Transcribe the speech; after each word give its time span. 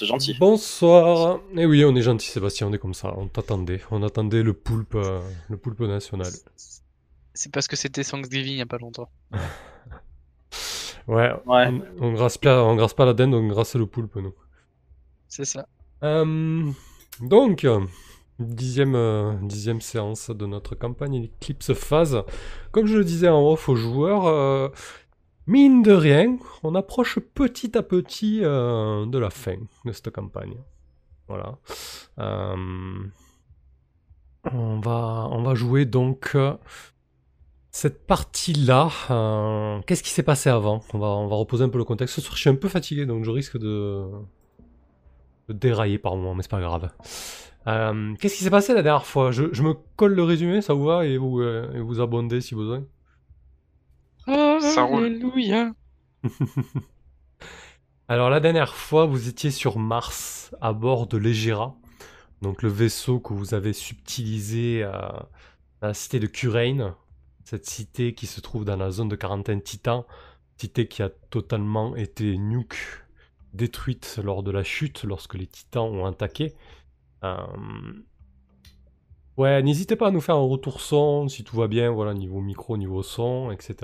C'est 0.00 0.06
gentil. 0.06 0.36
Bonsoir. 0.38 1.40
Eh 1.56 1.66
oui, 1.66 1.84
on 1.84 1.94
est 1.96 2.02
gentil, 2.02 2.28
Sébastien, 2.28 2.68
on 2.68 2.72
est 2.72 2.78
comme 2.78 2.94
ça. 2.94 3.12
On 3.16 3.26
t'attendait. 3.26 3.80
On 3.90 4.02
attendait 4.04 4.42
le 4.44 4.52
poulpe, 4.52 4.94
euh, 4.94 5.20
le 5.48 5.56
poulpe 5.56 5.80
national. 5.80 6.30
C'est 7.34 7.50
parce 7.52 7.66
que 7.66 7.74
c'était 7.76 8.04
Thanksgiving 8.04 8.52
il 8.52 8.58
y 8.58 8.62
a 8.62 8.66
pas 8.66 8.78
longtemps. 8.78 9.10
Ouais, 11.06 11.32
Ouais. 11.46 11.68
on, 12.00 12.08
on 12.08 12.12
grasse 12.12 12.36
pas, 12.36 12.62
on 12.62 12.76
grasse 12.76 12.92
pas 12.92 13.06
la 13.06 13.14
dinde, 13.14 13.32
on 13.32 13.46
grasse 13.48 13.74
le 13.76 13.86
poulpe, 13.86 14.16
nous. 14.16 14.34
C'est 15.26 15.46
ça. 15.46 15.66
Euh, 16.04 16.70
donc, 17.22 17.66
dixième, 18.38 18.94
euh, 18.94 19.32
dixième 19.40 19.80
séance 19.80 20.28
de 20.28 20.44
notre 20.44 20.74
campagne 20.74 21.24
Eclipse 21.40 21.72
Phase. 21.72 22.22
Comme 22.72 22.86
je 22.86 22.98
le 22.98 23.04
disais 23.04 23.28
en 23.30 23.40
off 23.50 23.70
aux 23.70 23.76
joueurs, 23.76 24.26
euh, 24.26 24.68
mine 25.48 25.82
de 25.82 25.92
rien, 25.92 26.36
on 26.62 26.74
approche 26.74 27.18
petit 27.18 27.76
à 27.76 27.82
petit 27.82 28.40
euh, 28.44 29.06
de 29.06 29.18
la 29.18 29.30
fin 29.30 29.56
de 29.84 29.92
cette 29.92 30.10
campagne. 30.10 30.56
Voilà. 31.26 31.58
Euh, 32.18 32.54
on, 34.52 34.80
va, 34.80 35.54
jouer 35.54 35.84
donc 35.84 36.32
euh, 36.34 36.54
cette 37.70 38.06
partie-là. 38.06 38.90
Qu'est-ce 39.86 40.02
qui 40.02 40.10
s'est 40.10 40.22
passé 40.22 40.50
avant? 40.50 40.82
On 40.92 40.98
va, 40.98 41.06
on 41.08 41.28
reposer 41.28 41.64
un 41.64 41.68
peu 41.70 41.78
le 41.78 41.84
contexte. 41.84 42.16
Ce 42.16 42.20
soir, 42.20 42.36
je 42.36 42.40
suis 42.42 42.50
un 42.50 42.54
peu 42.54 42.68
fatigué, 42.68 43.06
donc 43.06 43.24
je 43.24 43.30
risque 43.30 43.58
de, 43.58 44.04
dérailler 45.48 45.98
par 45.98 46.16
moment, 46.16 46.34
mais 46.34 46.42
c'est 46.42 46.50
pas 46.50 46.60
grave. 46.60 46.90
Qu'est-ce 47.64 48.36
qui 48.36 48.44
s'est 48.44 48.50
passé 48.50 48.74
la 48.74 48.82
dernière 48.82 49.06
fois? 49.06 49.30
Je, 49.30 49.62
me 49.62 49.74
colle 49.96 50.14
le 50.14 50.22
résumé, 50.22 50.62
ça 50.62 50.74
vous 50.74 50.84
va, 50.84 51.04
et 51.06 51.18
vous, 51.18 51.42
et 51.42 51.80
vous 51.80 52.00
abondez 52.00 52.40
si 52.40 52.54
besoin? 52.54 52.84
Ça 54.60 54.82
roule. 54.82 55.04
Alléluia. 55.04 55.72
Alors 58.08 58.30
la 58.30 58.40
dernière 58.40 58.74
fois, 58.74 59.06
vous 59.06 59.28
étiez 59.28 59.50
sur 59.50 59.78
Mars, 59.78 60.54
à 60.60 60.72
bord 60.72 61.06
de 61.06 61.18
l'Egera, 61.18 61.74
donc 62.42 62.62
le 62.62 62.68
vaisseau 62.68 63.20
que 63.20 63.34
vous 63.34 63.54
avez 63.54 63.72
subtilisé 63.72 64.82
à 64.82 65.28
la 65.82 65.94
cité 65.94 66.18
de 66.18 66.26
Curaine, 66.26 66.94
cette 67.44 67.66
cité 67.66 68.14
qui 68.14 68.26
se 68.26 68.40
trouve 68.40 68.64
dans 68.64 68.76
la 68.76 68.90
zone 68.90 69.08
de 69.08 69.16
quarantaine 69.16 69.62
Titan, 69.62 70.06
cité 70.56 70.88
qui 70.88 71.02
a 71.02 71.10
totalement 71.30 71.96
été 71.96 72.36
nuke, 72.36 73.04
détruite 73.54 74.20
lors 74.22 74.42
de 74.42 74.50
la 74.50 74.64
chute, 74.64 75.04
lorsque 75.04 75.34
les 75.34 75.46
Titans 75.46 75.84
ont 75.84 76.06
attaqué. 76.06 76.54
Euh, 77.24 77.36
Ouais, 79.38 79.62
n'hésitez 79.62 79.94
pas 79.94 80.08
à 80.08 80.10
nous 80.10 80.20
faire 80.20 80.34
un 80.34 80.46
retour 80.46 80.80
son, 80.80 81.28
si 81.28 81.44
tout 81.44 81.56
va 81.56 81.68
bien, 81.68 81.92
voilà, 81.92 82.12
niveau 82.12 82.40
micro, 82.40 82.76
niveau 82.76 83.04
son, 83.04 83.52
etc. 83.52 83.76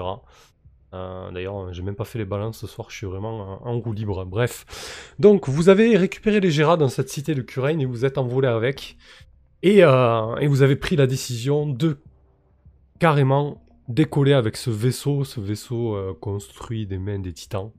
Euh, 0.93 1.31
D'ailleurs, 1.31 1.73
j'ai 1.73 1.83
même 1.83 1.95
pas 1.95 2.05
fait 2.05 2.19
les 2.19 2.25
balances 2.25 2.59
ce 2.59 2.67
soir, 2.67 2.91
je 2.91 2.97
suis 2.97 3.07
vraiment 3.07 3.63
en, 3.65 3.71
en 3.71 3.79
roue 3.79 3.93
libre. 3.93 4.25
Bref. 4.25 5.15
Donc, 5.21 5.49
vous 5.49 5.69
avez 5.69 5.97
récupéré 5.97 6.41
les 6.41 6.51
Gérards 6.51 6.79
dans 6.79 6.89
cette 6.89 7.09
cité 7.09 7.37
de 7.37 7.43
Curaine 7.43 7.81
et 7.81 7.87
vous 7.87 8.05
êtes 8.05 8.19
envolé 8.19 8.49
avec. 8.49 8.97
Et, 9.63 9.85
euh, 9.85 10.35
et 10.39 10.49
vous 10.49 10.63
avez 10.63 10.75
pris 10.75 10.97
la 10.97 11.07
décision 11.07 11.69
de 11.69 11.99
carrément 12.99 13.65
décoller 13.89 14.33
avec 14.33 14.57
ce 14.57 14.71
vaisseau, 14.71 15.23
ce 15.23 15.39
vaisseau 15.39 15.95
euh, 15.95 16.15
construit 16.21 16.85
des 16.87 16.99
mains 16.99 17.21
des 17.21 17.33
titans. 17.33 17.71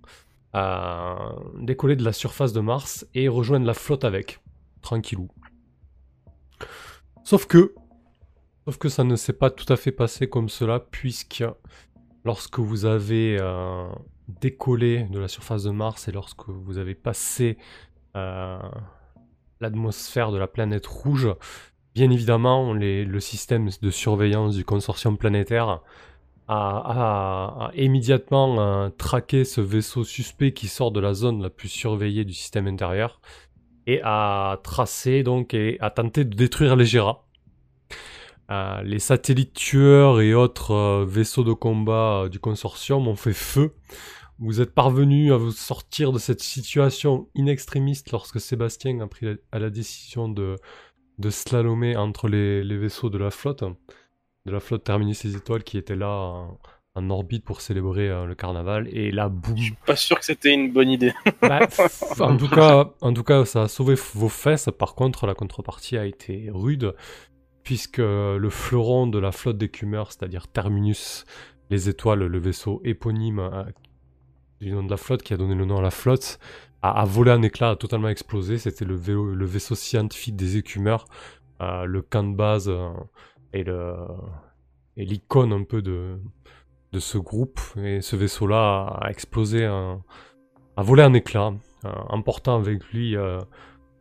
décoller 1.59 1.97
de 1.97 2.05
la 2.05 2.13
surface 2.13 2.53
de 2.53 2.61
Mars 2.61 3.05
et 3.13 3.27
rejoindre 3.27 3.65
la 3.65 3.73
flotte 3.73 4.05
avec. 4.05 4.39
Tranquillou. 4.81 5.27
Sauf 7.25 7.47
que. 7.47 7.73
Ça 8.87 9.03
ne 9.03 9.15
s'est 9.15 9.33
pas 9.33 9.49
tout 9.49 9.71
à 9.71 9.77
fait 9.77 9.91
passé 9.91 10.27
comme 10.29 10.47
cela, 10.47 10.79
puisque 10.79 11.43
lorsque 12.23 12.59
vous 12.59 12.85
avez 12.85 13.37
euh, 13.39 13.87
décollé 14.27 15.03
de 15.11 15.19
la 15.19 15.27
surface 15.27 15.63
de 15.63 15.71
Mars 15.71 16.07
et 16.07 16.11
lorsque 16.11 16.47
vous 16.47 16.77
avez 16.77 16.95
passé 16.95 17.57
euh, 18.15 18.57
l'atmosphère 19.59 20.31
de 20.31 20.37
la 20.37 20.47
planète 20.47 20.87
rouge, 20.87 21.29
bien 21.93 22.09
évidemment, 22.09 22.73
le 22.73 23.19
système 23.19 23.69
de 23.81 23.89
surveillance 23.91 24.55
du 24.55 24.65
consortium 24.65 25.17
planétaire 25.17 25.81
a 26.47 27.71
immédiatement 27.75 28.59
euh, 28.59 28.89
traqué 28.89 29.45
ce 29.45 29.61
vaisseau 29.61 30.03
suspect 30.03 30.53
qui 30.53 30.67
sort 30.67 30.91
de 30.91 30.99
la 30.99 31.13
zone 31.13 31.41
la 31.41 31.49
plus 31.49 31.69
surveillée 31.69 32.23
du 32.23 32.33
système 32.33 32.67
intérieur 32.67 33.19
et 33.87 34.01
a 34.03 34.59
tracé 34.63 35.23
donc 35.23 35.53
et 35.53 35.77
a 35.81 35.89
tenté 35.89 36.25
de 36.25 36.35
détruire 36.35 36.75
les 36.75 36.85
Gera. 36.85 37.25
Euh, 38.51 38.83
les 38.83 38.99
satellites 38.99 39.53
tueurs 39.53 40.21
et 40.21 40.35
autres 40.35 40.71
euh, 40.71 41.05
vaisseaux 41.07 41.43
de 41.43 41.53
combat 41.53 42.23
euh, 42.25 42.29
du 42.29 42.39
consortium 42.39 43.07
ont 43.07 43.15
fait 43.15 43.33
feu. 43.33 43.73
Vous 44.37 44.61
êtes 44.61 44.75
parvenu 44.75 45.33
à 45.33 45.37
vous 45.37 45.51
sortir 45.51 46.11
de 46.11 46.19
cette 46.19 46.41
situation 46.41 47.27
inextrémiste 47.33 48.11
lorsque 48.11 48.39
Sébastien 48.39 48.99
a 48.99 49.07
pris 49.07 49.37
la, 49.51 49.69
décision 49.69 50.27
de, 50.27 50.57
de 51.17 51.29
slalomer 51.29 51.95
entre 51.95 52.27
les, 52.27 52.63
les 52.63 52.77
vaisseaux 52.77 53.09
de 53.09 53.17
la 53.17 53.31
flotte, 53.31 53.63
de 53.63 54.51
la 54.51 54.59
flotte 54.59 54.83
Terminus 54.83 55.23
les 55.23 55.37
Étoiles 55.37 55.63
qui 55.63 55.77
était 55.77 55.95
là 55.95 56.47
en, 56.95 57.09
orbite 57.09 57.43
pour 57.43 57.61
célébrer 57.61 58.09
euh, 58.09 58.25
le 58.25 58.35
carnaval. 58.35 58.87
Et 58.91 59.11
là, 59.11 59.29
boum, 59.29 59.55
Pas 59.85 59.95
sûr 59.95 60.17
que 60.19 60.25
c'était 60.25 60.53
une 60.53 60.71
bonne 60.71 60.89
idée. 60.89 61.13
bah, 61.41 61.59
en, 62.19 62.37
tout 62.37 62.49
cas, 62.49 62.91
en 63.01 63.13
tout 63.13 63.23
cas, 63.23 63.45
ça 63.45 63.63
a 63.63 63.67
sauvé 63.67 63.95
vos 64.13 64.29
fesses. 64.29 64.69
Par 64.77 64.95
contre, 64.95 65.27
la 65.27 65.35
contrepartie 65.35 65.97
a 65.97 66.05
été 66.05 66.49
rude, 66.53 66.93
puisque 67.63 67.97
le 67.97 68.49
fleuron 68.49 69.07
de 69.07 69.19
la 69.19 69.31
flotte 69.31 69.57
d'écumeurs, 69.57 70.11
c'est-à-dire 70.11 70.47
Terminus, 70.47 71.25
les 71.69 71.89
étoiles, 71.89 72.25
le 72.25 72.39
vaisseau 72.39 72.81
éponyme 72.83 73.39
euh, 73.39 73.63
du 74.61 74.71
nom 74.71 74.83
de 74.83 74.89
la 74.91 74.97
flotte, 74.97 75.23
qui 75.23 75.33
a 75.33 75.37
donné 75.37 75.55
le 75.55 75.65
nom 75.65 75.77
à 75.77 75.81
la 75.81 75.91
flotte, 75.91 76.39
a, 76.81 77.01
a 77.01 77.05
volé 77.05 77.31
un 77.31 77.41
éclat, 77.41 77.71
a 77.71 77.75
totalement 77.75 78.09
explosé. 78.09 78.57
C'était 78.57 78.85
le, 78.85 78.95
vélo- 78.95 79.33
le 79.33 79.45
vaisseau 79.45 79.75
scientifique 79.75 80.35
des 80.35 80.57
écumeurs, 80.57 81.05
euh, 81.61 81.85
le 81.85 82.01
camp 82.01 82.23
de 82.23 82.35
base 82.35 82.69
euh, 82.69 82.89
et 83.53 83.63
le 83.63 83.95
et 84.97 85.03
l'icône 85.03 85.51
un 85.51 85.63
peu 85.63 85.81
de, 85.81 86.17
de 86.91 86.99
ce 86.99 87.17
groupe. 87.17 87.59
Et 87.77 88.01
ce 88.01 88.15
vaisseau-là 88.15 88.97
a, 89.01 89.09
explosé, 89.09 89.65
un- 89.65 90.01
a 90.77 90.83
volé 90.83 91.03
un 91.03 91.13
éclat, 91.13 91.53
euh, 91.85 91.89
emportant 92.09 92.55
avec 92.57 92.83
lui 92.93 93.15
euh, 93.15 93.39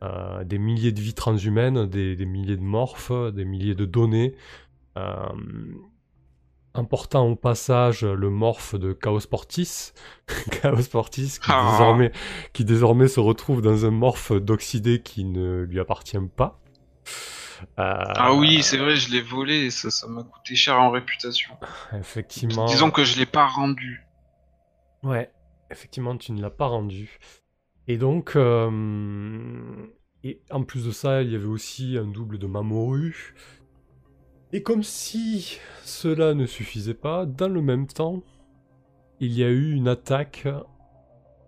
euh, 0.02 0.44
des 0.44 0.58
milliers 0.58 0.92
de 0.92 1.00
vies 1.00 1.14
transhumaines, 1.14 1.86
des, 1.86 2.14
des 2.16 2.26
milliers 2.26 2.56
de 2.56 2.62
morphes, 2.62 3.12
des 3.32 3.44
milliers 3.44 3.74
de 3.74 3.84
données, 3.84 4.34
euh, 4.98 5.14
emportant 6.74 7.28
au 7.28 7.36
passage 7.36 8.04
le 8.04 8.30
morphe 8.30 8.74
de 8.74 8.92
Chaos 8.92 9.20
Portis, 9.30 9.92
Chaos 10.62 10.82
Portis 10.90 11.38
qui, 11.40 11.48
Ah. 11.50 11.68
désormais, 11.72 12.12
qui 12.52 12.64
désormais 12.64 13.08
se 13.08 13.20
retrouve 13.20 13.62
dans 13.62 13.86
un 13.86 13.90
morphe 13.90 14.32
d'oxydé 14.32 15.00
qui 15.00 15.24
ne 15.24 15.62
lui 15.62 15.78
appartient 15.80 16.18
pas. 16.36 16.60
Euh, 17.78 17.94
Ah 18.16 18.34
oui, 18.34 18.62
c'est 18.62 18.76
vrai, 18.76 18.96
je 18.96 19.10
l'ai 19.10 19.20
volé 19.20 19.66
et 19.66 19.70
ça 19.70 19.90
ça 19.90 20.06
m'a 20.06 20.22
coûté 20.22 20.54
cher 20.54 20.80
en 20.80 20.90
réputation. 20.90 21.56
Effectivement. 21.92 22.64
Disons 22.66 22.90
que 22.90 23.04
je 23.04 23.18
l'ai 23.18 23.26
pas 23.26 23.46
rendu. 23.46 24.06
Ouais, 25.02 25.30
effectivement, 25.70 26.16
tu 26.16 26.32
ne 26.32 26.40
l'as 26.40 26.50
pas 26.50 26.66
rendu. 26.66 27.18
Et 27.88 27.98
donc, 27.98 28.36
euh, 28.36 29.86
et 30.22 30.40
en 30.50 30.62
plus 30.62 30.86
de 30.86 30.90
ça, 30.90 31.22
il 31.22 31.30
y 31.30 31.34
avait 31.34 31.44
aussi 31.44 31.98
un 31.98 32.06
double 32.06 32.38
de 32.38 32.46
Mamoru. 32.46 33.34
Et 34.52 34.62
comme 34.62 34.82
si 34.82 35.58
cela 35.82 36.32
ne 36.32 36.46
suffisait 36.46 36.94
pas, 36.94 37.26
dans 37.26 37.48
le 37.48 37.60
même 37.60 37.86
temps, 37.86 38.22
il 39.20 39.32
y 39.32 39.44
a 39.44 39.48
eu 39.48 39.72
une 39.72 39.88
attaque 39.88 40.46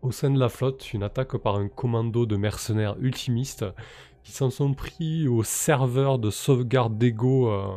au 0.03 0.13
sein 0.13 0.31
de 0.31 0.39
la 0.39 0.49
flotte, 0.49 0.93
une 0.93 1.03
attaque 1.03 1.37
par 1.39 1.57
un 1.57 1.69
commando 1.69 2.27
de 2.27 2.37
mercenaires 2.37 2.97
ultimistes 3.01 3.65
qui 4.27 4.33
s'en 4.33 4.51
sont 4.51 4.75
pris 4.75 5.29
au 5.29 5.45
serveur 5.45 6.19
de 6.19 6.31
sauvegarde 6.31 6.99
d'ego 6.99 7.49
euh, 7.49 7.69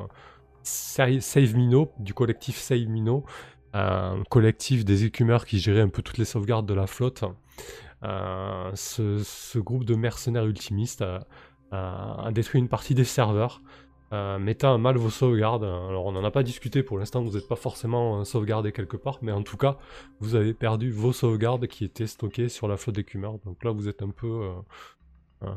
Sa- 0.64 1.22
Save 1.22 1.56
Mino, 1.56 1.92
du 2.00 2.16
collectif 2.16 2.58
Save 2.58 2.88
Mino, 2.88 3.24
un 3.74 4.24
collectif 4.32 4.84
des 4.84 5.06
écumeurs 5.06 5.46
qui 5.46 5.60
gérait 5.60 5.82
un 5.82 5.90
peu 5.90 6.02
toutes 6.02 6.18
les 6.18 6.26
sauvegardes 6.26 6.66
de 6.66 6.74
la 6.74 6.88
flotte. 6.88 7.24
Euh, 8.04 8.72
ce, 8.74 9.60
groupe 9.60 9.84
de 9.84 9.94
mercenaires 9.94 10.48
ultimistes 10.48 11.06
a, 11.72 12.32
détruit 12.32 12.60
une 12.60 12.68
partie 12.68 12.96
des 12.96 13.04
serveurs, 13.04 13.62
euh, 14.12 14.40
mettant 14.40 14.74
à 14.74 14.80
mal 14.80 14.98
vos 14.98 15.12
sauvegardes. 15.12 15.64
Alors 15.64 16.08
on 16.08 16.14
n'en 16.14 16.24
a 16.24 16.32
pas 16.32 16.42
discuté 16.42 16.82
pour 16.82 16.98
l'instant, 16.98 17.22
vous 17.22 17.34
n'êtes 17.34 17.48
pas 17.48 17.56
forcément 17.58 18.22
euh, 18.22 18.24
sauvegardé 18.24 18.72
quelque 18.72 18.98
part, 18.98 19.20
mais 19.22 19.32
en 19.32 19.44
tout 19.44 19.58
cas, 19.58 19.78
vous 20.20 20.34
avez 20.34 20.56
perdu 20.56 20.90
vos 20.90 21.14
sauvegardes 21.14 21.68
qui 21.68 21.86
étaient 21.86 22.08
stockées 22.08 22.50
sur 22.50 22.68
la 22.68 22.76
flotte 22.76 22.96
d'écumeurs. 22.96 23.38
Donc 23.46 23.64
là, 23.64 23.70
vous 23.70 23.88
êtes 23.88 24.02
un 24.02 24.10
peu... 24.10 24.28
euh, 24.28 24.54
euh, 25.44 25.54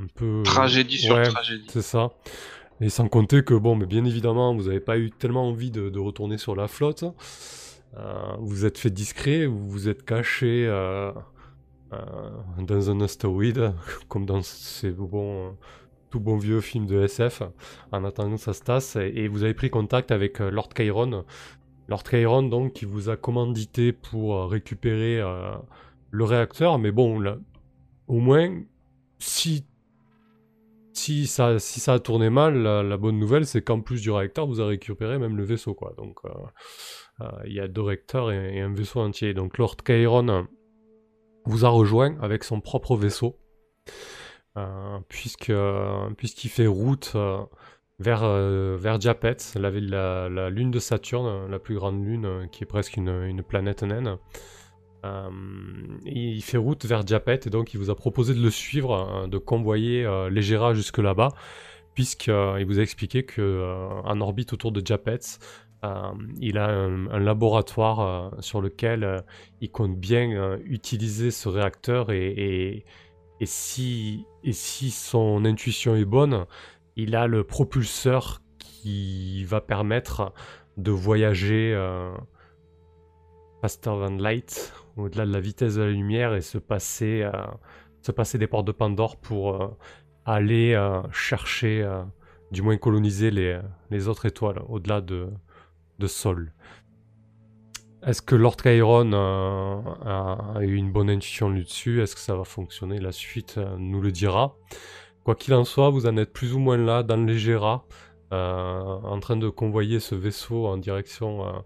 un 0.00 0.06
peu... 0.14 0.42
Tragédie 0.44 0.98
sur 0.98 1.16
ouais, 1.16 1.24
tragédie. 1.24 1.66
c'est 1.68 1.82
ça. 1.82 2.10
Et 2.80 2.88
sans 2.88 3.08
compter 3.08 3.42
que, 3.42 3.54
bon, 3.54 3.76
mais 3.76 3.86
bien 3.86 4.04
évidemment, 4.04 4.54
vous 4.54 4.64
n'avez 4.64 4.80
pas 4.80 4.98
eu 4.98 5.10
tellement 5.10 5.48
envie 5.48 5.70
de, 5.70 5.90
de 5.90 5.98
retourner 5.98 6.38
sur 6.38 6.56
la 6.56 6.66
flotte. 6.66 7.04
Euh, 7.96 8.36
vous 8.38 8.64
êtes 8.64 8.78
fait 8.78 8.90
discret, 8.90 9.46
vous 9.46 9.68
vous 9.68 9.88
êtes 9.88 10.04
caché 10.04 10.66
euh, 10.66 11.12
euh, 11.92 11.98
dans 12.58 12.90
un 12.90 13.00
astéroïde, 13.00 13.74
comme 14.08 14.24
dans 14.24 14.42
ces 14.42 14.90
bons, 14.90 15.56
tout 16.10 16.20
bon 16.20 16.36
vieux 16.36 16.60
film 16.60 16.86
de 16.86 17.02
SF, 17.02 17.42
en 17.92 18.04
attendant 18.04 18.36
que 18.36 18.42
ça 18.42 18.52
se 18.52 18.62
tasse. 18.62 18.96
Et, 18.96 19.12
et 19.14 19.28
vous 19.28 19.44
avez 19.44 19.54
pris 19.54 19.70
contact 19.70 20.10
avec 20.10 20.40
euh, 20.40 20.50
Lord 20.50 20.70
Chiron. 20.76 21.24
Lord 21.88 22.02
Chiron, 22.08 22.42
donc, 22.44 22.74
qui 22.74 22.84
vous 22.84 23.08
a 23.08 23.16
commandité 23.16 23.92
pour 23.92 24.34
euh, 24.36 24.46
récupérer 24.46 25.20
euh, 25.20 25.54
le 26.10 26.24
réacteur. 26.24 26.78
Mais 26.78 26.92
bon, 26.92 27.18
là, 27.18 27.38
au 28.06 28.18
moins, 28.18 28.62
si, 29.18 29.64
si, 30.92 31.26
ça, 31.26 31.58
si 31.58 31.80
ça 31.80 31.94
a 31.94 31.98
tourné 31.98 32.30
mal, 32.30 32.62
la, 32.62 32.96
bonne 32.96 33.18
nouvelle, 33.18 33.46
c'est 33.46 33.62
qu'en 33.62 33.80
plus 33.80 34.00
du 34.02 34.10
réacteur, 34.10 34.46
vous 34.46 34.60
avez 34.60 34.70
récupéré 34.70 35.18
même 35.18 35.36
le 35.36 35.44
vaisseau. 35.44 35.74
Quoi. 35.74 35.94
Donc, 35.96 36.18
euh, 36.24 36.28
euh, 37.20 37.26
il 37.46 37.52
y 37.52 37.60
a 37.60 37.68
deux 37.68 37.82
réacteurs 37.82 38.30
et, 38.30 38.60
un 38.60 38.72
vaisseau 38.72 39.00
entier. 39.00 39.34
Donc, 39.34 39.58
Lord 39.58 39.76
Chiron 39.84 40.46
vous 41.44 41.64
a 41.64 41.68
rejoint 41.68 42.16
avec 42.20 42.44
son 42.44 42.60
propre 42.60 42.96
vaisseau, 42.96 43.38
puisque, 45.08 45.52
puisqu'il 46.16 46.50
fait 46.50 46.66
route 46.66 47.16
vers, 47.98 48.28
vers 48.76 49.00
Japet, 49.00 49.36
la, 49.56 50.50
lune 50.50 50.70
de 50.70 50.78
Saturne, 50.78 51.50
la 51.50 51.58
plus 51.58 51.76
grande 51.76 52.04
lune, 52.04 52.48
qui 52.52 52.64
est 52.64 52.66
presque 52.66 52.96
une 52.96 53.42
planète 53.42 53.82
naine. 53.82 54.18
Euh, 55.04 55.30
il 56.04 56.42
fait 56.42 56.58
route 56.58 56.84
vers 56.84 57.06
Japet 57.06 57.40
et 57.46 57.50
donc 57.50 57.72
il 57.72 57.78
vous 57.78 57.90
a 57.90 57.96
proposé 57.96 58.34
de 58.34 58.40
le 58.40 58.50
suivre, 58.50 58.94
hein, 58.94 59.28
de 59.28 59.38
convoyer 59.38 60.04
euh, 60.04 60.28
Legera 60.28 60.74
jusque 60.74 60.98
là-bas, 60.98 61.30
puisqu'il 61.94 62.32
euh, 62.32 62.64
vous 62.66 62.78
a 62.78 62.82
expliqué 62.82 63.24
qu'en 63.24 64.20
orbite 64.20 64.52
autour 64.52 64.72
de 64.72 64.84
Japet, 64.84 65.20
il 66.40 66.58
a 66.58 66.68
un, 66.68 67.18
laboratoire 67.18 68.34
sur 68.40 68.60
lequel 68.60 69.24
il 69.62 69.70
compte 69.70 69.96
bien 69.96 70.58
utiliser 70.66 71.30
ce 71.30 71.48
réacteur 71.48 72.12
et, 72.12 72.84
et, 73.40 73.46
si, 73.46 74.26
et 74.44 74.52
si 74.52 74.90
son 74.90 75.46
intuition 75.46 75.96
est 75.96 76.04
bonne, 76.04 76.44
il 76.96 77.16
a 77.16 77.26
le 77.26 77.44
propulseur 77.44 78.42
qui 78.58 79.42
va 79.44 79.62
permettre 79.62 80.34
de 80.76 80.90
voyager 80.90 81.74
faster 83.62 83.92
than 83.92 84.18
light 84.18 84.74
au-delà 85.00 85.26
de 85.26 85.32
la 85.32 85.40
vitesse 85.40 85.74
de 85.76 85.82
la 85.82 85.90
lumière 85.90 86.34
et 86.34 86.40
se 86.40 86.58
passer, 86.58 87.22
euh, 87.22 87.32
se 88.02 88.12
passer 88.12 88.38
des 88.38 88.46
portes 88.46 88.66
de 88.66 88.72
Pandore 88.72 89.16
pour 89.16 89.62
euh, 89.62 89.68
aller 90.24 90.74
euh, 90.74 91.02
chercher, 91.10 91.88
du 92.50 92.62
moins 92.62 92.76
coloniser 92.76 93.30
les, 93.30 93.60
les 93.90 94.08
autres 94.08 94.26
étoiles 94.26 94.62
au-delà 94.68 95.00
de, 95.00 95.28
de 95.98 96.06
Sol. 96.06 96.52
Est-ce 98.06 98.22
que 98.22 98.34
Lord 98.34 98.56
Chiron 98.62 99.12
a, 99.12 100.58
eu 100.60 100.74
une 100.74 100.90
bonne 100.90 101.10
intuition 101.10 101.50
là-dessus? 101.50 102.02
Est-ce 102.02 102.14
que 102.14 102.20
ça 102.20 102.34
va 102.34 102.44
fonctionner? 102.44 102.98
La 102.98 103.12
suite 103.12 103.58
nous 103.78 104.00
le 104.00 104.10
dira. 104.10 104.56
Quoi 105.22 105.34
qu'il 105.34 105.52
en 105.52 105.64
soit, 105.64 105.90
vous 105.90 106.06
en 106.06 106.16
êtes 106.16 106.32
plus 106.32 106.54
ou 106.54 106.58
moins 106.58 106.78
là, 106.78 107.02
dans 107.02 107.22
les 107.22 107.38
Géras, 107.38 107.84
en 108.30 109.20
train 109.20 109.36
de 109.36 109.50
convoyer 109.50 110.00
ce 110.00 110.14
vaisseau 110.14 110.66
en 110.66 110.78
direction 110.78 111.62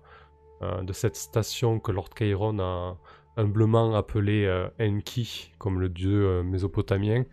de 0.61 0.93
cette 0.93 1.15
station 1.15 1.79
que 1.79 1.93
Lord 1.93 2.11
Chiron 2.17 2.59
a, 2.59 2.99
humblement 3.37 3.95
appelé 3.95 4.45
euh, 4.45 4.69
Enki, 4.81 5.53
comme 5.59 5.81
le 5.81 5.89
dieu 5.89 6.27
euh, 6.27 6.43
mésopotamien. 6.43 7.25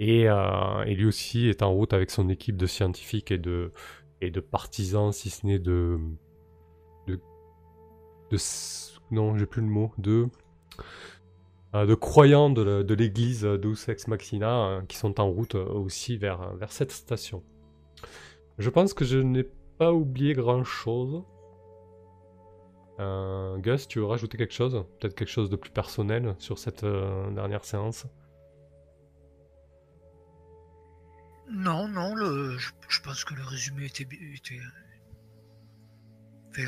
Euh, 0.00 0.84
et, 0.84 0.94
lui 0.94 1.06
aussi 1.06 1.48
est 1.48 1.62
en 1.62 1.72
route 1.72 1.92
avec 1.92 2.10
son 2.10 2.28
équipe 2.28 2.56
de 2.56 2.66
scientifiques 2.66 3.30
et 3.30 3.38
de, 3.38 3.72
et 4.20 4.30
de 4.30 4.40
partisans, 4.40 5.12
si 5.12 5.28
ce 5.28 5.46
n'est 5.46 5.58
de, 5.58 5.98
de, 7.06 7.20
de, 8.30 8.36
Non, 9.10 9.36
j'ai 9.36 9.46
plus 9.46 9.60
le 9.60 9.68
mot. 9.68 9.92
De. 9.98 10.28
de 11.74 11.94
croyants 11.94 12.50
de 12.50 12.94
l'église 12.94 13.42
Deus 13.42 13.88
Ex 13.88 14.08
Machina 14.08 14.82
qui 14.88 14.96
sont 14.96 15.20
en 15.20 15.28
route 15.28 15.54
aussi 15.54 16.16
vers, 16.16 16.54
vers 16.56 16.72
cette 16.72 16.92
station. 16.92 17.42
Je 18.58 18.70
pense 18.70 18.94
que 18.94 19.04
je 19.04 19.18
n'ai 19.18 19.44
pas 19.76 19.92
oublié 19.92 20.32
grand 20.32 20.64
chose. 20.64 21.22
Euh, 23.00 23.56
Gus, 23.56 23.88
tu 23.88 23.98
veux 23.98 24.04
rajouter 24.04 24.36
quelque 24.36 24.52
chose? 24.52 24.84
Peut-être 24.98 25.14
quelque 25.14 25.30
chose 25.30 25.48
de 25.48 25.56
plus 25.56 25.70
personnel 25.70 26.34
sur 26.38 26.58
cette 26.58 26.84
euh, 26.84 27.30
dernière 27.30 27.64
séance? 27.64 28.06
Non, 31.50 31.88
non, 31.88 32.14
je, 32.16 33.00
pense 33.02 33.24
que 33.24 33.34
le 33.34 33.42
résumé 33.42 33.86
était. 33.86 34.06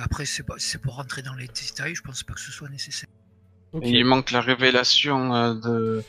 après, 0.03 0.25
c'est 0.25 0.79
pour 0.79 0.97
rentrer 0.97 1.23
dans 1.23 1.35
les 1.35 1.47
détails, 1.47 1.95
je 1.95 2.03
pense 2.03 2.25
pas 2.25 2.35
que 2.35 2.41
ce 2.41 2.51
soit 2.51 2.69
nécessaire. 2.69 3.09
Il 3.81 4.05
manque 4.05 4.33
la 4.33 4.41
révélation 4.41 5.35
euh, 5.35 5.55
de 5.55 6.03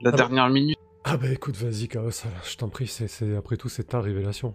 la 0.00 0.10
ah 0.10 0.12
bah. 0.12 0.16
dernière 0.16 0.48
minute. 0.50 0.78
Ah 1.04 1.16
bah 1.16 1.28
écoute, 1.28 1.56
vas-y, 1.56 1.88
Chaos, 1.88 2.10
je 2.44 2.56
t'en 2.56 2.68
prie, 2.68 2.86
c'est, 2.86 3.36
après 3.36 3.56
tout, 3.56 3.68
c'est 3.68 3.84
ta 3.84 4.00
révélation. 4.00 4.54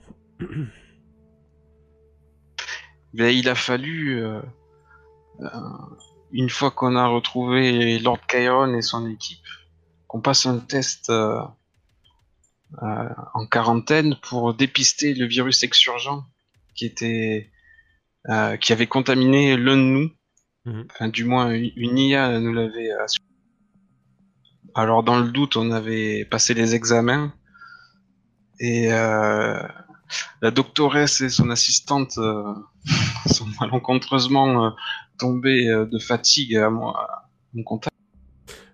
Mais 3.13 3.35
il 3.39 3.49
a 3.49 3.55
fallu 3.55 4.21
euh, 4.21 4.41
une 6.33 6.49
fois 6.49 6.71
qu'on 6.71 6.95
a 6.95 7.07
retrouvé 7.07 7.99
Lord 7.99 8.19
Chiron 8.27 8.73
et 8.73 8.81
son 8.81 9.07
équipe, 9.09 9.45
qu'on 10.07 10.19
passe 10.19 10.45
un 10.45 10.59
test 10.59 11.09
euh, 11.09 11.39
euh, 12.81 13.09
en 13.33 13.45
quarantaine 13.45 14.17
pour 14.21 14.53
dépister 14.53 15.13
le 15.13 15.27
virus 15.27 15.63
exurgent 15.63 16.25
qui 16.75 16.85
était 16.85 17.49
qui 18.61 18.71
avait 18.71 18.87
contaminé 18.87 19.57
l'un 19.57 19.75
de 19.75 19.81
nous. 19.81 20.11
Mhm. 20.63 20.87
Enfin, 20.91 21.09
du 21.09 21.25
moins, 21.25 21.51
une 21.51 21.97
IA 21.97 22.39
nous 22.39 22.53
l'avait 22.53 22.89
assuré. 22.91 23.25
Alors, 24.75 25.03
dans 25.03 25.19
le 25.19 25.29
doute, 25.29 25.57
on 25.57 25.71
avait 25.71 26.23
passé 26.23 26.53
les 26.53 26.73
examens 26.73 27.33
et 28.61 28.87
la 28.87 30.51
doctoresse 30.51 31.19
et 31.19 31.29
son 31.29 31.49
assistante 31.49 32.13
sont 33.25 33.47
malencontreusement 33.59 34.73
tombé 35.23 35.69
euh, 35.69 35.85
de 35.85 35.99
fatigue 35.99 36.57
à, 36.57 36.69
moi, 36.69 37.29
mon 37.53 37.63
contact. 37.63 37.95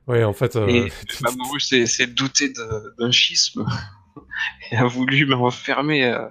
Ouais, 0.08 0.24
en 0.24 0.34
fait. 0.34 0.56
Euh, 0.56 0.68
et 0.68 0.92
Mamoru 1.22 1.60
s'est 1.60 2.08
douté 2.08 2.52
d'un 2.98 3.12
schisme 3.12 3.68
et 4.72 4.76
a 4.76 4.88
voulu 4.88 5.28
me 5.28 5.36
refermer 5.36 6.06
euh, 6.06 6.28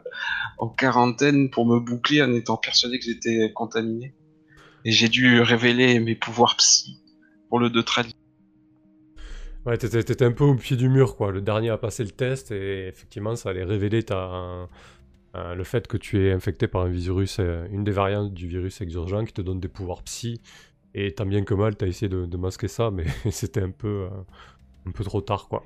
en 0.59 0.69
quarantaine 0.69 1.51
pour 1.51 1.67
me 1.67 1.79
boucler 1.79 2.21
en 2.21 2.33
étant 2.33 2.57
persuadé 2.57 2.99
que 2.99 3.05
j'étais 3.05 3.53
contaminé. 3.55 4.13
Et 4.85 4.91
j'ai 4.91 5.09
dû 5.09 5.41
révéler 5.41 6.01
mes 6.01 6.17
pouvoirs 6.17 6.57
psy 6.57 7.01
pour 7.49 7.61
le 7.61 7.69
neutraliser. 7.69 8.17
Ouais, 9.67 9.79
t'étais 9.79 10.25
un 10.25 10.33
peu 10.33 10.45
au 10.45 10.55
pied 10.57 10.77
du 10.77 10.89
mur, 10.89 11.15
quoi. 11.17 11.31
Le 11.31 11.43
dernier 11.43 11.71
a 11.71 11.79
passé 11.79 12.03
le 12.03 12.11
test 12.11 12.51
et 12.51 12.89
effectivement, 12.89 13.37
ça 13.37 13.51
allait 13.51 13.65
révéler 13.65 14.03
ta, 14.03 14.69
euh, 15.35 15.55
le 15.55 15.65
fait 15.65 15.87
que 15.87 15.97
tu 15.97 16.27
es 16.27 16.33
infecté 16.33 16.69
par 16.69 16.83
un 16.83 16.89
virus, 16.89 17.37
euh, 17.39 17.67
une 17.71 17.85
des 17.85 17.91
variantes 17.91 18.33
du 18.33 18.49
virus 18.49 18.81
exurgent 18.81 19.25
qui 19.25 19.33
te 19.35 19.43
donne 19.43 19.61
des 19.61 19.69
pouvoirs 19.69 20.03
psy, 20.03 20.41
et 20.95 21.13
tant 21.13 21.27
bien 21.27 21.45
que 21.45 21.53
mal, 21.55 21.77
tu 21.77 21.85
as 21.85 21.89
essayé 21.89 22.09
de, 22.09 22.37
masquer 22.37 22.69
ça, 22.69 22.91
mais 22.91 23.05
c'était 23.31 23.63
un 23.63 23.71
peu, 23.71 24.09
euh, 24.11 24.87
un 24.87 24.91
peu 24.91 25.05
trop 25.05 25.21
tard, 25.21 25.49
quoi. 25.49 25.65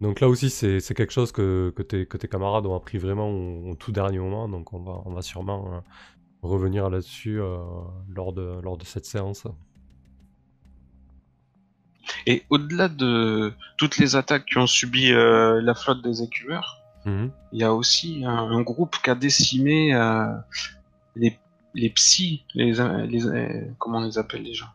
Donc 0.00 0.20
là 0.20 0.28
aussi, 0.28 0.50
c'est 0.50 0.80
quelque 0.94 1.12
chose 1.12 1.30
que, 1.30 1.72
que, 1.76 1.82
tes, 1.82 2.04
que, 2.06 2.16
tes, 2.16 2.26
camarades 2.26 2.66
ont 2.66 2.74
appris 2.74 2.98
vraiment 2.98 3.30
au, 3.30 3.76
tout 3.76 3.92
dernier 3.92 4.18
moment, 4.18 4.48
donc 4.48 4.72
on 4.72 4.80
va, 4.80 5.00
on 5.04 5.12
va 5.12 5.22
sûrement 5.22 5.82
revenir 6.42 6.90
là-dessus 6.90 7.38
lors, 8.08 8.32
de, 8.32 8.60
lors 8.62 8.76
de 8.76 8.84
cette 8.84 9.06
séance. 9.06 9.46
Et 12.26 12.42
au-delà 12.50 12.88
de 12.88 13.52
toutes 13.78 13.98
les 13.98 14.16
attaques 14.16 14.46
qui 14.46 14.58
ont 14.58 14.66
subi 14.66 15.12
la 15.12 15.74
flotte 15.74 16.02
des 16.02 16.22
écumeurs, 16.22 16.83
Mhm. 17.04 17.30
Il 17.52 17.60
y 17.60 17.64
a 17.64 17.72
aussi 17.74 18.24
un, 18.24 18.60
groupe 18.62 18.96
qui 19.02 19.10
a 19.10 19.14
décimé 19.14 19.94
euh, 19.94 20.26
les, 21.16 21.38
les 21.74 21.90
psys, 21.90 22.44
les, 22.54 22.72
les, 22.72 23.26
euh, 23.26 23.60
comment 23.78 23.98
on 23.98 24.04
les 24.04 24.18
appelle 24.18 24.46
gens 24.54 24.72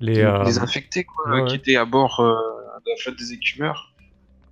les, 0.00 0.20
euh, 0.20 0.44
les 0.44 0.58
infectés 0.58 1.04
quoi, 1.04 1.44
qui 1.46 1.56
étaient 1.56 1.76
à 1.76 1.84
bord 1.84 2.22
de 2.22 2.90
la 2.90 2.96
flotte 3.02 3.18
des 3.18 3.32
écumeurs, 3.32 3.92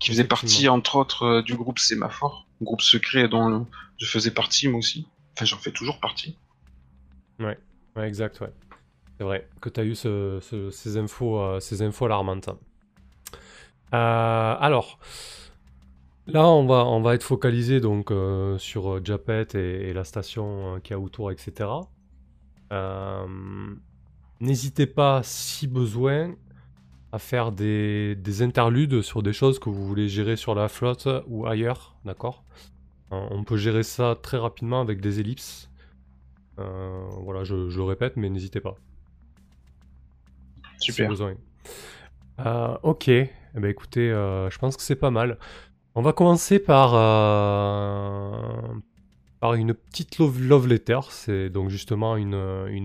qui 0.00 0.10
faisaient 0.10 0.24
partie 0.24 0.68
entre 0.68 0.96
autres 0.96 1.40
du 1.42 1.54
groupe 1.54 1.78
Sémaphore, 1.78 2.46
groupe 2.60 2.82
secret 2.82 3.28
dont 3.28 3.66
je 3.98 4.06
faisais 4.06 4.32
partie 4.32 4.66
moi 4.66 4.78
aussi. 4.78 5.06
Enfin, 5.34 5.44
j'en 5.44 5.58
fais 5.58 5.70
toujours 5.70 6.00
partie. 6.00 6.36
Ouais, 7.38 7.58
ouais 7.94 8.08
exact, 8.08 8.40
ouais. 8.40 8.52
C'est 9.18 9.24
vrai 9.24 9.48
que 9.60 9.68
tu 9.68 9.80
as 9.80 9.84
eu 9.84 9.94
ce, 9.94 10.40
ces, 10.72 10.96
infos, 10.96 11.60
ces 11.60 11.82
infos 11.82 12.06
alarmantes. 12.06 12.50
alors, 13.92 14.98
Là, 16.26 16.48
on 16.48 16.66
va, 16.66 16.84
on 16.86 17.00
va 17.00 17.14
être 17.14 17.22
focalisé 17.22 17.80
donc 17.80 18.10
euh, 18.10 18.58
sur 18.58 18.94
euh, 18.94 19.00
Japet 19.04 19.46
et, 19.54 19.92
la 19.92 20.02
station 20.02 20.74
euh, 20.74 20.78
qui 20.80 20.92
a 20.92 20.98
autour, 20.98 21.30
etc. 21.30 21.70
N'hésitez 24.40 24.86
pas, 24.86 25.22
si 25.22 25.66
besoin, 25.66 26.34
à 27.12 27.18
faire 27.18 27.52
des, 27.52 28.42
interludes 28.42 29.02
sur 29.02 29.22
des 29.22 29.32
choses 29.32 29.58
que 29.58 29.70
vous 29.70 29.86
voulez 29.86 30.08
gérer 30.08 30.36
sur 30.36 30.54
la 30.54 30.68
flotte 30.68 31.08
ou 31.26 31.46
ailleurs, 31.46 31.96
d'accord? 32.04 32.44
On 33.10 33.44
peut 33.44 33.56
gérer 33.56 33.84
ça 33.84 34.18
très 34.20 34.36
rapidement 34.36 34.80
avec 34.80 35.00
des 35.00 35.20
ellipses. 35.20 35.70
voilà, 36.58 37.44
je, 37.44 37.70
je, 37.70 37.78
le 37.78 37.84
répète, 37.84 38.16
mais 38.16 38.28
n'hésitez 38.28 38.60
pas. 38.60 38.74
Super. 40.80 41.06
Si 41.06 41.08
besoin. 41.08 41.34
ok, 42.82 43.08
eh 43.08 43.30
ben, 43.54 43.70
écoutez, 43.70 44.10
je 44.10 44.58
pense 44.58 44.76
que 44.76 44.82
c'est 44.82 44.96
pas 44.96 45.12
mal. 45.12 45.38
On 45.98 46.02
va 46.02 46.12
commencer 46.12 46.58
par, 46.58 46.92
euh, 46.94 48.30
une 49.54 49.72
petite 49.72 50.18
love, 50.18 50.68
letter. 50.68 51.00
C'est 51.08 51.48
donc 51.48 51.70
justement 51.70 52.16
une, 52.18 52.34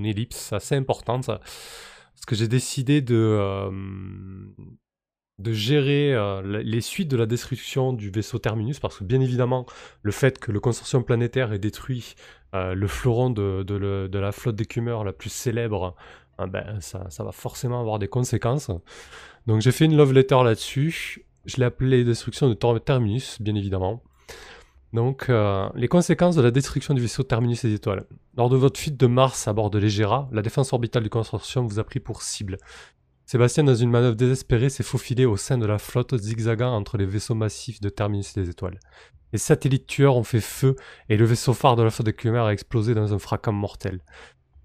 ellipse 0.06 0.54
assez 0.54 0.76
importante. 0.76 1.26
Parce 1.26 2.26
que 2.26 2.36
j'ai 2.36 2.48
décidé 2.48 3.02
de, 3.02 3.16
euh, 3.16 3.70
gérer 5.44 6.14
euh, 6.14 6.62
les 6.64 6.80
suites 6.80 7.10
de 7.10 7.18
la 7.18 7.26
destruction 7.26 7.92
du 7.92 8.12
vaisseau 8.12 8.40
Terminus, 8.40 8.80
parce 8.80 9.00
que 9.00 9.04
bien 9.04 9.20
évidemment, 9.20 9.66
le 10.04 10.14
fait 10.14 10.40
que 10.40 10.54
le 10.54 10.62
consortium 10.62 11.04
planétaire 11.04 11.52
ait 11.52 11.60
détruit 11.60 12.16
le 12.54 12.88
fleuron 12.88 13.30
de, 13.30 14.10
la 14.18 14.32
flotte 14.32 14.56
d'écumeurs 14.56 15.04
la 15.04 15.12
plus 15.12 15.32
célèbre, 15.34 15.98
ah 16.38 16.48
ben, 16.48 16.80
ça, 16.80 17.10
ça 17.10 17.26
va 17.26 17.34
forcément 17.34 17.82
avoir 17.82 18.00
des 18.00 18.08
conséquences. 18.08 18.72
Donc 19.48 19.60
j'ai 19.60 19.74
fait 19.74 19.84
une 19.84 19.98
love 19.98 20.14
letter 20.14 20.42
là-dessus. 20.46 21.26
Je 21.46 21.58
l'ai 21.58 21.66
appelé 21.66 22.04
destruction 22.04 22.50
de 22.50 22.80
Terminus, 22.80 23.42
bien 23.42 23.56
évidemment. 23.56 24.04
Donc, 24.94 25.30
euh, 25.30 25.70
les 25.76 25.88
conséquences 25.88 26.36
de 26.36 26.42
la 26.42 26.52
destruction 26.52 26.94
du 26.94 27.02
vaisseau 27.02 27.24
Terminus 27.24 27.64
et 27.64 27.70
des 27.70 27.76
étoiles. 27.76 28.06
Lors 28.36 28.50
de 28.50 28.58
votre 28.58 28.80
fuite 28.80 28.98
de 28.98 29.08
Mars 29.08 29.48
à 29.48 29.54
bord 29.54 29.70
de 29.70 29.80
l'Egera, 29.80 30.30
la 30.32 30.42
défense 30.42 30.74
orbitale 30.74 31.04
du 31.04 31.10
consortium 31.10 31.68
vous 31.68 31.80
a 31.80 31.84
pris 31.84 32.00
pour 32.00 32.22
cible. 32.22 32.58
Sébastien, 33.26 33.64
dans 33.64 33.76
une 33.76 33.90
manœuvre 33.90 34.16
désespérée, 34.16 34.70
s'est 34.70 34.84
faufilé 34.84 35.26
au 35.26 35.38
sein 35.38 35.58
de 35.58 35.66
la 35.66 35.78
flotte, 35.78 36.18
zigzagant 36.18 36.76
entre 36.76 36.98
les 36.98 37.06
vaisseaux 37.06 37.36
massifs 37.36 37.80
de 37.80 37.88
Terminus 37.88 38.36
et 38.36 38.42
des 38.42 38.50
étoiles. 38.50 38.80
Les 39.32 39.40
satellites 39.40 39.88
tueurs 39.88 40.18
ont 40.18 40.24
fait 40.24 40.42
feu 40.42 40.76
et 41.08 41.16
le 41.16 41.24
vaisseau 41.24 41.54
phare 41.54 41.78
de 41.78 41.84
la 41.84 41.90
flotte 41.90 42.08
de 42.08 42.12
Khmer 42.12 42.40
a 42.40 42.52
explosé 42.52 42.94
dans 42.94 43.14
un 43.14 43.20
fracas 43.20 43.52
mortel. 43.52 44.02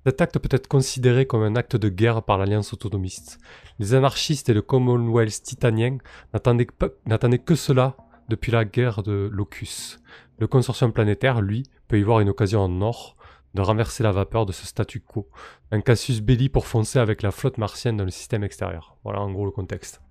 Cet 0.07 0.21
acte 0.21 0.39
peut 0.39 0.55
être 0.55 0.69
considéré 0.69 1.27
comme 1.27 1.43
un 1.43 1.57
acte 1.57 1.75
de 1.75 1.89
guerre 1.89 2.23
par 2.23 2.39
l'Alliance 2.39 2.73
autonomiste. 2.73 3.41
Les 3.81 3.93
anarchistes 3.93 4.49
et 4.49 4.55
le 4.55 4.63
Commonwealth 4.63 5.43
titanien 5.43 5.99
n'attendaient 6.33 7.39
que 7.39 7.57
cela 7.57 7.97
depuis 8.29 8.53
la 8.53 8.65
guerre 8.65 9.03
de 9.03 9.29
Locus. 9.33 9.99
Le 10.39 10.47
consortium 10.47 10.93
planétaire, 10.93 11.41
lui, 11.41 11.65
peut 11.89 11.99
y 11.99 12.05
voir 12.05 12.21
une 12.21 12.29
occasion 12.29 12.61
en 12.61 12.81
or 12.83 13.17
de 13.55 13.63
renverser 13.63 14.05
la 14.05 14.13
vapeur 14.13 14.47
de 14.47 14.53
ce 14.53 14.65
statu 14.65 15.01
quo. 15.01 15.29
Un 15.73 15.81
casus 15.81 16.21
belli 16.21 16.51
pour 16.51 16.69
foncer 16.69 17.01
avec 17.01 17.23
la 17.23 17.33
flotte 17.33 17.59
martienne 17.59 17.97
dans 17.97 18.05
le 18.05 18.13
système 18.13 18.45
extérieur. 18.45 18.97
Voilà 19.03 19.21
en 19.21 19.33
gros 19.33 19.45
le 19.45 19.51
contexte. 19.51 20.03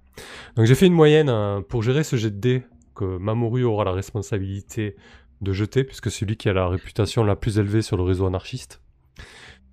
Donc 0.57 0.65
j'ai 0.65 0.75
fait 0.75 0.87
une 0.87 0.93
moyenne 0.93 1.29
euh, 1.29 1.61
pour 1.61 1.83
gérer 1.83 2.03
ce 2.03 2.17
jet 2.17 2.31
de 2.31 2.37
dés 2.37 2.63
que 2.95 3.17
Mamoru 3.17 3.63
aura 3.63 3.85
la 3.85 3.93
responsabilité 3.93 4.97
de 5.39 5.53
jeter, 5.53 5.85
puisque 5.85 6.11
c'est 6.11 6.25
lui 6.25 6.35
qui 6.35 6.49
a 6.49 6.53
la 6.53 6.67
réputation 6.67 7.23
la 7.23 7.37
plus 7.37 7.59
élevée 7.59 7.81
sur 7.81 7.95
le 7.95 8.03
réseau 8.03 8.25
anarchiste. 8.25 8.81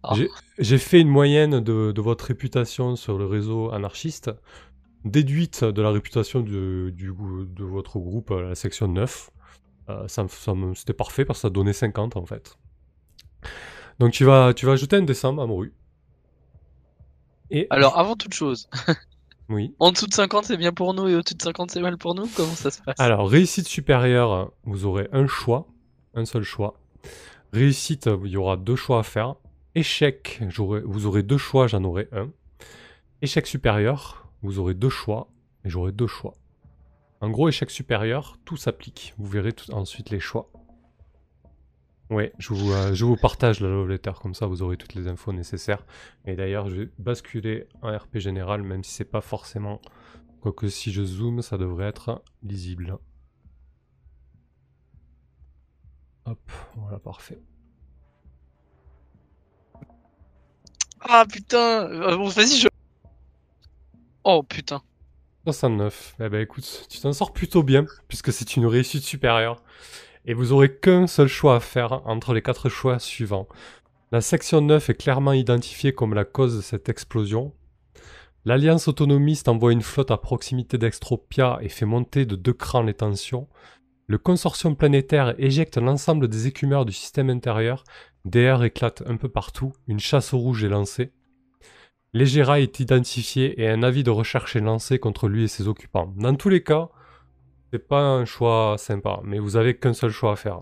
Ah. 0.02 0.14
J'ai- 0.58 0.78
fait 0.78 1.00
une 1.00 1.08
moyenne 1.08 1.60
de, 1.60 1.92
de 1.92 2.00
votre 2.00 2.24
réputation 2.26 2.96
sur 2.96 3.18
le 3.18 3.26
réseau 3.26 3.70
anarchiste, 3.72 4.30
déduite 5.04 5.64
de 5.64 5.82
la 5.82 5.90
réputation 5.90 6.40
du, 6.40 6.92
du- 6.92 7.12
de 7.12 7.64
votre 7.64 7.98
groupe, 7.98 8.30
euh, 8.32 8.48
la 8.50 8.54
section 8.54 8.88
9. 8.88 9.30
Euh, 9.88 10.06
ça 10.08 10.26
C'était 10.74 10.92
parfait 10.92 11.24
parce 11.24 11.38
que 11.40 11.42
ça 11.42 11.50
donnait 11.50 11.72
50 11.72 12.16
en 12.16 12.26
fait. 12.26 12.56
Donc 13.98 14.12
tu 14.12 14.24
vas, 14.24 14.54
tu 14.54 14.66
vas 14.66 14.72
ajouter 14.72 14.96
un 14.96 15.02
dessin, 15.02 15.32
Mamoru. 15.32 15.72
Et 17.50 17.66
Alors, 17.70 17.98
avant 17.98 18.16
toute 18.16 18.32
chose, 18.32 18.68
oui. 19.48 19.74
en 19.78 19.92
dessous 19.92 20.06
de 20.06 20.14
50 20.14 20.46
c'est 20.46 20.56
bien 20.56 20.72
pour 20.72 20.94
nous 20.94 21.06
et 21.08 21.14
au-dessus 21.14 21.34
de 21.34 21.42
50 21.42 21.70
c'est 21.70 21.80
mal 21.82 21.98
pour 21.98 22.14
nous? 22.14 22.26
Comment 22.36 22.54
ça 22.54 22.70
se 22.70 22.80
passe? 22.80 22.98
Alors, 22.98 23.28
réussite 23.28 23.68
supérieure, 23.68 24.52
vous 24.64 24.86
aurez 24.86 25.08
un 25.12 25.26
choix, 25.26 25.66
un 26.14 26.24
seul 26.24 26.42
choix. 26.44 26.80
Réussite, 27.52 28.08
il 28.24 28.30
y 28.30 28.36
aura 28.36 28.56
deux 28.56 28.76
choix 28.76 29.00
à 29.00 29.02
faire. 29.02 29.34
Échec, 29.74 30.42
vous 30.84 31.06
aurez 31.06 31.22
deux 31.22 31.38
choix, 31.38 31.66
j'en 31.66 31.82
aurai 31.84 32.08
un. 32.12 32.30
Échec 33.22 33.46
supérieur, 33.46 34.28
vous 34.42 34.58
aurez 34.58 34.74
deux 34.74 34.90
choix 34.90 35.28
et 35.64 35.70
j'aurai 35.70 35.92
deux 35.92 36.06
choix. 36.06 36.34
En 37.20 37.30
gros, 37.30 37.48
échec 37.48 37.70
supérieur, 37.70 38.36
tout 38.44 38.56
s'applique. 38.56 39.14
Vous 39.16 39.26
verrez 39.26 39.54
ensuite 39.72 40.10
les 40.10 40.20
choix. 40.20 40.50
Ouais, 42.10 42.32
je 42.38 42.52
vous, 42.52 42.72
euh, 42.72 43.16
partage 43.16 43.60
la 43.60 43.68
love 43.68 43.88
letter, 43.88 44.12
comme 44.20 44.34
ça 44.34 44.46
vous 44.46 44.60
aurez 44.60 44.76
toutes 44.76 44.94
les 44.94 45.08
infos 45.08 45.32
nécessaires. 45.32 45.86
Et 46.26 46.36
d'ailleurs, 46.36 46.68
je 46.68 46.82
vais 46.82 46.88
basculer 46.98 47.66
en 47.80 47.96
RP 47.96 48.18
général, 48.18 48.62
même 48.62 48.84
si 48.84 48.92
c'est 48.92 49.04
pas 49.04 49.22
forcément 49.22 49.80
Quoique 50.42 50.68
si 50.68 50.90
je 50.90 51.04
zoome, 51.04 51.40
ça 51.40 51.56
devrait 51.56 51.86
être 51.86 52.20
lisible. 52.42 52.98
Hop, 56.24 56.50
voilà, 56.74 56.98
parfait. 56.98 57.40
Ah 61.08 61.24
putain 61.30 61.88
Euh, 61.90 62.16
Bon, 62.16 62.28
vas-y, 62.28 62.58
je. 62.58 62.68
Oh 64.24 64.42
putain. 64.42 64.82
69. 65.44 66.14
Eh 66.20 66.28
ben 66.28 66.40
écoute, 66.40 66.86
tu 66.88 67.00
t'en 67.00 67.12
sors 67.12 67.32
plutôt 67.32 67.62
bien, 67.64 67.84
puisque 68.08 68.32
c'est 68.32 68.56
une 68.56 68.66
réussite 68.66 69.02
supérieure. 69.02 69.62
Et 70.24 70.34
vous 70.34 70.52
aurez 70.52 70.72
qu'un 70.76 71.08
seul 71.08 71.26
choix 71.26 71.56
à 71.56 71.60
faire 71.60 72.06
entre 72.06 72.32
les 72.32 72.42
quatre 72.42 72.68
choix 72.68 73.00
suivants. 73.00 73.48
La 74.12 74.20
section 74.20 74.60
9 74.60 74.90
est 74.90 74.94
clairement 74.94 75.32
identifiée 75.32 75.92
comme 75.92 76.14
la 76.14 76.24
cause 76.24 76.56
de 76.56 76.60
cette 76.60 76.88
explosion. 76.88 77.52
L'Alliance 78.44 78.86
autonomiste 78.86 79.48
envoie 79.48 79.72
une 79.72 79.82
flotte 79.82 80.10
à 80.12 80.16
proximité 80.16 80.78
d'Extropia 80.78 81.58
et 81.60 81.68
fait 81.68 81.86
monter 81.86 82.24
de 82.26 82.36
deux 82.36 82.52
crans 82.52 82.82
les 82.82 82.94
tensions. 82.94 83.48
Le 84.06 84.18
consortium 84.18 84.76
planétaire 84.76 85.34
éjecte 85.38 85.76
l'ensemble 85.78 86.28
des 86.28 86.46
écumeurs 86.46 86.84
du 86.84 86.92
système 86.92 87.30
intérieur. 87.30 87.82
Des 88.24 88.40
airs 88.40 88.62
éclatent 88.62 89.02
un 89.06 89.16
peu 89.16 89.28
partout. 89.28 89.72
Une 89.88 89.98
chasse 90.00 90.32
au 90.32 90.38
rouge 90.38 90.62
est 90.64 90.68
lancée. 90.68 91.10
L'Egera 92.14 92.60
est 92.60 92.78
identifié 92.80 93.60
et 93.62 93.68
un 93.68 93.82
avis 93.82 94.04
de 94.04 94.10
recherche 94.10 94.54
est 94.56 94.60
lancé 94.60 94.98
contre 94.98 95.28
lui 95.28 95.44
et 95.44 95.48
ses 95.48 95.66
occupants. 95.66 96.12
Dans 96.16 96.34
tous 96.34 96.50
les 96.50 96.62
cas, 96.62 96.88
c'est 97.72 97.78
pas 97.88 98.02
un 98.02 98.24
choix 98.26 98.76
sympa, 98.78 99.20
mais 99.24 99.38
vous 99.38 99.56
avez 99.56 99.76
qu'un 99.76 99.94
seul 99.94 100.10
choix 100.10 100.32
à 100.32 100.36
faire. 100.36 100.60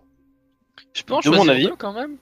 Je 0.95 1.03
peux 1.03 1.15
en 1.15 1.21
De 1.21 1.29
mon 1.29 1.35
choisir 1.37 1.53
avis. 1.53 1.65
deux 1.67 1.77
quand 1.77 1.93
même 1.93 2.17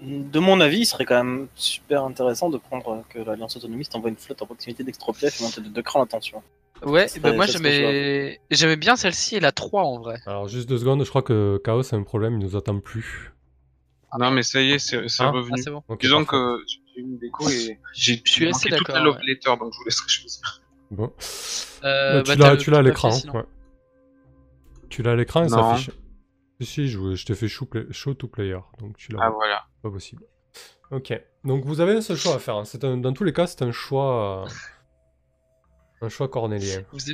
De 0.00 0.38
mon 0.38 0.60
avis, 0.60 0.78
il 0.80 0.86
serait 0.86 1.04
quand 1.04 1.22
même 1.22 1.48
super 1.56 2.04
intéressant 2.04 2.48
de 2.48 2.58
prendre 2.58 2.88
euh, 2.90 3.00
que 3.08 3.18
l'Alliance 3.18 3.56
autonomiste 3.56 3.94
envoie 3.96 4.08
une 4.10 4.16
flotte 4.16 4.40
à 4.40 4.46
proximité 4.46 4.84
d'Extropia 4.84 5.28
et 5.28 5.42
monter 5.42 5.60
de 5.60 5.68
deux 5.68 5.82
crans 5.82 5.98
l'attention. 6.00 6.42
Ouais, 6.84 7.06
bah 7.20 7.28
serait- 7.30 7.36
moi 7.36 7.46
j'aimais 8.50 8.76
bien 8.76 8.96
celle-ci 8.96 9.36
et 9.36 9.40
la 9.40 9.52
3 9.52 9.82
en 9.82 9.98
vrai. 10.00 10.18
Alors 10.26 10.48
juste 10.48 10.68
deux 10.68 10.78
secondes, 10.78 11.04
je 11.04 11.08
crois 11.10 11.22
que 11.22 11.60
Chaos 11.64 11.92
a 11.94 11.96
un 11.96 12.02
problème, 12.02 12.34
il 12.40 12.44
nous 12.46 12.56
attend 12.56 12.78
plus. 12.80 13.32
Non, 14.18 14.30
mais 14.30 14.42
ça 14.42 14.60
y 14.60 14.72
est, 14.72 14.78
c'est 14.78 15.08
c'est 15.08 15.22
Ah, 15.22 15.28
Ah, 15.28 15.30
revenu. 15.30 15.62
c'est 15.62 15.70
bon. 15.70 15.82
Ok, 15.88 16.00
Disons 16.00 16.24
que 16.24 16.62
j'ai 16.66 17.00
une 17.00 17.18
déco 17.18 17.48
et 17.48 17.78
j'ai 17.94 18.22
Je 18.24 18.30
suis 18.30 18.48
assez 18.48 18.68
manqué 18.70 18.76
toute 18.76 18.88
la 18.88 19.00
love 19.00 19.16
ouais. 19.16 19.22
letter, 19.26 19.50
donc 19.58 19.72
je 19.72 19.78
vous 19.78 19.84
laisserai 19.84 20.08
choisir. 20.08 20.62
Bon. 20.90 21.12
Euh, 21.84 22.22
Bah, 22.22 22.22
bah, 22.26 22.34
tu 22.34 22.38
t'as 22.40 22.46
l'as 22.48 22.52
le 22.52 22.58
tu 22.58 22.70
l'as 22.70 22.78
à 22.78 22.82
l'écran. 22.82 23.10
ouais. 23.10 23.44
Tu 24.90 25.02
l'as 25.02 25.12
à 25.12 25.16
l'écran 25.16 25.44
et 25.44 25.48
ça 25.48 25.56
Non. 25.56 25.70
affiche. 25.70 25.90
Si, 26.60 26.66
si, 26.66 26.88
je, 26.88 27.14
je 27.14 27.24
t'ai 27.26 27.34
fait 27.34 27.48
show, 27.48 27.64
play- 27.64 27.86
show 27.90 28.12
to 28.14 28.28
player, 28.28 28.58
donc 28.78 28.96
tu 28.98 29.10
l'as. 29.12 29.20
Ah 29.22 29.30
voilà. 29.30 29.64
Pas 29.82 29.90
possible. 29.90 30.22
Ok. 30.90 31.12
Donc 31.44 31.64
vous 31.64 31.80
avez 31.80 31.94
un 31.94 32.02
seul 32.02 32.16
choix 32.18 32.34
à 32.34 32.38
faire. 32.38 32.56
hein. 32.56 32.64
C'est 32.66 32.84
un- 32.84 32.98
dans 32.98 33.12
tous 33.14 33.24
les 33.24 33.32
cas, 33.32 33.46
c'est 33.46 33.62
un 33.62 33.72
choix. 33.72 34.44
euh, 34.44 34.48
Un 36.02 36.08
choix 36.10 36.28
cornélien. 36.28 36.82
Vous 36.92 37.10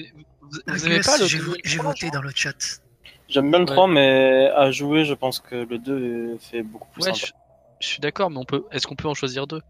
aimez 0.86 1.00
pas 1.00 1.16
le 1.18 1.26
j'ai 1.26 1.78
voté 1.78 2.10
dans 2.10 2.22
le 2.22 2.30
chat. 2.34 2.80
J'aime 3.28 3.50
bien 3.50 3.58
le 3.58 3.64
Ouais. 3.66 3.72
3, 3.72 3.88
mais 3.88 4.50
à 4.56 4.70
jouer, 4.70 5.04
je 5.04 5.14
pense 5.14 5.38
que 5.40 5.54
le 5.54 5.78
2 5.78 6.38
fait 6.38 6.62
beaucoup 6.62 6.88
plus 6.92 7.04
Ouais, 7.04 7.12
sympa. 7.14 7.26
je, 7.80 7.86
je 7.86 7.86
suis 7.92 8.00
d'accord, 8.00 8.30
mais 8.30 8.38
on 8.38 8.44
peut. 8.44 8.64
Est-ce 8.72 8.86
qu'on 8.86 8.96
peut 8.96 9.08
en 9.08 9.14
choisir 9.14 9.46
deux? 9.46 9.60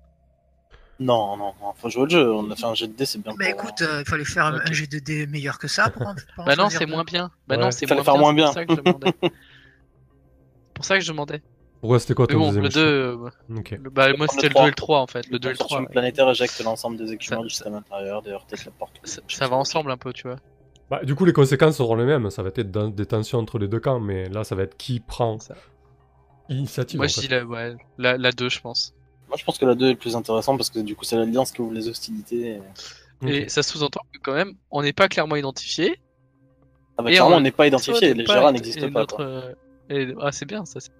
Non, 1.01 1.37
non, 1.37 1.53
non, 1.61 1.73
faut 1.77 1.89
jouer 1.89 2.05
le 2.05 2.09
jeu. 2.11 2.33
On 2.33 2.51
a 2.51 2.57
fait 2.57 2.65
un 2.65 2.75
jet 2.75 2.89
de 2.89 2.93
dés, 2.93 3.07
c'est 3.07 3.19
bien 3.23 3.33
Mais 3.39 3.53
pour- 3.55 3.65
écoute, 3.65 3.83
euh, 3.83 4.03
il 4.05 4.09
fallait 4.09 4.25
faire 4.25 4.47
un- 4.47 4.73
jet 4.73 4.91
de 4.91 4.99
dés 4.99 5.27
meilleur 5.29 5.59
que 5.59 5.69
ça 5.69 5.91
pour 5.91 6.03
en, 6.03 6.15
pour 6.35 6.43
en 6.43 6.47
Bah 6.47 6.57
non, 6.57 6.71
c'est 6.71 6.87
moins 6.87 7.05
bien. 7.05 7.31
Bah 7.47 7.57
Ouais. 7.57 7.63
non, 7.63 7.71
c'est 7.71 7.87
Fallait 7.87 8.03
moins 8.03 8.05
faire 8.05 8.33
bien. 8.35 8.43
moins 8.43 8.53
c'est 8.53 8.65
bien. 8.67 8.75
pour 8.75 8.75
ça 8.75 8.75
que 8.75 8.75
je 8.75 8.81
demandais. 8.83 9.13
C'est 10.69 10.75
pour 10.75 10.85
ça 10.85 10.99
que 10.99 11.05
je 11.05 11.11
demandais. 11.13 11.43
Pourquoi 11.81 11.99
c'était 12.01 12.15
quoi 12.15 12.27
ton 12.29 12.39
bon, 12.39 12.47
deuxième 12.47 12.63
le 12.65 12.69
2. 12.69 13.13
choix 13.15 13.27
euh, 13.57 13.59
Ok. 13.59 13.71
le- 13.83 13.91
bah, 13.91 14.13
moi 14.17 14.27
c'était 14.29 14.49
le 14.49 14.55
le 14.55 14.55
2 14.55 14.55
et 14.55 14.55
3. 14.55 14.67
le 14.69 14.75
3 14.75 15.01
en 15.01 15.07
fait. 15.09 15.27
Le 15.27 15.33
Le 15.33 15.39
2 15.41 15.49
et 15.49 15.53
le 15.53 15.57
3. 15.59 15.65
consortium 15.67 15.87
ouais. 15.87 15.93
planétaire 15.93 16.31
éjecte 16.31 16.61
l'ensemble 16.65 16.97
des 16.97 17.13
équipements 17.13 17.43
du 17.43 17.51
système 17.51 17.75
intérieur, 17.75 18.23
des 18.23 18.31
heurtés 18.31 18.57
de 18.57 18.65
la 18.65 18.71
porte. 18.73 18.95
Ça, 19.05 19.21
ça 19.29 19.49
va 19.49 19.57
ensemble 19.57 19.91
un 19.93 19.97
peu, 19.97 20.13
tu 20.13 20.27
vois. 20.29 20.37
Bah, 20.91 21.05
du 21.05 21.15
coup, 21.15 21.25
les 21.25 21.33
conséquences 21.33 21.77
seront 21.77 21.97
les 21.97 22.05
mêmes. 22.05 22.31
Ça 22.31 22.43
va 22.43 22.49
être 22.55 22.71
dans- 22.71 22.89
des 22.89 23.07
tensions 23.07 23.39
entre 23.39 23.59
les 23.59 23.69
deux 23.69 23.81
camps, 23.81 24.01
mais 24.01 24.29
là, 24.31 24.43
ça 24.45 24.55
va 24.55 24.63
être 24.63 24.77
qui 24.77 25.01
prend 25.01 25.39
Ça. 25.39 25.55
l'initiative. 26.49 26.99
Moi 26.99 27.05
en 27.07 27.09
je 27.09 27.15
fait. 27.15 27.21
dis 27.23 27.29
la, 27.29 27.45
ouais, 27.45 27.77
la, 27.99 28.17
la 28.17 28.33
2, 28.33 28.49
je 28.49 28.61
pense. 28.61 28.95
Moi, 29.29 29.37
je 29.37 29.45
pense 29.45 29.59
que 29.59 29.67
la 29.67 29.75
2 29.75 29.87
est 29.89 29.91
le 29.93 29.97
plus 29.99 30.17
intéressant 30.17 30.57
parce 30.57 30.71
que 30.71 30.79
du 30.79 30.97
coup, 30.97 31.05
c'est 31.05 31.17
l'Alliance 31.17 31.53
qui 31.53 31.61
ouvre 31.61 31.73
les 31.75 31.89
hostilités. 31.89 32.61
et-. 33.23 33.43
Et 33.43 33.49
ça 33.49 33.63
sous-entend 33.63 34.01
que 34.13 34.19
quand 34.23 34.33
même, 34.35 34.55
on 34.71 34.83
n'est 34.83 34.93
pas 34.93 35.09
clairement 35.09 35.37
identifié. 35.37 36.01
Ah 36.97 37.03
bah, 37.03 37.11
clairement, 37.11 37.37
on- 37.37 37.41
n'est 37.41 37.51
pas 37.51 37.67
identifié. 37.67 38.15
Les 38.15 38.25
Gérards 38.25 38.53
n'existent 38.53 38.91
pas. 38.91 39.01
notre, 39.01 39.21
euh, 39.21 39.53
et- 39.91 40.15
Ah, 40.21 40.33
c'est 40.33 40.47
bien 40.47 40.65
ça. 40.65 40.81
c'est- 40.81 40.91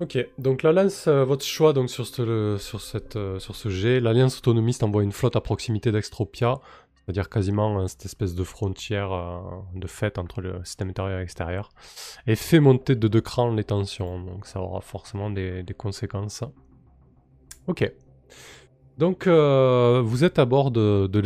Ok, 0.00 0.18
donc 0.38 0.62
la 0.62 0.72
lance, 0.72 1.06
euh, 1.06 1.24
votre 1.24 1.44
choix 1.44 1.72
donc 1.72 1.88
sur 1.88 2.04
ce, 2.06 2.20
le- 2.22 2.58
sur 2.58 2.80
cette, 2.80 3.14
euh, 3.16 3.38
sur 3.38 3.54
ce 3.54 3.68
jet, 3.68 4.00
l'Alliance 4.00 4.38
autonomiste 4.38 4.82
envoie 4.82 5.02
une 5.04 5.12
flotte 5.12 5.36
à 5.36 5.40
proximité 5.40 5.92
d'Extropia, 5.92 6.58
c'est-à-dire 7.04 7.28
quasiment 7.28 7.80
euh, 7.80 7.86
cette 7.86 8.06
espèce 8.06 8.34
de 8.34 8.44
frontière 8.44 9.12
euh, 9.12 9.40
de 9.74 9.86
fait 9.86 10.18
entre 10.18 10.40
le 10.40 10.64
système 10.64 10.88
intérieur 10.88 11.20
et 11.20 11.22
extérieur, 11.22 11.68
et 12.26 12.34
fait 12.34 12.60
monter 12.60 12.96
de 12.96 13.08
deux 13.08 13.20
crans 13.20 13.52
les 13.52 13.64
tensions, 13.64 14.22
donc 14.22 14.46
ça 14.46 14.60
aura 14.60 14.80
forcément 14.80 15.30
des, 15.30 15.64
conséquences. 15.76 16.44
Ok. 17.66 17.90
Donc 18.96 19.26
euh, 19.26 20.00
vous 20.04 20.24
êtes 20.24 20.38
à 20.38 20.44
bord 20.44 20.70
de, 20.70 21.08
de. 21.08 21.22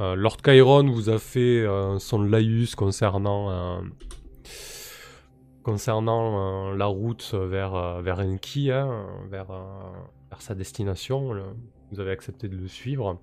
Euh, 0.00 0.14
Lord 0.14 0.36
Chiron 0.44 0.90
vous 0.90 1.10
a 1.10 1.18
fait 1.18 1.66
son 1.98 2.22
laïus 2.22 2.74
concernant 2.74 3.82
concernant 5.62 6.72
la 6.72 6.86
route 6.86 7.34
vers, 7.34 8.02
vers 8.02 8.20
Enki, 8.20 8.70
hein, 8.70 9.06
vers, 9.30 9.48
vers 10.30 10.40
sa 10.40 10.54
destination. 10.54 11.34
vous 11.90 12.00
avez 12.00 12.10
accepté 12.12 12.48
de 12.48 12.56
le 12.56 12.68
suivre. 12.68 13.20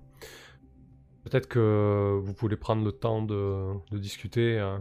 Peut-être 1.24 1.46
que 1.48 2.18
vous 2.22 2.32
voulez 2.32 2.56
prendre 2.56 2.84
le 2.84 2.92
temps 2.92 3.22
de, 3.22 3.72
de 3.90 3.98
discuter 3.98 4.58
euh, 4.58 4.78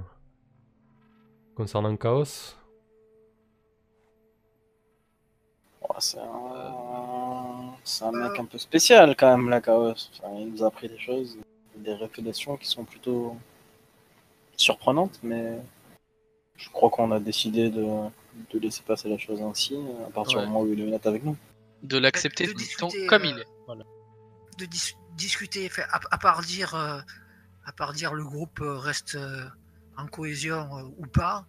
concernant 1.55 1.95
Chaos. 1.97 2.55
Oh, 5.81 5.93
c'est 5.99 6.19
un... 6.19 7.73
c'est 7.83 8.03
un 8.05 8.11
mec 8.11 8.39
un 8.39 8.45
peu 8.45 8.57
spécial 8.57 9.15
quand 9.17 9.35
même, 9.37 9.49
la 9.49 9.61
Chaos. 9.61 9.91
Enfin, 9.91 10.33
il 10.39 10.49
nous 10.51 10.63
a 10.63 10.67
appris 10.67 10.87
des 10.87 10.97
choses, 10.99 11.37
des 11.75 11.93
révélations 11.93 12.57
qui 12.57 12.67
sont 12.67 12.83
plutôt 12.85 13.35
surprenantes, 14.55 15.19
mais 15.23 15.57
je 16.57 16.69
crois 16.69 16.89
qu'on 16.89 17.11
a 17.11 17.19
décidé 17.19 17.69
de, 17.69 17.85
de 18.53 18.59
laisser 18.59 18.83
passer 18.83 19.09
la 19.09 19.17
chose 19.17 19.41
ainsi 19.41 19.77
à 20.07 20.11
partir 20.11 20.37
Ouais. 20.37 20.43
du 20.45 20.49
moment 20.51 20.61
où 20.63 20.71
il 20.73 20.79
est 20.79 20.83
honnête 20.83 21.05
avec 21.05 21.23
nous. 21.23 21.35
De 21.83 21.97
l'accepter 21.97 22.45
De 22.47 22.51
tant- 22.51 22.57
discuter, 22.57 23.05
comme 23.07 23.23
euh, 23.23 23.27
il 23.31 23.39
est. 23.39 23.47
Voilà. 23.65 23.83
de 24.57 24.65
dis- 24.65 24.95
discuter, 25.19 25.69
à, 25.91 25.99
à 26.11 26.17
part 26.17 26.41
dire, 26.41 26.73
euh, 26.73 27.01
à 27.65 27.71
part 27.71 27.93
dire 27.93 28.13
le 28.13 28.23
groupe 28.23 28.59
euh, 28.61 28.77
reste 28.77 29.15
euh, 29.15 29.47
en 29.97 30.07
cohésion 30.07 30.93
ou 30.97 31.05
pas, 31.05 31.45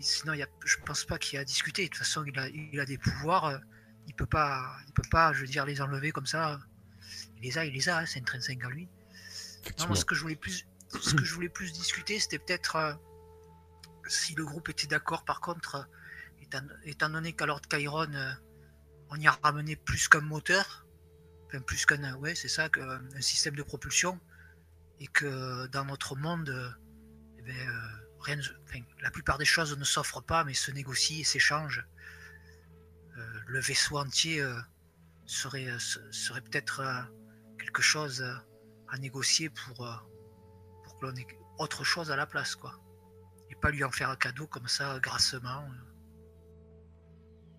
sinon 0.00 0.32
il 0.34 0.40
y 0.40 0.42
a, 0.42 0.48
je 0.64 0.76
pense 0.84 1.04
pas 1.04 1.18
qu'il 1.18 1.36
y 1.36 1.38
a 1.38 1.42
à 1.42 1.44
discuter. 1.44 1.84
De 1.84 1.88
toute 1.88 1.98
façon, 1.98 2.24
il 2.24 2.38
a, 2.38 2.48
il 2.48 2.78
a 2.80 2.84
des 2.84 2.98
pouvoirs, 2.98 3.60
il 4.06 4.14
peut 4.14 4.26
pas, 4.26 4.76
il 4.86 4.92
peut 4.92 5.08
pas, 5.10 5.32
je 5.32 5.40
veux 5.42 5.46
dire, 5.46 5.64
les 5.64 5.80
enlever 5.80 6.10
comme 6.10 6.26
ça. 6.26 6.58
Il 7.36 7.42
les 7.44 7.58
a, 7.58 7.64
il 7.64 7.72
les 7.72 7.88
a, 7.88 7.98
hein, 7.98 8.06
c'est 8.06 8.20
intrinsèque 8.20 8.64
à 8.64 8.68
lui. 8.68 8.88
Non, 9.78 9.86
moi, 9.88 9.96
ce 9.96 10.04
que 10.04 10.14
je 10.14 10.22
voulais 10.22 10.36
plus, 10.36 10.66
ce 11.00 11.14
que 11.14 11.24
je 11.24 11.34
voulais 11.34 11.48
plus 11.48 11.72
discuter, 11.72 12.18
c'était 12.18 12.38
peut-être 12.38 12.76
euh, 12.76 12.92
si 14.08 14.34
le 14.34 14.44
groupe 14.44 14.68
était 14.68 14.86
d'accord. 14.86 15.24
Par 15.24 15.40
contre, 15.40 15.76
euh, 15.76 16.42
étant, 16.42 16.62
étant 16.84 17.10
donné 17.10 17.32
qu'à 17.32 17.46
Lord 17.46 17.62
Chiron, 17.70 18.12
euh, 18.12 18.32
on 19.10 19.16
y 19.16 19.26
a 19.26 19.38
ramené 19.42 19.76
plus 19.76 20.08
qu'un 20.08 20.20
moteur, 20.20 20.86
plus 21.58 21.84
qu'un, 21.86 22.14
ouais, 22.16 22.34
c'est 22.36 22.48
ça, 22.48 22.68
système 23.20 23.56
de 23.56 23.62
propulsion, 23.64 24.20
et 25.00 25.08
que 25.08 25.66
dans 25.68 25.84
notre 25.84 26.14
monde, 26.14 26.76
eh 27.38 27.42
ben, 27.42 27.56
euh, 27.56 27.72
rien, 28.20 28.38
la 29.00 29.10
plupart 29.10 29.38
des 29.38 29.44
choses 29.44 29.76
ne 29.76 29.84
s'offrent 29.84 30.22
pas, 30.22 30.44
mais 30.44 30.54
se 30.54 30.70
négocient 30.70 31.18
et 31.20 31.24
s'échangent. 31.24 31.84
Euh, 33.16 33.40
le 33.48 33.58
vaisseau 33.60 33.98
entier 33.98 34.40
euh, 34.40 34.54
serait, 35.26 35.76
se- 35.78 36.12
serait 36.12 36.42
peut-être 36.42 36.82
quelque 37.58 37.82
chose 37.82 38.22
à 38.88 38.98
négocier 38.98 39.50
pour, 39.50 39.76
pour 40.84 40.98
que 41.00 41.06
l'on 41.06 41.16
ait 41.16 41.26
autre 41.58 41.82
chose 41.82 42.10
à 42.10 42.16
la 42.16 42.26
place, 42.26 42.54
quoi. 42.54 42.78
Et 43.50 43.56
pas 43.56 43.70
lui 43.70 43.82
en 43.82 43.90
faire 43.90 44.10
un 44.10 44.16
cadeau 44.16 44.46
comme 44.46 44.68
ça, 44.68 44.98
grassement. 45.00 45.68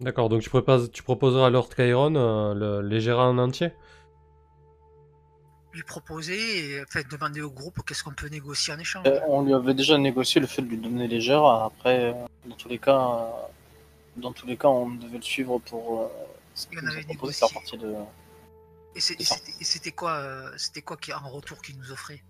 D'accord, 0.01 0.29
donc 0.29 0.41
tu, 0.41 0.49
tu 0.91 1.03
proposeras 1.03 1.47
à 1.47 1.49
Lord 1.49 1.69
Chiron 1.75 2.15
euh, 2.15 2.53
le, 2.53 2.87
les 2.87 2.99
gérer 3.01 3.21
en 3.21 3.37
entier 3.37 3.71
Lui 5.73 5.83
proposer 5.83 6.35
et 6.75 6.81
enfin, 6.81 7.01
demander 7.09 7.41
au 7.41 7.51
groupe 7.51 7.79
qu'est-ce 7.85 8.03
qu'on 8.03 8.13
peut 8.13 8.27
négocier 8.27 8.73
en 8.73 8.79
échange. 8.79 9.05
Euh, 9.07 9.19
on 9.27 9.43
lui 9.43 9.53
avait 9.53 9.73
déjà 9.75 9.97
négocié 9.97 10.41
le 10.41 10.47
fait 10.47 10.61
de 10.63 10.67
lui 10.67 10.77
donner 10.77 11.07
les 11.07 11.21
gères. 11.21 11.45
Après, 11.45 12.05
euh, 12.05 12.13
dans 12.45 12.55
tous 12.55 12.67
les 12.67 12.79
cas, 12.79 12.97
euh, 12.99 13.29
dans 14.17 14.33
tous 14.33 14.47
les 14.47 14.57
cas, 14.57 14.67
on 14.69 14.89
devait 14.89 15.17
le 15.17 15.23
suivre 15.23 15.59
pour 15.59 16.01
euh, 16.01 16.07
ce 16.55 16.67
qu'il 16.67 16.79
nous 16.81 16.87
a 16.89 17.03
proposé 17.03 17.33
faire 17.33 17.49
partie 17.53 17.77
de 17.77 17.93
Et 18.95 18.99
c'était 18.99 19.23
et 19.23 19.63
c'était 19.63 19.91
quoi, 19.91 20.13
euh, 20.17 20.49
c'était 20.57 20.81
quoi 20.81 20.97
qui 20.97 21.13
en 21.13 21.29
retour 21.29 21.61
qu'il 21.61 21.77
nous 21.77 21.91
offrait 21.91 22.21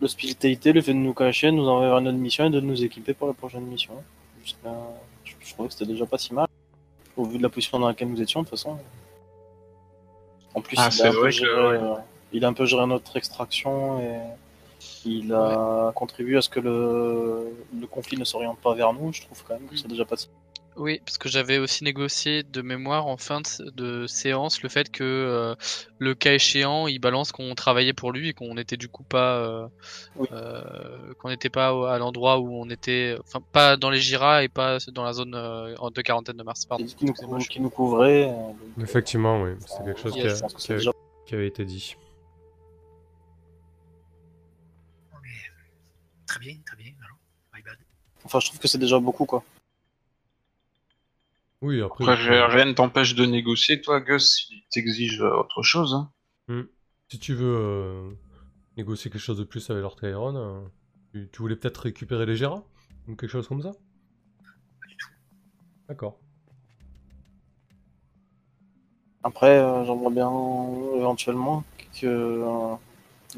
l'hospitalité, 0.00 0.72
le 0.72 0.80
fait 0.80 0.92
de 0.92 0.98
nous 0.98 1.12
cacher, 1.14 1.48
de 1.48 1.56
nous 1.56 1.66
envoyer 1.66 1.90
vers 1.90 2.00
notre 2.00 2.16
mission 2.18 2.44
et 2.44 2.50
de 2.50 2.60
nous 2.60 2.84
équiper 2.84 3.12
pour 3.14 3.26
la 3.26 3.34
prochaine 3.34 3.64
mission. 3.66 3.94
Jusqu'à- 4.40 4.70
Je, 5.24 5.32
je 5.40 5.52
trouvais 5.52 5.68
que 5.68 5.74
c'était 5.74 5.90
déjà 5.92 6.06
pas 6.06 6.16
si 6.18 6.32
mal. 6.32 6.46
Au 7.18 7.24
vu 7.24 7.36
de 7.36 7.42
la 7.42 7.48
position 7.50 7.78
dans 7.78 7.88
laquelle 7.88 8.08
nous 8.08 8.22
étions, 8.22 8.40
de 8.40 8.46
toute 8.48 8.58
façon. 8.58 8.78
En 10.54 10.60
plus, 10.62 10.76
Ah, 10.78 10.84
il, 10.84 10.86
a 10.86 10.90
c'est 10.90 11.06
un 11.08 11.10
peu 11.10 11.16
vrai 11.18 11.30
que, 11.30 11.36
géré, 11.36 11.52
ouais. 11.68 11.76
euh, 11.82 11.94
il 12.32 12.44
a 12.44 12.48
un 12.48 12.52
peu 12.54 12.64
géré 12.64 12.86
notre 12.86 13.16
extraction 13.16 14.00
et 14.00 14.18
il 15.04 15.32
a 15.34 15.92
contribué 15.94 16.36
à 16.38 16.42
ce 16.42 16.48
que 16.48 16.60
le, 16.60 17.52
le 17.78 17.86
conflit 17.86 18.16
ne 18.16 18.24
s'oriente 18.24 18.58
pas 18.58 18.72
vers 18.74 18.92
nous. 18.92 19.12
Je 19.12 19.22
trouve 19.22 19.42
quand 19.46 19.54
même 19.54 19.66
que 19.68 19.76
c'est 19.76 19.88
déjà 19.88 20.04
pas 20.04 20.16
si 20.16 20.28
Oui, 20.78 21.00
parce 21.04 21.18
que 21.18 21.28
j'avais 21.28 21.58
aussi 21.58 21.82
négocié 21.82 22.44
de 22.44 22.62
mémoire 22.62 23.08
en 23.08 23.16
fin 23.16 23.40
de, 23.40 23.70
de 23.70 24.06
séance 24.06 24.62
le 24.62 24.68
fait 24.68 24.88
que 24.90 25.02
euh, 25.02 25.54
le 25.98 26.14
cas 26.14 26.34
échéant, 26.34 26.86
il 26.86 27.00
balance 27.00 27.32
qu'on 27.32 27.52
travaillait 27.56 27.92
pour 27.92 28.12
lui 28.12 28.28
et 28.28 28.32
qu'on 28.32 28.54
n'était 28.54 28.76
du 28.76 28.88
coup 28.88 29.02
pas, 29.02 29.38
euh, 29.38 29.66
Oui. 30.14 30.28
euh, 30.30 31.12
qu'on 31.18 31.30
n'était 31.30 31.50
pas 31.50 31.92
à 31.92 31.98
l'endroit 31.98 32.38
où 32.38 32.54
on 32.54 32.70
était, 32.70 33.16
enfin 33.24 33.40
pas 33.50 33.76
dans 33.76 33.90
les 33.90 33.98
Jira 34.00 34.44
et 34.44 34.48
pas 34.48 34.78
dans 34.92 35.02
la 35.02 35.12
zone 35.14 35.34
euh, 35.34 35.74
de 35.90 36.00
quarantaine 36.00 36.36
de 36.36 36.44
Mars. 36.44 36.64
Pardon. 36.64 36.86
C'est 36.86 36.94
qui 36.94 37.06
nous, 37.06 37.38
qui 37.38 37.60
nous 37.60 37.70
couvrait. 37.70 38.30
euh, 38.30 38.34
donc, 38.76 38.84
Effectivement, 38.84 39.42
oui, 39.42 39.50
c'est 39.66 39.84
quelque 39.84 39.98
chose 40.00 40.12
qui, 40.14 40.20
je 40.20 40.28
a- 40.28 40.40
pense 40.40 40.52
que 40.54 40.58
qui 40.60 40.66
c'est 40.68 40.74
a- 40.74 40.76
déjà 40.76 40.92
qui 41.26 41.34
avait 41.34 41.48
été 41.48 41.64
dit. 41.64 41.96
Très 46.26 46.40
bien, 46.40 46.54
très 46.64 46.76
bien. 46.76 46.92
Alors, 47.04 47.18
my 47.54 47.62
bad. 47.62 47.78
Enfin, 48.24 48.38
je 48.40 48.46
trouve 48.48 48.60
que 48.60 48.68
c'est 48.68 48.78
déjà 48.78 48.98
beaucoup, 49.00 49.24
quoi. 49.24 49.42
Oui, 51.60 51.80
après, 51.82 52.14
rien 52.14 52.64
ne 52.66 52.72
t'empêche 52.72 53.14
de 53.14 53.24
négocier, 53.26 53.80
toi, 53.80 54.00
Gus, 54.00 54.46
si 54.46 54.64
t'exiges 54.70 55.20
autre 55.22 55.62
chose. 55.62 55.94
hein. 55.94 56.10
si 57.10 57.18
tu 57.18 57.34
veux 57.34 57.56
euh, 57.58 58.10
négocier 58.76 59.10
quelque 59.10 59.20
chose 59.20 59.38
de 59.38 59.44
plus 59.44 59.68
avec 59.70 59.82
Lord 59.82 59.96
Chiron, 60.00 60.36
euh, 60.36 60.60
tu, 61.12 61.28
tu 61.32 61.38
voulais 61.42 61.56
peut-être 61.56 61.78
récupérer 61.78 62.26
les 62.26 62.36
Gérards 62.36 62.64
Ou 63.08 63.16
quelque 63.16 63.30
chose 63.30 63.48
comme 63.48 63.62
ça? 63.62 63.72
D'accord. 65.88 66.18
Après, 69.22 69.58
euh, 69.58 69.84
j'aimerais 69.84 70.10
bien 70.14 70.30
éventuellement 70.96 71.64
que 72.00 72.06
euh, 72.06 72.74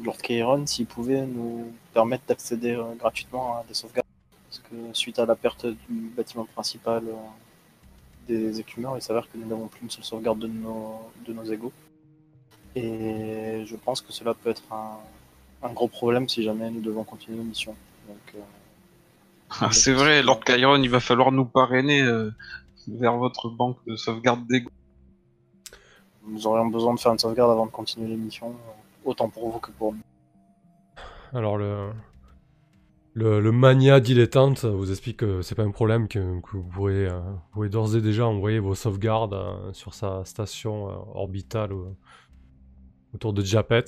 Lord 0.03 0.17
Chiron, 0.23 0.65
s'il 0.67 0.85
pouvait, 0.87 1.25
nous 1.25 1.73
permettre 1.93 2.25
d'accéder 2.27 2.71
euh, 2.75 2.93
gratuitement 2.95 3.57
à 3.59 3.63
des 3.67 3.73
sauvegardes. 3.73 4.05
Parce 4.49 4.59
que 4.59 4.75
suite 4.93 5.19
à 5.19 5.25
la 5.25 5.35
perte 5.35 5.65
du 5.65 6.09
bâtiment 6.15 6.45
principal 6.45 7.03
euh, 7.07 7.13
des 8.27 8.59
écumeurs, 8.59 8.97
il 8.97 9.01
s'avère 9.01 9.29
que 9.29 9.37
nous 9.37 9.47
n'avons 9.47 9.67
plus 9.67 9.81
une 9.83 9.89
seule 9.89 10.03
sauvegarde 10.03 10.39
de 10.39 10.47
nos, 10.47 10.99
de 11.25 11.33
nos 11.33 11.43
égaux. 11.43 11.73
Et 12.75 13.63
je 13.65 13.75
pense 13.75 14.01
que 14.01 14.13
cela 14.13 14.33
peut 14.33 14.49
être 14.49 14.63
un, 14.71 14.97
un 15.63 15.73
gros 15.73 15.87
problème 15.87 16.29
si 16.29 16.43
jamais 16.43 16.69
nous 16.69 16.81
devons 16.81 17.03
continuer 17.03 17.37
nos 17.37 17.43
missions. 17.43 17.75
Donc, 18.07 18.35
euh, 18.35 18.39
Ah, 19.59 19.69
c'est 19.71 19.93
vrai, 19.93 20.23
Lord 20.23 20.41
Chiron, 20.45 20.81
il 20.81 20.89
va 20.89 20.99
falloir 20.99 21.31
nous 21.31 21.45
parrainer 21.45 22.01
euh, 22.01 22.31
vers 22.87 23.17
votre 23.17 23.49
banque 23.49 23.77
de 23.85 23.95
sauvegarde 23.95 24.45
d'ego. 24.47 24.69
nous 26.27 26.47
aurions 26.47 26.67
besoin 26.67 26.93
de 26.93 26.99
faire 26.99 27.11
une 27.11 27.19
sauvegarde 27.19 27.51
avant 27.51 27.65
de 27.65 27.71
continuer 27.71 28.07
les 28.07 28.15
missions, 28.15 28.55
autant 29.03 29.29
pour 29.29 29.49
vous 29.49 29.59
que 29.59 29.71
pour 29.71 29.93
nous. 29.93 30.01
Alors 31.33 31.57
le, 31.57 31.91
le, 33.13 33.51
mania 33.51 33.99
dilettante 33.99 34.65
vous 34.65 34.89
explique 34.89 35.17
que 35.17 35.41
c'est 35.41 35.55
pas 35.55 35.63
un 35.63 35.71
problème, 35.71 36.07
que, 36.07 36.19
vous 36.19 36.87
euh, 36.87 37.21
pouvez 37.51 37.69
d'ores 37.69 37.95
et 37.95 38.01
déjà 38.01 38.25
envoyer 38.25 38.59
vos 38.59 38.75
sauvegardes 38.75 39.33
euh, 39.33 39.73
sur 39.73 39.93
sa 39.93 40.23
station 40.25 40.89
euh, 40.89 40.93
orbitale 41.13 41.71
autour 43.13 43.33
de 43.33 43.41
Japet, 43.43 43.83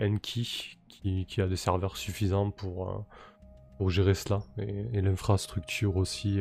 Enki, 0.00 0.78
qui, 0.88 1.40
a 1.40 1.48
des 1.48 1.56
serveurs 1.56 1.96
suffisants 1.96 2.52
pour, 2.52 3.04
pour 3.78 3.90
gérer 3.90 4.14
cela, 4.14 4.42
et, 4.58 5.00
l'infrastructure 5.00 5.96
aussi. 5.96 6.40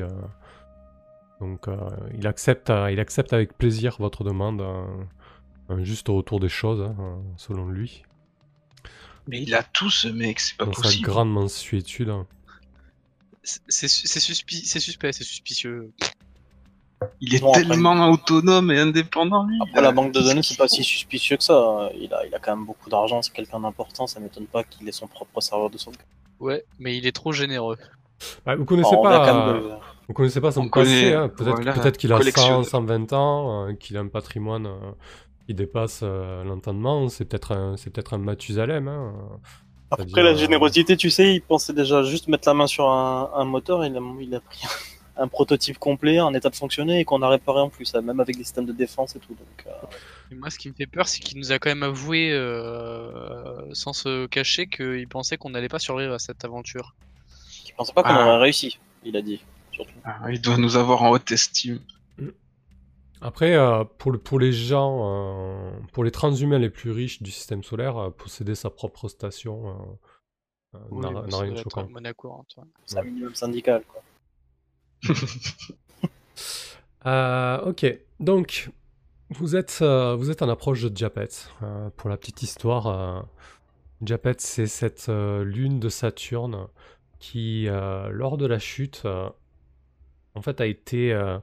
donc 1.39 1.65
il, 2.13 2.27
accepte, 2.27 2.71
il 2.91 2.99
accepte 2.99 3.33
avec 3.33 3.57
plaisir 3.57 3.95
votre 3.97 4.23
demande, 4.23 4.61
un 5.69 5.83
juste 5.83 6.07
retour 6.09 6.39
des 6.39 6.49
choses, 6.49 6.81
hein, 6.81 7.23
selon 7.35 7.67
lui. 7.67 8.03
Mais 9.27 9.41
il 9.41 9.53
a 9.55 9.63
tout 9.63 9.89
ce 9.89 10.07
mec, 10.07 10.39
c'est 10.39 10.57
pas 10.57 10.65
dans 10.65 10.73
sa 10.73 10.81
possible. 10.83 11.05
grande 11.07 11.31
mensuétude. 11.31 12.11
C'est 13.43 13.87
suspi- 13.87 14.65
suspect, 14.79 15.11
c'est 15.11 15.23
suspicieux. 15.23 15.91
Il 17.21 17.33
est 17.35 17.41
Non, 17.41 17.51
après- 17.51 17.63
tellement 17.65 18.09
autonome 18.09 18.71
et 18.71 18.79
indépendant, 18.79 19.45
lui. 19.45 19.57
Après, 19.61 19.81
la 19.81 19.91
banque 19.91 20.13
de 20.13 20.19
données, 20.19 20.43
c'est 20.43 20.57
pas 20.57 20.67
si 20.67 20.83
suspicieux 20.83 21.37
que 21.37 21.43
ça. 21.43 21.89
Il 21.95 22.13
a, 22.13 22.25
il 22.25 22.35
a 22.35 22.39
quand 22.39 22.55
même 22.55 22.65
beaucoup 22.65 22.89
d'argent, 22.89 23.21
c'est 23.21 23.31
quelqu'un 23.31 23.59
d'important, 23.61 24.05
ça 24.05 24.19
m'étonne 24.19 24.47
pas 24.47 24.63
qu'il 24.63 24.87
ait 24.87 24.91
son 24.91 25.07
propre 25.07 25.39
serveur 25.41 25.69
de 25.69 25.77
sauvegarde. 25.77 26.05
Ouais, 26.39 26.63
mais 26.77 26.97
il 26.97 27.07
est 27.07 27.11
trop 27.13 27.31
généreux. 27.31 27.77
Bah, 28.45 28.55
vous 28.57 28.65
connaissez 28.65 28.89
Alors, 28.89 29.03
pas, 29.03 29.53
de- 29.53 29.69
vous 30.09 30.13
connaissez 30.13 30.41
pas 30.41 30.51
son 30.51 30.63
On 30.63 30.69
passé. 30.69 30.89
connaît, 30.89 31.13
hein. 31.13 31.29
Peut-être, 31.29 31.61
voilà, 31.63 31.91
qu'il 31.91 32.11
a 32.11 32.15
100, 32.15 32.19
collectionneur. 32.19 32.65
120 32.65 33.13
ans, 33.13 33.67
euh, 33.69 33.73
qu'il 33.73 33.95
a 33.95 34.01
un 34.01 34.07
patrimoine 34.07 34.65
euh, 34.67 34.91
qui 35.49 35.55
dépasse 35.55 36.01
euh, 36.03 36.43
l'entendement. 36.43 37.09
C'est 37.09 37.25
peut-être 37.25 37.53
un, 37.53 37.75
c'est 37.75 37.89
peut-être 37.89 38.13
un 38.13 38.19
Mathusalem. 38.19 38.87
Hein. 38.87 39.15
Après, 39.89 40.21
la 40.21 40.33
euh, 40.33 40.35
générosité, 40.37 40.95
tu 40.95 41.09
sais, 41.09 41.33
il 41.33 41.41
pensait 41.41 41.73
déjà 41.73 42.03
juste 42.03 42.27
mettre 42.27 42.47
la 42.47 42.53
main 42.53 42.67
sur 42.67 42.87
un, 42.87 43.31
un 43.33 43.45
moteur, 43.45 43.83
il 43.83 43.97
a, 43.97 44.01
il 44.21 44.35
a 44.35 44.41
pris 44.41 44.61
un 45.17 45.27
prototype 45.27 45.79
complet 45.79 46.19
en 46.19 46.35
état 46.35 46.51
de 46.51 46.55
fonctionner 46.55 46.99
et 46.99 47.03
qu'on 47.03 47.23
a 47.23 47.29
réparé 47.29 47.61
en 47.61 47.69
plus, 47.69 47.95
hein, 47.95 48.01
même 48.01 48.19
avec 48.19 48.37
des 48.37 48.43
systèmes 48.43 48.67
de 48.67 48.73
défense 48.73 49.15
et 49.15 49.19
tout. 49.19 49.33
Donc, 49.33 49.65
euh, 49.65 49.71
Et 50.31 50.35
moi, 50.35 50.51
ce 50.51 50.59
qui 50.59 50.69
me 50.69 50.75
fait 50.75 50.85
peur, 50.85 51.07
c'est 51.07 51.19
qu'il 51.19 51.39
nous 51.39 51.51
a 51.51 51.57
quand 51.57 51.71
même 51.71 51.81
avoué, 51.81 52.29
euh, 52.31 53.73
sans 53.73 53.93
se 53.93 54.27
cacher, 54.27 54.67
qu'il 54.67 55.07
pensait 55.07 55.37
qu'on 55.37 55.49
n'allait 55.49 55.67
pas 55.67 55.79
survivre 55.79 56.13
à 56.13 56.19
cette 56.19 56.45
aventure. 56.45 56.93
il 57.65 57.73
pensait 57.73 57.93
pas 57.93 58.03
qu'on 58.03 58.09
Ah. 58.09 58.27
aurait 58.27 58.37
réussi, 58.37 58.77
il 59.03 59.17
a 59.17 59.23
dit. 59.23 59.41
Surtout. 59.71 59.93
Ah, 60.05 60.31
il 60.31 60.41
doit 60.41 60.57
nous 60.57 60.75
avoir 60.77 61.01
en 61.01 61.09
haute 61.09 61.31
estime. 61.31 61.79
Après, 63.21 63.55
euh, 63.55 63.83
pour, 63.83 64.11
le, 64.11 64.17
pour 64.17 64.39
les 64.39 64.53
gens, 64.53 65.01
euh, 65.03 65.71
pour 65.91 66.03
les 66.03 66.11
transhumains 66.11 66.59
les 66.59 66.69
plus 66.69 66.91
riches 66.91 67.21
du 67.21 67.31
système 67.31 67.63
solaire, 67.63 67.97
euh, 67.97 68.09
posséder 68.11 68.55
sa 68.55 68.69
propre 68.69 69.09
station 69.09 69.69
euh, 69.69 70.77
euh, 70.77 70.79
Oui, 70.91 71.01
n'a 71.01 71.37
rien 71.37 71.51
de 71.51 71.57
choquant. 71.57 71.87
monnaie 71.89 72.13
courante, 72.13 72.55
ouais. 72.57 72.63
C'est 72.85 72.99
un 72.99 73.03
minimum 73.03 73.35
syndical, 73.35 73.83
quoi. 73.87 74.01
Euh, 77.05 77.61
ok, 77.61 77.85
donc 78.19 78.71
vous 79.29 79.55
êtes, 79.55 79.79
euh, 79.81 80.15
vous 80.15 80.31
êtes 80.31 80.41
en 80.41 80.49
approche 80.49 80.81
de 80.81 80.95
Japet. 80.95 81.29
Euh, 81.63 81.89
pour 81.95 82.09
la 82.09 82.17
petite 82.17 82.43
histoire, 82.43 82.87
euh, 82.87 83.21
Japet 84.05 84.35
c'est 84.39 84.67
cette 84.67 85.07
euh, 85.07 85.45
lune 85.45 85.79
de 85.79 85.87
Saturne 85.87 86.67
qui, 87.19 87.67
euh, 87.69 88.09
lors 88.09 88.37
de 88.37 88.45
la 88.45 88.59
chute, 88.59 89.03
euh, 89.05 89.29
en 90.35 90.41
fait 90.41 90.59
a 90.59 90.65
été 90.65 91.13
euh, 91.13 91.39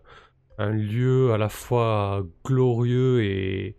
un 0.58 0.70
lieu 0.70 1.32
à 1.32 1.38
la 1.38 1.48
fois 1.48 2.24
glorieux 2.44 3.22
et, 3.22 3.76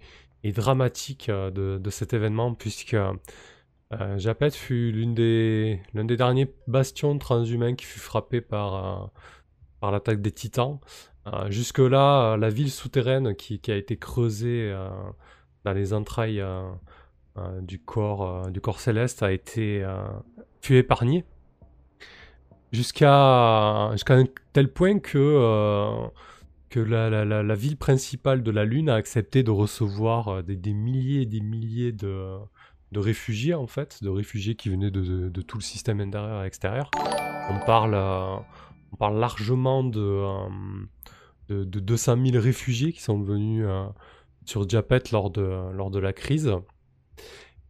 dramatique 0.56 1.28
euh, 1.28 1.52
de, 1.52 1.90
cet 1.90 2.13
événement 2.13 2.54
puisque 2.54 2.94
euh, 2.94 4.18
Japet 4.18 4.52
fut 4.52 4.94
l'une 4.94 5.13
des, 5.13 5.82
l'un 5.94 6.06
des 6.06 6.16
derniers 6.16 6.54
bastions 6.68 7.18
transhumains 7.18 7.76
qui 7.76 7.86
fut 7.86 8.00
frappé 8.00 8.40
par, 8.40 8.76
euh, 8.76 9.08
par 9.82 9.92
l'attaque 9.92 10.22
des 10.22 10.32
titans. 10.32 10.80
Jusque-là, 11.50 12.38
la 12.38 12.50
ville 12.50 12.72
souterraine 12.72 13.36
qui, 13.36 13.60
a 13.68 13.76
été 13.76 13.98
creusée 13.98 14.74
dans 15.66 15.74
les 15.74 15.92
entrailles 15.92 16.42
du, 17.60 17.80
corps, 17.80 18.50
du 18.50 18.62
corps 18.62 18.80
céleste 18.80 19.24
a 19.24 19.34
été 19.34 19.86
fut 20.62 20.78
épargnée. 20.78 21.26
Jusqu'à 22.72 23.90
jusqu'à 23.92 24.13
un 24.13 24.24
tel 24.54 24.72
point 24.72 25.00
que, 25.00 26.08
que 26.69 26.80
la, 26.80 27.56
ville 27.56 27.77
principale 27.77 28.43
de 28.43 28.51
la 28.51 28.65
Lune 28.65 28.89
a 28.89 28.95
accepté 28.95 29.43
de 29.43 29.51
recevoir 29.51 30.27
euh, 30.27 30.41
des, 30.41 30.73
milliers 30.73 31.21
et 31.21 31.25
des 31.25 31.41
milliers 31.41 31.91
de, 31.91 32.38
réfugiés, 32.95 33.53
en 33.53 33.67
fait, 33.67 34.03
de 34.03 34.10
réfugiés 34.10 34.56
qui 34.56 34.69
venaient 34.69 34.91
de, 34.91 35.41
tout 35.41 35.58
le 35.58 35.63
système 35.63 35.99
intérieur 35.99 36.43
et 36.43 36.47
extérieur. 36.47 36.91
On 37.49 37.60
parle, 37.65 37.93
euh, 37.93 38.38
largement 38.99 39.84
de, 39.84 40.01
euh, 40.01 40.49
de, 41.49 41.63
de 41.63 41.80
200 41.80 42.17
000 42.32 42.43
réfugiés 42.43 42.91
qui 42.91 43.01
sont 43.01 43.21
venus 43.21 43.65
euh, 43.67 43.86
sur 44.45 44.67
Japet 44.67 45.03
lors 45.12 45.30
de, 45.30 45.99
la 45.99 46.13
crise. 46.13 46.51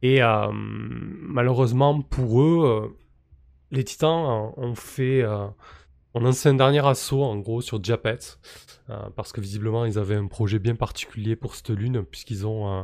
Et 0.02 0.22
euh, 0.22 0.50
malheureusement 0.54 2.02
pour 2.02 2.42
eux, 2.42 2.86
euh, 2.86 2.88
les 3.72 3.84
titans 3.84 4.54
euh, 4.58 4.62
ont 4.62 4.76
fait, 4.76 5.24
euh, 5.24 5.48
ont 6.18 6.22
lancé 6.22 6.50
un 6.50 6.56
dernier 6.56 6.86
assaut 6.86 7.24
en 7.24 7.38
gros 7.38 7.62
sur 7.62 7.84
Japet, 7.84 8.18
euh, 8.90 9.10
parce 9.16 9.32
que 9.32 9.42
visiblement 9.42 9.86
ils 9.86 9.98
avaient 9.98 10.16
un 10.16 10.28
projet 10.28 10.60
bien 10.60 10.76
particulier 10.76 11.36
pour 11.36 11.56
cette 11.56 11.70
lune, 11.70 12.04
puisqu'ils 12.04 12.46
ont, 12.46 12.72
euh, 12.72 12.84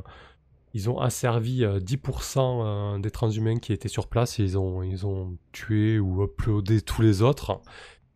ils 0.73 0.89
ont 0.89 0.99
asservi 0.99 1.63
euh, 1.63 1.79
10% 1.79 2.37
euh, 2.37 2.99
des 2.99 3.11
transhumains 3.11 3.57
qui 3.57 3.73
étaient 3.73 3.89
sur 3.89 4.07
place 4.07 4.39
et 4.39 4.43
ils 4.43 4.57
ont, 4.57 4.83
ils 4.83 5.05
ont 5.05 5.37
tué 5.51 5.99
ou 5.99 6.23
uploadé 6.23 6.81
tous 6.81 7.01
les 7.01 7.21
autres. 7.21 7.61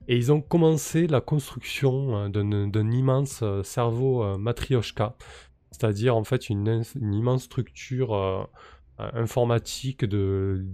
Et 0.08 0.16
ils 0.16 0.32
ont 0.32 0.40
commencé 0.40 1.06
la 1.08 1.20
construction 1.20 2.30
d'un 2.30 2.92
immense 2.92 3.44
cerveau 3.64 4.38
matrioshka, 4.38 5.18
c'est-à-dire 5.72 6.16
en 6.16 6.24
fait 6.24 6.48
une, 6.48 6.86
immense 7.02 7.44
structure 7.44 8.48
informatique 8.98 10.06
de, 10.06 10.66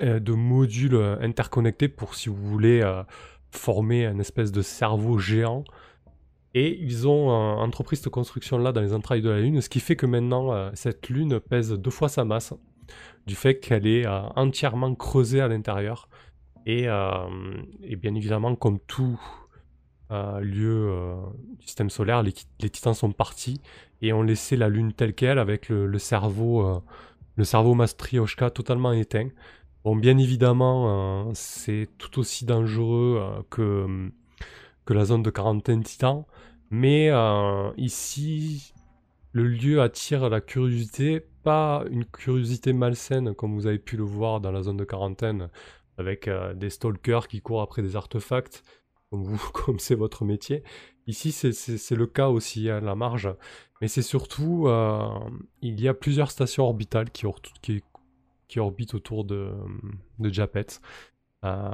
de 0.00 0.32
modules 0.32 0.96
interconnectés 1.20 1.86
pour, 1.86 2.16
si 2.16 2.30
vous 2.30 2.34
voulez, 2.34 2.82
former 3.52 4.06
un 4.06 4.18
espèce 4.18 4.52
de 4.52 4.62
cerveau 4.62 5.18
géant. 5.18 5.64
Et 6.54 6.78
ils 6.82 7.08
ont 7.08 7.30
euh, 7.30 7.54
entrepris 7.54 7.96
cette 7.96 8.10
construction-là 8.10 8.72
dans 8.72 8.82
les 8.82 8.92
entrailles 8.92 9.22
de 9.22 9.30
la 9.30 9.40
Lune, 9.40 9.60
ce 9.60 9.70
qui 9.70 9.80
fait 9.80 9.96
que 9.96 10.04
maintenant, 10.04 10.52
euh, 10.52 10.70
cette 10.74 11.08
Lune 11.08 11.40
pèse 11.40 11.72
deux 11.72 11.90
fois 11.90 12.08
sa 12.08 12.24
masse, 12.24 12.52
du 13.26 13.34
fait 13.34 13.58
qu'elle 13.58 13.86
est 13.86 14.06
euh, 14.06 14.20
entièrement 14.36 14.94
creusée 14.94 15.40
à 15.40 15.48
l'intérieur. 15.48 16.08
Et, 16.66 16.86
bien 17.96 18.14
évidemment, 18.14 18.54
comme 18.54 18.78
tout 18.78 19.20
lieu 20.10 20.94
du 21.58 21.66
système 21.66 21.90
solaire, 21.90 22.22
les, 22.22 22.32
titans 22.32 22.94
sont 22.94 23.10
partis 23.10 23.60
et 24.00 24.12
ont 24.12 24.22
laissé 24.22 24.56
la 24.56 24.68
Lune 24.68 24.92
telle 24.92 25.12
qu'elle 25.12 25.40
avec 25.40 25.68
le, 25.68 25.98
cerveau, 25.98 26.80
le 27.34 27.42
cerveau 27.42 27.74
Matryoshka 27.74 28.50
totalement 28.50 28.92
éteint. 28.92 29.30
Bon, 29.84 29.96
bien 29.96 30.16
évidemment, 30.18 31.26
euh, 31.28 31.32
c'est 31.34 31.88
tout 31.98 32.20
aussi 32.20 32.44
dangereux 32.44 33.18
euh, 33.20 33.42
que, 33.50 34.10
que 34.86 34.94
la 34.94 35.04
zone 35.06 35.22
de 35.22 35.30
quarantaine 35.30 35.82
titan, 35.84 36.26
mais 36.70 37.10
euh, 37.10 37.70
ici, 37.76 38.74
le 39.32 39.44
lieu 39.48 39.82
attire 39.82 40.28
la 40.30 40.40
curiosité, 40.40 41.20
pas 41.44 41.84
une 41.90 42.04
curiosité 42.06 42.72
malsaine 42.72 43.34
comme 43.34 43.54
vous 43.54 43.66
avez 43.66 43.78
pu 43.80 43.96
le 43.96 44.04
voir 44.04 44.40
dans 44.40 44.52
la 44.52 44.62
zone 44.62 44.76
de 44.78 44.84
quarantaine, 44.84 45.50
avec 45.98 46.28
euh, 46.28 46.54
des 46.54 46.70
stalkers 46.70 47.28
qui 47.28 47.40
courent 47.42 47.62
après 47.62 47.82
des 47.82 47.96
artefacts, 47.96 48.62
comme 49.10 49.36
c'est 49.78 49.94
votre 49.96 50.24
métier. 50.24 50.62
Ici, 51.06 51.32
c'est- 51.32 51.90
le 51.96 52.06
cas 52.06 52.28
aussi 52.28 52.70
à 52.70 52.80
la 52.80 52.94
marge, 52.94 53.30
mais 53.80 53.88
c'est 53.88 54.02
surtout, 54.02 54.68
euh, 54.68 55.08
il 55.62 55.80
y 55.80 55.88
a 55.88 55.94
plusieurs 55.94 56.30
stations 56.30 56.64
orbitales 56.64 57.10
qui, 57.10 57.26
qui, 57.62 57.82
qui 58.52 58.60
orbitent 58.60 58.92
autour 58.92 59.24
de, 59.24 59.50
de 60.18 60.30
Japet. 60.30 60.66
Euh, 61.42 61.70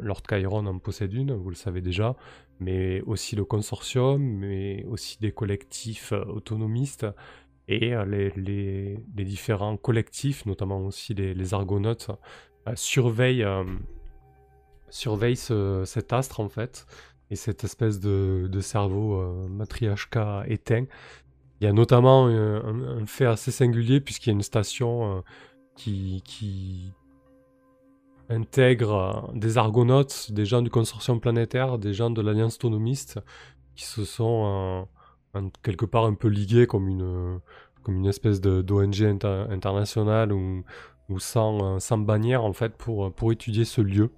Lord 0.00 0.22
Chiron 0.26 0.64
en 0.64 0.78
possède 0.78 1.12
une, 1.12 1.34
vous 1.34 1.50
le 1.50 1.54
savez 1.54 1.82
déjà, 1.82 2.16
mais 2.58 3.02
aussi 3.02 3.36
le 3.36 3.44
consortium, 3.44 4.18
mais 4.22 4.82
aussi 4.88 5.18
des 5.20 5.30
collectifs 5.30 6.12
euh, 6.12 6.24
autonomistes 6.24 7.06
et 7.68 7.92
euh, 7.94 8.06
les, 8.06 8.30
les- 8.30 9.24
différents 9.24 9.76
collectifs, 9.76 10.46
notamment 10.46 10.80
aussi 10.86 11.12
les, 11.12 11.34
les 11.34 11.52
argonautes, 11.52 12.10
euh, 12.66 12.72
surveillent, 12.74 13.44
ce- 15.36 15.84
cet 15.84 16.14
astre 16.14 16.40
en 16.40 16.48
fait, 16.48 16.86
et 17.30 17.36
cette 17.36 17.62
espèce 17.62 18.00
de, 18.00 18.48
de 18.50 18.60
cerveau 18.60 19.22
matriarcat 19.48 20.44
éteint. 20.48 20.86
Il 21.60 21.64
y 21.64 21.68
a 21.68 21.72
notamment 21.72 22.26
un, 22.26 23.06
fait 23.06 23.26
assez 23.26 23.52
singulier 23.52 24.00
puisqu'il 24.00 24.30
y 24.30 24.32
a 24.32 24.34
une 24.34 24.42
station 24.42 25.22
qui, 25.82 26.92
intègre 28.28 29.30
des 29.34 29.58
argonautes, 29.58 30.32
des 30.32 30.44
gens 30.46 30.62
du 30.62 30.70
consortium 30.70 31.20
planétaire, 31.20 31.78
des 31.78 31.92
gens 31.92 32.10
de 32.10 32.22
l'Alliance 32.22 32.56
autonomiste 32.56 33.20
qui 33.74 33.84
se 33.84 34.04
sont 34.04 34.86
euh, 35.34 35.38
en- 35.38 35.50
quelque 35.62 35.84
part 35.84 36.04
un 36.04 36.14
peu 36.14 36.28
ligués 36.28 36.66
comme 36.66 36.88
une, 36.88 38.06
espèce 38.06 38.40
d'ONG 38.40 39.02
inter- 39.02 39.46
internationale 39.50 40.32
ou, 40.32 40.64
euh, 41.10 41.78
sans 41.78 41.98
bannière 41.98 42.44
en 42.44 42.52
fait 42.52 42.76
pour, 42.76 43.12
étudier 43.32 43.64
ce 43.64 43.80
lieu. 43.80 44.10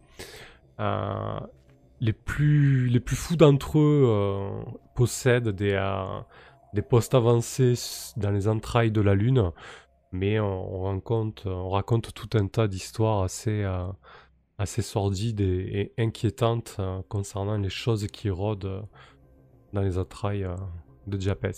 Euh, 0.80 1.40
les, 2.00 2.12
plus, 2.12 3.00
fous 3.06 3.36
d'entre 3.36 3.78
eux 3.78 4.50
possèdent 4.94 5.48
des, 5.48 5.80
postes 6.82 7.14
avancés 7.14 7.74
dans 8.16 8.30
les 8.30 8.48
entrailles 8.48 8.90
de 8.90 9.00
la 9.00 9.14
Lune, 9.14 9.50
mais 10.14 10.40
on, 10.40 10.74
on 10.74 10.82
raconte, 10.84 11.42
on 11.46 11.68
raconte 11.68 12.14
tout 12.14 12.30
un 12.38 12.46
tas 12.46 12.68
d'histoires 12.68 13.22
assez, 13.22 13.62
euh, 13.62 13.84
assez 14.58 14.82
sordides 14.82 15.40
et, 15.40 15.92
inquiétantes 15.98 16.76
euh, 16.78 17.02
concernant 17.08 17.58
les 17.58 17.70
choses 17.70 18.06
qui 18.08 18.30
rôdent 18.30 18.64
euh, 18.64 18.82
dans 19.72 19.82
les 19.82 19.98
entrailles 19.98 20.44
euh, 20.44 20.56
de 21.06 21.20
Japet. 21.20 21.52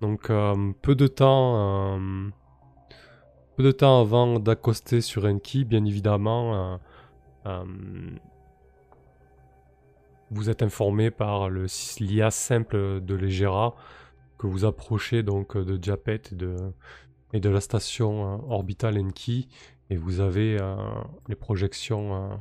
Donc 0.00 0.28
peu 0.28 0.94
de 0.94 1.08
temps, 1.08 1.98
peu 3.56 3.64
de 3.64 3.72
temps 3.72 4.00
avant 4.00 4.38
d'accoster 4.38 5.00
sur 5.00 5.24
Enki, 5.24 5.64
bien 5.64 5.84
évidemment, 5.84 6.78
vous 10.30 10.50
êtes 10.50 10.62
informé 10.62 11.10
par 11.10 11.50
le 11.50 11.66
l'IA 11.98 12.30
simple 12.30 13.00
de 13.00 13.14
l'Egera 13.16 13.74
que 14.38 14.46
vous 14.46 14.64
approchez 14.64 15.22
donc 15.22 15.56
de 15.56 15.82
Japet 15.82 16.22
et 16.32 16.34
de, 16.34 16.56
et 17.32 17.40
de 17.40 17.48
la 17.48 17.60
station 17.60 18.34
euh, 18.34 18.36
orbitale 18.48 18.98
Enki 18.98 19.48
et 19.90 19.96
vous 19.96 20.20
avez 20.20 20.58
euh, 20.60 20.76
les 21.28 21.34
projections 21.34 22.32
euh, 22.32 22.36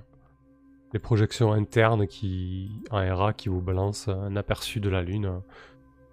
les 0.93 0.99
projections 0.99 1.51
internes 1.51 2.07
qui 2.07 2.71
en 2.91 3.15
RA 3.15 3.33
qui 3.33 3.49
vous 3.49 3.61
balancent 3.61 4.07
un 4.07 4.35
aperçu 4.35 4.79
de 4.79 4.89
la 4.89 5.01
Lune 5.01 5.41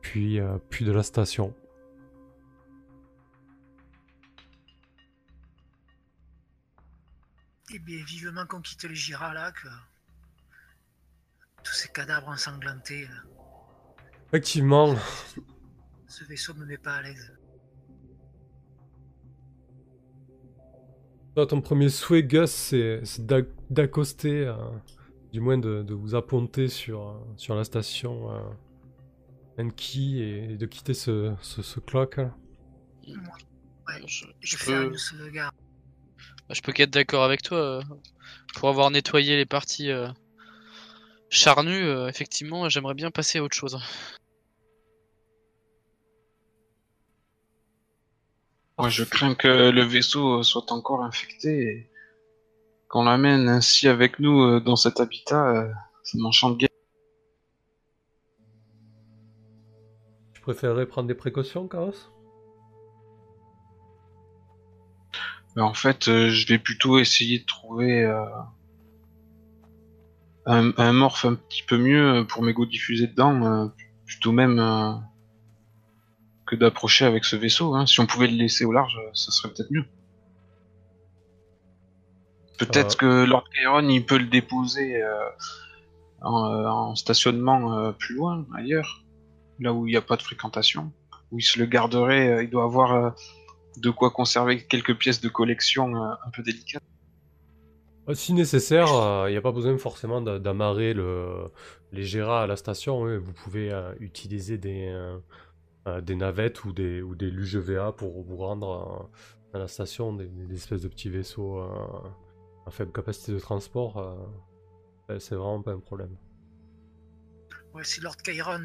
puis, 0.05 0.39
euh, 0.39 0.59
puis 0.69 0.85
de 0.85 0.93
la 0.93 1.03
station. 1.03 1.55
Eh 7.73 7.79
bien, 7.79 8.05
vivement 8.05 8.47
qu'on 8.47 8.61
quitte 8.61 8.85
les 8.85 8.95
Gira 8.95 9.33
là, 9.33 9.51
que 9.51 9.67
tous 11.65 11.73
ces 11.73 11.89
cadavres 11.89 12.29
ensanglantés, 12.29 13.09
euh, 13.09 13.31
Effectivement, 14.29 14.95
ce 16.15 16.23
vaisseau 16.25 16.55
me 16.55 16.65
met 16.65 16.79
pas 16.79 16.95
à 16.95 17.03
l'aise. 17.03 17.33
Toi, 21.35 21.47
ton 21.47 21.61
premier 21.61 21.89
souhait, 21.89 22.23
Gus, 22.23 22.51
c'est 22.51 23.01
c'est 23.05 23.27
d'ac- 23.27 23.49
d'accoster, 23.71 24.47
euh, 24.47 24.55
du 25.33 25.41
moins 25.41 25.59
de, 25.59 25.83
de 25.83 25.95
vous 25.95 26.15
apponter 26.15 26.69
sur, 26.69 27.09
euh, 27.09 27.15
sur 27.37 27.57
la 27.57 27.65
station 27.65 28.31
euh, 28.31 28.39
Enki 29.59 30.21
et 30.23 30.57
de 30.57 30.67
quitter 30.67 30.95
ce, 30.95 31.33
ce, 31.43 31.63
ce 31.63 31.81
clock. 31.81 32.19
Ouais, 32.19 34.03
Je, 34.07 34.25
je 34.41 34.51
je 34.53 34.57
fais 34.57 34.67
peux, 34.67 34.97
sauvegarde. 34.97 35.55
je 36.51 36.61
peux 36.61 36.73
qu'être 36.73 36.91
d'accord 36.91 37.25
avec 37.25 37.43
toi. 37.43 37.59
euh, 37.59 37.83
Pour 38.55 38.69
avoir 38.69 38.91
nettoyé 38.91 39.37
les 39.37 39.47
parties 39.47 39.91
euh, 39.91 40.09
charnues, 41.31 41.85
euh, 41.85 42.09
effectivement, 42.09 42.69
j'aimerais 42.69 42.95
bien 42.95 43.11
passer 43.11 43.39
à 43.39 43.43
autre 43.43 43.57
chose. 43.57 43.79
Moi, 48.79 48.89
je 48.89 49.03
crains 49.03 49.35
que 49.35 49.49
le 49.71 49.83
vaisseau 49.83 50.45
soit 50.45 50.71
encore 50.71 51.03
infecté 51.03 51.51
et 51.71 51.91
qu'on 52.89 53.05
l'amène 53.05 53.49
ainsi 53.49 53.89
avec 53.89 54.19
nous 54.21 54.43
euh, 54.43 54.61
dans 54.61 54.77
cet 54.77 55.01
habitat. 55.01 55.49
euh, 55.51 55.73
Ça 56.05 56.19
m'enchante 56.19 56.57
bien. 56.59 56.69
Tu 60.33 60.41
préférerais 60.43 60.87
prendre 60.87 61.09
des 61.09 61.15
précautions, 61.15 61.67
Chaos? 61.67 62.13
Mais 65.57 65.63
en 65.63 65.75
fait, 65.75 66.09
euh, 66.09 66.31
je 66.31 66.47
vais 66.47 66.59
plutôt 66.59 66.99
essayer 66.99 67.39
de 67.41 67.45
trouver 67.45 68.05
euh, 68.05 68.25
un, 70.47 70.73
un 70.79 70.93
morph 70.93 71.25
un 71.27 71.35
petit 71.35 71.63
peu 71.63 71.77
mieux 71.79 72.21
euh, 72.21 72.25
pour 72.25 72.43
m'égo 72.43 72.67
diffuser 72.67 73.07
dedans, 73.07 73.45
euh, 73.45 73.67
plutôt 74.07 74.33
même 74.33 74.59
euh, 74.59 74.93
que 76.47 76.57
d'approcher 76.57 77.05
avec 77.05 77.25
ce 77.25 77.37
vaisseau. 77.37 77.75
hein. 77.75 77.87
Si 77.87 78.01
on 78.01 78.07
pouvait 78.07 78.27
le 78.29 78.37
laisser 78.37 78.65
au 78.65 78.73
large, 78.73 78.97
euh, 78.99 79.11
ça 79.15 79.31
serait 79.33 79.49
peut-être 79.53 79.71
mieux. 79.71 79.85
Peut-être 82.59 82.97
que 82.97 83.25
Lord 83.25 83.45
Chiron, 83.53 83.89
il 83.89 84.05
peut 84.07 84.19
le 84.19 84.27
déposer 84.27 85.03
euh, 85.03 85.29
en, 86.23 86.53
euh, 86.53 86.67
en 86.69 86.95
stationnement 86.95 87.79
euh, 87.79 87.93
plus 87.93 88.15
loin, 88.15 88.47
ailleurs, 88.55 89.03
là 89.59 89.73
où 89.73 89.87
il 89.87 89.91
n'y 89.91 89.97
a 89.97 90.03
pas 90.03 90.17
de 90.17 90.23
fréquentation, 90.23 90.93
où 91.33 91.39
il 91.39 91.43
se 91.43 91.59
le 91.59 91.67
garderait. 91.67 92.45
il 92.45 92.51
doit 92.51 92.65
avoir 92.65 93.15
de 93.77 93.91
quoi 93.91 94.11
conserver 94.11 94.65
quelques 94.65 94.97
pièces 94.97 95.21
de 95.21 95.29
collection 95.29 95.97
un 95.97 96.31
peu 96.33 96.43
délicates. 96.43 96.83
Si 98.13 98.35
nécessaire, 98.35 98.87
il 99.27 99.33
n'y 99.33 99.37
a 99.37 99.41
pas 99.41 99.51
besoin 99.51 99.77
forcément 99.79 100.21
d'a- 100.21 100.39
d'amarrer 100.39 100.95
le, 100.95 101.51
les 101.91 102.05
Gera 102.05 102.43
à 102.45 102.47
la 102.47 102.57
station. 102.57 103.05
hein. 103.07 103.19
Vous 103.19 103.33
pouvez 103.33 103.73
utiliser 103.99 104.59
des, 104.59 104.95
euh, 105.87 106.01
des 106.01 106.15
navettes 106.17 106.65
ou 106.65 106.73
des, 106.73 107.03
ou 107.03 107.15
des 107.15 107.31
LUGVA 107.31 107.93
pour 107.93 108.23
vous 108.23 108.37
rendre 108.37 109.11
euh, 109.53 109.57
à 109.57 109.59
la 109.59 109.69
station, 109.69 110.13
des, 110.15 110.27
des 110.27 110.55
espèces 110.55 110.83
de 110.83 110.89
petits 110.89 111.11
vaisseaux 111.11 111.59
euh, 111.59 112.09
à 112.67 112.71
faible 112.71 112.93
capacité 112.93 113.33
de 113.33 113.39
transport. 113.39 114.29
c'est 115.19 115.35
vraiment 115.35 115.63
pas 115.63 115.73
un 115.73 115.81
problème. 115.81 116.17
Ouais, 117.75 117.85
si 117.85 118.01
Lord 118.01 118.17
Chiron 118.25 118.65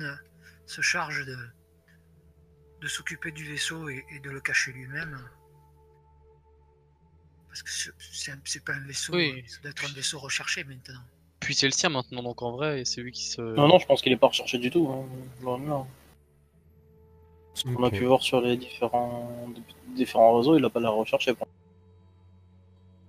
se 0.66 0.82
charge 0.82 1.26
de, 1.26 1.36
de 2.82 2.88
s'occuper 2.88 3.32
du 3.32 3.44
vaisseau 3.44 3.90
et, 3.90 4.06
et 4.16 4.20
de 4.20 4.30
le 4.30 4.40
cacher 4.40 4.72
lui-même. 4.72 5.20
Parce 7.48 7.64
que 7.64 7.70
c'est- 7.72 8.64
pas 8.64 8.74
un 8.74 8.86
vaisseau, 8.86 9.14
Oui. 9.16 9.44
ça 9.48 9.60
doit 9.62 9.72
être 9.72 9.84
un 9.86 9.94
vaisseau 9.94 10.20
recherché 10.20 10.64
maintenant. 10.64 11.02
Puis 11.40 11.56
c'est 11.56 11.66
le 11.66 11.72
sien 11.72 11.90
maintenant, 11.90 12.22
donc 12.22 12.42
en 12.42 12.52
vrai, 12.52 12.84
c'est 12.86 13.02
lui 13.02 13.12
qui 13.12 13.26
se. 13.28 13.42
Non, 13.42 13.68
non, 13.68 13.80
je 13.80 13.86
pense 13.88 14.02
qu'il 14.02 14.12
est 14.12 14.18
pas 14.18 14.28
recherché 14.28 14.58
du 14.60 14.70
tout. 14.70 14.88
Hein. 14.90 15.08
Ce 17.60 17.66
qu'on 17.66 17.84
a 17.84 17.90
pu 17.90 18.06
voir 18.06 18.22
sur 18.22 18.40
les 18.42 18.56
différents, 18.58 19.30
différents 19.96 20.38
réseaux, 20.38 20.58
il 20.58 20.64
a 20.64 20.70
pas 20.70 20.80
l'air 20.80 20.94
recherché. 20.94 21.34
quoi. 21.36 21.48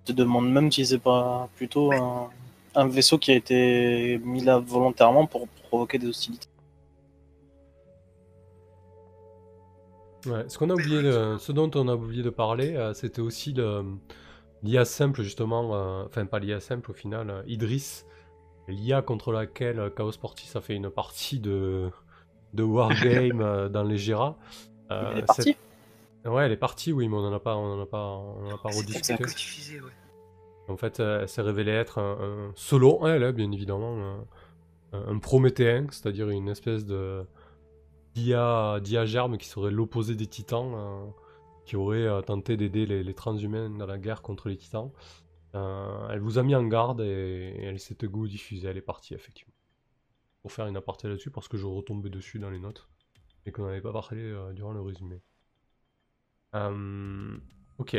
Je 0.05 0.11
te 0.11 0.17
demande 0.17 0.51
même 0.51 0.71
si 0.71 0.85
c'est 0.85 0.99
pas 0.99 1.47
plutôt 1.55 1.91
un, 1.93 2.29
un 2.75 2.87
vaisseau 2.87 3.17
qui 3.17 3.31
a 3.31 3.35
été 3.35 4.19
mis 4.23 4.43
là 4.43 4.59
volontairement 4.59 5.25
pour 5.25 5.47
provoquer 5.69 5.97
des 5.99 6.07
hostilités. 6.07 6.47
Ouais, 10.25 10.47
ce 10.49 10.57
qu'on 10.57 10.69
a 10.69 10.73
oublié, 10.73 11.01
de- 11.01 11.37
ce 11.39 11.51
dont 11.51 11.71
on 11.75 11.87
a 11.87 11.95
oublié 11.95 12.21
de 12.23 12.29
parler, 12.29 12.75
euh, 12.75 12.93
c'était 12.93 13.21
aussi 13.21 13.53
le- 13.53 13.83
l'IA 14.63 14.85
simple 14.85 15.23
justement, 15.23 15.73
euh, 15.73 16.05
enfin 16.05 16.25
pas 16.27 16.39
l'IA 16.39 16.59
simple 16.59 16.91
au 16.91 16.93
final, 16.93 17.29
euh, 17.31 17.41
Idris, 17.47 18.03
l'IA 18.67 19.01
contre 19.01 19.31
laquelle 19.31 19.79
euh, 19.79 19.89
Chaos 19.89 20.11
Portis 20.21 20.51
a 20.55 20.61
fait 20.61 20.75
une 20.75 20.91
partie 20.91 21.39
de, 21.39 21.89
de 22.53 22.63
Wargame 22.63 23.41
euh, 23.41 23.69
dans 23.69 23.83
les 23.83 23.97
Jira. 23.97 24.37
Euh, 24.91 25.11
il 25.13 25.19
est 25.19 25.25
parti. 25.25 25.41
cette- 25.43 25.57
Ouais, 26.31 26.45
elle 26.45 26.51
est 26.51 26.57
partie, 26.57 26.91
oui, 26.91 27.07
mais 27.07 27.15
on 27.15 27.25
en 27.25 27.33
a 27.33 27.39
pas, 27.39 27.55
on 27.55 27.79
en 27.79 27.81
a 27.81 27.85
pas, 27.87 28.05
on 28.05 28.45
en 28.45 28.53
a 28.53 28.57
pas 28.57 28.69
rediscuté. 28.69 29.15
diffusé, 29.25 29.81
ouais. 29.81 29.89
En 30.67 30.77
fait, 30.77 30.99
euh, 30.99 31.21
elle 31.21 31.29
s'est 31.29 31.41
révélée 31.41 31.71
être 31.71 31.97
un, 31.97 32.11
un- 32.21 32.51
selon 32.55 33.07
elle, 33.07 33.23
hein, 33.23 33.31
bien 33.31 33.51
évidemment, 33.51 33.97
un, 34.93 34.99
un 35.13 35.17
prométhéen, 35.17 35.87
c'est-à-dire 35.89 36.29
une 36.29 36.47
espèce 36.49 36.85
de 36.85 37.25
d'IA, 38.13 38.79
d'IA 38.81 39.05
germe 39.05 39.37
qui 39.37 39.47
serait 39.47 39.71
l'opposé 39.71 40.15
des 40.15 40.27
titans, 40.27 40.73
euh, 40.75 41.05
qui 41.65 41.75
aurait 41.75 42.05
euh, 42.05 42.21
tenté 42.21 42.55
d'aider 42.57 42.85
les, 42.85 43.03
les 43.03 43.13
transhumains 43.13 43.69
dans 43.71 43.85
la 43.87 43.97
guerre 43.97 44.21
contre 44.21 44.47
les 44.49 44.57
titans. 44.57 44.91
Euh, 45.55 46.07
elle 46.11 46.19
vous 46.19 46.37
a 46.37 46.43
mis 46.43 46.53
en 46.55 46.63
garde 46.65 47.01
et, 47.01 47.55
et 47.57 47.63
elle 47.63 47.79
s'est 47.79 47.95
go 48.03 48.27
diffusée, 48.27 48.67
elle 48.67 48.77
est 48.77 48.81
partie 48.81 49.13
effectivement. 49.15 49.50
Pour 50.41 50.51
faire 50.51 50.65
une 50.67 50.77
aparté 50.77 51.07
là-dessus, 51.07 51.29
parce 51.29 51.47
que 51.47 51.57
je 51.57 51.67
retombais 51.67 52.09
dessus 52.09 52.39
dans 52.39 52.49
les 52.49 52.59
notes 52.59 52.89
et 53.45 53.51
qu'on 53.51 53.65
n'avait 53.65 53.81
pas 53.81 53.93
parlé 53.93 54.21
euh, 54.21 54.53
durant 54.53 54.71
le 54.71 54.81
résumé. 54.81 55.21
Euh, 56.55 57.37
ok. 57.77 57.97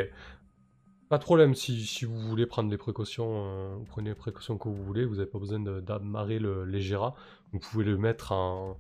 Pas 1.09 1.19
de 1.19 1.25
problème, 1.25 1.55
si, 1.55 1.85
si 1.85 2.05
vous 2.05 2.19
voulez 2.19 2.47
prendre 2.47 2.71
des 2.71 2.79
précautions, 2.79 3.45
euh, 3.47 3.75
vous 3.77 3.85
prenez 3.85 4.11
les 4.11 4.17
précautions 4.17 4.57
que 4.57 4.69
vous 4.69 4.83
voulez, 4.83 5.05
vous 5.05 5.17
n'avez 5.17 5.31
pas 5.31 5.39
besoin 5.39 5.61
d'amarrer 5.61 6.39
le, 6.39 6.65
les 6.65 6.81
Gera. 6.81 7.15
Vous 7.53 7.59
pouvez 7.59 7.85
le 7.85 7.99
mettre 7.99 8.33
en, 8.33 8.79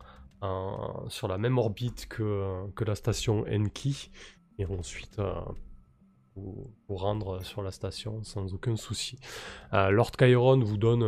sur 1.09 1.29
la 1.29 1.39
même 1.39 1.59
orbite 1.59 2.09
que, 2.09 2.69
que 2.75 2.85
la 2.85 2.95
station 2.95 3.45
Enki, 3.49 4.11
et 4.59 4.67
ensuite 4.67 5.21
vous, 6.35 6.73
rendre 6.89 7.45
sur 7.45 7.63
la 7.63 7.71
station 7.71 8.25
sans 8.25 8.53
aucun 8.55 8.77
souci. 8.77 9.21
Lord 9.73 10.11
Chiron 10.19 10.59
vous 10.59 10.79
donne, 10.79 11.05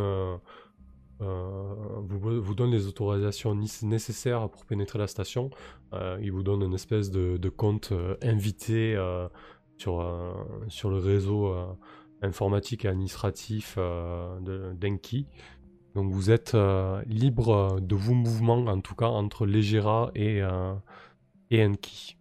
vous, 1.19 2.41
vous 2.41 2.55
donne 2.55 2.71
les 2.71 2.87
autorisations 2.87 3.55
nécessaires 3.55 4.49
pour 4.49 4.65
pénétrer 4.65 4.99
la 4.99 5.07
station. 5.07 5.49
Euh, 5.93 6.17
il 6.21 6.31
vous 6.31 6.43
donne 6.43 6.61
une 6.61 6.73
espèce 6.73 7.11
de, 7.11 7.49
compte 7.49 7.91
euh, 7.91 8.15
invité 8.21 8.95
euh, 8.95 9.27
sur, 9.77 10.01
euh, 10.01 10.33
sur 10.67 10.89
le 10.89 10.97
réseau 10.97 11.47
euh, 11.47 11.65
informatique 12.21 12.85
et 12.85 12.87
administratif 12.87 13.75
euh, 13.77 14.39
de 14.41 14.73
d'Enki. 14.73 15.27
Donc 15.93 16.11
vous 16.11 16.29
êtes 16.29 16.55
euh, 16.55 17.01
libre 17.07 17.49
euh, 17.49 17.79
de 17.79 17.95
vos 17.95 18.13
mouvements, 18.13 18.65
en 18.65 18.81
tout 18.81 18.95
cas 18.95 19.07
entre 19.07 19.45
Legera 19.45 20.11
et, 20.15 20.41
euh, 20.41 20.73
et 21.49 21.65
Enki. 21.65 22.17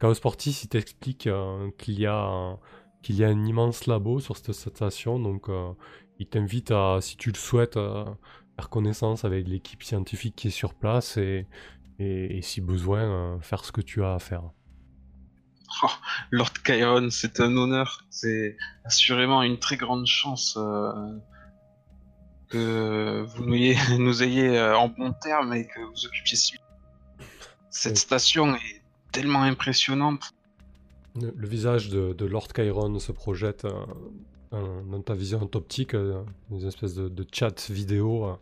Chaos 0.00 0.14
Portis, 0.20 0.60
il 0.64 0.68
t'explique 0.68 1.26
euh, 1.26 1.70
qu'il 1.78 2.00
y, 2.00 2.08
qu'il 3.02 3.16
y 3.16 3.24
a 3.24 3.28
un 3.28 3.44
immense 3.44 3.86
labo 3.86 4.20
sur 4.20 4.36
cette 4.36 4.52
station, 4.52 5.18
donc 5.18 5.48
euh, 5.48 5.72
il 6.18 6.26
t'invite 6.26 6.70
à, 6.70 6.98
si 7.00 7.16
tu 7.16 7.30
le 7.30 7.36
souhaites, 7.36 7.74
faire 7.74 8.68
connaissance 8.70 9.24
avec 9.24 9.46
l'équipe 9.48 9.82
scientifique 9.82 10.34
qui 10.36 10.48
est 10.48 10.50
sur 10.50 10.74
place 10.74 11.16
et, 11.18 11.46
et, 11.98 12.38
et 12.38 12.42
si 12.42 12.60
besoin, 12.60 13.00
euh, 13.02 13.40
faire 13.40 13.64
ce 13.64 13.72
que 13.72 13.80
tu 13.82 14.02
as 14.04 14.14
à 14.14 14.18
faire. 14.18 14.42
Oh, 15.82 15.88
Lord 16.30 16.52
Chiron, 16.64 17.10
c'est 17.10 17.40
un 17.40 17.54
honneur. 17.56 18.04
C'est 18.08 18.56
assurément 18.84 19.42
une 19.42 19.58
très 19.58 19.76
grande 19.76 20.06
chance 20.06 20.56
euh, 20.56 21.18
que 22.48 23.24
vous 23.28 23.44
nous 23.44 23.54
ayez, 23.54 23.76
nous 23.98 24.22
ayez 24.22 24.56
euh, 24.58 24.76
en 24.78 24.88
bon 24.88 25.12
terme 25.12 25.52
et 25.54 25.66
que 25.66 25.80
vous 25.80 26.06
occupiez 26.06 26.36
si 26.36 26.54
Cette 27.70 27.94
Oui. 27.94 27.98
station 27.98 28.54
est 28.56 28.82
tellement 29.12 29.42
impressionnante. 29.42 30.30
Le, 31.20 31.32
le 31.34 31.48
visage 31.48 31.88
de, 31.88 32.12
de 32.12 32.26
Lord 32.26 32.48
Chiron 32.54 32.98
se 32.98 33.12
projette 33.12 33.64
euh, 33.64 33.84
dans, 34.60 34.82
dans 34.84 35.02
ta 35.02 35.14
vision 35.14 35.42
optique, 35.54 35.94
euh, 35.94 36.22
une 36.50 36.64
espèce 36.66 36.94
de, 36.94 37.08
de 37.08 37.26
chat 37.32 37.70
vidéo. 37.70 38.24
euh. 38.26 38.34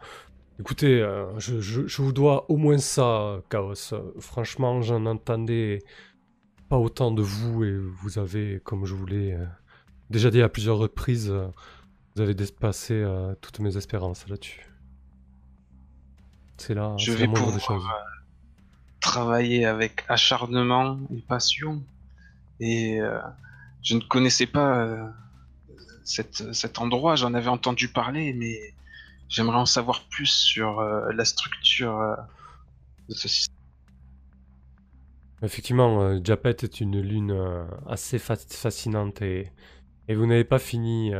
Écoutez, 0.60 1.00
euh, 1.02 1.38
je, 1.38 1.60
je- 1.60 1.86
je 1.86 2.02
vous 2.02 2.12
dois 2.12 2.48
au 2.50 2.56
moins 2.56 2.78
ça, 2.78 3.40
Chaos. 3.50 3.74
Euh, 3.92 4.12
franchement, 4.20 4.82
j'en 4.82 5.04
entendais 5.06 5.80
pas 6.68 6.78
autant 6.78 7.10
de 7.10 7.22
vous 7.22 7.64
et 7.64 7.76
vous 7.76 8.18
avez, 8.18 8.60
comme 8.64 8.84
je 8.86 8.94
vous 8.94 9.06
l'ai 9.06 9.32
euh, 9.34 9.44
déjà 10.10 10.30
dit 10.30 10.42
à 10.42 10.48
plusieurs 10.48 10.78
reprises, 10.78 11.30
euh, 11.30 11.48
vous 12.14 12.22
avez 12.22 12.34
dépassé 12.34 12.94
euh, 12.94 13.34
toutes 13.40 13.58
mes 13.60 13.76
espérances 13.76 14.28
là-dessus. 14.28 14.70
C'est 16.56 16.74
là, 16.74 16.94
Je 16.98 17.12
vais 17.12 17.26
des 17.26 17.32
pouvoir 17.32 17.58
choses. 17.60 17.84
travailler 19.00 19.64
avec 19.66 20.04
acharnement 20.08 20.98
et 21.14 21.20
passion. 21.20 21.82
Et 22.60 23.00
euh, 23.00 23.18
je 23.82 23.96
ne 23.96 24.00
connaissais 24.02 24.46
pas 24.46 24.78
euh, 24.86 25.08
cette, 26.04 26.52
cet 26.52 26.78
endroit, 26.78 27.16
j'en 27.16 27.34
avais 27.34 27.48
entendu 27.48 27.88
parler, 27.88 28.32
mais 28.32 28.74
j'aimerais 29.28 29.56
en 29.56 29.66
savoir 29.66 30.04
plus 30.08 30.26
sur 30.26 30.80
euh, 30.80 31.10
la 31.12 31.24
structure 31.24 31.98
euh, 31.98 32.14
de 33.08 33.14
ce 33.14 33.28
système. 33.28 33.54
Effectivement, 35.42 36.02
euh, 36.02 36.20
Japet 36.22 36.56
est 36.62 36.80
une 36.80 37.00
lune 37.00 37.34
assez 37.88 38.18
fa- 38.18 38.36
fascinante 38.36 39.20
et, 39.22 39.50
et 40.08 40.14
vous 40.14 40.26
n'avez 40.26 40.44
pas 40.44 40.58
fini 40.58 41.12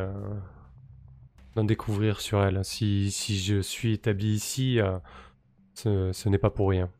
d'en 1.54 1.64
découvrir 1.64 2.20
sur 2.20 2.42
elle. 2.42 2.64
Si, 2.64 3.10
si 3.10 3.38
je 3.38 3.60
suis 3.60 3.94
établi 3.94 4.34
ici, 4.34 4.78
ce, 5.74 6.12
ce 6.12 6.28
n'est 6.28 6.38
pas 6.38 6.50
pour 6.50 6.70
rien. 6.70 6.90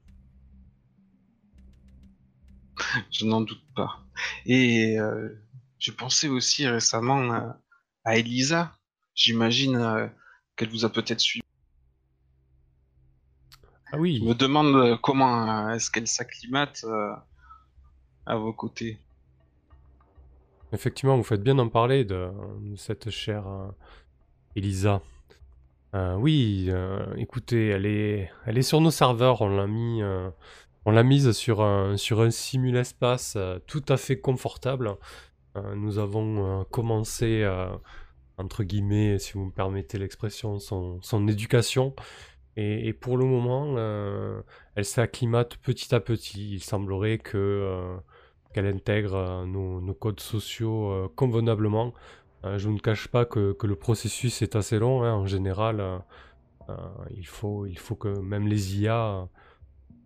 je 3.11 3.25
n'en 3.27 3.41
doute 3.41 3.65
pas. 3.75 4.01
Et 4.47 4.99
euh, 4.99 5.29
je 5.79 5.91
pensais 5.91 6.29
aussi 6.29 6.67
récemment 6.67 7.55
à 8.05 8.17
Elisa. 8.17 8.77
J'imagine 9.15 9.77
euh, 9.77 10.07
qu'elle 10.57 10.69
vous 10.71 10.85
a 10.85 10.91
peut-être 10.91 11.21
suivi. 11.21 11.45
Ah 13.93 13.99
oui. 13.99 14.19
Je 14.21 14.25
me 14.25 14.35
demande 14.35 14.75
euh, 14.77 14.97
comment 14.97 15.69
euh, 15.69 15.75
est-ce 15.75 15.91
qu'elle 15.91 16.09
s'acclimate 16.09 16.85
à 18.27 18.37
vos 18.37 18.53
côtés. 18.53 18.99
Effectivement, 20.73 21.17
vous 21.17 21.23
faites 21.23 21.43
bien 21.43 21.55
d'en 21.55 21.69
parler 21.69 22.05
de, 22.05 22.31
de 22.61 22.77
cette 22.77 23.11
chère 23.11 23.45
Elisa. 24.57 25.03
Euh, 25.95 26.17
oui, 26.17 26.67
euh, 26.69 27.15
écoutez, 27.17 27.69
elle 27.69 27.87
est, 27.87 28.31
elle 28.47 28.59
est 28.59 28.63
sur 28.63 28.81
nos 28.81 28.91
serveurs. 28.91 29.43
On 29.43 29.49
l'a 29.49 29.69
mis, 29.69 30.03
euh, 30.03 30.29
on 30.85 30.91
l'a 30.91 31.05
mise 31.05 31.31
sur 31.33 31.63
un, 31.63 31.97
sur 31.97 32.21
un 32.21 32.31
simul-espace 32.31 33.35
euh, 33.37 33.61
tout 33.67 33.85
à 33.89 33.97
fait 33.97 34.19
confortable. 34.19 34.97
Euh, 35.57 35.75
nous 35.77 35.99
avons 35.99 36.61
euh, 36.61 36.65
commencé, 36.65 37.43
euh, 37.43 37.69
entre 38.39 38.65
guillemets, 38.65 39.19
si 39.19 39.35
vous 39.35 39.47
me 39.47 39.53
permettez 39.53 39.99
l'expression, 39.99 40.59
son, 40.59 41.29
éducation. 41.29 41.95
Et, 42.57 42.93
pour 42.93 43.17
le 43.17 43.25
moment, 43.25 43.77
elle 44.77 44.85
s'acclimate 44.85 45.57
petit 45.57 45.93
à 45.93 46.01
petit. 46.01 46.53
Il 46.55 46.63
semblerait 46.63 47.19
que 47.19 47.97
qu'elle 48.53 48.67
intègre 48.67 49.45
nos, 49.45 49.95
codes 49.95 50.21
sociaux 50.21 51.11
convenablement. 51.17 51.93
Je 52.45 52.69
ne 52.69 52.79
cache 52.79 53.09
pas 53.09 53.25
que, 53.25 53.53
que 53.55 53.67
le 53.67 53.75
processus 53.75 54.41
est 54.43 54.55
assez 54.55 54.79
long. 54.79 55.03
hein. 55.03 55.15
En 55.15 55.27
général, 55.27 56.05
il, 57.11 57.27
faut, 57.27 57.67
il 57.67 57.79
faut 57.79 57.97
que 57.97 58.21
même 58.21 58.47
les 58.47 58.79
IA 58.79 59.29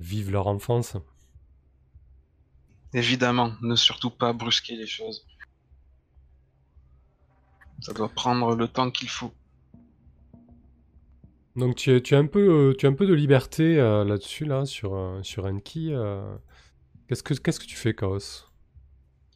vivent 0.01 0.31
leur 0.31 0.47
enfance. 0.47 0.97
Évidemment, 2.95 3.53
ne 3.61 3.77
surtout 3.77 4.11
pas 4.11 4.33
brusquer 4.33 4.75
les 4.75 4.87
choses. 4.87 5.28
Ça 7.81 7.93
doit 7.93 8.09
prendre 8.09 8.55
le 8.57 8.69
temps 8.69 8.91
qu'il 8.91 9.09
faut. 9.09 9.33
Donc 11.57 11.77
tu, 11.77 11.91
as- 11.93 12.01
tu 12.01 12.14
as 12.14 12.19
un 12.19 12.27
peu, 12.27 12.71
euh, 12.71 12.75
tu 12.77 12.87
as 12.87 12.88
un 12.88 12.93
peu 12.93 13.07
de 13.07 13.14
liberté 13.14 13.79
euh, 13.79 14.05
là-dessus, 14.05 14.45
là, 14.45 14.64
sur, 14.67 14.95
euh, 14.95 15.23
sur 15.23 15.45
Enki. 15.47 15.93
euh. 15.93 16.37
Qu'est-ce 17.09 17.23
que, 17.23 17.35
qu'est-ce 17.35 17.59
que 17.59 17.67
tu 17.67 17.77
fais, 17.77 17.95
Chaos? 17.95 18.45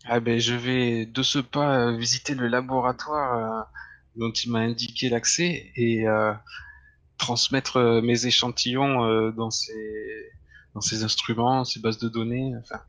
Ah 0.05 0.20
ben, 0.20 0.38
je 0.38 0.55
vais 0.55 1.07
de 1.07 1.22
ce 1.22 1.38
pas 1.38 1.92
visiter 1.92 2.35
le 2.35 2.48
laboratoire 2.48 3.68
dont 4.16 4.31
il 4.33 4.50
m'a 4.50 4.59
indiqué 4.59 5.09
l'accès 5.09 5.70
et 5.76 6.05
transmettre 7.18 8.00
mes 8.02 8.26
échantillons 8.26 9.31
dans 9.31 9.50
ces 9.50 10.33
dans 10.74 10.81
ces 10.81 11.05
instruments, 11.05 11.64
ces 11.64 11.81
bases 11.81 11.98
de 11.98 12.09
données, 12.09 12.52
enfin, 12.59 12.81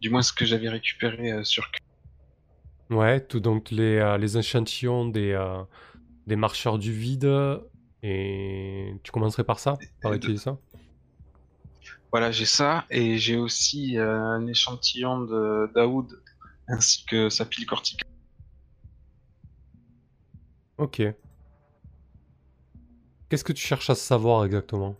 du 0.00 0.08
moins 0.08 0.22
ce 0.22 0.32
que 0.32 0.46
j'avais 0.46 0.68
récupéré 0.70 1.44
sur. 1.44 1.70
Ouais, 2.90 3.20
tout, 3.20 3.40
donc 3.40 3.70
les, 3.70 3.96
euh, 3.98 4.16
les 4.16 4.38
échantillons 4.38 5.06
des, 5.06 5.32
euh, 5.32 5.62
des 6.26 6.36
marcheurs 6.36 6.78
du 6.78 6.92
vide. 6.92 7.30
Et 8.02 8.94
tu 9.02 9.10
commencerais 9.10 9.44
par 9.44 9.58
ça? 9.58 9.78
Par 10.02 10.14
utiliser 10.14 10.42
ça? 10.42 10.58
Voilà, 12.10 12.30
j'ai 12.30 12.46
ça 12.46 12.86
et 12.90 13.18
j'ai 13.18 13.36
aussi 13.36 13.98
euh, 13.98 14.18
un 14.18 14.46
échantillon 14.46 15.20
de 15.20 15.70
Daoud 15.74 16.22
ainsi 16.68 17.04
que 17.04 17.28
sa 17.28 17.44
pile 17.44 17.66
corticale. 17.66 18.08
Ok. 20.78 21.02
Qu'est-ce 23.28 23.44
que 23.44 23.52
tu 23.52 23.66
cherches 23.66 23.90
à 23.90 23.94
savoir 23.94 24.44
exactement? 24.44 24.96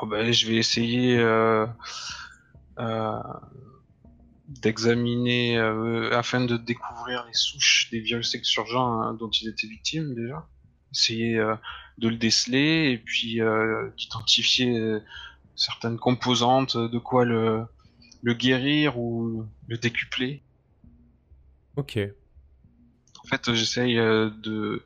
Oh 0.00 0.06
ben, 0.06 0.32
je 0.32 0.46
vais 0.48 0.56
essayer 0.56 1.18
euh, 1.18 1.66
euh, 2.78 3.22
d'examiner 4.48 5.58
euh, 5.58 6.16
afin 6.16 6.40
de 6.44 6.56
découvrir 6.56 7.24
les 7.26 7.34
souches 7.34 7.88
des 7.92 8.00
virus 8.00 8.34
exurgents 8.34 9.02
hein, 9.02 9.14
dont 9.14 9.30
il 9.30 9.48
était 9.48 9.66
victime 9.66 10.14
déjà. 10.14 10.48
Essayer 10.92 11.36
euh, 11.36 11.54
de 11.98 12.08
le 12.08 12.16
déceler 12.16 12.90
et 12.92 12.98
puis 12.98 13.42
euh, 13.42 13.90
d'identifier 13.98 14.78
euh, 14.78 15.00
certaines 15.54 15.98
composantes, 15.98 16.76
de 16.78 16.98
quoi 16.98 17.26
le, 17.26 17.66
le 18.22 18.32
guérir 18.34 18.98
ou 18.98 19.44
le 19.66 19.76
décupler. 19.76 20.42
Ok. 21.76 21.98
En 23.22 23.28
fait, 23.28 23.52
j'essaye 23.52 23.98
euh, 23.98 24.30
de, 24.30 24.82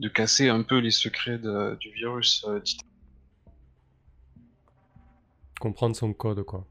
de 0.00 0.08
casser 0.08 0.50
un 0.50 0.62
peu 0.62 0.76
les 0.78 0.90
secrets 0.90 1.38
de- 1.38 1.74
du 1.80 1.90
virus. 1.92 2.44
euh, 2.46 2.60
Comprendre 5.58 5.96
son 5.96 6.12
code, 6.12 6.42
quoi. 6.42 6.66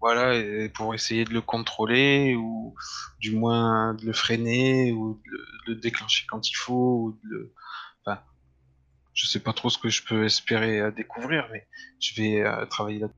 Voilà, 0.00 0.32
pour 0.74 0.94
essayer 0.94 1.24
de 1.24 1.32
le 1.34 1.42
contrôler 1.42 2.34
ou 2.34 2.74
du 3.18 3.36
moins 3.36 3.94
de 3.94 4.06
le 4.06 4.12
freiner 4.12 4.92
ou 4.92 5.20
de 5.26 5.72
le, 5.72 5.74
déclencher 5.74 6.26
quand 6.28 6.48
il 6.48 6.54
faut 6.54 7.02
ou 7.04 7.18
de 7.22 7.28
le... 7.28 7.52
Enfin, 8.04 8.20
sais 9.14 9.40
pas 9.40 9.52
trop 9.52 9.68
ce 9.68 9.78
que 9.78 9.90
je 9.90 10.02
peux 10.02 10.24
espérer 10.24 10.90
découvrir, 10.92 11.48
mais 11.52 11.66
je 12.00 12.14
vais 12.14 12.40
euh, 12.40 12.64
travailler 12.66 13.00
là 13.00 13.08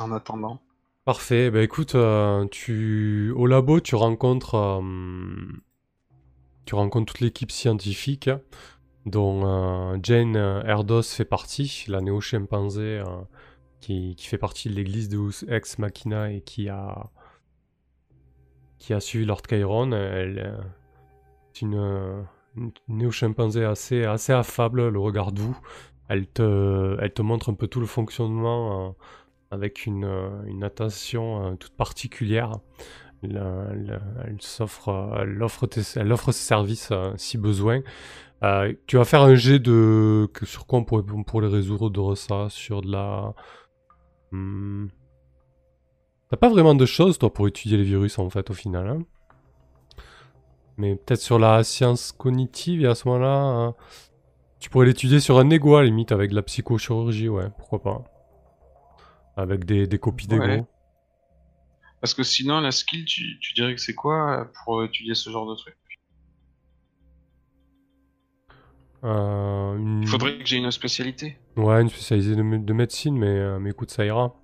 en 0.00 0.10
attendant. 0.12 0.60
Parfait. 1.04 1.50
Bah 1.50 1.62
écoute, 1.62 1.96
euh, 1.96 2.46
tu 2.50 3.30
au 3.36 3.46
labo, 3.46 3.78
tu 3.80 3.94
rencontres, 3.94 4.54
euh, 4.54 4.80
toute 6.64 7.20
l'équipe 7.20 7.52
scientifique, 7.52 8.30
dont 9.04 9.42
euh, 9.44 9.98
Jane 10.02 10.36
Erdos 10.36 11.02
fait 11.02 11.26
partie, 11.26 11.84
la 11.88 12.00
néo-chimpanzé 12.00 13.02
qui, 13.84 14.16
fait 14.18 14.38
partie 14.38 14.68
de 14.68 14.74
l'église 14.74 15.08
de 15.08 15.18
Ex 15.52 15.78
Machina 15.78 16.30
et 16.32 16.40
qui 16.40 16.68
a 16.68 17.10
qui 18.78 18.92
a 18.92 19.00
suivi 19.00 19.24
Lord 19.24 19.42
Chiron. 19.48 19.92
Elle 19.92 20.38
est 20.38 21.60
une, 21.60 21.74
euh, 21.74 22.22
une 22.56 22.72
néo-chimpanzé 22.88 23.64
assez 23.64 24.04
assez 24.04 24.32
affable, 24.32 24.88
le 24.88 24.98
regard 24.98 25.32
doux. 25.32 25.56
Elle 26.08 26.26
te 26.26 26.96
elle 27.00 27.12
te 27.12 27.22
montre 27.22 27.50
un 27.50 27.54
peu 27.54 27.66
tout 27.66 27.80
le 27.80 27.86
fonctionnement. 27.86 28.88
euh, 28.88 28.92
avec 29.50 29.86
une, 29.86 30.04
euh, 30.04 30.42
une 30.46 30.64
attention 30.64 31.56
toute 31.58 31.76
particulière. 31.76 32.50
Elle, 33.22 33.40
elle, 34.26 34.38
offre, 34.60 35.14
elle 35.22 35.42
offre 36.12 36.32
ses 36.32 36.44
services 36.44 36.92
si 37.16 37.38
besoin. 37.38 37.82
Tu 38.86 38.96
vas 38.96 39.04
faire 39.04 39.22
un 39.22 39.36
jet 39.36 39.60
de... 39.60 40.28
Sur 40.42 40.66
quoi 40.66 40.80
on 40.80 40.84
pourrait, 40.84 41.04
on 41.14 41.22
pourrait 41.22 41.46
résoudre 41.46 42.16
ça 42.16 42.48
Sur 42.50 42.82
de 42.82 42.90
la... 42.90 43.34
Hmm. 44.34 44.88
T'as 46.28 46.36
pas 46.36 46.48
vraiment 46.48 46.74
de 46.74 46.86
choses, 46.86 47.18
toi, 47.18 47.32
pour 47.32 47.46
étudier 47.46 47.76
les 47.76 47.84
virus, 47.84 48.18
en 48.18 48.28
fait, 48.30 48.50
au 48.50 48.54
final. 48.54 48.88
hein 48.88 49.02
Mais 50.76 50.96
peut-être 50.96 51.20
sur 51.20 51.38
la 51.38 51.62
science 51.62 52.10
cognitive, 52.10 52.82
et 52.82 52.88
à 52.88 52.96
ce 52.96 53.06
moment-là... 53.06 53.36
hein, 53.36 53.74
tu 54.58 54.70
pourrais 54.70 54.86
l'étudier 54.86 55.20
sur 55.20 55.38
un 55.38 55.50
ego, 55.50 55.76
à 55.76 55.84
limite, 55.84 56.10
avec 56.10 56.30
de 56.30 56.34
la 56.34 56.42
psychochirurgie, 56.42 57.28
ouais, 57.28 57.48
pourquoi 57.58 57.80
pas. 57.80 58.02
Avec 59.36 59.64
des, 59.66 59.86
copies. 59.98 60.26
Ouais. 60.30 60.64
Parce 62.00 62.14
que 62.14 62.24
sinon, 62.24 62.60
la 62.60 62.72
skill, 62.72 63.04
tu, 63.04 63.38
tu 63.38 63.54
dirais 63.54 63.74
que 63.74 63.80
c'est 63.80 63.94
quoi 63.94 64.40
euh, 64.40 64.44
pour 64.64 64.82
étudier 64.82 65.14
ce 65.14 65.30
genre 65.30 65.48
de 65.48 65.54
truc? 65.54 65.76
Euh, 69.04 69.76
une... 69.76 70.02
Il 70.02 70.08
faudrait 70.08 70.38
que 70.38 70.46
j'ai 70.46 70.56
une 70.56 70.70
spécialité. 70.70 71.38
Ouais, 71.56 71.82
une 71.82 71.88
spécialisée 71.90 72.34
de, 72.36 72.42
mé- 72.42 72.64
de 72.64 72.72
médecine, 72.72 73.16
mais, 73.18 73.26
euh, 73.28 73.58
mais 73.58 73.70
écoute, 73.70 73.90
ça 73.90 74.04
ira. 74.04 74.34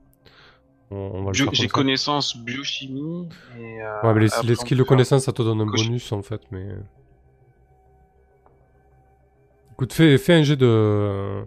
J'ai 1.33 1.69
connaissance 1.69 2.37
biochimie 2.37 3.29
et. 3.57 3.81
euh, 3.83 4.03
Ouais, 4.03 4.15
mais 4.15 4.21
les, 4.21 4.29
les 4.45 4.55
skills 4.57 4.77
de 4.77 4.83
connaissance, 4.83 5.25
ça 5.25 5.33
te 5.33 5.41
donne 5.43 5.61
un 5.61 5.67
bonus 5.67 6.11
en 6.13 6.23
fait, 6.23 6.41
mais. 6.51 6.67
Écoute, 9.73 9.93
fais, 9.93 10.19
fais 10.19 10.35
un 10.35 10.43
jet 10.43 10.57
de. 10.57 11.45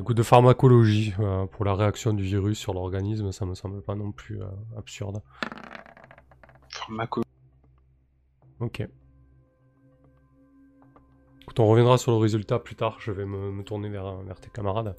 Écoute, 0.00 0.16
de 0.16 0.22
pharmacologie 0.22 1.14
pour 1.52 1.64
la 1.64 1.74
réaction 1.74 2.12
du 2.12 2.22
virus 2.22 2.58
sur 2.58 2.74
l'organisme, 2.74 3.32
ça 3.32 3.44
me 3.46 3.54
semble 3.54 3.82
pas 3.82 3.94
non 3.94 4.12
plus 4.12 4.38
absurde. 4.76 5.20
faire 6.70 6.86
pharmaco- 6.86 7.22
Ok. 8.60 8.86
On 11.58 11.66
reviendra 11.66 11.96
sur 11.98 12.12
le 12.12 12.18
résultat 12.18 12.58
plus 12.58 12.74
tard, 12.74 12.98
je 13.00 13.12
vais 13.12 13.24
me, 13.24 13.62
tourner 13.62 13.88
vers, 13.88 14.14
tes 14.40 14.50
camarades. 14.50 14.94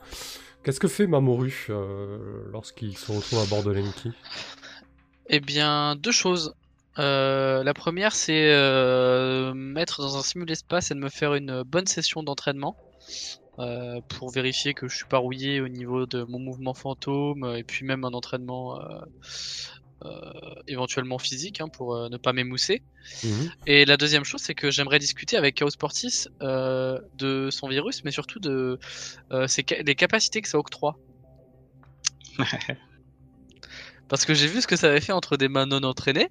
Qu'est-ce 0.63 0.79
que 0.79 0.87
fait 0.87 1.07
Mamoru 1.07 1.67
euh, 1.69 2.43
lorsqu'il 2.51 2.97
se 2.97 3.11
retrouve 3.11 3.39
à 3.39 3.45
bord 3.45 3.63
de 3.63 3.71
l'Enki? 3.71 4.11
Eh 5.29 5.39
bien, 5.39 5.95
deux 5.95 6.11
choses. 6.11 6.53
Euh, 6.99 7.63
la 7.63 7.73
première, 7.73 8.13
c'est 8.13 8.49
euh, 8.51 9.53
mettre 9.53 10.01
dans 10.01 10.17
un 10.17 10.23
simul-espace 10.23 10.91
et 10.91 10.95
de 10.95 10.99
me 10.99 11.09
faire 11.09 11.35
une 11.35 11.63
bonne 11.63 11.85
session 11.85 12.23
d'entraînement 12.23 12.75
euh, 13.59 14.01
pour 14.07 14.31
vérifier 14.31 14.73
que 14.73 14.87
je 14.87 14.95
suis 14.95 15.05
pas 15.05 15.19
rouillé 15.19 15.61
au 15.61 15.67
niveau 15.67 16.05
de 16.05 16.23
mon 16.23 16.39
mouvement 16.39 16.73
fantôme 16.73 17.53
et 17.55 17.63
puis 17.63 17.85
même 17.85 18.03
un 18.03 18.13
entraînement 18.13 18.79
éventuellement 20.67 21.17
physique 21.17 21.61
hein, 21.61 21.67
pour 21.69 21.95
euh, 21.95 22.09
ne 22.09 22.17
pas 22.17 22.33
m'émousser. 22.33 22.81
Mhm. 23.23 23.49
Et 23.65 23.85
la 23.85 23.97
deuxième 23.97 24.23
chose, 24.23 24.41
c'est 24.41 24.55
que 24.55 24.69
j'aimerais 24.71 24.99
discuter 24.99 25.37
avec 25.37 25.55
Chaos 25.55 25.69
Portis 25.77 26.25
euh, 26.41 26.99
de 27.15 27.49
son 27.51 27.67
virus, 27.67 28.03
mais 28.03 28.11
surtout 28.11 28.39
de 28.39 28.79
euh, 29.31 29.47
ses 29.47 29.63
ca- 29.67 29.83
des 29.83 29.95
capacités 29.95 30.41
que 30.41 30.47
ça 30.49 30.57
octroie. 30.57 30.97
Parce 34.07 34.25
que 34.25 34.33
j'ai 34.33 34.47
vu 34.47 34.61
ce 34.61 34.67
que 34.67 34.75
ça 34.75 34.87
avait 34.87 35.01
fait 35.01 35.11
entre 35.11 35.37
des 35.37 35.47
mains 35.47 35.65
non 35.65 35.83
entraînées. 35.83 36.29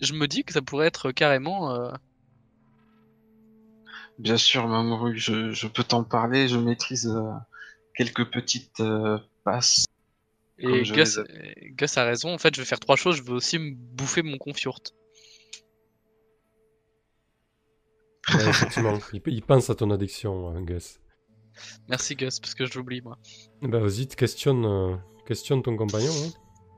Je 0.00 0.12
me 0.14 0.26
dis 0.26 0.42
que 0.44 0.52
ça 0.52 0.62
pourrait 0.62 0.86
être 0.86 1.12
carrément. 1.12 1.74
euh, 1.74 1.90
Bien 4.18 4.36
sûr, 4.36 4.66
Mamoru, 4.68 5.18
je, 5.18 5.52
je 5.52 5.66
peux 5.66 5.84
t'en 5.84 6.04
parler. 6.04 6.48
Je 6.48 6.56
maîtrise 6.56 7.06
euh, 7.08 7.30
quelques 7.94 8.30
petites 8.30 8.80
euh, 8.80 9.18
passes. 9.44 9.84
Et 10.58 10.82
Gus, 10.82 11.18
euh, 11.18 11.24
Gus 11.76 11.96
a 11.98 12.04
raison. 12.04 12.32
En 12.32 12.38
fait, 12.38 12.54
je 12.54 12.60
vais 12.60 12.66
faire 12.66 12.80
trois 12.80 12.96
choses. 12.96 13.16
Je 13.16 13.22
veux 13.22 13.34
aussi 13.34 13.58
me 13.58 13.74
bouffer 13.74 14.22
mon 14.22 14.38
confiurte. 14.38 14.94
Ouais, 18.34 18.48
effectivement. 18.48 18.98
il, 19.12 19.20
il 19.26 19.42
pense 19.42 19.70
à 19.70 19.74
ton 19.74 19.90
addiction, 19.90 20.48
hein, 20.48 20.62
Gus. 20.62 21.00
Merci 21.88 22.16
Gus, 22.16 22.40
parce 22.40 22.54
que 22.54 22.64
je 22.66 22.78
l'oublie 22.78 23.02
moi. 23.02 23.18
Bah 23.60 23.78
vas-y, 23.78 24.06
te 24.06 24.16
questionne, 24.16 24.64
euh, 24.64 24.96
questionne 25.26 25.62
ton 25.62 25.76
compagnon. 25.76 26.12
hein. 26.12 26.30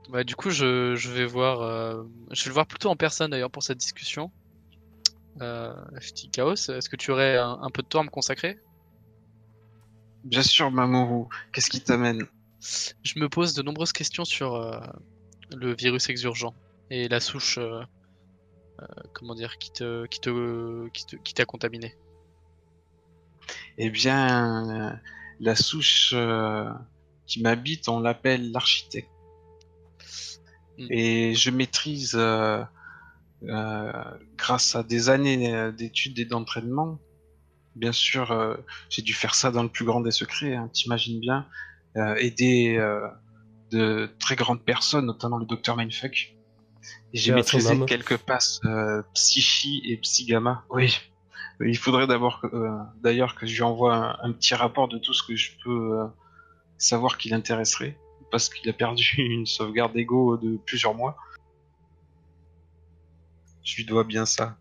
Bah, 0.09 0.23
du 0.23 0.35
coup, 0.35 0.49
je, 0.51 0.95
je 0.95 1.11
vais 1.11 1.25
voir. 1.25 1.61
euh, 1.61 2.03
je 2.31 2.43
vais 2.43 2.49
le 2.49 2.53
voir 2.53 2.67
plutôt 2.67 2.89
en 2.89 2.95
personne 2.95 3.31
d'ailleurs 3.31 3.51
pour 3.51 3.63
cette 3.63 3.77
discussion. 3.79 4.31
Euh, 5.41 5.73
petit 5.99 6.29
Chaos, 6.29 6.53
est-ce 6.55 6.89
que 6.89 6.95
tu 6.95 7.11
aurais 7.11 7.37
un, 7.37 7.59
un 7.61 7.69
peu 7.69 7.81
de 7.81 7.87
temps 7.87 7.99
à 8.01 8.03
me 8.03 8.09
consacrer? 8.09 8.57
Bien 10.23 10.43
sûr, 10.43 10.71
Mamoru. 10.71 11.27
Qu'est-ce 11.51 11.69
qui 11.69 11.81
t'amène? 11.81 12.25
Je 13.03 13.19
me 13.19 13.29
pose 13.29 13.53
de 13.53 13.61
nombreuses 13.61 13.93
questions 13.93 14.25
sur 14.25 14.55
euh, 14.55 14.79
le 15.55 15.75
virus 15.75 16.09
exurgent 16.09 16.55
et 16.89 17.07
la 17.07 17.19
souche, 17.19 17.57
euh, 17.57 17.81
euh, 18.81 18.85
comment 19.13 19.35
dire, 19.35 19.57
qui 19.57 19.71
te, 19.71 20.05
qui 20.07 20.19
te, 20.19 20.87
qui 20.89 21.05
te, 21.05 21.15
qui 21.17 21.33
t'a 21.33 21.45
contaminé. 21.45 21.95
Eh 23.77 23.89
bien, 23.89 24.99
la 25.39 25.55
souche 25.55 26.15
qui 27.27 27.41
m'habite, 27.41 27.89
on 27.89 27.99
l'appelle 27.99 28.51
l'architecte. 28.51 29.09
Mm. 30.77 30.87
Et 30.89 31.35
je 31.35 31.49
maîtrise, 31.51 32.17
grâce 33.41 34.75
à 34.75 34.83
des 34.83 35.09
années 35.09 35.71
d'études 35.73 36.17
et 36.19 36.25
d'entraînement, 36.25 36.99
bien 37.75 37.91
sûr, 37.91 38.57
j'ai 38.89 39.01
dû 39.03 39.13
faire 39.13 39.35
ça 39.35 39.51
dans 39.51 39.63
le 39.63 39.69
plus 39.69 39.85
grand 39.85 40.01
des 40.01 40.11
secrets, 40.11 40.55
hein, 40.55 40.69
t'imagines 40.73 41.19
bien, 41.19 41.45
euh, 41.97 42.15
aider 42.15 42.75
euh, 42.77 43.07
de 43.71 44.09
très 44.19 44.35
grandes 44.35 44.63
personnes, 44.63 45.05
notamment 45.05 45.37
le 45.37 45.45
docteur 45.45 45.77
Mindfuck. 45.77 46.35
J'ai 47.13 47.33
maîtrisé 47.33 47.79
quelques 47.85 48.17
passes 48.17 48.59
euh, 48.65 49.01
psychi 49.13 49.81
et 49.85 49.97
psygamma. 49.97 50.65
Oui, 50.69 50.99
il 51.61 51.77
faudrait 51.77 52.07
d'abord, 52.07 52.41
d'ailleurs, 53.01 53.35
que 53.35 53.45
je 53.45 53.55
lui 53.55 53.63
envoie 53.63 53.95
un, 53.95 54.29
un 54.29 54.31
petit 54.33 54.53
rapport 54.53 54.87
de 54.89 54.97
tout 54.97 55.13
ce 55.13 55.23
que 55.23 55.35
je 55.35 55.51
peux 55.63 56.05
savoir 56.77 57.17
qui 57.17 57.29
l'intéresserait, 57.29 57.97
parce 58.31 58.49
qu'il 58.49 58.69
a 58.69 58.73
perdu 58.73 59.13
une 59.17 59.45
sauvegarde 59.45 59.95
ego 59.95 60.37
de 60.37 60.57
plusieurs 60.57 60.93
mois. 60.93 61.15
Je 63.63 63.77
lui 63.77 63.85
dois 63.85 64.03
bien 64.03 64.25
ça. 64.25 64.57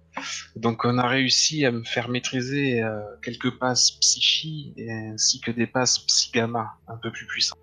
Donc 0.57 0.85
on 0.85 0.99
a 0.99 1.09
réussi 1.09 1.64
à 1.64 1.70
me 1.70 1.85
faire 1.85 2.09
maîtriser 2.09 2.83
euh, 2.83 3.01
quelques 3.22 3.59
passes 3.59 3.93
psychi 4.01 4.72
et 4.77 4.93
ainsi 4.93 5.41
que 5.41 5.51
des 5.51 5.66
passes 5.66 5.99
psygamma 6.07 6.79
un 6.87 6.97
peu 6.97 7.11
plus 7.11 7.27
puissantes. 7.27 7.59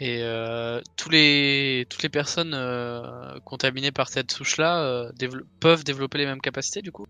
Et 0.00 0.22
euh, 0.22 0.80
tous 0.96 1.10
les, 1.10 1.86
toutes 1.90 2.02
les 2.04 2.08
personnes 2.08 2.54
euh, 2.54 3.40
contaminées 3.44 3.90
par 3.90 4.08
cette 4.08 4.30
souche-là 4.30 5.10
dévelop- 5.18 5.44
peuvent 5.60 5.82
développer 5.82 6.18
les 6.18 6.26
mêmes 6.26 6.40
capacités 6.40 6.82
du 6.82 6.92
coup? 6.92 7.04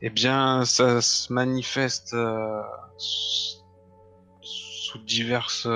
Eh 0.00 0.10
bien, 0.10 0.64
ça 0.64 1.00
se 1.02 1.32
manifeste 1.32 2.14
sous 4.42 4.98
diverses 5.04 5.66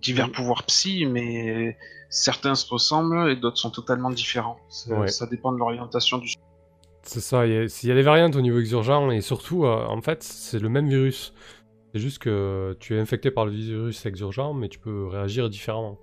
divers 0.00 0.28
Mm. 0.28 0.32
pouvoirs 0.32 0.64
psy, 0.64 1.06
mais 1.06 1.76
certains 2.14 2.54
se 2.54 2.66
ressemblent 2.72 3.28
et 3.30 3.36
d'autres 3.36 3.58
sont 3.58 3.70
totalement 3.70 4.10
différents. 4.10 4.58
Ça, 4.68 4.94
Ouais. 4.98 5.08
ça 5.08 5.26
dépend 5.26 5.52
de 5.52 5.58
l'orientation 5.58 6.18
du. 6.18 6.32
C'est 7.02 7.20
ça, 7.20 7.46
il 7.46 7.52
y, 7.52 7.56
a, 7.58 7.64
il 7.64 7.88
y 7.88 7.92
a 7.92 7.94
des 7.94 8.02
variantes 8.02 8.34
au 8.36 8.40
niveau 8.40 8.58
exurgent 8.60 9.10
et 9.10 9.20
surtout, 9.20 9.66
euh, 9.66 9.84
en 9.86 10.00
fait, 10.00 10.22
c'est 10.22 10.58
le 10.58 10.68
même 10.70 10.88
virus. 10.88 11.34
C'est 11.92 12.00
juste 12.00 12.18
que 12.18 12.76
tu 12.80 12.96
es 12.96 13.00
infecté 13.00 13.30
par 13.30 13.44
le 13.46 13.52
virus 13.52 14.06
exurgent, 14.06 14.54
mais 14.54 14.68
tu 14.68 14.78
peux 14.78 15.06
réagir 15.06 15.50
différemment. 15.50 15.98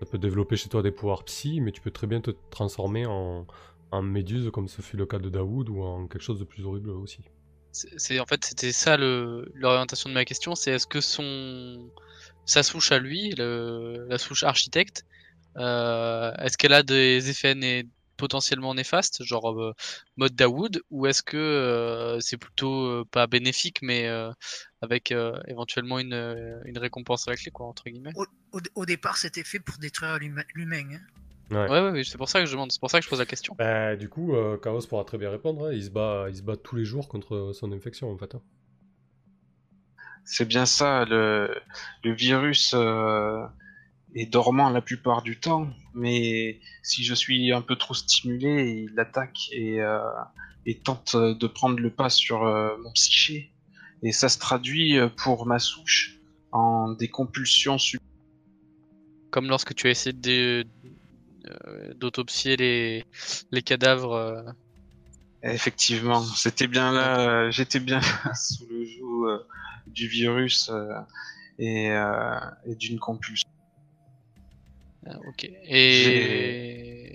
Ça 0.00 0.06
peut 0.06 0.18
développer 0.18 0.56
chez 0.56 0.68
toi 0.68 0.82
des 0.82 0.90
pouvoirs 0.90 1.24
psy, 1.24 1.60
mais 1.60 1.72
tu 1.72 1.80
peux 1.80 1.90
très 1.90 2.06
bien 2.06 2.20
te 2.20 2.30
transformer 2.50 3.06
en, 3.06 3.46
en 3.92 4.02
méduse, 4.02 4.50
comme 4.52 4.66
ce 4.68 4.82
fut 4.82 4.96
le 4.96 5.06
cas 5.06 5.18
de 5.18 5.28
Daoud, 5.28 5.68
ou 5.68 5.82
en 5.82 6.06
quelque 6.08 6.22
chose 6.22 6.38
de 6.40 6.44
plus 6.44 6.64
horrible 6.66 6.90
aussi. 6.90 7.20
C'est 7.72 8.18
en 8.18 8.26
fait 8.26 8.44
c'était 8.44 8.72
ça 8.72 8.96
l'orientation 8.96 10.10
de 10.10 10.14
ma 10.14 10.24
question, 10.24 10.56
c'est 10.56 10.72
est-ce 10.72 10.88
que 10.88 11.00
son 11.00 11.88
sa 12.44 12.64
souche 12.64 12.90
à 12.90 12.98
lui, 12.98 13.30
le, 13.38 14.06
la 14.08 14.18
souche 14.18 14.42
architecte, 14.42 15.04
euh, 15.04 15.19
est-ce 15.56 16.56
qu'elle 16.58 16.72
a 16.72 16.82
des 16.82 17.28
effets 17.30 17.54
né- 17.54 17.88
potentiellement 18.16 18.74
néfastes, 18.74 19.24
genre 19.24 19.50
euh, 19.58 19.72
mode 20.16 20.34
Dawood, 20.34 20.82
ou 20.90 21.06
est-ce 21.06 21.22
que 21.22 21.36
euh, 21.38 22.20
c'est 22.20 22.36
plutôt 22.36 22.84
euh, 22.86 23.04
pas 23.10 23.26
bénéfique, 23.26 23.80
mais 23.82 24.08
euh, 24.08 24.30
avec 24.82 25.10
euh, 25.10 25.40
éventuellement 25.48 25.98
une, 25.98 26.12
euh, 26.12 26.60
une 26.66 26.76
récompense 26.78 27.26
à 27.28 27.30
la 27.30 27.36
clé, 27.38 27.50
quoi, 27.50 27.66
entre 27.66 27.84
guillemets? 27.84 28.12
Au, 28.14 28.26
au 28.74 28.84
départ, 28.86 29.16
c'était 29.16 29.44
fait 29.44 29.60
pour 29.60 29.78
détruire 29.78 30.18
l'humain. 30.18 30.42
hein. 30.92 31.00
Ouais. 31.50 31.68
Ouais, 31.68 31.80
ouais, 31.80 31.90
ouais, 31.90 32.04
c'est 32.04 32.18
pour 32.18 32.28
ça 32.28 32.40
que 32.40 32.46
je 32.46 32.52
demande, 32.52 32.70
c'est 32.70 32.78
pour 32.80 32.90
ça 32.90 32.98
que 33.00 33.04
je 33.04 33.10
pose 33.10 33.18
la 33.18 33.26
question. 33.26 33.54
Bah, 33.58 33.96
du 33.96 34.08
coup, 34.08 34.34
euh, 34.36 34.56
Chaos 34.58 34.86
pourra 34.86 35.04
très 35.04 35.18
bien 35.18 35.30
répondre. 35.30 35.66
hein. 35.66 35.72
Il, 35.72 35.82
se 35.82 35.90
bat, 35.90 36.26
il 36.28 36.36
se 36.36 36.42
bat 36.42 36.56
tous 36.56 36.76
les 36.76 36.84
jours 36.84 37.08
contre 37.08 37.52
son 37.54 37.72
infection, 37.72 38.10
en 38.12 38.18
fait. 38.18 38.34
hein. 38.34 38.42
C'est 40.24 40.44
bien 40.44 40.66
ça, 40.66 41.04
le, 41.06 41.56
le 42.04 42.12
virus 42.12 42.72
euh, 42.74 43.42
est 44.14 44.26
dormant 44.26 44.70
la 44.70 44.80
plupart 44.82 45.22
du 45.22 45.38
temps, 45.38 45.68
mais 45.94 46.60
si 46.82 47.04
je 47.04 47.14
suis 47.14 47.52
un 47.52 47.62
peu 47.62 47.76
trop 47.76 47.94
stimulé, 47.94 48.86
il 48.90 48.98
attaque 48.98 49.38
et, 49.52 49.80
euh, 49.80 50.00
et 50.66 50.80
tente 50.80 51.16
de 51.16 51.46
prendre 51.46 51.78
le 51.78 51.90
pas 51.90 52.10
sur 52.10 52.44
euh, 52.44 52.76
mon 52.82 52.92
psyché. 52.92 53.52
Et 54.02 54.12
ça 54.12 54.28
se 54.28 54.38
traduit 54.38 54.98
euh, 54.98 55.08
pour 55.08 55.46
ma 55.46 55.58
souche 55.58 56.18
en 56.52 56.92
des 56.92 57.08
compulsions 57.08 57.78
sub- 57.78 58.00
Comme 59.30 59.48
lorsque 59.48 59.74
tu 59.74 59.86
as 59.86 59.90
essayé 59.90 60.12
de- 60.12 60.66
d'autopsier 61.96 62.56
les, 62.56 63.04
les 63.50 63.62
cadavres. 63.62 64.44
Effectivement, 65.42 66.22
c'était 66.22 66.66
bien 66.66 66.92
là, 66.92 67.50
j'étais 67.50 67.80
bien 67.80 68.00
là 68.00 68.34
sous 68.34 68.66
le 68.68 68.84
joug 68.84 69.26
du 69.86 70.06
virus 70.08 70.70
et, 71.58 71.86
et 72.66 72.74
d'une 72.74 72.98
compulsion. 72.98 73.49
Ah, 75.10 75.18
ok. 75.26 75.50
Et 75.64 77.08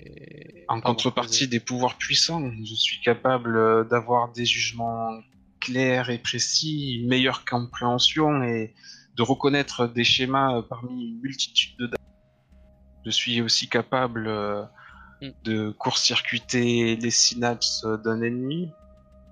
En 0.68 0.80
Pardon, 0.80 0.94
contrepartie 0.94 1.48
des 1.48 1.60
pouvoirs 1.60 1.96
puissants, 1.96 2.50
je 2.64 2.74
suis 2.74 3.00
capable 3.00 3.56
euh, 3.56 3.84
d'avoir 3.84 4.32
des 4.32 4.44
jugements 4.44 5.20
clairs 5.60 6.10
et 6.10 6.18
précis, 6.18 6.98
une 7.00 7.08
meilleure 7.08 7.44
compréhension 7.44 8.42
et 8.42 8.74
de 9.16 9.22
reconnaître 9.22 9.86
des 9.86 10.04
schémas 10.04 10.58
euh, 10.58 10.62
parmi 10.62 11.06
une 11.06 11.20
multitude 11.20 11.76
de 11.78 11.86
dates. 11.86 12.00
Je 13.04 13.10
suis 13.10 13.40
aussi 13.40 13.68
capable 13.68 14.26
euh, 14.26 14.62
Mm. 15.22 15.30
de 15.44 15.70
court-circuiter 15.70 16.96
les 16.96 17.10
synapses 17.10 17.86
d'un 18.04 18.20
ennemi 18.20 18.70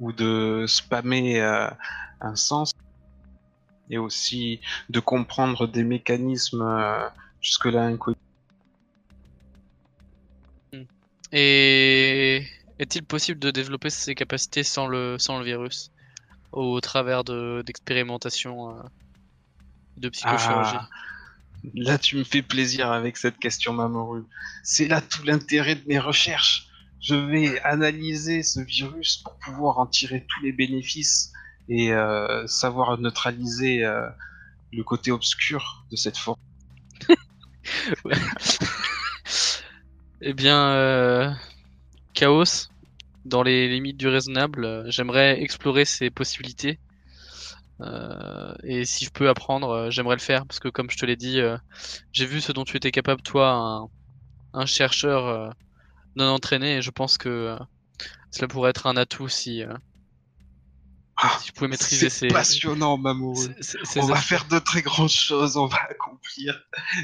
ou 0.01 0.13
de 0.13 0.65
spammer 0.67 1.43
un 1.43 2.37
sens 2.37 2.73
et 3.91 3.99
aussi 3.99 4.61
de 4.89 5.01
comprendre 5.01 5.67
des 5.67 5.85
mécanismes 5.85 6.65
jusque-là 7.43 7.85
inconnus. 7.85 8.24
Et 11.37 12.47
est-il 12.79 13.05
possible 13.05 13.41
de 13.41 13.51
développer 13.51 13.91
ces 13.91 14.15
capacités 14.15 14.63
sans 14.63 14.87
le 14.87 15.19
sans 15.19 15.41
le 15.41 15.45
virus, 15.45 15.91
au 16.53 16.81
travers 16.81 17.25
de 17.25 17.61
d'expérimentations 17.67 18.71
euh, 18.71 18.83
de 19.97 20.09
psychochirurgie? 20.11 20.77
Ah, 20.77 20.89
là, 21.75 21.99
tu 21.99 22.17
me 22.17 22.23
fais 22.23 22.43
plaisir 22.43 22.93
avec 22.93 23.17
cette 23.17 23.39
question, 23.39 23.73
Mamoru. 23.73 24.23
C'est 24.63 24.87
là 24.87 25.01
tout 25.01 25.25
l'intérêt 25.25 25.75
de 25.75 25.83
mes 25.89 25.99
recherches. 25.99 26.69
Je 27.01 27.17
vais 27.17 27.61
analyser 27.63 28.45
ce 28.45 28.61
virus 28.61 29.17
pour 29.17 29.37
pouvoir 29.39 29.79
en 29.79 29.87
tirer 29.87 30.25
tous 30.29 30.41
les 30.45 30.53
bénéfices 30.53 31.33
et 31.69 31.93
euh, 31.93 32.47
savoir 32.47 32.97
neutraliser 32.99 33.85
euh, 33.85 34.07
le 34.73 34.85
côté 34.85 35.11
obscur 35.11 35.85
de 35.91 35.97
cette 35.97 36.17
forme. 36.17 36.39
Eh 40.27 40.33
bien, 40.33 40.71
euh, 40.71 41.31
Chaos, 42.15 42.69
dans 43.27 43.43
les 43.43 43.69
limites 43.69 43.99
du 43.99 44.09
raisonnable, 44.09 44.65
euh, 44.65 44.85
j'aimerais 44.91 45.43
explorer 45.43 45.85
ces 45.85 46.11
possibilités. 46.11 46.81
Euh, 47.83 48.55
et 48.63 48.87
si 48.87 49.05
je 49.05 49.11
peux 49.11 49.29
apprendre, 49.29 49.69
euh, 49.71 49.91
j'aimerais 49.91 50.15
le 50.17 50.23
faire, 50.23 50.47
parce 50.47 50.61
que 50.61 50.69
comme 50.69 50.91
je 50.91 50.97
te 50.97 51.05
l'ai 51.05 51.17
dit, 51.17 51.41
j'ai 52.13 52.25
vu 52.25 52.41
ce 52.41 52.53
dont 52.53 52.65
tu 52.65 52.79
étais 52.79 52.91
capable, 52.91 53.21
toi, 53.21 53.51
un, 53.51 53.89
un 54.55 54.67
chercheur 54.67 55.27
euh, 55.27 55.51
non 56.17 56.29
entraîné, 56.31 56.79
et 56.79 56.83
je 56.83 56.91
pense 56.91 57.19
que 57.19 57.59
cela 58.31 58.49
pourrait 58.49 58.71
être 58.71 58.87
un 58.87 58.97
atout 58.97 59.29
si... 59.29 59.63
euh, 59.63 59.75
Ah, 61.17 61.37
si 61.41 61.49
je 61.49 61.53
pouvais 61.53 61.69
maîtriser 61.69 62.09
c'est 62.09 62.29
ces. 62.29 62.29
passionnant, 62.29 62.97
Mamoru. 62.97 63.49
On 63.99 64.07
va 64.07 64.17
faire 64.17 64.49
de 64.49 64.59
très 64.59 64.81
grandes 64.81 65.11
choses, 65.11 65.59
on 65.59 65.67
va 65.67 65.79
accomplir 65.91 66.59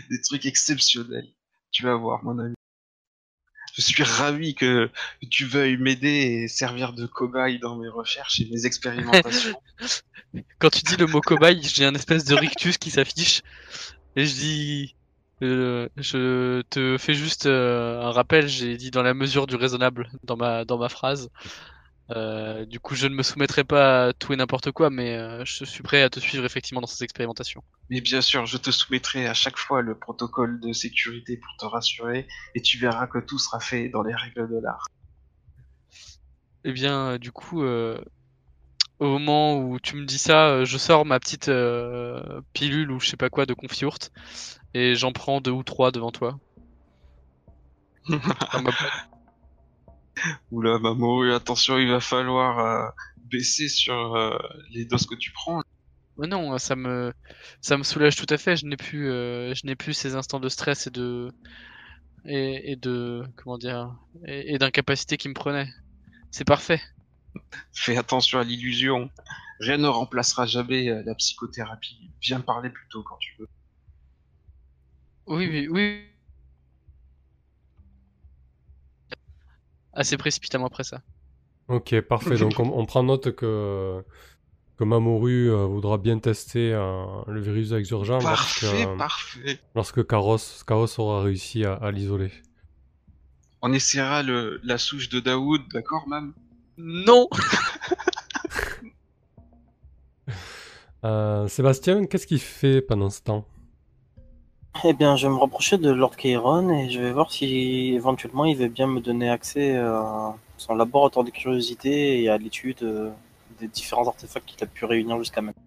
des 0.09 0.23
trucs 0.23 0.47
exceptionnels. 0.47 1.29
Tu 1.71 1.83
vas 1.83 1.97
voir, 1.97 2.25
mon 2.25 2.39
ami. 2.39 2.55
Je 3.75 3.83
suis 3.83 4.03
ravi 4.03 4.55
que 4.55 4.91
tu 5.31 5.45
veuilles 5.45 5.77
m'aider 5.77 6.43
et 6.43 6.49
servir 6.49 6.93
de 6.93 7.07
cobaye 7.07 7.59
dans 7.59 7.77
mes 7.77 7.89
recherches 7.89 8.41
et 8.41 8.49
mes 8.51 8.67
expérimentations. 8.67 9.61
Quand 10.59 10.71
tu 10.71 10.83
dis 10.83 10.97
le 10.97 11.07
mot 11.07 11.21
cobaye, 11.21 11.63
j'ai 11.63 11.85
un 11.85 11.95
espèce 11.95 12.25
de 12.25 12.35
rictus 12.35 12.79
qui 12.79 12.91
s'affiche. 12.91 13.43
Et 14.17 14.27
je 14.27 14.35
dis. 14.35 14.97
euh, 15.43 15.89
je 15.97 16.63
te 16.63 16.99
fais 16.99 17.15
juste 17.15 17.47
euh, 17.47 18.01
un 18.01 18.11
rappel, 18.11 18.49
j'ai 18.49 18.77
dit 18.77 18.91
dans 18.91 19.03
la 19.03 19.15
mesure 19.15 19.47
du 19.47 19.57
raisonnable 19.57 20.11
dans 20.25 20.37
ma, 20.37 20.65
dans 20.65 20.79
ma 20.79 20.89
phrase. 20.89 21.31
Euh, 22.11 22.65
du 22.65 22.81
coup, 22.81 22.95
je 22.95 23.07
ne 23.07 23.15
me 23.15 23.23
soumettrai 23.23 23.63
pas 23.63 24.07
à 24.07 24.13
tout 24.13 24.33
et 24.33 24.37
n'importe 24.37 24.73
quoi, 24.73 24.91
mais 24.91 25.17
euh, 25.17 25.45
je 25.45 25.65
suis 25.65 25.83
prêt 25.83 26.03
à 26.03 26.11
te 26.11 26.19
suivre 26.19 26.45
effectivement 26.45 26.81
dans 26.81 26.87
ces 26.87 27.05
expérimentations. 27.05 27.63
Mais 27.89 28.01
bien 28.01 28.21
sûr, 28.21 28.47
je 28.47 28.57
te 28.57 28.71
soumettrai 28.71 29.27
à 29.27 29.35
chaque 29.35 29.59
fois 29.59 29.83
le 29.83 29.97
protocole 29.97 30.61
de 30.61 30.73
sécurité 30.73 31.37
pour 31.37 31.57
te 31.59 31.67
rassurer 31.67 32.27
et 32.55 32.63
tu 32.63 32.79
verras 32.79 33.07
que 33.07 33.19
tout 33.19 33.39
sera 33.39 33.61
fait 33.61 33.89
dans 33.89 34.03
les 34.03 34.15
règles 34.15 34.49
de 34.49 34.61
l'art. 34.61 34.87
Eh 36.65 36.73
bien, 36.73 37.13
euh, 37.13 37.19
du 37.19 37.33
coup, 37.33 37.63
euh, 37.63 37.99
au 38.99 39.07
moment 39.07 39.59
où 39.59 39.79
tu 39.81 39.97
me 39.97 40.05
dis 40.05 40.19
ça, 40.19 40.65
je 40.65 40.79
sors 40.79 41.07
ma 41.07 41.19
petite 41.19 41.49
euh, 41.49 42.43
pilule 42.53 42.91
ou 42.91 43.01
je 43.01 43.09
sais 43.09 43.17
pas 43.17 43.31
quoi 43.31 43.47
de 43.47 43.55
confiourte 43.55 44.11
et 44.75 44.95
j'en 44.95 45.13
prends 45.13 45.41
deux 45.41 45.51
ou 45.51 45.63
trois 45.63 45.91
devant 45.91 46.11
toi. 46.11 46.39
Dans 48.09 48.63
ma 48.63 48.71
boîte. 48.71 49.10
Oula, 50.51 50.79
Mamoru, 50.79 51.33
attention, 51.33 51.79
il 51.79 51.91
va 51.91 52.01
falloir 52.01 52.59
euh, 52.59 52.89
baisser 53.31 53.69
sur 53.69 54.17
euh, 54.17 54.39
les 54.71 54.85
doses 54.85 55.07
que 55.07 55.15
tu 55.15 55.33
prends. 55.33 55.63
Mais 56.19 56.27
non, 56.27 56.59
ça 56.59 56.77
me, 56.77 57.13
ça 57.61 57.79
me 57.79 57.83
soulage 57.83 58.17
tout 58.17 58.27
à 58.29 58.37
fait. 58.37 58.57
Je 58.57 58.67
n'ai 58.67 58.77
plus, 58.77 59.11
euh, 59.11 59.55
je 59.55 59.67
n'ai 59.67 59.77
plus 59.77 59.95
ces 59.95 60.15
instants 60.15 60.41
de 60.41 60.49
stress 60.49 60.87
et 60.87 60.91
de, 60.91 61.33
et, 62.27 62.73
et 62.73 62.77
de, 62.77 63.25
comment 63.37 63.59
dire, 63.59 63.97
et, 64.27 64.55
et 64.55 64.59
d'incapacité 64.59 65.17
qui 65.17 65.29
me 65.29 65.35
prenaient. 65.35 65.69
C'est 66.31 66.45
parfait. 66.45 66.81
Fais 67.73 67.97
attention 67.97 68.39
à 68.39 68.45
l'illusion. 68.45 69.11
Rien 69.61 69.79
ne 69.79 69.89
remplacera 69.89 70.47
jamais 70.47 70.89
euh, 70.89 71.03
la 71.07 71.15
psychothérapie. 71.15 72.11
Viens 72.21 72.41
parler 72.41 72.71
plus 72.71 72.89
tôt 72.89 73.03
quand 73.03 73.17
tu 73.19 73.35
veux. 73.39 73.49
Oui, 75.27 75.49
oui, 75.49 75.69
oui. 75.69 76.05
Assez 79.93 80.17
précipitamment 80.17 80.67
après 80.67 80.85
ça. 80.85 81.03
Ok, 81.69 82.01
parfait. 82.03 82.37
Donc 82.37 82.59
on, 82.59 82.71
on 82.79 82.87
prend 82.87 83.03
note 83.03 83.35
que, 83.35 84.03
que 84.77 84.85
Mamoru 84.85 85.51
euh, 85.51 85.67
voudra 85.67 85.99
bien 85.99 86.19
tester 86.19 86.73
euh, 86.73 87.05
le 87.27 87.41
virus 87.41 87.73
exurgent 87.73 88.19
lorsque, 88.21 88.63
Parfait, 88.63 88.87
euh, 88.87 88.97
parfait. 88.97 89.61
lorsque 89.75 90.07
Chaos, 90.07 90.39
Chaos 90.67 90.99
aura 90.99 91.23
réussi 91.23 91.65
à, 91.65 91.75
à 91.75 91.91
l'isoler. 91.91 92.33
On 93.63 93.73
essaiera 93.73 94.23
le, 94.23 94.61
la 94.65 94.79
souche 94.79 95.09
de 95.11 95.21
Daoud, 95.21 95.63
d'accord, 95.73 96.09
mam? 96.09 96.33
Non. 96.79 97.29
Euh, 101.05 101.49
Sébastien, 101.49 102.05
qu'est-ce 102.07 102.27
qu'il 102.27 102.41
fait 102.41 102.83
pendant 102.83 103.09
ce 103.11 103.23
temps? 103.23 103.47
Eh 104.85 104.93
bien, 104.95 105.17
je 105.17 105.27
vais 105.27 105.33
me 105.33 105.39
rapprocher 105.39 105.79
de 105.79 105.91
Lord 105.91 106.17
Kairon 106.17 106.71
et 106.71 106.91
je 106.91 107.01
vais 107.01 107.13
voir 107.13 107.33
si 107.33 107.93
éventuellement 107.95 108.45
il 108.45 108.57
veut 108.57 108.69
bien 108.69 108.87
me 108.87 109.01
donner 109.01 109.29
accès 109.29 109.77
à 109.77 110.35
son 110.57 110.75
laboratoire 110.75 111.25
de 111.25 111.31
curiosité 111.31 112.23
et 112.23 112.29
à 112.29 112.39
l'étude 112.39 112.83
euh, 112.83 113.11
des 113.59 113.69
différents 113.69 114.07
artefacts 114.07 114.47
qu'il 114.47 114.63
a 114.63 114.67
pu 114.67 114.85
réunir 114.85 115.19
jusqu'à 115.19 115.43
maintenant. 115.43 115.63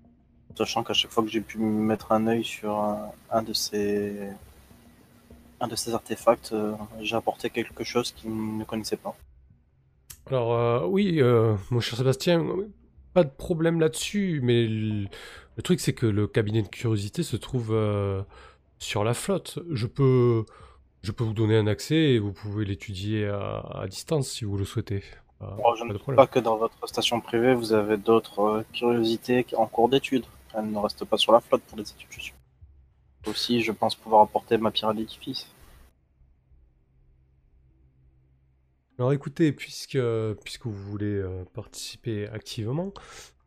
Sachant 0.56 0.84
qu'à 0.84 0.94
chaque 0.94 1.12
fois 1.12 1.24
que 1.24 1.30
j'ai 1.30 1.42
pu 1.42 1.58
mettre 1.58 2.12
un 2.12 2.28
œil 2.28 2.44
sur 2.44 2.78
un, 2.78 3.12
un 3.32 3.42
de 3.42 3.54
ces 3.54 4.14
un 5.60 5.68
de 5.68 5.76
ces 5.76 5.94
artefacts, 5.94 6.52
euh, 6.54 6.74
j'ai 7.02 7.16
apporté 7.16 7.50
quelque 7.50 7.84
chose 7.84 8.12
qu'il 8.12 8.58
ne 8.58 8.64
connaissait 8.64 8.98
pas. 8.98 9.16
Alors 10.28 10.54
euh, 10.54 10.86
oui, 10.88 11.22
euh, 11.22 11.56
mon 11.70 11.80
cher 11.80 11.98
Sébastien, 11.98 12.46
pas 13.14 13.24
de 13.24 13.30
problème 13.30 13.80
là-dessus, 13.80 14.40
mais 14.44 14.66
le, 14.68 15.08
truc 15.64 15.80
c'est 15.80 15.94
que 15.94 16.06
le 16.06 16.28
cabinet 16.28 16.62
de 16.62 16.68
curiosité 16.68 17.24
se 17.24 17.36
trouve 17.36 17.70
euh, 17.72 18.22
sur 18.84 19.04
la 19.04 19.14
flotte. 19.14 19.60
Je 19.72 19.88
peux, 19.88 20.46
je 21.02 21.12
peux 21.12 21.24
vous 21.24 21.34
donner 21.34 21.58
un 21.58 21.68
accès 21.68 21.96
et 21.96 22.20
vous 22.20 22.34
pouvez 22.34 22.66
l'étudier 22.66 23.28
à, 23.28 23.60
à 23.60 23.88
distance 23.88 24.30
si 24.30 24.46
vous 24.46 24.58
le 24.58 24.66
souhaitez. 24.66 25.04
Je 25.42 25.46
pas 25.46 25.86
ne 25.86 25.98
problème. 25.98 26.16
pas 26.16 26.28
que 26.28 26.40
dans 26.40 26.56
votre 26.58 26.88
station 26.88 27.20
privée, 27.20 27.54
vous 27.54 27.74
avez 27.74 27.98
d'autres 27.98 28.40
euh, 28.40 28.64
curiosités 28.72 29.46
en 29.58 29.66
cours 29.68 29.90
d'étude. 29.90 30.24
Elles 30.54 30.72
ne 30.72 30.78
restent 30.78 31.04
pas 31.04 31.18
sur 31.18 31.34
la 31.34 31.42
flotte 31.42 31.64
pour 31.64 31.78
les 31.78 31.84
études, 31.84 32.08
je 32.12 32.22
suis. 32.22 32.34
Aussi, 33.28 33.62
je 33.62 33.72
pense 33.74 33.96
pouvoir 33.96 34.22
apporter 34.22 34.58
ma 34.58 34.72
pierre 34.72 34.90
à 34.92 34.94
l'édifice. 34.94 35.48
Alors 39.00 39.12
écoutez, 39.12 39.52
puisque, 39.52 39.98
puisque 40.44 40.66
vous 40.68 40.72
voulez 40.92 41.16
euh, 41.16 41.44
participer 41.54 42.28
activement, 42.28 42.94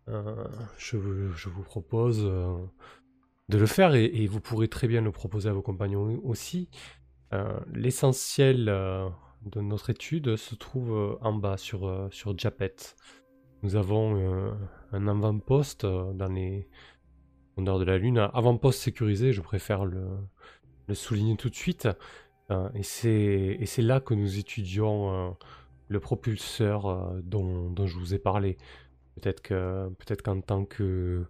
euh, 0.08 0.46
je, 0.76 0.96
vous- 0.96 1.32
je 1.32 1.48
vous 1.48 1.62
propose 1.62 2.24
de 3.48 3.58
le 3.58 3.66
faire 3.66 3.94
et, 3.94 4.26
vous 4.26 4.40
pourrez 4.40 4.68
très 4.68 4.88
bien 4.88 5.00
le 5.00 5.12
proposer 5.12 5.48
à 5.48 5.52
vos 5.52 5.62
compagnons 5.62 6.20
aussi. 6.24 6.68
Euh, 7.32 7.58
L'essentiel 7.72 8.68
euh, 8.68 9.08
de 9.42 9.60
notre 9.60 9.90
étude 9.90 10.36
se 10.36 10.54
trouve 10.54 10.92
euh, 10.92 11.14
en 11.20 11.32
bas 11.32 11.56
sur, 11.56 12.08
sur 12.10 12.36
Japet. 12.36 12.74
Nous 13.62 13.76
avons 13.76 14.54
un 14.92 15.08
avant-poste 15.08 15.86
dans 15.86 16.32
les 16.32 16.68
rondeurs 17.56 17.78
de 17.78 17.84
la 17.84 17.98
Lune, 17.98 18.18
un 18.18 18.30
avant-poste 18.34 18.80
sécurisé, 18.80 19.32
je 19.32 19.40
préfère 19.40 19.84
le, 19.86 20.06
souligner 20.92 21.36
tout 21.36 21.48
de 21.48 21.54
suite. 21.54 21.88
Et 22.74 22.82
c'est 22.82 23.82
là 23.82 23.98
que 23.98 24.14
nous 24.14 24.38
étudions 24.38 25.36
le 25.88 26.00
propulseur 26.00 27.14
dont, 27.24 27.70
dont 27.70 27.86
je 27.86 27.98
vous 27.98 28.14
ai 28.14 28.18
parlé. 28.18 28.58
Peut-être 29.16 29.40
que 29.40 29.88
peut-être 29.98 30.22
qu'en 30.22 30.42
tant 30.42 30.66
que, 30.66 31.24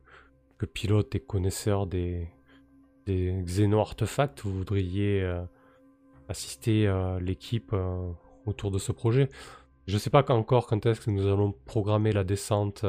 que 0.58 0.66
pilote 0.66 1.14
et 1.14 1.20
connaisseur 1.20 1.86
des, 1.86 2.28
des 3.06 3.32
xéno-artefacts, 3.42 4.40
vous 4.42 4.52
voudriez 4.52 5.22
euh, 5.22 5.42
assister 6.28 6.86
euh, 6.86 7.20
l'équipe 7.20 7.72
euh, 7.72 8.10
autour 8.44 8.70
de 8.70 8.78
ce 8.78 8.92
projet. 8.92 9.28
Je 9.86 9.94
ne 9.94 9.98
sais 9.98 10.10
pas 10.10 10.24
encore 10.30 10.66
quand 10.66 10.84
est-ce 10.86 11.00
que 11.00 11.10
nous 11.10 11.26
allons 11.26 11.52
programmer 11.64 12.12
la 12.12 12.24
descente 12.24 12.84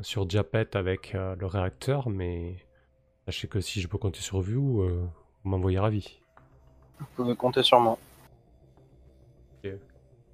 sur 0.00 0.28
Japet 0.28 0.74
avec 0.74 1.12
le 1.12 1.46
réacteur, 1.46 2.08
mais 2.08 2.56
sachez 3.26 3.46
que 3.46 3.60
si 3.60 3.80
je 3.80 3.86
peux 3.86 3.98
compter 3.98 4.20
sur 4.20 4.40
vous, 4.40 4.82
vous 4.82 5.48
m'envoyez 5.48 5.78
ravi. 5.78 6.20
Vous 6.98 7.06
pouvez 7.14 7.36
compter 7.36 7.62
sur 7.62 7.78
moi. 7.78 7.98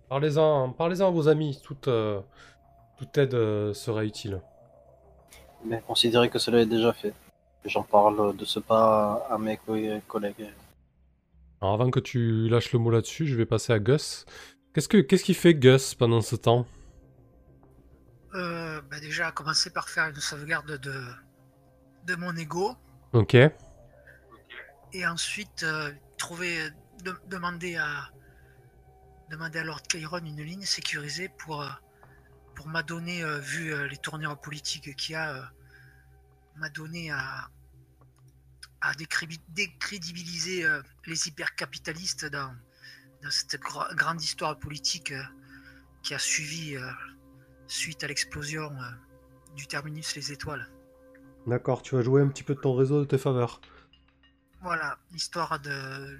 Parlez-en, 0.09 0.71
parlez-en 0.71 1.09
à 1.09 1.11
vos 1.11 1.29
amis, 1.29 1.61
toute, 1.63 1.91
toute 2.97 3.19
aide 3.19 3.33
sera 3.75 4.07
utile. 4.07 4.41
Mais 5.65 5.83
considérez 5.87 6.31
que 6.31 6.39
cela 6.39 6.61
est 6.61 6.67
déjà 6.67 6.93
fait. 6.93 7.15
J'en 7.65 7.83
parle 7.83 8.37
de 8.37 8.45
ce 8.45 8.61
pas 8.61 9.27
à 9.29 9.39
mes 9.39 9.57
co- 9.57 9.77
collègues. 10.07 10.49
Alors 11.61 11.75
avant 11.75 11.91
que 11.91 11.99
tu 12.01 12.49
lâches 12.49 12.73
le 12.73 12.79
mot 12.79 12.91
là-dessus, 12.91 13.27
je 13.27 13.35
vais 13.35 13.47
passer 13.47 13.73
à 13.73 13.79
Gus. 13.81 14.25
Qu'est-ce 14.73 14.89
que 14.89 14.99
qu'est-ce 14.99 15.25
qui 15.25 15.35
fait 15.35 15.55
Gus 15.55 15.95
pendant 15.95 16.21
ce 16.21 16.37
temps? 16.37 16.67
Euh, 18.35 18.81
bah 18.91 19.01
déjà, 19.01 19.33
commencer 19.33 19.71
par 19.71 19.89
faire 19.89 20.09
une 20.09 20.17
sauvegarde 20.17 20.79
de, 20.79 20.95
de 22.07 22.17
mon 22.17 22.37
ego. 22.37 22.75
Ok. 23.15 23.35
Et 24.93 25.07
ensuite, 25.07 25.63
euh, 25.63 25.91
trouver, 26.19 26.57
de- 27.03 27.17
demander 27.29 27.77
à 27.77 28.11
demander 29.31 29.59
à 29.59 29.65
Lord 29.65 29.83
Kairon 29.83 30.19
une 30.19 30.41
ligne 30.43 30.63
sécurisée 30.63 31.29
pour, 31.39 31.63
euh, 31.63 31.69
pour 32.57 32.67
m'adonner, 32.67 33.23
euh, 33.23 33.39
vu 33.39 33.73
euh, 33.73 33.87
les 33.87 33.99
tournures 33.99 34.41
politiques 34.41 34.97
qu'il 34.97 35.13
y 35.13 35.17
a, 35.17 35.37
euh, 35.37 35.43
m'adonner 36.57 37.13
à, 37.13 37.49
à 38.81 38.93
décrébi- 38.95 39.41
décrédibiliser 39.51 40.67
les 41.07 41.29
hypercapitalistes 41.29 42.25
dans, 42.27 42.53
dans 43.23 43.31
cette 43.31 43.61
gra- 43.61 43.95
grande 43.95 44.21
histoire 44.23 44.59
politique 44.59 45.13
qui 46.03 46.15
a 46.15 46.19
suivi 46.19 46.77
suite 47.69 48.05
à 48.05 48.07
l'explosion 48.07 48.71
du 49.57 49.67
terminus 49.67 50.15
Les 50.15 50.33
Étoiles. 50.33 50.69
D'accord, 51.47 51.83
tu 51.83 51.95
vas 51.95 52.03
jouer 52.03 52.23
un 52.23 52.29
petit 52.29 52.43
peu 52.43 52.55
de 52.55 52.61
ton 52.61 52.75
réseau 52.75 53.01
de 53.01 53.05
tes 53.07 53.19
faveurs. 53.19 53.61
Voilà, 54.63 54.99
histoire 55.15 55.59
de, 55.61 56.19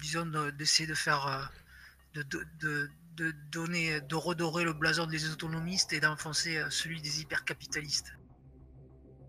disons, 0.00 0.26
de- 0.26 0.50
d'essayer 0.50 0.88
de 0.88 0.94
faire, 0.94 1.26
euh, 1.26 2.22
de, 2.22 2.44
de, 2.60 2.88
de, 3.16 3.32
donner, 3.50 4.00
de 4.00 4.14
redorer 4.14 4.64
le 4.64 4.72
blason 4.72 5.06
des 5.06 5.30
autonomistes 5.30 5.92
et 5.92 6.00
d'enfoncer 6.00 6.58
euh, 6.58 6.70
celui 6.70 7.00
des 7.00 7.20
hypercapitalistes. 7.20 8.12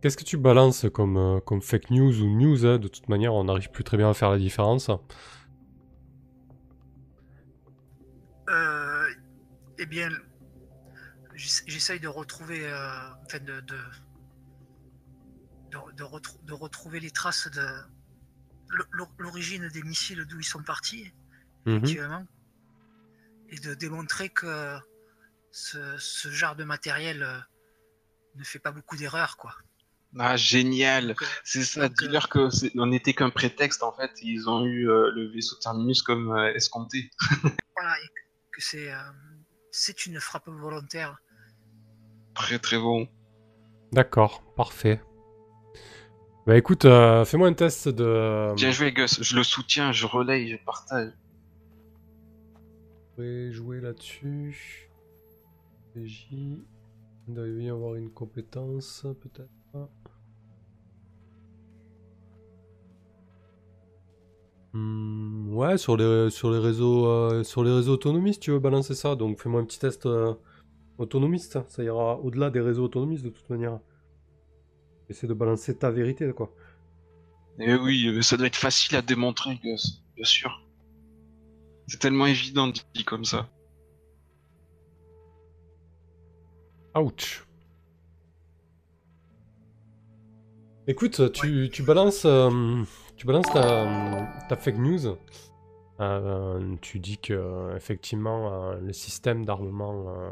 Qu'est-ce 0.01 0.17
que 0.17 0.23
tu 0.23 0.38
balances 0.38 0.86
comme, 0.93 1.17
euh, 1.17 1.39
comme 1.39 1.61
fake 1.61 1.89
news 1.91 2.21
ou 2.21 2.27
news 2.27 2.65
hein? 2.65 2.77
De 2.77 2.88
toute 2.88 3.07
manière, 3.09 3.34
on 3.34 3.45
n'arrive 3.45 3.71
plus 3.71 3.84
très 3.84 3.97
bien 3.97 4.09
à 4.09 4.13
faire 4.13 4.29
la 4.31 4.38
différence. 4.38 4.89
Euh, 8.49 9.07
eh 9.79 9.86
bien, 9.86 10.09
j'essa- 11.36 11.63
j'essaye 11.67 11.99
de 11.99 12.07
retrouver, 12.09 12.67
euh, 12.67 12.89
enfin 13.25 13.39
de, 13.39 13.61
de, 13.61 13.77
de, 15.71 15.77
de 15.97 16.03
retrou- 16.03 16.43
de 16.45 16.53
retrouver 16.53 16.99
les 16.99 17.11
traces 17.11 17.49
de 17.49 17.65
l'o- 18.91 19.07
l'origine 19.17 19.69
des 19.69 19.84
missiles 19.84 20.25
d'où 20.25 20.39
ils 20.39 20.43
sont 20.45 20.63
partis, 20.63 21.13
Mhm. 21.65 21.77
effectivement, 21.77 22.25
et 23.54 23.60
de 23.60 23.74
démontrer 23.76 24.30
que 24.30 24.78
ce, 25.51 25.78
ce 25.99 26.30
genre 26.30 26.56
de 26.56 26.64
matériel 26.64 27.22
euh, 27.22 27.38
ne 28.36 28.43
fait 28.43 28.60
pas 28.60 28.72
beaucoup 28.72 28.97
d'erreurs, 28.97 29.38
quoi. 29.38 29.54
Ah, 30.20 30.36
génial 30.38 31.12
euh, 31.12 31.26
C'est 31.43 31.64
ça, 31.64 31.82
euh, 31.82 31.89
dis-leur 31.89 32.30
que 32.30 32.49
on 32.78 32.88
n'était 32.88 33.14
qu'un 33.14 33.30
prétexte 33.30 33.82
en 33.84 33.91
fait, 33.93 34.12
ils 34.22 34.49
ont 34.49 34.64
eu 34.66 34.89
euh, 34.89 35.12
le 35.12 35.28
vaisseau 35.28 35.56
Terminus 35.58 36.01
comme 36.01 36.32
euh, 36.32 36.54
escompté. 36.54 37.12
voilà, 37.78 37.95
et 37.99 38.08
que 38.51 38.62
c'est 38.62 38.91
euh, 38.91 38.97
c'est 39.72 40.06
une 40.06 40.20
frappe 40.20 40.47
volontaire. 40.47 41.18
Très 42.36 42.60
très 42.60 42.78
bon. 42.78 43.08
D'accord, 43.91 44.43
parfait. 44.56 45.01
Bah 46.45 46.58
écoute, 46.58 46.86
euh, 46.86 47.24
fais-moi 47.26 47.47
un 47.47 47.54
test 47.54 47.88
de... 47.88 48.54
Bien 48.56 48.72
joué 48.72 48.91
Gus, 48.91 49.24
je 49.24 49.36
le 49.36 49.43
soutiens, 49.43 49.91
je 49.93 50.06
relaye, 50.06 50.51
je 50.51 50.58
partage. 50.58 51.12
Je 53.14 53.22
pourrais 53.22 53.51
jouer 53.51 53.82
là-dessus. 53.82 54.89
Il 55.95 56.64
doit 57.28 57.47
y 57.47 57.70
avoir 57.70 57.93
une 57.95 58.09
compétence, 58.09 59.05
peut-être. 59.22 59.89
Hmm, 64.74 65.53
ouais, 65.55 65.78
sur 65.78 65.95
les, 65.95 66.32
sur 66.32 66.49
les 66.51 66.57
réseaux 66.57 67.05
euh, 67.05 67.43
sur 67.43 67.64
les 67.64 67.72
réseaux 67.72 67.93
autonomistes, 67.93 68.41
tu 68.41 68.49
veux 68.49 68.59
balancer 68.59 68.95
ça? 68.95 69.16
Donc 69.16 69.39
fais-moi 69.39 69.61
un 69.61 69.66
petit 69.66 69.78
test 69.78 70.07
euh, 70.07 70.34
autonomiste. 70.97 71.59
Ça 71.70 71.84
ira 71.84 72.20
au-delà 72.20 72.49
des 72.49 72.61
réseaux 72.61 72.86
autonomistes 72.86 73.24
de 73.24 73.30
toute 73.30 73.47
manière. 73.51 73.80
Essaie 75.09 75.28
de 75.28 75.34
balancer 75.36 75.78
ta 75.78 75.91
vérité, 75.91 76.32
quoi. 76.34 76.51
Et 77.59 77.76
oui, 77.76 78.07
euh, 78.07 78.24
ça 78.24 78.38
doit 78.38 78.47
être 78.47 78.55
facile 78.55 78.95
à 78.97 79.03
démontrer 79.03 79.59
bien 79.61 79.76
sûr. 80.24 80.62
C'est 81.88 81.99
tellement 81.99 82.25
évident 82.25 82.67
dit 82.67 83.03
comme 83.05 83.25
ça. 83.25 83.49
Ouch. 86.95 87.45
Écoute, 90.88 91.31
tu, 91.31 91.69
tu 91.71 91.81
balances, 91.81 92.25
euh, 92.25 92.84
tu 93.15 93.25
balances 93.25 93.51
ta, 93.53 94.27
ta 94.49 94.55
fake 94.55 94.77
news. 94.77 95.17
Euh, 95.99 96.75
tu 96.81 96.99
dis 96.99 97.17
que 97.19 97.73
effectivement 97.75 98.51
euh, 98.51 98.79
le 98.79 98.93
système 98.93 99.45
d'armement 99.45 100.09
euh, 100.09 100.31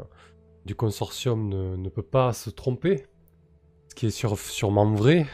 du 0.66 0.74
consortium 0.74 1.48
ne, 1.48 1.76
ne 1.76 1.88
peut 1.88 2.02
pas 2.02 2.32
se 2.32 2.50
tromper, 2.50 3.06
ce 3.88 3.94
qui 3.94 4.06
est 4.06 4.10
sur- 4.10 4.38
sûrement 4.38 4.92
vrai, 4.92 5.26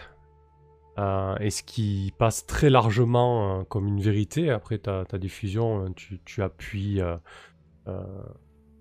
euh, 0.99 1.37
et 1.39 1.51
ce 1.51 1.63
qui 1.63 2.13
passe 2.19 2.45
très 2.47 2.71
largement 2.71 3.61
euh, 3.61 3.65
comme 3.65 3.87
une 3.87 4.01
vérité. 4.01 4.51
Après 4.51 4.79
ta, 4.79 5.05
diffusion, 5.19 5.85
euh, 5.85 6.19
tu, 6.25 6.43
appuies 6.43 7.01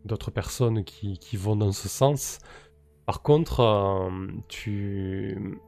d'autres 0.05 0.32
personnes 0.32 0.84
qui, 0.84 1.38
vont 1.38 1.55
dans 1.55 1.72
ce 1.72 1.88
sens. 1.88 2.39
Par 3.05 3.22
contre, 3.22 4.09
tu, 4.47 5.59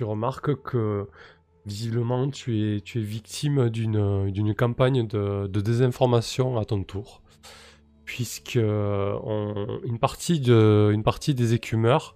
remarques 0.00 0.54
que 0.62 1.08
visiblement 1.64 2.30
tu 2.30 2.76
es, 2.76 2.82
victime 3.00 3.68
d'une 3.70 4.54
campagne 4.54 5.06
de, 5.06 5.48
désinformation 5.48 6.58
à 6.58 6.64
ton 6.64 6.84
tour. 6.84 7.22
Puisque 8.04 8.54
une 8.54 9.98
partie 9.98 10.40
des 10.40 11.54
écumeurs 11.54 12.14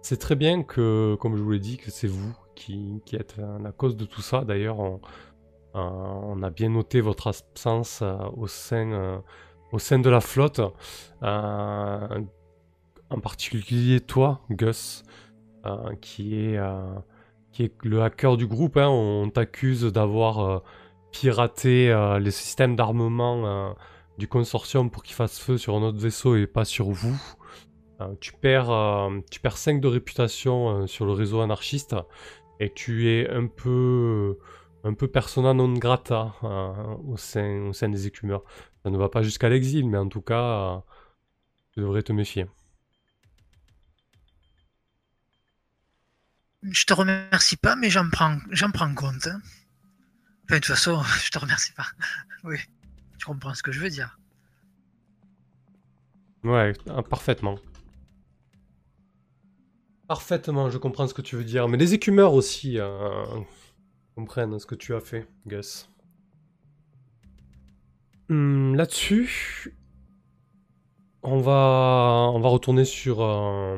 sait 0.00 0.16
très 0.16 0.34
bien 0.34 0.62
que, 0.62 1.14
comme 1.20 1.36
je 1.36 1.42
vous 1.42 1.50
l'ai 1.50 1.58
dit, 1.58 1.76
que 1.76 1.90
c'est 1.90 2.08
vous 2.08 2.34
qui, 2.56 3.00
qui 3.04 3.14
êtes 3.14 3.36
la 3.62 3.70
cause 3.70 3.96
de 3.96 4.04
tout 4.04 4.22
ça. 4.22 4.44
D'ailleurs, 4.44 4.78
on, 5.76 6.42
a 6.42 6.50
bien 6.50 6.70
noté 6.70 7.00
votre 7.00 7.28
absence 7.28 8.00
euh, 8.02 8.16
au 8.36 8.46
sein 8.46 8.92
euh, 8.92 9.18
au 9.72 9.78
sein 9.78 9.98
de 9.98 10.10
la 10.10 10.20
flotte. 10.20 10.60
Euh, 11.22 12.20
en 13.10 13.20
particulier 13.20 14.00
toi, 14.00 14.40
Gus, 14.50 15.04
qui, 16.00 16.34
est, 16.34 16.60
qui 17.52 17.64
est 17.64 17.72
le 17.84 18.02
hacker 18.02 18.36
du 18.36 18.48
groupe. 18.48 18.76
hein. 18.76 18.88
On 18.88 19.30
t'accuse 19.30 19.84
d'avoir 19.84 20.62
piraté 21.12 21.94
les 22.20 22.30
systèmes 22.32 22.74
d'armement 22.74 23.76
du 24.18 24.26
consortium 24.26 24.90
pour 24.90 25.04
qu'ils 25.04 25.14
fassent 25.14 25.38
feu 25.38 25.56
sur 25.56 25.76
un 25.76 25.82
autre 25.82 25.98
vaisseau 25.98 26.34
et 26.34 26.48
pas 26.48 26.64
sur 26.64 26.90
vous. 26.90 27.16
Tu, 28.20 28.32
perds, 28.32 29.10
tu 29.30 29.38
perds 29.38 29.56
5 29.56 29.80
de 29.80 29.86
réputation 29.86 30.88
sur 30.88 31.06
le 31.06 31.12
réseau 31.12 31.40
anarchiste 31.40 31.94
et 32.60 32.72
tu 32.72 33.08
es 33.10 33.28
un 33.30 33.46
peu, 33.46 34.38
un 34.84 34.94
peu 34.94 35.08
persona 35.08 35.54
non 35.54 35.72
grata 35.74 36.34
euh, 36.44 36.94
au, 37.06 37.16
sein, 37.16 37.68
au 37.68 37.72
sein 37.72 37.88
des 37.88 38.06
écumeurs. 38.06 38.44
Ça 38.84 38.90
ne 38.90 38.98
va 38.98 39.08
pas 39.08 39.22
jusqu'à 39.22 39.48
l'exil, 39.48 39.88
mais 39.88 39.98
en 39.98 40.08
tout 40.08 40.22
cas, 40.22 40.82
tu 41.72 41.80
devrais 41.80 42.02
te 42.02 42.12
méfier. 42.12 42.46
Je 46.70 46.84
te 46.84 46.92
remercie 46.92 47.56
pas, 47.56 47.76
mais 47.76 47.88
j'en 47.88 48.10
prends, 48.10 48.38
j'en 48.50 48.70
prends 48.70 48.94
compte. 48.94 49.26
hein. 49.26 49.40
Enfin, 50.44 50.56
de 50.56 50.60
toute 50.60 50.66
façon, 50.66 51.02
je 51.24 51.30
te 51.30 51.38
remercie 51.38 51.72
pas. 51.72 51.86
Oui, 52.44 52.58
tu 53.18 53.26
comprends 53.26 53.54
ce 53.54 53.62
que 53.62 53.72
je 53.72 53.80
veux 53.80 53.90
dire. 53.90 54.18
Ouais, 56.44 56.72
ah, 56.88 57.02
parfaitement. 57.02 57.58
Parfaitement, 60.08 60.70
je 60.70 60.78
comprends 60.78 61.06
ce 61.08 61.14
que 61.14 61.22
tu 61.22 61.36
veux 61.36 61.44
dire. 61.44 61.68
Mais 61.68 61.76
les 61.78 61.94
écumeurs 61.94 62.32
aussi 62.34 62.78
euh, 62.78 63.24
comprennent 64.14 64.58
ce 64.58 64.66
que 64.66 64.74
tu 64.76 64.94
as 64.94 65.00
fait, 65.00 65.26
Gus. 65.46 65.88
Hmm, 68.28 68.74
Là-dessus, 68.74 69.76
on 71.22 71.38
va, 71.40 72.30
on 72.32 72.38
va 72.40 72.48
retourner 72.48 72.84
sur, 72.84 73.20
euh, 73.22 73.76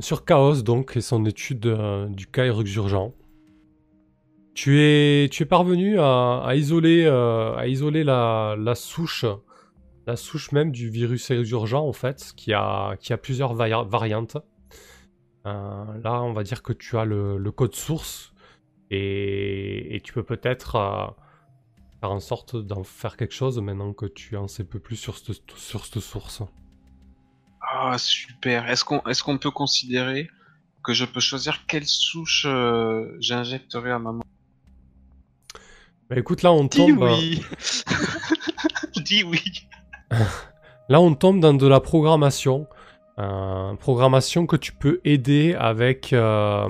sur 0.00 0.24
Chaos, 0.26 0.62
donc, 0.62 0.96
et 0.96 1.00
son 1.00 1.24
étude 1.24 1.66
euh, 1.66 2.08
du 2.08 2.26
cas 2.26 2.46
urgent. 2.46 3.14
Tu 4.52 4.80
es, 4.80 5.28
tu 5.30 5.44
es 5.44 5.46
parvenu 5.46 5.98
à, 5.98 6.50
isoler, 6.54 7.06
à 7.06 7.66
isoler 7.66 8.04
la, 8.04 8.56
la 8.58 8.74
souche 8.74 9.24
la 10.06 10.16
souche 10.16 10.50
même 10.50 10.72
du 10.72 10.90
virus 10.90 11.30
urgent 11.30 11.86
en 11.86 11.92
fait, 11.92 12.32
qui 12.36 12.52
a, 12.52 12.96
qui 12.98 13.12
a 13.12 13.18
plusieurs 13.18 13.54
vari- 13.54 13.86
variantes. 13.88 14.38
Euh, 15.46 15.84
là, 16.02 16.22
on 16.22 16.32
va 16.32 16.42
dire 16.42 16.62
que 16.62 16.72
tu 16.72 16.98
as 16.98 17.04
le, 17.04 17.38
le 17.38 17.52
code 17.52 17.74
source 17.74 18.32
et, 18.90 19.94
et 19.96 20.00
tu 20.00 20.12
peux 20.12 20.22
peut-être 20.22 20.76
euh, 20.76 21.06
faire 22.00 22.10
en 22.10 22.20
sorte 22.20 22.56
d'en 22.56 22.84
faire 22.84 23.16
quelque 23.16 23.34
chose 23.34 23.58
maintenant 23.60 23.92
que 23.92 24.06
tu 24.06 24.36
en 24.36 24.48
sais 24.48 24.64
peu 24.64 24.78
plus 24.78 24.96
sur 24.96 25.16
cette, 25.16 25.50
sur 25.56 25.84
cette 25.86 26.00
source. 26.00 26.42
Ah 27.62 27.96
super. 27.98 28.68
Est-ce 28.68 28.84
qu'on 29.22 29.38
peut 29.38 29.50
considérer 29.50 30.28
que 30.82 30.92
je 30.92 31.04
peux 31.04 31.20
choisir 31.20 31.66
quelle 31.66 31.86
souche 31.86 32.46
euh, 32.48 33.16
j'injecterai 33.20 33.90
à 33.90 33.98
maman 33.98 34.22
Bah 36.08 36.16
écoute, 36.18 36.42
là 36.42 36.52
on 36.52 36.64
Dis 36.64 36.78
tombe, 36.78 37.02
oui. 37.02 37.42
Dis 39.04 39.24
oui. 39.24 39.42
là 40.88 41.00
on 41.00 41.14
tombe 41.14 41.40
dans 41.40 41.54
de 41.54 41.66
la 41.66 41.80
programmation, 41.80 42.66
Euh, 43.18 43.74
programmation 43.76 44.46
que 44.46 44.56
tu 44.56 44.72
peux 44.72 45.00
aider 45.04 45.54
avec 45.58 46.12
euh, 46.12 46.68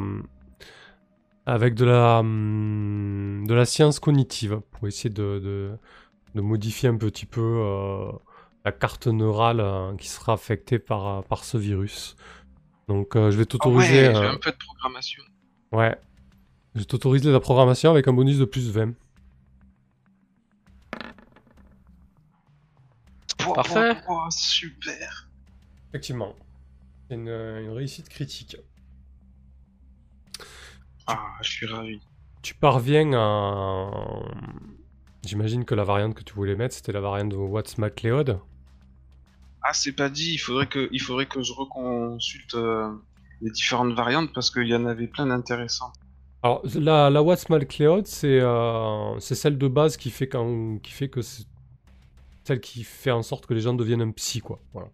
avec 1.47 1.75
de 1.75 1.85
la 1.85 2.19
hum, 2.21 3.45
de 3.47 3.55
la 3.55 3.65
science 3.65 4.01
cognitive 4.01 4.61
pour 4.73 4.89
essayer 4.89 5.11
de, 5.11 5.39
de, 5.39 5.79
de 6.35 6.41
modifier 6.41 6.89
un 6.89 6.97
petit 6.97 7.27
peu 7.27 7.41
euh, 7.43 8.11
la 8.65 8.73
carte 8.73 9.07
neurale 9.07 9.61
euh, 9.61 9.97
qui 9.97 10.09
sera 10.09 10.33
affectée 10.35 10.79
par, 10.79 11.25
par 11.25 11.45
ce 11.45 11.57
virus. 11.59 12.17
Donc 12.89 13.17
euh, 13.17 13.31
je 13.31 13.37
vais 13.39 13.45
Ah 13.45 13.47
t'autoriser 13.47 14.09
ouais, 14.09 14.15
euh, 14.15 14.33
un 14.33 14.39
peu 14.39 14.51
de 14.51 14.57
programmation. 14.57 15.23
ouais. 15.73 15.97
Je 16.75 16.81
vais 16.81 16.85
t'autoriser 16.87 17.33
la 17.33 17.41
programmation 17.41 17.91
avec 17.91 18.07
un 18.09 18.13
bonus 18.13 18.39
de 18.39 18.45
plus 18.45 18.71
20. 18.71 18.93
Oh, 23.47 23.53
Parfait. 23.53 23.97
oh, 24.09 24.27
oh, 24.27 24.27
super. 24.31 25.30
Effectivement. 25.91 26.35
C'est 27.09 27.17
une, 27.17 27.29
une 27.29 27.71
réussite 27.71 28.09
critique. 28.09 28.57
Ah, 31.07 31.35
je 31.43 31.51
suis 31.51 31.67
ravi. 31.67 32.01
Tu 32.43 32.55
parviens 32.55 33.13
à... 33.13 33.91
J'imagine 35.25 35.65
que 35.65 35.75
la 35.75 35.85
variante 35.85 36.15
que 36.15 36.23
tu 36.23 36.33
voulais 36.33 36.57
mettre, 36.57 36.75
c'était 36.75 36.93
la 36.93 37.01
variante 37.01 37.29
de 37.29 37.37
What's 37.37 37.77
MacLeod. 37.77 38.41
Ah, 39.63 39.75
c'est 39.75 39.93
pas 39.93 40.09
dit. 40.09 40.33
Il 40.33 40.39
faudrait 40.39 40.67
que 40.67 40.89
il 40.93 41.01
faudrait 41.01 41.27
que 41.27 41.43
je 41.43 41.53
reconsulte 41.53 42.55
euh, 42.55 42.91
les 43.43 43.51
différentes 43.51 43.93
variantes 43.93 44.33
parce 44.33 44.51
qu'il 44.51 44.67
y 44.67 44.75
en 44.75 44.87
avait 44.87 45.09
plein 45.09 45.27
d'intéressantes. 45.27 45.95
Alors, 46.43 46.63
la, 46.75 47.11
la 47.11 47.23
What's 47.23 47.51
MacLeod, 47.51 48.07
c'est 48.07 48.41
euh, 48.41 49.21
c'est 49.21 49.35
celle 49.35 49.59
de 49.59 49.69
base 49.69 49.99
qui 49.99 50.11
fait, 50.11 50.29
quand, 50.29 50.79
qui 50.79 50.93
fait 50.93 51.11
que 51.11 51.21
c'est 51.21 51.45
celle 52.45 52.61
qui 52.63 52.83
fait 52.83 53.11
en 53.11 53.23
sorte 53.23 53.45
que 53.45 53.53
les 53.53 53.61
gens 53.61 53.75
deviennent 53.75 54.01
un 54.01 54.13
psy, 54.13 54.41
quoi. 54.41 54.59
Voilà. 54.73 54.89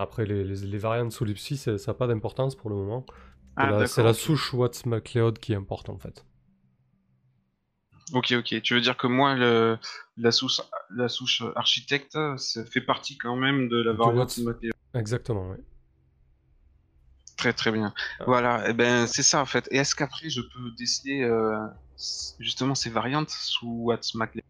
Après, 0.00 0.24
les, 0.24 0.44
les, 0.44 0.56
les 0.56 0.78
variantes 0.78 1.12
solipsis, 1.12 1.58
ça 1.58 1.72
n'a 1.72 1.94
pas 1.94 2.06
d'importance 2.06 2.56
pour 2.56 2.70
le 2.70 2.76
moment. 2.76 3.04
C'est 3.06 3.14
Ah, 3.56 3.70
la, 3.70 3.86
c'est 3.86 4.12
souche 4.14 4.54
Watts 4.54 4.86
McLeod 4.86 5.38
qui 5.38 5.54
importe 5.54 5.90
en 5.90 5.98
fait. 5.98 6.24
Ok, 8.14 8.32
ok. 8.32 8.62
Tu 8.62 8.74
veux 8.74 8.80
dire 8.80 8.96
que 8.96 9.06
moi, 9.06 9.34
le, 9.34 9.78
la 10.16 10.32
souche, 10.32 10.62
la 10.88 11.08
souche 11.08 11.42
architecte, 11.54 12.16
ça 12.38 12.64
fait 12.64 12.80
partie 12.80 13.18
quand 13.18 13.36
même 13.36 13.68
de 13.68 13.76
la 13.82 13.92
variante. 13.92 14.40
Exactement, 14.94 15.50
oui. 15.50 15.58
Très 17.36 17.52
très 17.52 17.70
bien. 17.70 17.92
Ah. 18.20 18.24
Voilà, 18.26 18.70
et 18.70 18.72
ben 18.72 19.06
c'est 19.06 19.22
ça 19.22 19.42
en 19.42 19.46
fait. 19.46 19.68
Et 19.70 19.76
est-ce 19.76 19.94
qu'après 19.94 20.30
je 20.30 20.40
peux 20.40 20.70
déceler 20.78 21.22
euh, 21.22 21.58
justement 22.38 22.74
ces 22.74 22.88
variantes 22.88 23.30
sous 23.30 23.68
Watts 23.84 24.14
Macleod? 24.14 24.44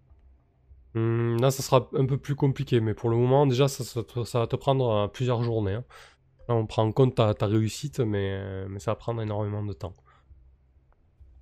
Hmm, 0.94 1.36
là, 1.40 1.50
ça 1.52 1.62
sera 1.62 1.88
un 1.94 2.06
peu 2.06 2.18
plus 2.18 2.34
compliqué, 2.34 2.80
mais 2.80 2.94
pour 2.94 3.10
le 3.10 3.16
moment, 3.16 3.46
déjà, 3.46 3.68
ça, 3.68 3.84
ça 3.84 4.02
te- 4.02 4.24
ça 4.24 4.40
va 4.40 4.46
te 4.48 4.56
prendre 4.56 4.88
euh, 4.90 5.08
plusieurs 5.08 5.42
journées. 5.42 5.74
hein. 5.74 5.84
Là, 6.48 6.54
on 6.56 6.66
prend 6.66 6.84
en 6.84 6.92
compte 6.92 7.16
ta, 7.16 7.34
ta 7.34 7.46
réussite, 7.46 8.00
mais, 8.00 8.32
euh, 8.40 8.68
mais 8.70 8.80
ça 8.80 8.92
va 8.92 8.96
prendre 8.96 9.22
énormément 9.22 9.64
de 9.64 9.72
temps. 9.74 9.94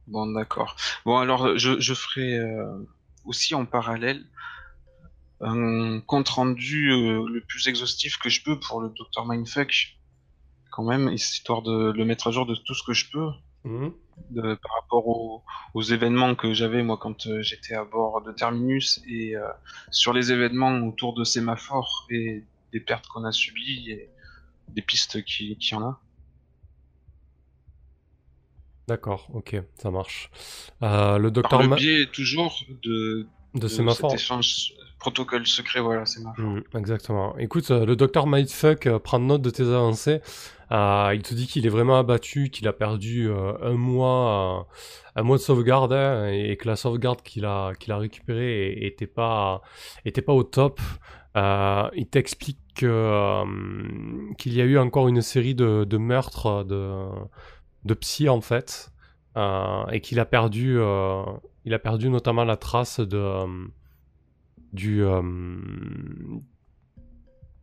Bon, 0.07 0.27
d'accord. 0.33 0.77
Bon, 1.05 1.19
alors 1.19 1.57
je, 1.59 1.79
je 1.81 1.95
ferai 1.95 2.35
euh, 2.39 2.79
aussi 3.25 3.55
en 3.55 3.65
parallèle 3.67 4.25
un 5.41 6.01
compte 6.01 6.29
rendu 6.29 6.93
euh, 6.93 7.27
le 7.29 7.41
plus 7.41 7.67
exhaustif 7.67 8.19
que 8.19 8.29
je 8.29 8.41
peux 8.43 8.59
pour 8.61 8.81
le 8.81 8.91
Dr 8.91 9.27
Mindfuck, 9.27 9.99
quand 10.71 10.85
même, 10.85 11.09
histoire 11.13 11.63
de 11.63 11.93
le 11.93 12.05
mettre 12.07 12.29
à 12.29 12.33
jour 12.33 12.47
de 12.47 12.55
tout 12.57 12.75
ce 12.75 12.83
que 12.85 12.93
je 12.95 13.11
peux. 13.13 13.29
Mhm. 13.65 13.95
De, 14.31 14.55
par 14.55 14.73
rapport 14.81 15.07
aux, 15.09 15.43
aux 15.75 15.83
événements 15.83 16.35
que 16.35 16.53
j'avais 16.55 16.83
moi 16.83 16.97
quand 16.99 17.27
euh, 17.27 17.43
j'étais 17.43 17.75
à 17.75 17.85
bord 17.85 18.23
de 18.23 18.33
Terminus 18.33 19.01
et 19.09 19.37
euh, 19.37 19.47
sur 19.91 20.13
les 20.13 20.33
événements 20.33 20.79
autour 20.87 21.15
de 21.15 21.25
Sémaphore 21.25 22.07
et 22.11 22.45
des 22.73 22.81
pertes 22.81 23.07
qu'on 23.09 23.25
a 23.25 23.33
subies 23.33 23.91
et 23.91 24.11
des 24.69 24.83
pistes 24.83 25.25
qui, 25.25 25.57
qui 25.59 25.75
en 25.75 25.83
a. 25.83 26.01
D'accord, 28.87 29.29
ok, 29.35 29.57
ça 29.77 29.91
marche. 29.91 30.31
Euh, 30.83 31.19
le 31.19 31.31
Par 31.31 31.33
docteur 31.43 31.63
le 31.63 31.69
Ma- 31.69 31.77
biais 31.77 32.07
toujours 32.07 32.65
de, 32.83 33.27
de 33.55 33.61
de 33.61 33.69
Sémaphore. 33.69 34.11
cet 34.11 34.21
échange 34.21 34.73
protocole 34.99 35.47
secret, 35.47 35.81
voilà, 35.81 36.07
Sémaphore. 36.07 36.43
Mm, 36.45 36.63
exactement. 36.75 37.37
Écoute, 37.39 37.71
euh, 37.71 37.85
le 37.85 37.97
docteur 37.97 38.27
Mindfuck 38.27 38.87
euh, 38.87 38.99
prend 38.99 39.19
note 39.19 39.43
de 39.43 39.51
tes 39.51 39.63
avancées. 39.65 40.21
Euh, 40.71 41.13
il 41.15 41.23
te 41.23 41.35
dit 41.35 41.47
qu'il 41.47 41.67
est 41.67 41.71
vraiment 41.71 41.99
abattu, 41.99 42.51
qu'il 42.51 42.69
a 42.69 42.73
perdu 42.73 43.29
euh, 43.29 43.53
un 43.63 43.75
mois, 43.75 44.67
euh, 45.17 45.21
un 45.21 45.23
mois 45.23 45.37
de 45.39 45.43
sauvegarde, 45.43 45.93
hein, 45.93 46.29
et 46.29 46.57
que 46.57 46.69
la 46.69 46.77
sauvegarde 46.77 47.23
qu'il 47.23 47.47
a, 47.47 47.73
qu'il 47.79 47.93
a 47.93 47.99
récupérée 47.99 48.77
était 48.83 49.07
pas, 49.07 49.63
était 50.05 50.23
pas 50.23 50.33
au 50.35 50.45
top. 50.45 50.81
Il 51.37 52.07
t'explique 52.11 52.59
que, 52.75 53.45
qu'il 54.37 54.55
y 54.55 54.61
a 54.61 54.65
eu 54.65 54.77
encore 54.79 55.09
une 55.09 55.23
série 55.23 55.55
de, 55.55 55.97
meurtres 55.97 56.65
de, 56.65 57.07
de 57.85 57.95
psy 57.95 58.29
en 58.29 58.41
fait, 58.41 58.91
et 59.93 60.01
qu'il 60.01 60.19
a 60.21 60.25
perdu, 60.25 60.79
il 61.65 61.75
a 61.75 61.79
perdu 61.79 62.11
notamment 62.11 62.45
la 62.45 62.57
trace 62.57 63.01
de 63.01 63.47
du 64.73 65.03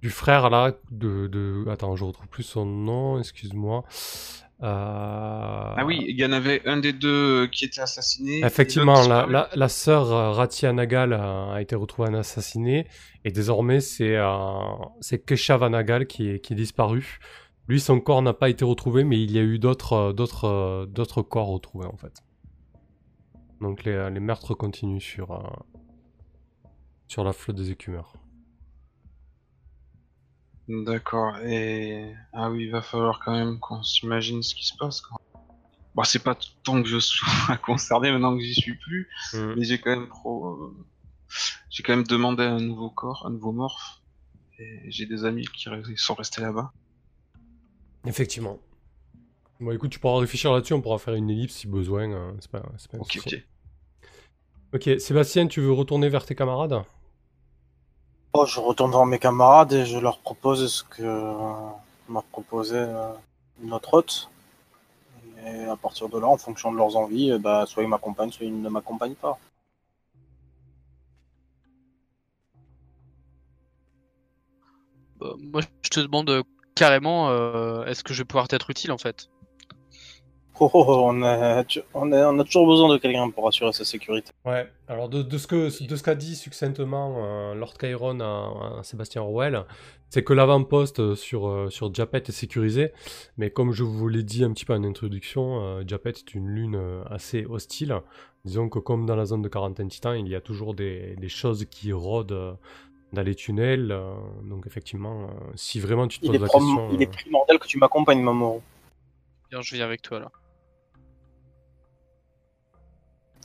du 0.06 0.12
frère 0.12 0.51
là 0.51 0.74
de, 0.91 1.26
de 1.26 1.66
attends 1.68 1.95
je 1.95 2.03
retrouve 2.03 2.28
plus 2.28 2.43
son 2.43 2.64
nom 2.64 3.18
excuse-moi. 3.18 3.84
Euh, 4.62 4.68
Ah 4.68 5.84
oui, 5.84 6.06
il 6.08 6.18
y 6.18 6.24
en 6.24 6.32
avait 6.32 6.62
un 6.66 6.78
des 6.78 6.93
deux 6.93 7.47
qui 7.47 7.66
était 7.66 7.82
assassiné. 7.82 8.45
effectivement 8.45 8.93
l'autre 8.93 9.10
la, 9.10 9.26
la, 9.26 9.49
la 9.56 9.68
sœur 9.68 10.12
euh, 10.12 10.32
Ratia 10.32 10.72
Nagal 10.74 11.12
a, 11.14 11.60
été 11.60 11.76
retrouvée 11.76 12.16
assassinée 12.16 12.86
et 13.24 13.32
désormais 13.32 13.80
c'est 13.80 14.16
euh, 14.16 14.30
c'est 15.01 15.26
Kesha 15.26 15.58
Vanagal 15.58 16.06
qui 16.06 16.30
est, 16.30 16.39
qui 16.39 16.53
est 16.53 16.56
disparu 16.56 17.18
lui 17.68 17.80
son 17.80 17.99
corps 17.99 18.22
n'a 18.22 18.34
pas 18.34 18.49
été 18.49 18.64
retrouvé 18.64 19.03
mais 19.03 19.20
il 19.20 19.32
y 19.32 19.39
a 19.39 19.41
eu 19.41 19.58
d'autres 19.58 19.93
euh, 19.93 20.14
d'autres 20.14 20.45
euh, 20.45 20.86
d'autres 20.86 21.24
corps 21.24 21.47
retrouvés 21.47 21.88
en 21.88 21.97
fait. 21.97 22.22
Donc 23.60 23.84
les, 23.86 24.12
les 24.12 24.20
meurtres 24.20 24.53
continuent 24.53 24.99
sur 24.99 25.32
euh, 25.32 25.39
sur 27.08 27.24
la 27.24 27.34
flotte 27.34 27.58
des 27.58 27.72
écumeurs 27.72 28.14
D'accord. 30.68 31.38
Et 31.39 32.11
ah 32.34 32.49
oui, 32.49 32.66
il 32.66 32.72
va 32.72 32.82
falloir 32.82 33.20
quand 33.24 33.34
même 33.34 33.59
qu'on 33.59 33.84
s'imagine 33.84 34.41
ce 34.41 34.55
qui 34.55 34.66
se 34.66 34.76
passe. 34.78 35.01
Quand... 35.01 35.18
Bon, 35.93 36.03
c'est 36.03 36.24
pas 36.24 36.36
tant 36.63 36.82
que 36.82 36.88
je 36.89 36.99
sois 36.99 37.57
concerné 37.63 38.11
maintenant 38.11 38.36
que 38.36 38.43
j'y 38.43 38.55
suis 38.55 38.76
plus, 38.76 39.07
Mm. 39.34 39.53
mais 39.57 39.63
j'ai 39.66 39.80
quand 39.80 39.91
même 39.91 40.07
pro... 40.07 40.74
j'ai 41.70 41.84
quand 41.84 41.95
même 41.95 42.05
demandé 42.07 42.43
un 42.43 42.59
nouveau 42.59 42.89
corps, 42.89 43.26
un 43.28 43.30
nouveau 43.32 43.51
morph. 43.51 44.01
Et 44.57 44.89
j'ai 44.89 45.05
des 45.05 45.26
amis 45.26 45.45
qui 45.47 45.68
sont 45.97 46.13
restés 46.16 46.41
là-bas. 46.41 46.72
Effectivement. 48.05 48.59
Bon, 49.59 49.72
écoute, 49.72 49.91
tu 49.91 49.99
pourras 49.99 50.20
réfléchir 50.20 50.51
là-dessus, 50.53 50.74
on 50.74 50.82
pourra 50.82 50.97
faire 50.97 51.13
une 51.16 51.30
ellipse 51.30 51.55
si 51.55 51.68
besoin. 51.68 52.11
euh, 52.11 52.32
c'est 52.39 52.51
pas, 52.51 52.63
c'est 52.78 52.89
pas 52.91 52.97
un 52.97 53.01
Ok, 53.01 53.11
souci. 53.13 53.36
ok. 53.36 53.47
Ok, 54.74 54.99
Sébastien, 54.99 55.47
tu 55.47 55.61
veux 55.61 55.72
retourner 55.72 56.09
vers 56.09 56.26
tes 56.26 56.36
camarades? 56.36 56.84
Je 58.43 58.59
retourne 58.59 58.91
voir 58.91 59.05
mes 59.05 59.19
camarades 59.19 59.71
et 59.71 59.86
je 59.86 59.97
leur 59.97 60.19
propose 60.19 60.71
ce 60.71 60.83
que 60.83 61.36
m'a 62.09 62.21
proposé 62.21 62.75
euh, 62.77 63.13
notre 63.61 63.93
hôte. 63.93 64.29
Et 65.45 65.65
à 65.65 65.75
partir 65.77 66.09
de 66.09 66.19
là, 66.19 66.27
en 66.27 66.38
fonction 66.38 66.71
de 66.71 66.77
leurs 66.77 66.97
envies, 66.97 67.38
bah, 67.39 67.65
soit 67.65 67.83
ils 67.83 67.89
m'accompagnent, 67.89 68.31
soit 68.31 68.45
ils 68.45 68.61
ne 68.61 68.69
m'accompagnent 68.69 69.15
pas. 69.15 69.39
Bah, 75.19 75.33
moi, 75.38 75.61
je 75.83 75.89
te 75.89 75.99
demande 76.01 76.29
euh, 76.29 76.43
carrément, 76.75 77.29
euh, 77.29 77.86
est-ce 77.86 78.03
que 78.03 78.13
je 78.13 78.21
vais 78.21 78.25
pouvoir 78.25 78.47
t'être 78.47 78.69
utile 78.69 78.91
en 78.91 78.97
fait? 78.97 79.29
Oh, 80.60 80.70
oh, 80.74 80.86
oh, 80.88 81.01
on, 81.10 81.22
a, 81.22 81.64
tu- 81.66 81.82
on, 81.93 82.12
a, 82.14 82.32
on 82.32 82.39
a 82.39 82.43
toujours 82.45 82.66
besoin 82.68 82.89
de 82.93 82.97
quelqu'un 82.97 83.30
pour 83.30 83.47
assurer 83.47 83.74
sa 83.74 83.84
sécurité. 83.84 84.32
Ouais, 84.45 84.72
alors 84.88 85.10
de, 85.10 85.22
de 85.22 85.38
ce 85.38 85.47
que 85.47 85.86
de 85.86 85.95
ce 85.95 86.01
qu'a 86.03 86.16
dit 86.16 86.36
succinctement 86.36 87.16
euh, 87.18 87.56
Lord 87.56 87.74
Chiron 87.80 88.20
à, 88.22 88.80
à 88.80 88.84
Sébastien 88.84 89.22
Orwell, 89.22 89.66
c'est 90.10 90.24
que 90.24 90.32
l'avant-poste 90.32 91.16
sur, 91.16 91.47
euh, 91.47 91.70
sur 91.70 91.93
Japet 91.93 92.24
est 92.28 92.32
sécurisé, 92.32 92.93
mais 93.38 93.49
comme 93.49 93.74
je 93.74 93.84
vous 93.84 94.08
l'ai 94.08 94.24
dit 94.24 94.45
un 94.45 94.53
petit 94.53 94.64
peu 94.64 94.74
en 94.74 94.84
introduction, 94.86 95.62
euh, 95.62 95.84
Japet 95.86 96.12
est 96.12 96.34
une 96.34 96.47
lune 96.47 96.76
euh, 96.76 97.03
assez 97.10 97.45
hostile. 97.45 97.93
Disons 98.45 98.70
que 98.70 98.80
comme 98.80 99.06
dans 99.06 99.16
la 99.18 99.26
zone 99.26 99.41
de 99.41 99.49
quarantaine 99.49 99.89
titan, 99.89 100.14
il 100.14 100.28
y 100.30 100.36
a 100.36 100.41
toujours 100.41 100.74
des, 100.74 101.16
des 101.18 101.30
choses 101.30 101.66
qui 101.66 101.91
rôdent 101.91 102.58
dans 103.12 103.22
les 103.24 103.36
tunnels, 103.36 103.91
euh, 103.91 104.14
donc 104.43 104.68
effectivement, 104.68 105.24
euh, 105.24 105.28
si 105.56 105.80
vraiment 105.80 106.08
tu 106.08 106.20
te 106.20 106.26
Il 106.26 106.32
poses 106.32 106.36
est, 106.38 106.43
la 106.43 106.47
question... 106.47 106.89
il 106.93 107.01
est 107.01 107.08
euh, 107.08 107.12
primordial 107.12 107.60
que 107.60 107.68
tu 107.68 107.78
m'accompagnes, 107.78 108.22
Mamoru. 108.22 108.62
Bien, 109.51 109.62
je 109.62 109.76
viens 109.76 109.86
avec 109.86 110.01
toi 110.01 110.20
là. 110.20 110.32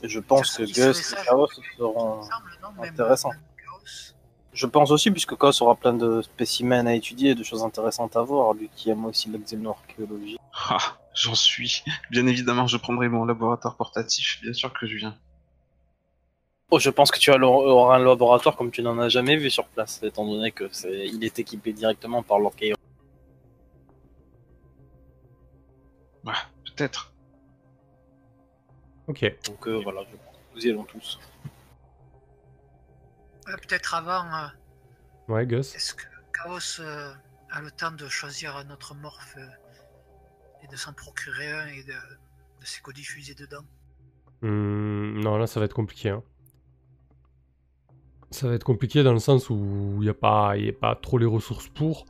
Je 0.08 0.20
pense 0.20 0.56
que 0.56 0.62
Gus 0.62 1.12
et 1.12 1.24
Chaos 1.24 1.48
seront... 1.76 2.18
me 2.18 2.22
semble, 2.22 2.58
non, 2.62 2.72
même- 2.80 2.92
intéressant. 2.92 3.30
même 3.30 3.40
Chaos. 3.56 4.14
Je 4.52 4.66
pense 4.66 4.90
aussi, 4.90 5.10
puisque 5.10 5.36
Chaos 5.36 5.62
aura 5.62 5.74
plein 5.74 5.92
de 5.92 6.22
spécimens 6.22 6.86
à 6.86 6.94
étudier 6.94 7.30
et 7.30 7.34
de 7.34 7.42
choses 7.42 7.62
intéressantes 7.62 8.16
à 8.16 8.22
voir, 8.22 8.54
lui 8.54 8.70
qui 8.74 8.90
aime 8.90 9.04
aussi 9.04 9.28
l'exénoarchéologie. 9.30 10.38
Ah, 10.68 10.96
j'en 11.14 11.34
suis. 11.34 11.84
Bien 12.10 12.26
évidemment, 12.26 12.66
je 12.66 12.76
prendrai 12.76 13.08
mon 13.08 13.24
laboratoire 13.24 13.76
portatif. 13.76 14.40
Bien 14.42 14.52
sûr 14.52 14.72
que 14.72 14.86
je 14.86 14.96
viens. 14.96 15.16
Oh, 16.72 16.78
je 16.78 16.90
pense 16.90 17.10
que 17.10 17.18
tu 17.18 17.32
auras 17.32 17.96
un 17.96 17.98
laboratoire 17.98 18.56
comme 18.56 18.70
tu 18.70 18.82
n'en 18.82 18.98
as 19.00 19.08
jamais 19.08 19.36
vu 19.36 19.50
sur 19.50 19.66
place, 19.66 20.02
étant 20.04 20.24
donné 20.24 20.52
que 20.52 20.68
c'est, 20.70 21.08
il 21.08 21.24
est 21.24 21.38
équipé 21.40 21.72
directement 21.72 22.22
par 22.22 22.38
Chaos. 22.56 22.76
Ouais, 26.24 26.32
peut-être. 26.64 27.12
Ok, 29.10 29.24
Donc 29.46 29.66
euh, 29.66 29.80
voilà, 29.82 30.02
nous 30.54 30.60
y 30.66 30.70
allons 30.70 30.84
tous. 30.84 31.18
Euh, 33.48 33.56
Peut-être 33.56 33.94
avant, 33.94 34.24
euh, 34.34 34.46
ouais 35.34 35.46
Gus. 35.46 35.74
est-ce 35.74 35.94
que 35.94 36.04
Chaos 36.32 36.80
euh, 36.80 37.12
a 37.50 37.60
le 37.60 37.70
temps 37.72 37.90
de 37.90 38.08
choisir 38.08 38.64
notre 38.66 38.94
morph 38.94 39.36
euh, 39.36 39.46
et 40.62 40.68
de 40.68 40.76
s'en 40.76 40.92
procurer 40.92 41.50
un 41.50 41.66
et 41.66 41.82
de, 41.82 41.92
de 41.92 42.64
s'écodiffuser 42.64 43.34
dedans? 43.34 43.64
Hmm, 44.42 45.18
non, 45.20 45.36
là, 45.38 45.46
ça 45.48 45.58
va 45.58 45.66
être 45.66 45.74
compliqué. 45.74 46.10
hein. 46.10 46.22
Ça 48.30 48.46
va 48.46 48.54
être 48.54 48.62
compliqué 48.64 49.02
dans 49.02 49.12
le 49.12 49.18
sens 49.18 49.50
où 49.50 49.96
il 49.96 50.02
n'y 50.04 50.08
a, 50.08 50.14
pas- 50.14 50.56
il 50.56 50.66
y 50.66 50.68
a 50.68 50.72
pas 50.72 50.94
trop 50.94 51.18
les 51.18 51.26
ressources 51.26 51.66
pour. 51.68 52.06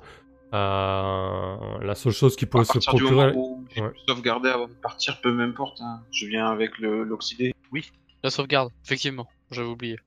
Euh, 0.53 1.79
la 1.81 1.95
seule 1.95 2.13
chose 2.13 2.35
qui 2.37 2.47
pourrait 2.47 2.65
se 2.65 2.79
procurer. 2.79 3.33
moment 3.33 3.33
où 3.37 3.65
j'ai 3.75 3.83
Ouais. 3.83 3.93
sauvegarder 4.09 4.49
avant 4.49 4.67
de 4.69 4.73
partir, 4.75 5.21
peu 5.21 5.33
m'importe. 5.33 5.81
hein. 5.81 6.01
Je 6.11 6.27
viens 6.27 6.47
avec 6.49 6.79
l'oxydé. 6.79 7.55
Oui. 7.73 7.91
La 8.23 8.31
sauvegarde, 8.31 8.71
effectivement, 8.85 9.27
j'avais 9.51 9.69
oublié. 9.69 9.99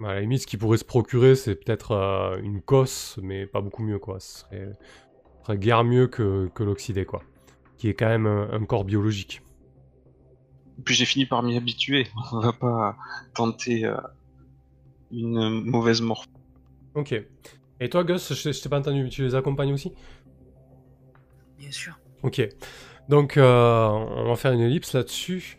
Bah, 0.00 0.10
à 0.10 0.14
la 0.14 0.20
limite, 0.20 0.42
ce 0.42 0.46
qui 0.46 0.56
pourrait 0.56 0.76
se 0.78 0.84
procurer, 0.84 1.34
c'est 1.36 1.54
peut-être 1.54 1.92
euh, 1.92 2.38
une 2.42 2.60
cosse, 2.60 3.18
mais 3.22 3.46
pas 3.46 3.60
beaucoup 3.60 3.82
mieux, 3.82 3.98
quoi. 3.98 4.20
Ce 4.20 4.40
serait, 4.40 4.68
ce 5.38 5.44
serait 5.46 5.58
guère 5.58 5.84
mieux 5.84 6.06
que, 6.08 6.50
que 6.54 6.62
l'oxydé, 6.64 7.04
quoi. 7.06 7.22
Qui 7.78 7.88
est 7.88 7.94
quand 7.94 8.08
même 8.08 8.26
un, 8.26 8.50
un 8.52 8.64
corps 8.64 8.84
biologique. 8.84 9.40
Puis 10.84 10.94
j'ai 10.94 11.06
fini 11.06 11.24
par 11.24 11.42
m'y 11.42 11.56
habituer. 11.56 12.08
On 12.32 12.40
va 12.40 12.52
pas 12.52 12.96
tenter 13.34 13.86
euh, 13.86 13.96
une 15.12 15.48
mauvaise 15.64 16.02
morph. 16.02 16.26
Ok. 16.94 17.14
Et 17.80 17.88
toi, 17.88 18.04
Gus, 18.04 18.32
je, 18.32 18.52
je 18.52 18.62
t'ai 18.62 18.68
pas 18.68 18.78
entendu, 18.78 19.08
tu 19.08 19.22
les 19.22 19.34
accompagnes 19.34 19.72
aussi? 19.72 19.92
Bien 21.58 21.70
sûr. 21.70 21.98
Ok. 22.22 22.46
Donc, 23.08 23.36
euh, 23.36 23.86
on 23.88 24.28
va 24.28 24.36
faire 24.36 24.52
une 24.52 24.60
ellipse 24.60 24.94
là-dessus. 24.94 25.58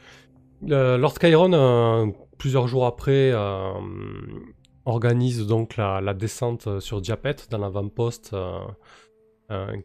Euh, 0.69 0.97
Lord 0.97 1.13
Chiron, 1.19 1.53
euh, 1.53 2.07
plusieurs 2.37 2.67
jours 2.67 2.85
après, 2.85 3.33
organise 4.85 5.45
donc 5.45 5.77
la, 5.77 6.01
la 6.01 6.13
descente 6.13 6.79
sur 6.79 7.01
Diapet 7.01 7.35
dans 7.49 7.57
l'avant-poste 7.57 8.35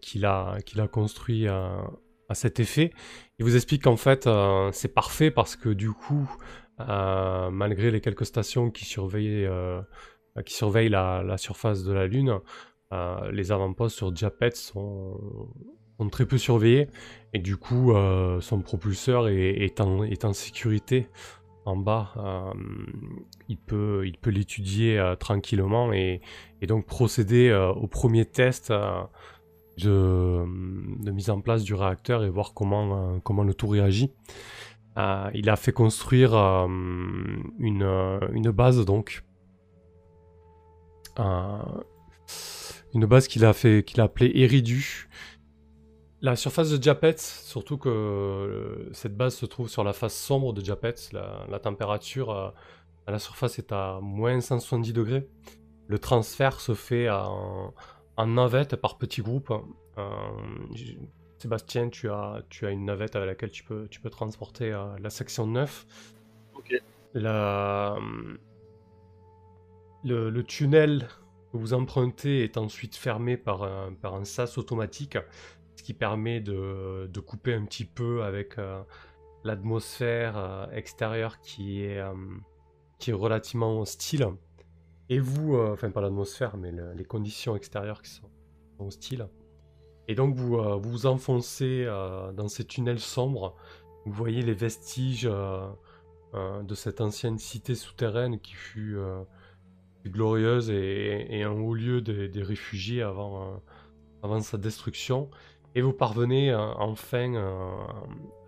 qu'il 0.01 0.25
a, 0.25 0.57
qu'il 0.65 0.81
a 0.81 0.89
construit 0.89 1.47
à 1.49 2.35
cet 2.35 2.61
effet. 2.61 2.93
Il 3.39 3.45
vous 3.45 3.57
explique 3.57 3.85
qu'en 3.85 3.97
fait, 3.97 4.29
c'est 4.73 4.95
parfait 4.95 5.31
parce 5.31 5.57
que 5.57 5.69
du 5.69 5.93
coup, 5.93 6.29
malgré 6.79 7.91
les 7.91 8.01
quelques 8.01 8.27
stations 8.27 8.71
qui 8.71 8.85
surveillent, 8.85 9.47
euh, 9.47 9.81
qui 10.45 10.55
surveillent 10.55 10.89
la, 10.89 11.37
surface 11.37 11.85
de 11.85 11.93
la 11.93 12.07
Lune, 12.07 12.39
euh, 12.93 13.31
les 13.33 13.53
avant-postes 13.53 13.97
sur 13.97 14.13
Diapet 14.13 14.53
sont, 14.53 15.19
très 16.11 16.27
peu 16.27 16.37
surveillés 16.37 16.89
et 17.33 17.39
du 17.39 17.57
coup, 17.57 17.93
euh, 17.93 18.41
son 18.41 18.61
propulseur 18.61 19.29
est, 19.29 19.81
en, 19.81 20.33
sécurité 20.33 21.07
en 21.65 21.77
bas. 21.77 22.13
Euh, 22.17 22.53
il 23.49 23.57
peut 23.57 24.31
l'étudier 24.31 24.99
euh, 24.99 25.15
tranquillement 25.15 25.93
et, 25.93 26.21
donc 26.67 26.87
procéder 26.87 27.51
euh, 27.51 27.69
au 27.69 27.87
premier 27.87 28.25
test 28.25 28.73
euh, 29.85 30.45
de, 31.05 31.11
mise 31.13 31.31
en 31.31 31.41
place 31.41 31.65
du 31.65 31.75
réacteur 31.75 32.25
et 32.25 32.31
voir 32.31 32.53
comment, 32.55 33.15
euh, 33.15 33.45
le 33.45 33.55
tout 33.55 33.69
réagit. 33.69 34.13
Euh, 34.99 35.31
il 35.35 35.49
a 35.49 35.57
fait 35.57 35.73
construire 35.73 36.35
euh, 36.35 36.67
une, 37.59 37.83
euh, 37.83 38.21
une 38.33 38.51
base 38.51 38.85
donc. 38.85 39.23
Une 41.19 43.07
base 43.07 43.29
qu'il 43.29 43.45
a 43.45 43.53
fait 43.53 43.85
qu'il 43.85 44.01
a 44.01 44.05
appelée 44.05 44.31
Eridu. 44.35 45.09
La 46.21 46.37
surface 46.37 46.71
de 46.71 46.81
Japet, 46.81 47.17
surtout 47.19 47.79
que 47.79 47.89
euh, 47.89 48.93
cette 48.93 49.17
base 49.17 49.35
se 49.35 49.45
trouve 49.45 49.69
sur 49.69 49.83
la 49.83 49.93
face 49.93 50.15
sombre 50.15 50.53
de 50.53 50.65
Japet, 50.65 50.95
la, 51.13 51.47
la 51.51 51.59
température 51.59 52.31
euh, 52.31 52.51
à 53.09 53.11
la 53.11 53.19
surface 53.19 53.59
est 53.59 53.73
à 53.73 53.99
moins 54.01 54.41
170 54.41 54.93
degrés. 54.93 55.29
Le 55.89 55.99
transfert 55.99 56.61
se 56.61 56.75
fait 56.75 57.11
en, 57.11 57.75
en 58.17 58.27
navette 58.27 58.77
par 58.77 58.99
petits 58.99 59.21
groupes. 59.21 59.53
Euh, 59.99 60.09
Sébastien, 61.39 61.89
tu 61.89 62.09
as, 62.09 62.43
tu 62.49 62.67
as 62.67 62.71
une 62.71 62.85
navette 62.85 63.17
avec 63.17 63.27
laquelle 63.27 63.51
tu 63.51 63.65
peux, 63.65 63.89
tu 63.89 64.01
peux 64.01 64.11
transporter 64.11 64.71
la 65.01 65.11
section 65.11 65.49
9. 65.49 65.87
Ok. 66.55 66.81
La, 67.15 67.97
le, 70.05 70.43
tunnel 70.43 71.09
que 71.53 71.57
vous 71.57 71.75
empruntez 71.75 72.45
est 72.45 72.57
ensuite 72.57 72.97
fermé 72.97 73.37
par 73.37 73.63
un, 73.63 73.93
par 73.93 74.15
un 74.15 74.25
sas 74.25 74.59
automatique, 74.59 75.19
ce 75.77 75.83
qui 75.83 75.95
permet 75.95 76.41
de, 76.41 77.09
de 77.13 77.21
couper 77.21 77.55
un 77.55 77.65
petit 77.65 77.85
peu 77.85 78.23
avec 78.25 78.59
euh, 78.59 78.83
l'atmosphère 79.45 80.37
euh, 80.37 80.67
extérieure 80.73 81.41
qui 81.41 81.83
est, 81.83 81.99
euh, 81.99 82.13
qui 82.99 83.11
est 83.11 83.15
relativement 83.15 83.81
hostile. 83.81 84.29
Et 85.09 85.19
vous, 85.19 85.57
enfin 85.59 85.91
pas 85.91 86.01
l'atmosphère, 86.01 86.57
mais 86.57 86.73
le- 86.73 86.93
les 86.95 87.05
conditions 87.05 87.55
extérieures 87.55 88.01
qui 88.03 88.11
sont, 88.11 88.31
hostiles. 88.79 89.29
Et 90.09 90.15
donc 90.15 90.35
vous 90.35 90.59
vous, 90.81 91.07
enfoncez 91.07 91.85
dans 92.35 92.49
ces 92.49 92.65
tunnels 92.65 92.99
sombres. 92.99 93.55
Vous 94.07 94.13
voyez 94.13 94.43
les 94.43 94.55
vestiges 94.55 95.31
de 96.35 96.75
cette 96.75 97.01
ancienne 97.01 97.39
cité 97.39 97.77
souterraine 97.77 98.41
qui 98.41 98.55
fut 98.55 98.97
glorieuse 100.11 100.71
et, 100.71 101.27
et 101.31 101.43
un 101.43 101.53
haut 101.53 101.75
lieu 101.75 102.01
des, 102.01 102.43
réfugiés 102.43 103.03
avant, 103.03 103.43
euh, 103.43 103.57
avant 104.23 104.41
sa 104.41 104.59
destruction. 104.59 105.31
Et 105.75 105.81
vous 105.81 105.93
parvenez 105.93 106.51
euh, 106.51 106.59
enfin 106.75 107.35
euh, 107.35 107.71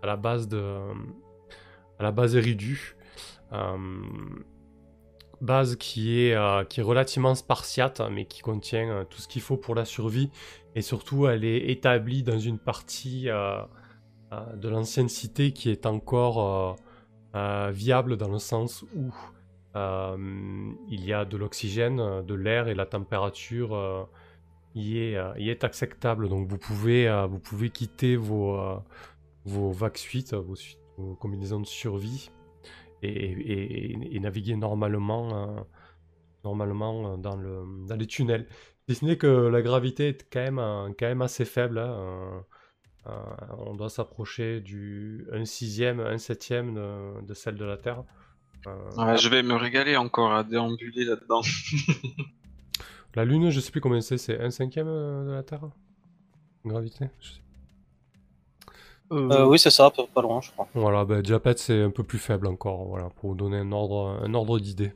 à 0.03 0.07
la 0.07 0.15
base 0.15 0.47
de 0.47 0.77
à 1.97 2.03
la 2.03 2.11
base 2.11 2.35
Eridu. 2.35 2.95
Base 5.41 5.75
qui 5.75 6.21
est, 6.21 6.67
qui 6.69 6.79
est 6.79 6.83
relativement 6.83 7.35
spartiate, 7.35 8.01
mais 8.11 8.25
qui 8.25 8.41
contient 8.41 9.05
tout 9.09 9.19
ce 9.19 9.27
qu'il 9.27 9.41
faut 9.41 9.57
pour 9.57 9.75
la 9.75 9.85
survie. 9.85 10.29
Et 10.75 10.81
surtout, 10.81 11.27
elle 11.27 11.45
est 11.45 11.69
établie 11.69 12.23
dans 12.23 12.39
une 12.39 12.57
partie 12.57 13.25
de 13.25 14.69
l'ancienne 14.69 15.07
cité 15.07 15.51
qui 15.51 15.69
est 15.69 15.85
encore 15.85 16.77
viable 17.33 18.17
dans 18.17 18.29
le 18.29 18.39
sens 18.39 18.83
où 18.95 19.13
il 19.75 21.05
y 21.05 21.13
a 21.13 21.25
de 21.25 21.37
l'oxygène, 21.37 21.99
euh, 21.99 22.21
de 22.21 22.33
l'air 22.33 22.67
et 22.67 22.75
la 22.75 22.85
température 22.85 23.75
euh, 23.75 24.03
y, 24.75 24.99
est, 24.99 25.15
euh, 25.17 25.55
acceptable. 25.61 26.29
Donc 26.29 26.47
vous 26.47 26.57
pouvez, 26.57 27.07
euh, 27.07 27.25
vous 27.27 27.39
pouvez 27.39 27.69
quitter 27.69 28.15
vos, 28.15 28.59
euh, 28.59 28.77
vos 29.45 29.71
vagues 29.71 29.97
suites, 29.97 30.33
vos, 30.33 30.55
combinaisons 31.19 31.59
de 31.59 31.65
survie 31.65 32.31
et, 33.03 34.19
naviguer 34.19 34.55
normalement, 34.55 35.57
euh, 35.57 35.61
normalement 36.43 37.13
euh, 37.13 37.17
dans, 37.17 37.35
le, 37.35 37.63
dans 37.87 37.95
les 37.95 38.07
tunnels. 38.07 38.47
Si 38.87 38.95
ce 38.95 39.05
n'est 39.05 39.17
que 39.17 39.27
la 39.27 39.61
gravité 39.61 40.09
est 40.09 40.27
quand 40.31 40.41
même, 40.41 40.59
euh, 40.59 40.89
quand 40.97 41.07
même 41.07 41.21
assez 41.21 41.45
faible. 41.45 41.79
hein, 41.79 41.91
euh, 41.91 42.39
euh, 43.07 43.11
on 43.59 43.75
doit 43.75 43.89
s'approcher 43.89 44.61
du 44.61 45.27
1 45.31 45.45
sixième, 45.45 45.99
1 45.99 46.17
septième 46.17 46.73
de, 46.73 47.21
de 47.21 47.33
celle 47.33 47.55
de 47.55 47.65
la 47.65 47.77
Terre. 47.77 48.03
Euh, 48.67 49.05
Ouais, 49.05 49.17
je 49.17 49.29
vais 49.29 49.43
me 49.43 49.55
régaler 49.55 49.95
encore 49.97 50.33
à 50.33 50.43
déambuler 50.43 51.05
là-dedans. 51.05 51.41
La 53.15 53.23
Lune, 53.25 53.49
je 53.49 53.59
sais 53.59 53.71
plus 53.71 53.81
combien 53.81 54.01
c'est, 54.01 54.17
c'est 54.17 54.39
1 54.41 54.49
cinquième 54.51 54.87
euh, 54.89 55.25
de 55.25 55.31
la 55.31 55.43
Terre? 55.43 55.61
Gravité 56.65 57.09
je 57.21 57.27
sais. 57.29 57.39
Euh, 59.11 59.45
oui, 59.45 59.59
c'est 59.59 59.69
ça, 59.69 59.91
pas, 59.91 60.03
pas 60.13 60.21
loin, 60.23 60.41
je 60.41 60.49
crois. 60.51 60.67
Voilà, 60.73 61.05
ben, 61.05 61.23
Japet 61.23 61.53
c'est 61.57 61.81
un 61.83 61.91
peu 61.91 62.03
plus 62.03 62.17
faible 62.17 62.47
encore, 62.47 62.85
voilà, 62.87 63.09
pour 63.11 63.29
vous 63.29 63.35
donner 63.35 63.57
un 63.57 63.71
ordre, 63.71 64.19
un 64.23 64.33
ordre 64.33 64.57
d'idée. 64.59 64.93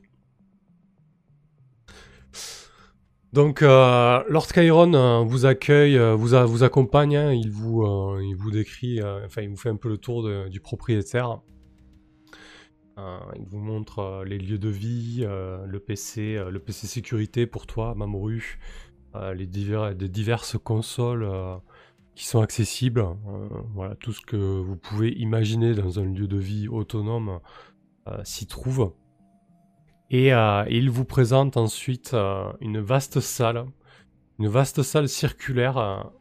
Donc, 3.32 3.62
euh, 3.62 4.24
Lord 4.28 4.48
Chiron 4.52 4.92
euh, 4.96 5.20
vous 5.24 5.46
accueille, 5.46 5.98
euh, 5.98 6.16
vous, 6.16 6.34
a- 6.34 6.46
vous 6.46 6.64
accompagne, 6.64 7.16
hein, 7.16 7.32
il, 7.32 7.52
vous, 7.52 7.84
euh, 7.84 8.20
il 8.24 8.36
vous 8.36 8.50
décrit, 8.50 9.00
euh, 9.00 9.24
enfin, 9.28 9.44
il 9.44 9.50
vous 9.50 9.58
fait 9.58 9.70
un 9.70 9.76
peu 9.76 9.88
le 9.90 10.00
tour 10.00 10.24
de- 10.24 10.48
du 10.50 10.60
propriétaire. 10.60 11.40
Il 13.36 13.46
vous 13.48 13.60
montre 13.60 14.00
euh, 14.00 14.26
les 14.26 14.38
lieux 14.38 14.58
de 14.58 14.70
vie, 14.70 15.20
euh, 15.22 15.66
le 15.66 15.80
PC, 15.80 16.36
euh, 16.36 16.50
le 16.50 16.60
PC 16.60 16.88
sécurité 16.88 17.46
pour 17.46 17.68
toi, 17.68 17.96
Mamoru, 17.96 18.60
les, 19.34 19.48
diverses 19.48 20.58
consoles 20.58 21.28
qui 22.14 22.26
sont 22.28 22.42
accessibles. 22.42 23.04
voilà, 23.74 23.96
tout 23.96 24.14
ce 24.14 24.22
que 24.22 24.38
vous 24.38 24.76
pouvez 24.76 25.12
imaginer 25.14 25.74
dans 25.74 26.00
un 26.00 26.06
lieu 26.06 26.28
de 26.28 26.38
vie 26.38 26.68
autonome 26.68 27.40
s'y 28.24 28.46
trouve. 28.46 28.94
Et 30.12 30.30
il 30.70 30.92
vous 30.92 31.06
présente 31.06 31.58
ensuite 31.58 32.16
une 32.62 32.80
vaste 32.80 33.20
salle, 33.20 33.66
une 34.38 34.48
vaste 34.48 34.84
salle 34.84 35.10
circulaire 35.10 36.12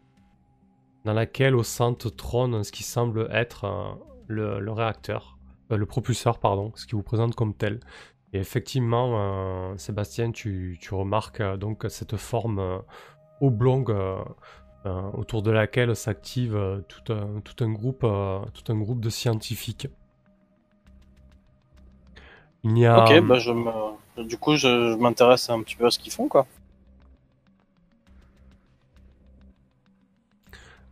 dans 1.05 1.13
laquelle 1.13 1.57
au 1.57 1.63
centre 1.63 2.09
trône 2.09 2.65
ce 2.65 2.73
qui 2.73 2.85
semble 2.85 3.29
être 3.31 3.99
le 4.29 4.73
réacteur, 4.73 5.38
euh, 5.71 5.77
le 5.77 5.87
propulseur, 5.87 6.39
pardon, 6.39 6.73
ce 6.75 6.87
qui 6.87 6.95
vous 6.95 7.03
présente 7.03 7.35
comme 7.35 7.55
tel. 7.55 7.81
Et 8.33 8.39
effectivement, 8.39 9.13
euh, 9.15 9.77
Sébastien, 9.77 10.33
tu, 10.33 10.79
tu 10.81 10.95
remarques 10.95 11.41
euh, 11.41 11.57
donc 11.57 11.87
cette 11.89 12.17
forme 12.17 12.83
oblongue 13.41 13.95
autour 15.15 15.43
de 15.43 15.51
laquelle 15.51 15.95
s'active 15.95 16.83
tout, 16.89 17.13
un, 17.13 17.41
tout, 17.41 17.63
un 17.63 17.71
groupe, 17.71 18.01
tout 18.01 18.73
un 18.73 18.79
groupe 18.79 19.01
de 19.01 19.11
scientifiques. 19.11 19.89
Il 22.65 22.79
y 22.79 22.87
a, 22.87 23.05
Ok, 23.05 23.21
bah 23.21 23.39
je 23.39 23.53
me... 23.53 23.71
Du 24.25 24.39
coup, 24.39 24.57
je, 24.57 24.93
je 24.93 24.97
m'intéresse 24.97 25.51
un 25.51 25.63
petit 25.63 25.77
peu 25.77 25.87
à 25.87 25.91
ce 25.91 25.99
qu'ils 25.99 26.13
font, 26.13 26.27
quoi. 26.27 26.47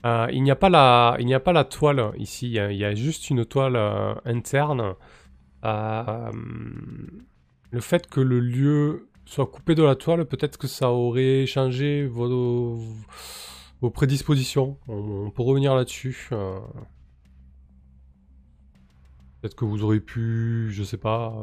Euh, 0.07 0.28
il 0.32 0.42
n'y 0.42 0.52
a 0.52 0.57
pas 0.57 0.68
la, 0.68 1.64
toile 1.64 2.12
ici. 2.16 2.46
Il 2.46 2.76
y 2.76 2.84
a, 2.84 2.94
juste 2.94 3.28
une 3.30 3.44
toile 3.44 3.74
euh, 3.76 4.14
interne. 4.24 4.94
Euh, 5.64 6.32
le 7.70 7.80
fait 7.80 8.09
que 8.09 8.20
le 8.20 8.38
lieu 8.38 9.09
soit 9.24 9.46
coupé 9.46 9.74
de 9.74 9.82
la 9.82 9.96
toile, 9.96 10.24
peut-être 10.24 10.59
que 10.59 10.68
ça 10.68 10.92
aurait 10.92 11.44
changé 11.46 12.07
vos, 12.07 12.78
prédispositions. 13.92 14.78
On, 14.86 15.30
peut 15.30 15.42
revenir 15.42 15.74
là-dessus. 15.74 16.28
Peut-être 19.40 19.57
que 19.57 19.64
vous 19.64 19.82
aurez 19.82 20.00
pu, 20.00 20.68
je 20.70 20.84
sais 20.84 20.98
pas, 20.98 21.34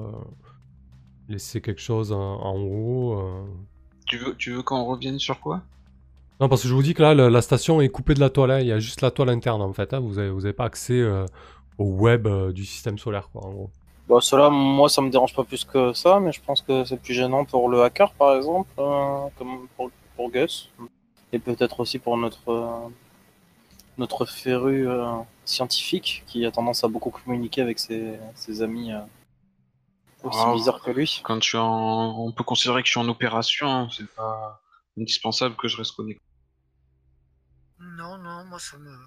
laisser 1.28 1.60
quelque 1.60 1.82
chose 1.82 2.14
en, 2.14 2.40
en 2.40 2.62
haut. 2.62 3.46
tu 4.06 4.52
veux 4.52 4.64
qu'on 4.64 4.86
revienne 4.86 5.20
sur 5.20 5.42
quoi? 5.42 5.64
Non, 6.44 6.50
parce 6.50 6.64
que 6.64 6.68
je 6.68 6.74
vous 6.74 6.84
dis 6.84 6.94
que 6.94 7.02
là, 7.02 7.14
la, 7.14 7.30
la 7.30 7.42
station 7.42 7.80
est 7.80 7.88
coupée 7.88 8.16
de 8.16 8.20
la 8.20 8.30
toile. 8.30 8.52
hein. 8.52 8.60
Il 8.60 8.68
y 8.68 8.74
a 8.74 8.78
juste 8.80 9.00
la 9.00 9.12
toile 9.12 9.30
interne 9.30 9.62
en 9.62 9.72
fait. 9.72 9.94
hein. 9.94 10.02
Vous 10.02 10.20
avez, 10.20 10.30
vous 10.30 10.44
avez 10.46 10.52
pas 10.52 10.66
accès 10.66 11.00
euh, 11.00 11.26
au 11.78 11.86
web 11.86 12.28
euh, 12.28 12.52
du 12.52 12.66
système 12.66 12.98
solaire, 12.98 13.30
quoi, 13.32 13.46
en 13.46 13.52
gros. 13.54 13.70
Bah, 14.10 14.18
cela, 14.20 14.50
moi, 14.50 14.90
ça 14.90 15.02
me 15.02 15.10
dérange 15.10 15.34
pas 15.34 15.46
plus 15.46 15.64
que 15.64 15.94
ça, 15.94 16.20
mais 16.20 16.34
je 16.34 16.42
pense 16.42 16.62
que 16.62 16.84
c'est 16.84 17.02
plus 17.02 17.14
gênant 17.14 17.46
pour 17.46 17.70
le 17.70 17.82
hacker, 17.82 18.12
par 18.12 18.36
exemple, 18.36 18.70
euh, 18.78 19.20
comme 19.38 19.70
pour, 19.78 19.90
Gus 20.32 20.70
et 21.32 21.40
peut-être 21.40 21.80
aussi 21.80 21.98
pour 21.98 22.18
notre 22.18 22.50
euh, 22.50 22.90
notre 23.98 24.26
féru 24.26 24.86
euh, 24.90 25.06
scientifique 25.46 26.24
qui 26.28 26.46
a 26.46 26.52
tendance 26.52 26.84
à 26.84 26.90
beaucoup 26.90 27.10
communiquer 27.10 27.62
avec 27.62 27.80
ses, 27.80 28.20
ses 28.36 28.62
amis 28.62 28.92
euh, 28.92 29.00
aussi 30.26 30.40
Ah. 30.46 30.52
bizarres 30.54 30.82
que 30.82 30.92
lui. 30.92 31.22
Quand 31.24 31.42
je 31.42 31.48
suis 31.48 31.58
en... 31.58 32.16
On 32.20 32.34
peut 32.34 32.44
considérer 32.44 32.82
que 32.82 32.88
je 32.88 32.92
suis 32.92 33.00
en 33.00 33.08
opération, 33.08 33.68
hein, 33.68 33.88
c'est 33.96 34.14
pas 34.14 34.60
indispensable 35.00 35.56
que 35.56 35.70
je 35.70 35.78
reste 35.78 35.94
connecté. 35.96 36.22
Non, 37.80 38.18
non, 38.18 38.46
moi 38.46 38.60
ça 38.60 38.78
me. 38.80 38.98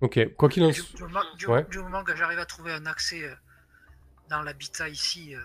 Ok, 0.00 0.34
quoi 0.36 0.48
qu'il 0.48 0.62
en 0.64 0.72
soit. 0.72 0.84
du 0.96 1.02
moment, 1.04 1.20
du- 1.38 1.46
Ouais. 1.46 1.64
du 1.70 1.78
moment 1.78 2.04
que 2.04 2.14
j'arrive 2.14 2.38
à 2.38 2.44
trouver 2.46 2.72
un 2.72 2.84
accès 2.86 3.24
euh, 3.24 3.34
dans 4.28 4.42
l'habitat 4.42 4.88
ici, 4.88 5.34
euh, 5.34 5.40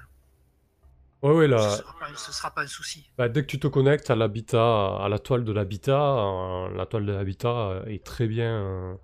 Ouais, 1.23 1.31
ouais, 1.33 1.45
ce, 1.45 1.49
là, 1.51 1.77
sera 1.77 1.99
pas, 1.99 2.15
ce 2.15 2.31
sera 2.33 2.51
pas 2.51 2.63
un 2.63 2.67
souci. 2.67 3.05
bah, 3.17 3.29
dès 3.29 3.41
que 3.43 3.47
tu 3.47 3.59
te 3.59 3.67
connectes 3.67 4.09
à 4.09 4.15
l'habitat, 4.15 4.97
à 4.97 5.07
la 5.07 5.19
toile 5.19 5.43
de 5.45 5.51
l'habitat, 5.51 6.01
euh, 6.17 6.69
la 6.75 6.85
toile 6.87 7.05
de 7.05 7.11
l'habitat 7.11 7.49
euh, 7.69 7.85
est 7.85 8.03
très 8.03 8.27
bien, 8.27 8.51
euh, 8.65 8.95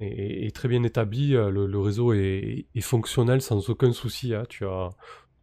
est, 0.00 0.46
est 0.46 0.56
très 0.56 0.68
bien 0.68 0.82
établie. 0.84 1.32
Le, 1.32 1.66
le 1.66 1.78
réseau 1.80 2.12
est, 2.14 2.66
est 2.74 2.80
fonctionnel 2.80 3.42
sans 3.42 3.68
aucun 3.70 3.92
souci. 3.92 4.34
hein. 4.34 4.44
Tu 4.48 4.66
as 4.66 4.90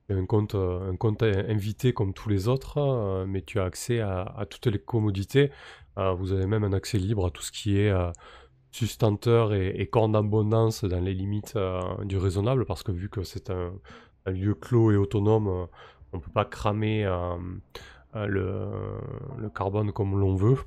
un 0.09 0.25
compte, 0.25 0.55
un 0.55 0.95
compte 0.97 1.21
invité 1.23 1.93
comme 1.93 2.13
tous 2.15 2.29
les 2.29 2.47
autres, 2.47 2.79
euh, 2.79 3.25
mais 3.27 3.43
tu 3.43 3.59
as 3.59 3.65
accès 3.65 3.99
à, 4.01 4.21
à 4.23 4.45
toutes 4.47 4.65
les 4.67 4.79
commodités. 4.79 5.51
Euh, 5.99 6.13
vous 6.13 6.31
avez 6.31 6.45
même 6.45 6.63
un 6.63 6.73
accès 6.73 6.97
libre 6.97 7.25
à 7.27 7.31
tout 7.31 7.41
ce 7.41 7.51
qui 7.51 7.77
est 7.77 7.89
euh, 7.89 8.11
sustenteur 8.71 9.53
et, 9.53 9.69
et 9.81 9.89
d'abondance 9.93 10.85
dans 10.85 11.03
les 11.03 11.13
limites 11.13 11.55
euh, 11.57 11.81
du 12.05 12.17
raisonnable, 12.17 12.65
parce 12.65 12.83
que 12.83 12.91
vu 12.91 13.09
que 13.09 13.23
c'est 13.23 13.49
un, 13.49 13.73
lieu 14.25 14.53
clos 14.53 14.91
et 14.91 14.95
autonome, 14.95 15.47
on 16.13 16.17
ne 16.17 16.21
peut 16.21 16.31
pas 16.31 16.45
cramer 16.45 17.03
le, 18.13 18.99
carbone 19.55 19.91
comme 19.91 20.19
l'on 20.19 20.35
veut. 20.35 20.57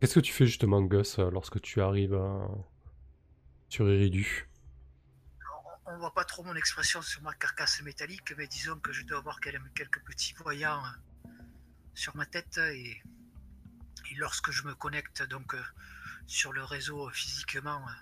Qu'est-ce 0.00 0.14
que 0.14 0.20
tu 0.20 0.32
fais 0.32 0.46
justement, 0.46 0.82
Gus, 0.82 1.18
lorsque 1.18 1.60
tu 1.60 1.80
arrives 1.80 2.20
sur 3.68 3.88
Iridu 3.88 4.48
On, 5.86 5.92
on 5.92 5.98
voit 5.98 6.12
pas 6.12 6.24
trop 6.24 6.42
mon 6.42 6.56
expression 6.56 7.00
sur 7.02 7.22
ma 7.22 7.32
carcasse 7.34 7.80
métallique, 7.82 8.34
mais 8.36 8.48
disons 8.48 8.76
que 8.80 8.92
je 8.92 9.04
dois 9.04 9.18
avoir 9.18 9.38
quel- 9.38 9.60
quelques 9.76 10.02
petits 10.04 10.34
voyants 10.42 10.82
sur 11.94 12.16
ma 12.16 12.26
tête 12.26 12.58
et, 12.58 13.02
et 14.10 14.14
lorsque 14.16 14.50
je 14.50 14.62
me 14.64 14.74
connecte 14.74 15.22
donc 15.22 15.54
euh, 15.54 15.62
sur 16.26 16.52
le 16.52 16.62
réseau 16.64 17.08
physiquement, 17.10 17.86
euh, 17.88 17.92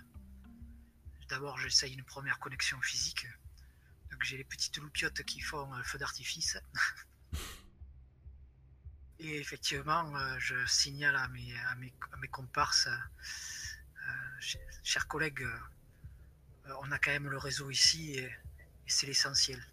d'abord 1.29 1.57
j'essaye 1.59 1.93
une 1.93 2.03
première 2.03 2.39
connexion 2.39 2.79
physique. 2.81 3.25
Donc 4.11 4.23
j'ai 4.23 4.37
les 4.37 4.43
petites 4.43 4.77
loupiottes 4.77 5.23
qui 5.23 5.41
font 5.41 5.73
euh, 5.73 5.83
feu 5.83 5.97
d'artifice. 5.97 6.57
Et 9.19 9.37
effectivement, 9.39 10.11
je 10.39 10.65
signale 10.65 11.15
à 11.15 11.27
mes, 11.29 11.57
à 11.67 11.75
mes, 11.75 11.93
à 12.11 12.17
mes 12.17 12.27
comparses, 12.27 12.87
euh, 12.87 14.41
ch- 14.41 14.57
chers 14.83 15.07
collègues, 15.07 15.47
on 16.81 16.91
a 16.91 16.99
quand 16.99 17.11
même 17.11 17.29
le 17.29 17.37
réseau 17.37 17.69
ici 17.69 18.15
et, 18.15 18.25
et 18.25 18.31
c'est 18.87 19.05
l'essentiel. 19.05 19.65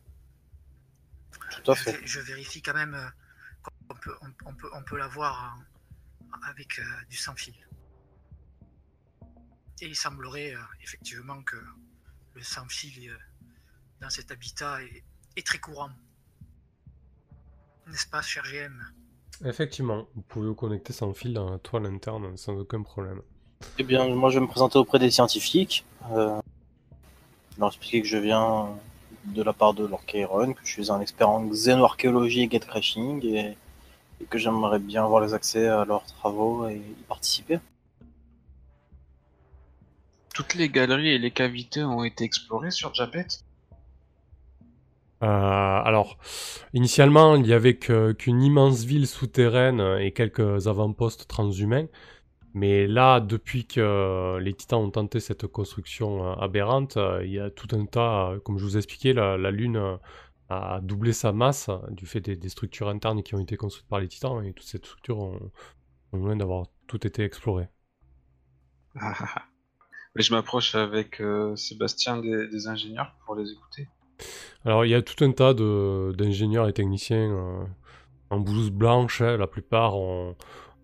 Tout 1.64 1.72
à 1.72 1.74
Je, 1.74 1.82
fait. 1.82 1.92
vé- 1.92 2.06
je 2.06 2.20
vérifie 2.20 2.62
quand 2.62 2.74
même 2.74 3.12
qu'on 3.62 3.94
peut, 3.94 4.14
on, 4.22 4.48
on 4.50 4.54
peut, 4.54 4.70
on 4.74 4.82
peut 4.82 4.96
l'avoir 4.98 5.56
en- 6.32 6.48
avec 6.48 6.78
euh, 6.78 6.82
du 7.08 7.16
sans 7.16 7.34
fil. 7.34 7.54
Et 9.82 9.86
il 9.86 9.96
semblerait 9.96 10.54
euh, 10.54 10.61
effectivement 10.82 11.42
que 11.42 11.56
le 12.34 12.42
sans 12.42 12.66
fil 12.68 13.08
euh, 13.11 13.16
dans 14.00 14.11
cet 14.11 14.30
habitat 14.30 14.82
est, 14.82 15.04
est 15.36 15.46
très 15.46 15.58
courant. 15.58 15.90
N'est-ce 17.86 18.06
pas, 18.06 18.22
cher 18.22 18.44
GM 18.44 18.82
Effectivement, 19.44 20.06
vous 20.14 20.22
pouvez 20.22 20.48
vous 20.48 20.54
connecter 20.54 20.92
sans 20.92 21.12
fil 21.14 21.32
dans 21.32 21.50
la 21.50 21.58
toile 21.58 21.86
interne 21.86 22.36
sans 22.36 22.54
aucun 22.56 22.82
problème. 22.82 23.22
Eh 23.78 23.82
bien, 23.84 24.06
moi, 24.14 24.30
je 24.30 24.38
vais 24.38 24.42
me 24.42 24.48
présenter 24.50 24.78
auprès 24.78 24.98
des 24.98 25.11
scientifiques. 25.11 25.84
Euh, 26.11 26.40
leur 27.58 27.68
expliquer 27.68 28.02
que 28.02 28.08
je 28.08 28.16
viens 28.18 28.68
de 29.24 29.42
la 29.42 29.52
part 29.52 29.74
de 29.74 29.86
Lord 29.86 30.04
Kairon, 30.06 30.54
que 30.54 30.60
je 30.64 30.70
suis 30.70 30.90
un 30.90 31.00
expert 31.00 31.28
en 31.28 31.46
xénoarchéologie 31.46 32.42
et 32.42 32.46
gatecrashing 32.48 33.24
et, 33.24 33.56
et 34.20 34.24
que 34.24 34.38
j'aimerais 34.38 34.78
bien 34.78 35.04
avoir 35.04 35.20
les 35.20 35.34
accès 35.34 35.66
à 35.68 35.84
leurs 35.84 36.04
travaux 36.04 36.68
et 36.68 36.76
y 36.76 37.02
participer. 37.08 37.58
Toutes 40.34 40.54
les 40.54 40.68
galeries 40.68 41.10
et 41.10 41.18
les 41.18 41.30
cavités 41.30 41.84
ont 41.84 42.04
été 42.04 42.24
explorées 42.24 42.70
sur 42.70 42.94
Japet? 42.94 43.26
Euh, 45.22 45.26
alors, 45.26 46.16
initialement, 46.72 47.36
il 47.36 47.46
y 47.46 47.52
avait 47.52 47.76
qu'une 47.76 48.42
immense 48.42 48.84
ville 48.84 49.06
souterraine 49.06 49.80
et 50.00 50.12
quelques 50.12 50.66
avant-postes 50.66 51.28
transhumains. 51.28 51.88
Mais 52.55 52.86
là, 52.86 53.20
depuis 53.20 53.66
que 53.66 54.38
les 54.40 54.55
Titans 54.55 54.80
ont 54.80 54.90
tenté 54.90 55.20
cette 55.20 55.46
construction 55.46 56.26
euh, 56.26 56.34
aberrante, 56.34 56.96
euh, 56.96 57.24
il 57.24 57.32
y 57.32 57.38
a 57.38 57.51
tout 57.51 57.68
un 57.76 57.86
tas, 57.86 58.30
euh, 58.32 58.40
comme 58.40 58.59
je 58.59 58.64
vous 58.64 58.76
ai 58.76 58.78
expliqué, 58.78 59.12
la, 59.12 59.36
la 59.36 59.51
Lune 59.53 59.76
euh, 59.76 59.96
a 60.48 60.80
doublé 60.82 61.12
sa 61.12 61.32
masse 61.32 61.68
euh, 61.68 61.78
du 61.90 62.07
fait 62.07 62.20
des, 62.20 62.36
des 62.36 62.48
structures 62.48 62.88
internes 62.88 63.22
qui 63.22 63.34
ont 63.36 63.40
été 63.40 63.57
construites 63.57 63.86
par 63.88 64.01
les 64.01 64.09
Titans 64.09 64.44
et 64.44 64.53
toutes 64.53 64.66
ces 64.66 64.78
structures 64.78 65.18
ont, 65.18 65.38
ont 66.12 66.18
loin 66.18 66.34
d'avoir 66.36 66.66
tout 66.88 67.07
été 67.07 67.22
explorées. 67.22 67.68
Ah, 68.96 69.14
ah, 69.20 69.28
ah. 69.36 69.42
Mais 70.16 70.22
je 70.22 70.32
m'approche 70.34 70.74
avec 70.74 71.20
euh, 71.20 71.55
Sébastien 71.57 72.18
des, 72.18 72.48
des 72.48 72.66
ingénieurs 72.66 73.14
pour 73.24 73.36
les 73.36 73.53
écouter. 73.53 73.88
Alors, 74.64 74.84
il 74.84 74.90
y 74.90 74.94
a 74.94 75.03
tout 75.03 75.24
un 75.24 75.32
tas 75.32 75.55
d'ingénieurs 75.55 76.68
et 76.68 76.72
techniciens 76.72 77.30
euh, 77.30 77.64
en 78.30 78.40
blouse 78.40 78.70
blanche. 78.70 79.20
hein. 79.20 79.36
La 79.36 79.46
plupart 79.46 79.96
ont- 79.96 80.36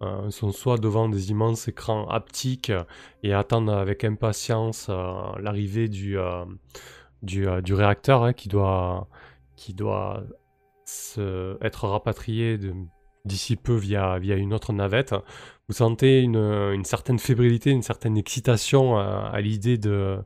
euh, 0.02 0.30
sont 0.30 0.52
soit 0.52 0.76
devant 0.76 1.08
des 1.08 1.30
immenses 1.30 1.68
écrans 1.68 2.06
haptiques 2.08 2.72
et 3.22 3.32
attendent 3.32 3.70
avec 3.70 4.04
impatience 4.04 4.88
euh, 4.90 5.14
l'arrivée 5.40 5.88
du, 5.88 6.18
euh, 6.18 6.44
du, 7.22 7.74
réacteur 7.74 8.22
hein, 8.22 8.34
qui 8.34 8.48
doit, 8.48 9.08
qui 9.56 9.72
doit 9.72 10.22
être 11.62 11.88
rapatrié 11.88 12.60
d'ici 13.24 13.56
peu 13.56 13.74
via, 13.74 14.18
via 14.18 14.36
une 14.36 14.52
autre 14.52 14.72
navette. 14.72 15.14
Vous 15.68 15.74
sentez 15.74 16.20
une, 16.20 16.36
une 16.36 16.84
certaine 16.84 17.18
fébrilité, 17.18 17.70
une 17.70 17.82
certaine 17.82 18.16
excitation 18.16 18.98
à 18.98 19.40
l'idée 19.40 19.78
de, 19.78 20.18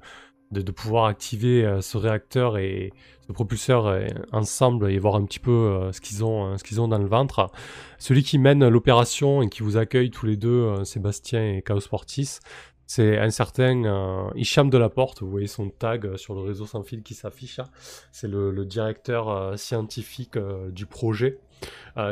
de, 0.50 0.72
pouvoir 0.72 1.06
activer 1.06 1.64
euh, 1.64 1.80
ce 1.80 1.96
réacteur 1.96 2.58
et 2.58 2.92
ce 3.30 3.32
propulseur 3.32 3.86
euh, 3.86 4.06
ensemble 4.32 4.90
et 4.90 4.98
voir 4.98 5.14
un 5.14 5.24
petit 5.24 5.38
peu 5.38 5.52
euh, 5.52 5.92
ce 5.92 6.00
qu'ils 6.00 6.24
ont, 6.24 6.56
qu'ils 6.56 6.80
ont 6.80 6.88
dans 6.88 6.98
le 6.98 7.06
ventre. 7.06 7.50
Celui 7.98 8.24
qui 8.24 8.38
mène 8.38 8.66
l'opération 8.66 9.40
et 9.42 9.48
qui 9.48 9.62
vous 9.62 9.76
accueille 9.76 10.10
tous 10.10 10.26
les 10.26 10.36
deux, 10.36 10.84
Sébastien 10.84 11.54
et 11.54 11.62
Chaos 11.62 11.80
Portis, 11.88 12.40
c'est 12.86 13.18
un 13.18 13.30
certain 13.30 13.84
euh, 13.84 14.30
Hicham 14.34 14.68
de 14.68 14.76
la 14.76 14.88
Porte. 14.88 15.22
Vous 15.22 15.30
voyez 15.30 15.46
son 15.46 15.70
tag 15.70 16.16
sur 16.16 16.34
le 16.34 16.40
réseau 16.40 16.66
sans 16.66 16.82
fil 16.82 17.04
qui 17.04 17.14
s'affiche. 17.14 17.60
hein. 17.60 17.68
C'est 18.10 18.26
le, 18.26 18.64
directeur 18.64 19.56
scientifique 19.56 20.36
du 20.70 20.86
projet. 20.86 21.38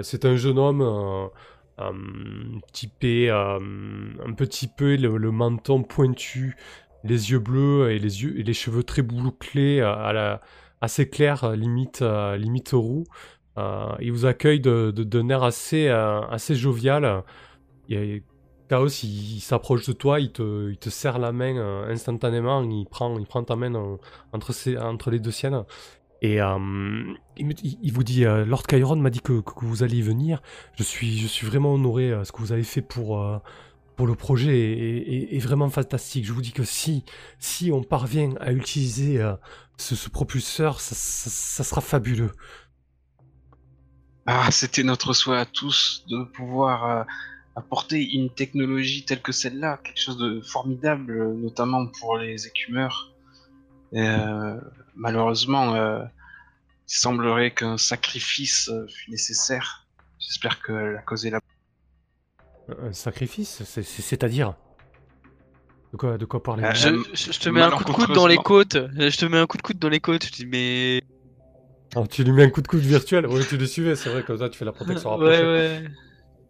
C'est 0.03 0.24
un 0.24 0.36
jeune 0.36 0.59
homme 0.59 1.30
typé 2.72 3.30
un 3.30 4.32
petit 4.36 4.68
peu 4.68 4.95
le 4.97 5.30
menton 5.32 5.82
pointu, 5.82 6.57
les 7.05 7.30
yeux 7.30 7.38
bleus 7.38 7.90
et 7.90 7.99
les 7.99 8.22
yeux 8.22 8.38
et 8.38 8.42
les 8.42 8.53
cheveux 8.55 8.82
très 8.82 9.03
bouclés 9.03 9.80
euh, 9.80 9.92
à 9.94 10.12
la 10.12 10.40
assez 10.80 11.09
clair, 11.09 11.44
euh, 11.44 11.57
limite 11.57 12.03
euh, 12.03 12.36
limite 12.36 12.70
roux. 12.72 13.05
Il 14.01 14.12
vous 14.12 14.24
accueille 14.26 14.61
de, 14.61 14.92
de- 14.92 15.03
d'un 15.03 15.28
air 15.30 15.42
assez 15.42 15.88
assez 15.88 16.55
jovial. 16.55 17.24
Chaos, 18.68 18.86
il, 19.03 19.36
il 19.36 19.40
s'approche 19.40 19.86
de 19.86 19.92
toi, 19.92 20.20
il 20.20 20.30
te, 20.30 20.70
il 20.70 20.76
te 20.78 20.90
serre 20.90 21.18
la 21.18 21.32
main 21.32 21.57
instantanément, 21.88 22.62
il 22.62 22.86
prend, 22.86 23.18
il 23.18 23.26
prend 23.26 23.42
ta 23.42 23.57
main 23.57 23.74
en- 23.74 23.99
entre, 24.32 24.53
ses- 24.53 24.76
entre 24.78 25.11
les 25.11 25.18
deux 25.18 25.30
siennes. 25.32 25.64
Et 26.22 26.38
il, 27.36 27.92
vous 27.92 28.05
dit, 28.05 28.24
Lord 28.24 28.62
Chiron 28.68 28.96
m'a 28.96 29.11
dit 29.11 29.20
que, 29.20 29.40
que 29.40 29.64
vous 29.64 29.82
alliez 29.82 30.03
venir. 30.03 30.42
Je 30.76 30.82
suis, 30.82 31.16
je 31.18 31.26
suis 31.26 31.46
vraiment 31.46 31.74
honoré. 31.74 32.11
euh, 32.12 32.24
ce 32.24 32.32
que 32.32 32.38
vous 32.38 32.53
avez 32.53 32.64
fait 32.64 32.82
pour, 32.82 33.20
pour 33.99 34.07
le 34.07 34.14
projet 34.14 35.34
est, 35.34 35.40
vraiment 35.40 35.68
fantastique. 35.70 36.24
Je 36.24 36.32
vous 36.32 36.40
dis 36.40 36.53
que 36.53 36.62
si, 36.62 37.05
si 37.40 37.72
on 37.72 37.82
parvient 37.82 38.32
à 38.38 38.53
utiliser 38.53 39.20
euh, 39.20 39.34
ce, 39.76 39.96
ce 39.96 40.09
propulseur, 40.09 40.80
ça, 40.80 41.64
sera 41.64 41.80
fabuleux. 41.80 42.30
Ah, 44.26 44.53
c'était 44.53 44.84
notre 44.84 45.14
souhait 45.14 45.38
à 45.38 45.46
tous 45.46 46.05
de 46.09 46.22
pouvoir 46.22 46.84
euh, 46.84 47.03
apporter 47.57 48.09
une 48.14 48.30
technologie 48.30 49.05
telle 49.05 49.20
que 49.20 49.32
celle-là, 49.32 49.80
quelque 49.82 50.01
chose 50.01 50.18
de 50.18 50.42
formidable, 50.42 51.34
notamment 51.34 51.88
pour 51.88 52.18
les 52.18 52.46
écumeurs. 52.46 53.12
Euh, 53.94 54.61
malheureusement, 54.94 55.74
il 55.74 56.07
semblerait 56.86 57.51
qu'un 57.51 57.78
sacrifice 57.78 58.70
fut 58.88 59.11
nécessaire. 59.11 59.88
J'espère 60.20 60.62
que 60.62 60.72
la 60.72 61.03
cause 61.03 61.26
est 61.26 61.30
là. 61.30 61.40
Un 62.69 62.93
sacrifice, 62.93 63.62
c'est- 63.64 63.83
c'est- 63.83 64.03
c'est-à-dire 64.03 64.55
de 65.93 65.97
quoi, 65.97 66.19
de 66.19 66.25
quoi 66.27 66.43
parlez 66.43 66.64
Euh, 66.64 66.75
Je, 66.75 66.89
Euh, 66.89 67.03
je- 67.14 67.33
je 67.33 67.41
te 67.41 67.49
mets 67.49 67.62
un 67.62 67.71
coup 67.71 67.85
de 67.85 67.91
coude 67.93 68.12
dans 68.14 68.27
les 68.27 68.37
côtes. 68.37 68.77
Je 68.99 69.16
te 69.16 69.25
mets 69.27 69.39
un 69.39 69.47
coup 69.47 69.57
de 69.57 69.62
coude 69.62 69.79
dans 69.79 69.89
les 69.89 70.01
côtes. 70.01 70.27
Je 70.27 70.33
dis, 70.33 70.47
mais 70.47 71.03
Alors, 71.95 72.07
tu 72.09 72.23
lui 72.25 72.33
mets 72.33 72.45
un 72.45 72.51
coup 72.51 72.61
de 72.61 72.69
coude 72.69 72.81
virtuel. 72.81 73.27
Ouais, 73.27 73.43
tu 73.49 73.57
le 73.57 73.64
suivais, 73.66 73.97
c'est 73.97 74.11
vrai, 74.11 74.23
comme 74.23 74.37
ça, 74.39 74.51
tu 74.51 74.59
fais 74.59 74.66
la 74.66 74.73
protection 74.73 75.09
rapprochée. 75.16 75.43
Ouais, 75.43 75.47
ouais. 75.47 75.85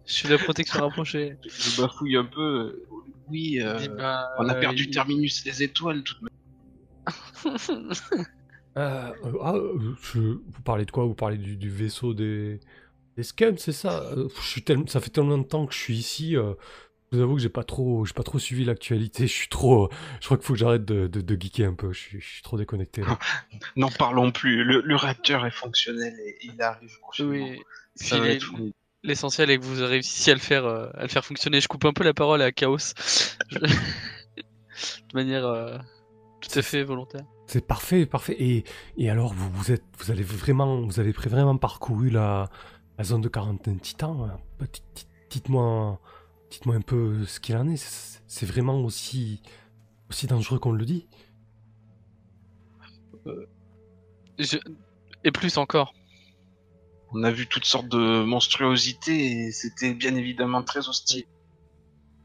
Je 0.07 0.12
suis 0.12 0.29
la 0.29 0.39
protection 0.39 0.81
rapprochée. 0.81 1.37
Je 1.47 1.81
bafouille 1.81 2.16
un 2.16 2.25
peu. 2.25 2.83
Oui, 3.29 3.61
euh, 3.62 3.77
dit, 3.79 3.89
bah, 3.91 4.27
on 4.39 4.49
a 4.49 4.57
euh, 4.57 4.61
perdu 4.61 4.85
il- 4.85 4.91
Terminus 4.91 5.45
des 5.45 5.62
étoiles. 5.62 6.03
Toute... 6.03 6.19
Euh, 7.47 7.51
euh, 8.77 9.12
ah, 9.43 9.55
euh, 9.55 9.79
je- 10.14 10.19
Vous 10.19 10.62
parlez 10.64 10.85
de 10.85 10.91
quoi? 10.91 11.05
Vous 11.05 11.14
parlez 11.14 11.37
du, 11.37 11.57
du 11.57 11.69
vaisseau 11.71 12.14
des, 12.14 12.59
des 13.19 13.25
scans, 13.25 13.55
c'est 13.59 13.73
ça 13.73 14.03
Euh, 14.16 14.29
je 14.41 14.47
suis 14.49 14.62
tellement... 14.62 14.87
Ça 14.87 15.01
fait 15.01 15.11
tellement 15.11 15.37
de 15.39 15.43
temps 15.45 15.66
que 15.66 15.75
je 15.75 15.79
suis 15.79 15.97
ici. 15.97 16.37
euh, 16.37 16.55
Je 17.12 17.16
vous 17.19 17.23
avoue 17.23 17.35
que 17.37 17.43
j'ai 17.43 17.49
pas 17.49 17.64
trop, 17.64 18.05
j'ai 18.07 18.14
pas 18.14 18.23
trop 18.23 18.39
suivi 18.39 18.64
l'actualité. 18.64 19.27
Je 19.27 19.33
suis 19.33 19.49
trop. 19.49 19.91
Je 20.21 20.27
crois 20.27 20.37
qu'il 20.37 20.47
faut 20.47 20.53
que 20.55 20.59
j'arrête 20.59 20.85
de, 20.85 21.07
de, 21.07 21.21
de 21.21 21.37
geeker 21.41 21.69
un 21.69 21.75
peu. 21.75 21.93
Je 21.93 21.99
suis, 21.99 22.21
je 22.21 22.27
suis 22.27 22.43
trop 22.43 22.57
déconnecté. 22.57 23.03
N'en 23.77 23.91
parlons 23.91 24.31
plus. 24.31 24.62
Le, 24.64 24.81
le 24.81 24.97
réacteur 24.97 25.45
est 25.47 25.51
fonctionnel 25.51 26.14
et 26.25 26.39
il 26.43 26.62
arrive 26.62 26.97
prochainement. 27.01 27.33
Oui. 27.33 27.61
Les-. 28.12 28.39
L'essentiel 29.05 29.51
est 29.51 29.59
que 29.59 29.64
vous 29.64 29.85
réussissiez 29.85 30.33
à 30.33 30.35
le 30.35 30.41
faire, 30.41 30.64
euh, 30.66 30.89
à 30.95 31.03
le 31.03 31.09
faire 31.09 31.25
fonctionner. 31.25 31.61
Je 31.61 31.69
coupe 31.69 31.85
un 31.85 31.93
peu 31.93 32.05
la 32.05 32.14
parole 32.14 32.43
à 32.43 32.51
Chaos. 32.53 32.77
De 33.53 35.14
manière 35.14 35.47
euh, 35.47 35.77
tout 36.41 36.59
à 36.59 36.62
fait 36.62 36.83
volontaire. 36.85 37.25
C'est 37.47 37.66
parfait, 37.66 38.07
parfait. 38.07 38.37
Et, 38.39 38.64
et 38.97 39.09
alors, 39.11 39.33
vous, 39.33 39.51
vous 39.51 39.73
êtes, 39.73 39.85
vous 39.99 40.11
avez 40.11 40.23
vraiment, 40.23 40.83
vous 40.83 41.01
avez 41.01 41.12
vraiment 41.12 41.57
parcouru 41.57 42.11
la, 42.11 42.51
la 42.99 43.05
zone 43.05 43.20
de 43.22 43.28
quarantaine 43.28 43.80
titan. 43.80 44.24
hein. 44.24 44.38
Bah, 44.59 44.66
dites- 44.72 44.82
dites- 44.94 45.07
Dites-moi, 45.30 46.01
dites-moi 46.51 46.74
un 46.76 46.80
peu 46.80 47.26
ce 47.26 47.38
qu'il 47.38 47.55
en 47.57 47.68
est. 47.68 47.76
C'est 48.26 48.46
vraiment 48.46 48.80
aussi, 48.80 49.42
aussi 50.09 50.26
dangereux 50.26 50.59
qu'on 50.59 50.72
le 50.72 50.86
dit. 50.86 51.07
Je- 54.38 54.57
Et 55.24 55.30
plus 55.32 55.59
encore. 55.59 55.92
On 57.12 57.24
a 57.24 57.30
vu 57.30 57.46
toutes 57.46 57.64
sortes 57.66 57.88
de 57.88 58.22
monstruosités 58.24 59.46
et 59.49 59.53
c'était 59.53 59.92
bien 59.94 60.14
évidemment 60.14 60.62
très 60.62 60.88
hostile. 60.88 61.24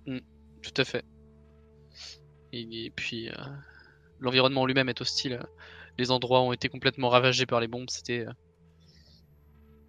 Tout 0.06 0.74
à 0.78 0.86
fait. 0.86 1.04
Et, 2.54 2.86
et 2.86 2.90
puis, 2.90 3.30
euh, 3.30 3.34
l'environnement 4.20 4.66
lui-même 4.66 4.88
est 4.88 5.02
hostile. 5.02 5.46
Les 5.98 6.10
endroits 6.10 6.42
ont 6.42 6.54
été 6.54 6.70
complètement 6.70 7.10
ravagés 7.10 7.46
par 7.46 7.60
les 7.60 7.68
bombes. 7.68 7.90
C'était 7.90 8.26
euh, 8.26 8.32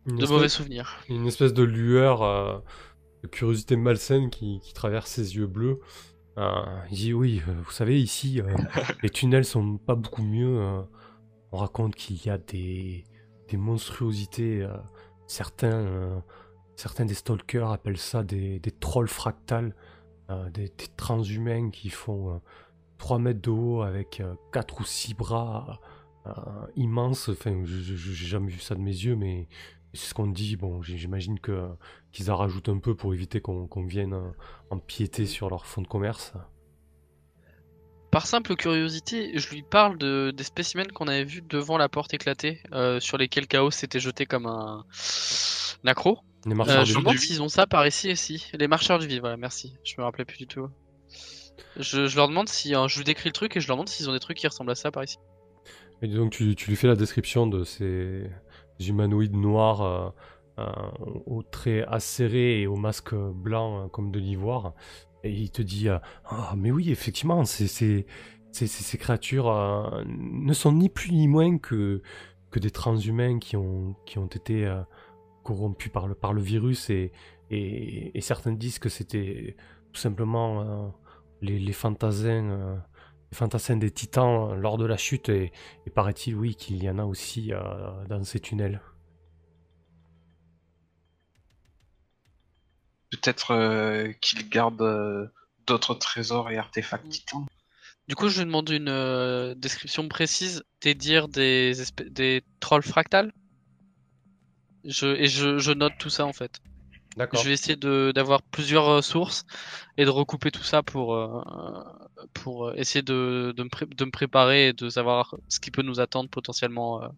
de 0.07 0.13
espèce- 0.15 0.31
mauvais 0.31 0.49
souvenirs. 0.49 0.97
Une 1.09 1.27
espèce 1.27 1.53
de 1.55 1.63
lueur, 1.63 2.23
euh, 2.23 2.59
de 3.23 3.29
curiosité 3.29 3.77
malsaine 3.77 4.31
qui, 4.31 4.61
qui 4.61 4.73
traverse 4.73 5.11
ses 5.11 5.37
yeux 5.37 5.47
bleus. 5.47 5.81
Euh, 6.39 6.51
il 6.91 6.97
dit 6.97 7.13
oui, 7.15 7.43
euh, 7.49 7.55
vous 7.65 7.71
savez, 7.71 8.01
ici, 8.01 8.41
euh, 8.41 8.47
les 9.03 9.11
tunnels 9.11 9.45
sont 9.45 9.79
pas 9.79 9.95
beaucoup 9.95 10.23
mieux. 10.23 10.59
euh. 10.61 10.83
on 11.53 11.59
raconte 11.59 11.95
qu'il 11.95 12.25
y 12.25 12.31
a 12.31 12.39
des, 12.39 13.05
des 13.49 13.57
monstruosités. 13.57 14.63
euh, 14.63 14.77
certains, 15.27 15.73
euh, 15.73 16.19
certains 16.77 17.05
des 17.07 17.15
stalkers 17.15 17.71
appellent 17.71 17.97
ça 17.99 18.23
des, 18.23 18.59
des 18.59 18.71
trolls 18.73 19.09
fractales, 19.09 19.75
euh, 20.31 20.51
des, 20.51 20.65
des 20.65 20.87
transhumains 20.97 21.71
qui 21.71 21.89
font 21.91 22.35
euh, 22.35 22.39
3 22.99 23.19
mètres 23.21 23.41
de 23.43 23.51
haut 23.51 23.83
avec 23.83 24.23
4 24.53 24.81
ou 24.81 24.85
6 24.85 25.15
bras 25.15 25.81
euh, 26.27 26.33
immenses. 26.77 27.29
Enfin, 27.29 27.63
j'ai 27.65 28.13
jamais 28.27 28.51
vu 28.51 28.59
ça 28.61 28.75
de 28.75 28.81
mes 28.81 28.91
yeux, 28.91 29.15
mais 29.17 29.47
c'est 29.95 30.09
ce 30.11 30.15
qu'on 30.15 30.27
dit. 30.27 30.57
Bon, 30.57 30.83
j'imagine 30.83 31.39
que 31.41 31.69
qu'ils 32.13 32.31
en 32.31 32.37
rajoutent 32.37 32.69
un 32.69 32.79
peu 32.79 32.95
pour 32.95 33.15
éviter 33.15 33.41
qu'on 33.41 33.87
vienne 33.87 34.15
euh, 34.15 34.31
empiéter 34.71 35.27
sur 35.27 35.49
leur 35.51 35.67
fonds 35.67 35.83
de 35.83 35.89
commerce. 35.89 36.33
Par 38.11 38.27
simple 38.27 38.55
curiosité, 38.55 39.37
je 39.37 39.51
lui 39.51 39.63
parle 39.63 39.99
de, 39.99 40.33
des 40.37 40.45
spécimens 40.45 40.87
qu'on 40.95 41.09
avait 41.09 41.25
vus 41.25 41.43
devant 41.43 41.77
la 41.79 41.89
porte 41.89 42.15
éclatée, 42.15 42.61
euh, 42.73 43.01
sur 43.01 43.19
lesquels 43.19 43.49
Chaos 43.49 43.73
s'était 43.73 43.99
jeté 43.99 44.25
comme 44.25 44.47
un, 44.47 44.85
un 45.85 45.89
accro. 45.89 46.19
Les 46.47 46.53
Euh, 46.53 46.55
marchands 46.55 46.85
je 46.85 46.95
me 46.95 47.01
demande 47.01 47.19
s'ils 47.19 47.43
ont 47.43 47.49
ça 47.49 47.67
par 47.67 47.85
ici 47.87 48.13
aussi. 48.13 48.47
Les 48.55 48.69
marcheurs 48.69 49.01
du 49.01 49.09
vide, 49.09 49.19
voilà, 49.21 49.37
merci. 49.37 49.77
Je 49.83 49.95
me 49.99 50.05
rappelais 50.05 50.25
plus 50.25 50.39
du 50.39 50.47
tout. 50.47 50.69
Je, 51.77 52.07
je 52.07 52.17
leur 52.17 52.29
demande 52.29 52.49
si. 52.49 52.75
hein, 52.75 52.87
je 52.87 52.99
lui 52.99 53.05
décris 53.05 53.31
le 53.31 53.33
truc 53.33 53.57
et 53.57 53.61
je 53.61 53.67
leur 53.67 53.77
demande 53.77 53.89
s'ils 53.89 54.09
ont 54.09 54.13
des 54.13 54.21
trucs 54.21 54.37
qui 54.37 54.47
ressemblent 54.47 54.71
à 54.71 54.75
ça 54.77 54.93
par 54.93 55.03
ici. 55.03 55.17
Et 56.03 56.09
donc 56.09 56.33
tu, 56.33 56.55
tu 56.55 56.69
lui 56.71 56.77
fais 56.77 56.87
la 56.87 56.97
description 56.97 57.47
de 57.47 57.65
ces 57.65 58.31
humanoïdes 58.81 59.37
noirs 59.37 59.83
euh, 59.83 60.11
euh, 60.59 60.71
aux 61.27 61.43
traits 61.43 61.85
acérés 61.89 62.63
et 62.63 62.67
au 62.67 62.77
masque 62.77 63.15
blanc 63.15 63.85
euh, 63.85 63.89
comme 63.89 64.11
de 64.11 64.19
l'ivoire. 64.19 64.75
Et 65.25 65.33
il 65.33 65.51
te 65.51 65.63
dit 65.63 65.89
Ah, 66.27 66.55
mais 66.57 66.71
oui, 66.71 66.91
effectivement, 66.91 67.45
c'est, 67.45 67.67
c'est, 67.67 68.07
c'est- 68.53 68.67
ces 68.67 68.99
créatures 68.99 69.51
ne 70.07 70.53
sont 70.53 70.73
ni 70.73 70.89
plus 70.91 71.13
ni 71.13 71.29
moins 71.29 71.57
que, 71.59 72.03
des 72.55 72.71
transhumains 72.71 73.39
qui 73.39 73.57
ont, 73.57 73.97
été 74.35 74.71
corrompus 75.43 75.91
par 75.91 76.07
le, 76.07 76.41
virus. 76.43 76.91
Et, 76.91 77.11
et, 77.51 78.17
et 78.17 78.21
certains 78.21 78.53
disent 78.53 78.79
que 78.79 78.91
c'était 78.91 79.57
tout 79.93 80.01
simplement 80.01 80.93
les, 81.41 81.59
les 81.59 81.73
fantassins. 81.73 82.83
Fantassins 83.35 83.77
des 83.77 83.91
titans 83.91 84.53
euh, 84.53 84.55
lors 84.55 84.79
de 84.79 84.87
la 84.87 84.97
chute 84.97 85.29
et, 85.29 85.53
et 85.87 85.91
paraît-il, 85.91 86.35
oui, 86.35 86.55
qu'il 86.55 86.83
y 86.83 86.89
en 86.89 86.99
a 86.99 87.05
aussi 87.05 87.53
euh, 87.53 87.59
dans 88.09 88.23
ces 88.25 88.41
tunnels. 88.41 88.81
Peut-être 93.11 93.53
euh, 93.53 94.13
qu'il 94.21 94.49
garde 94.49 94.83
euh, 94.83 95.27
d'autres 95.67 95.95
trésors 95.95 96.51
et 96.51 96.57
artefacts 96.57 97.09
titans. 97.09 97.47
Du 98.09 98.17
coup, 98.17 98.29
je 98.29 98.41
lui 98.41 98.47
demande 98.47 98.69
une 98.71 98.89
euh, 98.89 99.55
description 99.55 100.09
précise 100.09 100.63
des 100.81 100.95
dires 100.95 101.29
des, 101.29 101.73
trolls 102.61 102.83
fractales. 102.83 103.33
Je, 104.85 105.07
et 105.07 105.27
je, 105.27 105.59
je 105.59 105.73
note 105.73 105.95
tout 105.99 106.11
ça 106.11 106.27
en 106.27 106.33
fait. 106.33 106.61
Je 107.17 107.45
vais 107.45 107.53
essayer 107.53 107.77
de 107.77 108.13
d'avoir 108.15 108.43
plusieurs 108.43 108.89
euh, 108.89 109.01
sources 109.03 109.45
et 109.97 110.05
de 110.05 110.11
recouper 110.11 110.51
tout 110.51 110.63
ça 110.65 110.83
pour 110.83 111.15
euh, 111.15 111.41
pour 112.33 112.69
euh, 112.69 112.75
essayer 112.77 113.03
de 113.03 113.55
de 113.57 113.63
me, 113.63 113.69
pré- 113.69 113.87
de 113.87 114.05
me 114.05 114.11
préparer 114.11 114.69
et 114.69 114.73
de 114.73 114.89
savoir 114.89 115.35
ce 115.49 115.61
qui 115.61 115.71
peut 115.71 115.83
nous 115.83 116.01
attendre 116.01 116.29
potentiellement 116.29 117.03
euh, 117.03 117.09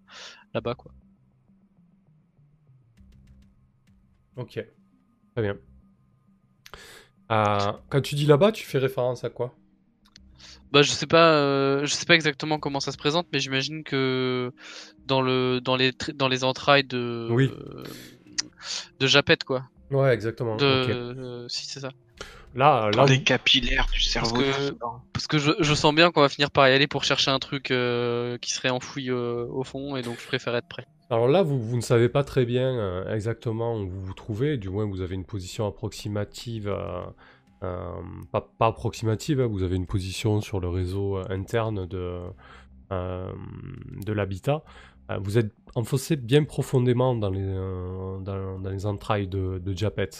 là-bas 0.54 0.74
quoi. 0.74 0.92
Ok. 4.36 4.52
Très 5.34 5.42
bien. 5.42 5.56
Euh, 7.32 7.72
quand 7.88 8.00
tu 8.00 8.14
dis 8.14 8.26
là-bas, 8.26 8.52
tu 8.52 8.64
fais 8.64 8.78
référence 8.78 9.24
à 9.24 9.30
quoi? 9.30 9.54
Bah 10.72 10.82
je 10.82 10.90
sais 10.90 11.06
pas 11.06 11.32
euh, 11.32 11.86
je 11.86 11.94
sais 11.94 12.06
pas 12.06 12.14
exactement 12.14 12.58
comment 12.58 12.80
ça 12.80 12.92
se 12.92 12.96
présente 12.98 13.26
mais 13.32 13.38
j'imagine 13.38 13.82
que 13.84 14.52
dans 15.06 15.22
le 15.22 15.60
dans 15.60 15.76
les 15.76 15.92
tr- 15.92 16.12
dans 16.12 16.28
les 16.28 16.44
entrailles 16.44 16.84
de 16.84 17.28
Oui. 17.30 17.50
euh, 17.50 17.84
de 19.00 19.06
Japet 19.06 19.38
quoi. 19.46 19.64
Ouais, 19.90 20.12
exactement. 20.14 20.56
De 20.56 20.64
euh, 20.64 21.48
si 21.48 21.66
c'est 21.66 21.80
ça. 21.80 21.90
Là, 22.54 22.90
Dans 22.92 23.02
là, 23.02 23.06
les 23.06 23.22
capillaires 23.22 23.86
du 23.92 24.00
cerveau. 24.00 24.36
que- 24.36 24.44
du 24.44 24.66
Soudan. 24.68 25.02
Parce 25.12 25.26
que 25.26 25.38
je, 25.38 25.52
je 25.60 25.74
sens 25.74 25.94
bien 25.94 26.10
qu'on 26.10 26.22
va 26.22 26.28
finir 26.28 26.50
par 26.50 26.68
y 26.68 26.72
aller 26.72 26.86
pour 26.86 27.04
chercher 27.04 27.30
un 27.30 27.38
truc 27.38 27.70
euh, 27.70 28.38
qui 28.38 28.52
serait 28.52 28.70
enfoui 28.70 29.10
euh, 29.10 29.46
au 29.50 29.62
fond 29.62 29.96
et 29.96 30.02
donc 30.02 30.16
je 30.20 30.26
préfère 30.26 30.56
être 30.56 30.66
prêt. 30.68 30.86
alors 31.10 31.28
là, 31.28 31.42
vous, 31.42 31.60
vous 31.60 31.76
ne 31.76 31.82
savez 31.82 32.08
pas 32.08 32.24
très 32.24 32.46
bien 32.46 32.68
euh, 32.78 33.14
exactement 33.14 33.76
où 33.76 33.88
vous 33.88 34.00
vous 34.02 34.14
trouvez. 34.14 34.56
Du 34.56 34.70
moins, 34.70 34.86
vous 34.86 35.02
avez 35.02 35.14
une 35.14 35.26
position 35.26 35.66
approximative. 35.66 36.68
euh, 36.68 37.02
euh, 37.62 37.90
pas, 38.32 38.50
pas 38.58 38.66
approximative, 38.68 39.40
hein, 39.40 39.46
vous 39.46 39.62
avez 39.62 39.76
une 39.76 39.86
position 39.86 40.40
sur 40.40 40.60
le 40.60 40.68
réseau 40.68 41.18
euh, 41.18 41.24
interne 41.30 41.86
de, 41.86 42.20
euh, 42.92 43.32
de 44.04 44.12
l'habitat. 44.12 44.62
Euh, 45.10 45.18
vous 45.18 45.38
êtes 45.38 45.52
enfoncé 45.74 46.16
bien 46.16 46.44
profondément 46.44 47.14
dans 47.14 47.30
les, 47.30 47.42
euh, 47.42 48.18
dans, 48.20 48.70
les 48.70 48.86
entrailles 48.86 49.28
de, 49.28 49.58
de 49.58 49.76
Japet. 49.76 50.10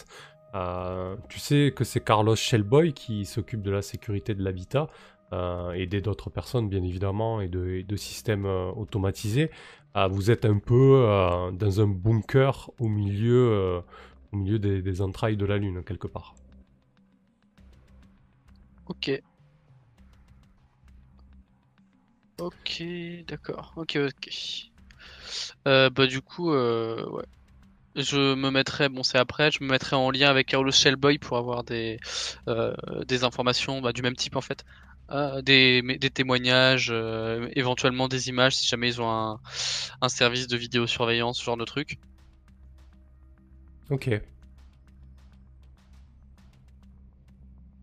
Euh, 0.55 1.17
tu 1.29 1.39
sais 1.39 1.73
que 1.75 1.83
c'est 1.83 1.99
Carlos 1.99 2.35
Shellboy 2.35 2.93
qui 2.93 3.25
s'occupe 3.25 3.61
de 3.61 3.71
la 3.71 3.81
sécurité 3.81 4.33
de 4.33 4.43
l'habitat 4.43 4.89
euh, 5.33 5.85
des 5.85 6.01
d'autres 6.01 6.29
personnes 6.29 6.69
bien 6.69 6.83
évidemment 6.83 7.41
et 7.41 7.49
de, 7.49 7.81
de 7.81 7.95
systèmes 7.95 8.45
automatisés. 8.45 9.51
Vous 10.11 10.29
êtes 10.29 10.45
un 10.45 10.59
peu 10.59 11.03
dans 11.53 11.81
un 11.81 11.87
bunker 11.87 12.69
au 12.79 12.87
milieu, 12.87 13.81
au 14.31 14.37
milieu 14.37 14.59
des, 14.59 14.83
des 14.83 15.01
entrailles 15.01 15.37
de 15.37 15.45
la 15.45 15.57
Lune 15.57 15.83
quelque 15.83 16.05
part. 16.05 16.35
Ok. 18.85 19.19
Ok, 22.39 22.83
d'accord. 23.27 23.73
Ok, 23.75 23.97
ok. 23.97 24.29
Euh, 25.67 25.89
bah 25.89 26.07
du 26.07 26.21
coup, 26.21 26.51
euh, 26.53 27.05
ouais. 27.09 27.25
Je 27.95 28.35
me 28.35 28.51
mettrai, 28.51 28.89
bon 28.89 29.01
c'est 29.01 29.17
après, 29.17 29.49
je 29.49 29.63
me 29.63 29.69
mettrai 29.69 29.95
en 29.95 30.11
lien 30.11 30.29
avec 30.29 30.45
Carlos 30.45 30.71
Shellboy 30.71 31.17
pour 31.17 31.35
avoir 31.37 31.63
des, 31.63 31.99
euh, 32.47 32.75
des 33.07 33.23
informations 33.23 33.81
bah, 33.81 33.91
du 33.91 34.03
même 34.03 34.15
type 34.15 34.35
en 34.35 34.41
fait. 34.41 34.63
Euh, 35.09 35.41
des, 35.41 35.81
des 35.81 36.09
témoignages, 36.11 36.89
euh, 36.91 37.49
éventuellement 37.55 38.07
des 38.07 38.29
images 38.29 38.55
si 38.55 38.67
jamais 38.67 38.89
ils 38.89 39.01
ont 39.01 39.09
un, 39.09 39.39
un 40.01 40.09
service 40.09 40.45
de 40.47 40.57
vidéosurveillance, 40.57 41.39
ce 41.39 41.43
genre 41.43 41.57
de 41.57 41.65
truc. 41.65 41.97
Ok. 43.89 44.21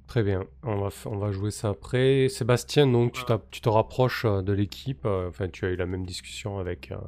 Très 0.06 0.22
bien, 0.22 0.44
on 0.62 0.76
va, 0.76 0.90
on 1.06 1.16
va 1.16 1.32
jouer 1.32 1.50
ça 1.50 1.70
après. 1.70 2.28
Sébastien, 2.28 2.86
donc 2.86 3.14
tu, 3.14 3.24
tu 3.50 3.60
te 3.60 3.68
rapproches 3.68 4.26
de 4.26 4.52
l'équipe, 4.52 5.06
enfin 5.06 5.48
tu 5.48 5.64
as 5.64 5.70
eu 5.70 5.76
la 5.76 5.86
même 5.86 6.06
discussion 6.06 6.58
avec, 6.58 6.92
euh, 6.92 6.98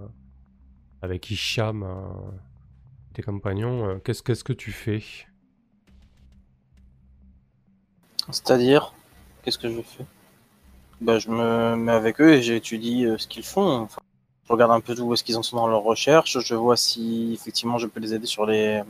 avec 1.03 1.31
euh, 1.59 2.31
tes 3.15 3.23
compagnons. 3.23 3.89
euh, 3.89 3.99
Qu'est-ce 4.05 4.23
qu'est-ce 4.23 4.45
que 4.45 4.53
tu 4.53 4.73
fais? 4.73 5.03
C'est-à-dire, 8.31 8.93
qu'est-ce 9.43 9.59
que 9.59 9.71
je 9.71 9.81
fais? 9.83 10.05
Bah, 11.01 11.19
Je 11.19 11.29
me 11.31 11.77
mets 11.77 11.93
avec 11.93 12.21
eux 12.21 12.33
et 12.35 12.43
j'étudie 12.43 13.07
euh, 13.07 13.19
ce 13.19 13.27
qu'ils 13.29 13.45
font. 13.45 13.89
Je 14.47 14.53
regarde 14.53 14.73
un 14.73 14.81
peu 14.81 14.99
où 15.01 15.13
est-ce 15.15 15.25
qu'ils 15.25 15.37
en 15.37 15.43
sont 15.43 15.57
dans 15.57 15.67
leurs 15.69 15.83
recherches. 15.83 16.39
Je 16.41 16.55
vois 16.55 16.77
si 16.77 17.33
effectivement 17.35 17.79
je 17.79 17.87
peux 17.87 18.01
les 18.01 18.15
aider 18.15 18.27
sur 18.27 18.47
les 18.47 18.83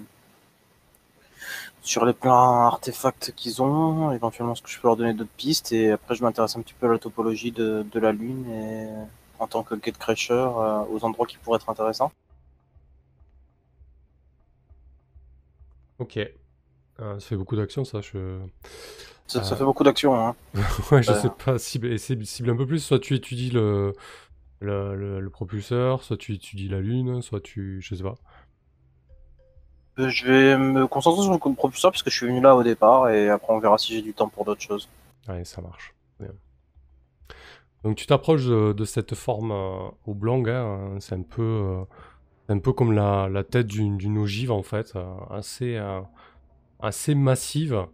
sur 1.82 2.04
les 2.04 2.12
plans 2.12 2.66
artefacts 2.66 3.32
qu'ils 3.36 3.62
ont, 3.62 4.10
éventuellement 4.12 4.54
ce 4.54 4.62
que 4.62 4.68
je 4.68 4.80
peux 4.80 4.88
leur 4.88 4.96
donner 4.96 5.14
d'autres 5.14 5.30
pistes. 5.36 5.72
Et 5.72 5.92
après, 5.92 6.14
je 6.14 6.22
m'intéresse 6.22 6.56
un 6.56 6.62
petit 6.62 6.74
peu 6.74 6.88
à 6.88 6.92
la 6.92 6.98
topologie 6.98 7.52
de, 7.52 7.86
de 7.90 8.00
la 8.00 8.12
Lune 8.12 8.44
et 8.50 8.88
en 9.38 9.46
tant 9.46 9.62
que 9.62 9.74
gatecrasher 9.74 10.32
euh, 10.34 10.84
aux 10.90 11.04
endroits 11.04 11.26
qui 11.26 11.36
pourraient 11.38 11.56
être 11.56 11.68
intéressants. 11.70 12.12
Ok. 15.98 16.18
Euh, 16.18 17.18
ça 17.18 17.26
fait 17.28 17.36
beaucoup 17.36 17.56
d'actions, 17.56 17.84
ça. 17.84 18.00
Je... 18.00 18.38
Ça, 19.26 19.42
ça 19.42 19.54
Euh. 19.54 19.58
fait 19.58 19.64
beaucoup 19.64 19.84
d'actions. 19.84 20.14
Hein. 20.18 20.34
ouais, 20.92 21.02
je 21.02 21.10
Euh. 21.12 21.20
sais 21.20 21.30
pas. 21.30 21.58
Cible, 21.58 21.98
cibler 21.98 22.52
un 22.52 22.56
peu 22.56 22.66
plus. 22.66 22.80
Soit 22.80 22.98
tu 22.98 23.14
étudies 23.14 23.50
le, 23.50 23.92
le, 24.60 24.94
le- 24.94 25.20
le 25.20 25.30
propulseur, 25.30 26.02
soit 26.02 26.16
tu 26.16 26.34
étudies 26.34 26.68
la 26.68 26.80
Lune, 26.80 27.22
soit 27.22 27.40
tu. 27.40 27.80
Je 27.82 27.94
sais 27.94 28.02
pas. 28.02 28.14
Euh, 29.98 30.08
Je 30.10 30.26
vais 30.26 30.58
me 30.58 30.86
concentrer 30.86 31.22
sur 31.22 31.32
le 31.32 31.38
propulseur 31.38 31.90
parce 31.90 32.02
que 32.02 32.10
je 32.10 32.16
suis 32.16 32.26
venu 32.26 32.40
là 32.40 32.54
au 32.54 32.62
départ 32.62 33.08
et 33.08 33.30
après 33.30 33.52
on 33.52 33.58
verra 33.58 33.78
si 33.78 33.94
j'ai 33.94 34.02
du 34.02 34.12
temps 34.12 34.28
pour 34.28 34.44
d'autres 34.44 34.60
choses. 34.60 34.88
Allez, 35.26 35.44
ça 35.44 35.60
marche. 35.62 35.94
Bien. 36.20 36.30
Donc 37.84 37.96
tu 37.96 38.06
t'approches 38.06 38.46
de, 38.46 38.72
de 38.72 38.84
cette 38.84 39.14
forme 39.14 39.52
euh, 39.52 39.88
oblongue, 40.06 40.50
hein, 40.50 40.96
c'est 40.98 41.14
un 41.14 41.22
peu, 41.22 41.42
euh, 41.42 41.84
un 42.48 42.58
peu 42.58 42.72
comme 42.72 42.92
la, 42.92 43.28
la 43.28 43.44
tête 43.44 43.66
d'une 43.68 44.18
ogive 44.18 44.50
en 44.50 44.62
fait, 44.62 44.94
euh, 44.96 45.04
assez, 45.30 45.80
assez 46.80 47.14
massive. 47.14 47.86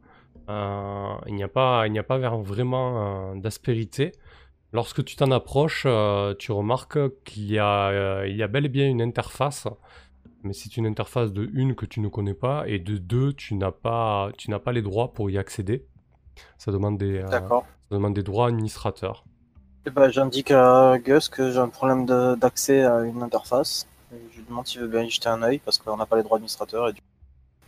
Euh, 0.49 1.15
il 1.27 1.35
n'y 1.35 1.43
a 1.43 1.49
pas, 1.49 1.87
il 1.87 1.93
n'y 1.93 1.99
a 1.99 2.03
pas 2.03 2.19
vraiment 2.19 3.33
euh, 3.33 3.41
d'aspérité. 3.41 4.13
Lorsque 4.73 5.05
tu 5.05 5.17
t'en 5.17 5.31
approches, 5.31 5.85
euh, 5.87 6.35
tu 6.39 6.51
remarques 6.53 6.99
qu'il 7.25 7.45
y 7.45 7.55
y 7.55 7.59
a 7.59 8.49
bel 8.49 8.65
et 8.65 8.69
bien 8.71 8.89
une 8.89 9.03
interface, 9.03 9.69
mais 10.43 10.55
c'est 10.55 10.77
une 10.79 10.87
interface 10.87 11.33
de 11.33 11.49
une 11.53 11.75
que 11.75 11.87
tu 11.87 12.01
ne 12.01 12.09
connais 12.09 12.35
pas 12.35 12.67
et 12.67 12.79
de 12.79 12.97
deux 12.97 13.35
tu 13.35 13.55
n'as 13.55 13.71
pas, 13.71 14.31
tu 14.39 14.51
n'as 14.51 14.59
pas 14.59 14.73
les 14.73 14.83
droits 14.83 15.13
pour 15.13 15.31
y 15.31 15.37
accéder. 15.39 15.87
Ça 16.57 16.73
demande 16.73 16.99
des, 16.99 17.21
ça 17.21 17.97
demande 17.97 18.15
des 18.15 18.23
droits 18.23 18.49
administrateurs. 18.49 19.25
Et 19.85 19.91
ben, 19.91 20.11
j'indique 20.11 20.53
à 20.53 20.97
Gus 20.99 21.29
que 21.29 21.51
j'ai 21.51 21.59
un 21.59 21.69
problème 21.69 22.07
d'accès 22.37 22.85
à 22.85 23.01
une 23.01 23.23
interface. 23.23 23.87
Je 24.13 24.39
lui 24.39 24.45
demande 24.45 24.67
s'il 24.67 24.81
veut 24.81 24.87
bien 24.89 25.03
y 25.03 25.11
jeter 25.11 25.29
un 25.29 25.43
œil 25.43 25.59
parce 25.59 25.79
qu'on 25.79 25.97
n'a 25.97 26.07
pas 26.07 26.17
les 26.17 26.23
droits 26.23 26.37
administrateurs 26.37 26.89
et 26.89 26.93
du 26.93 27.01
coup, 27.01 27.07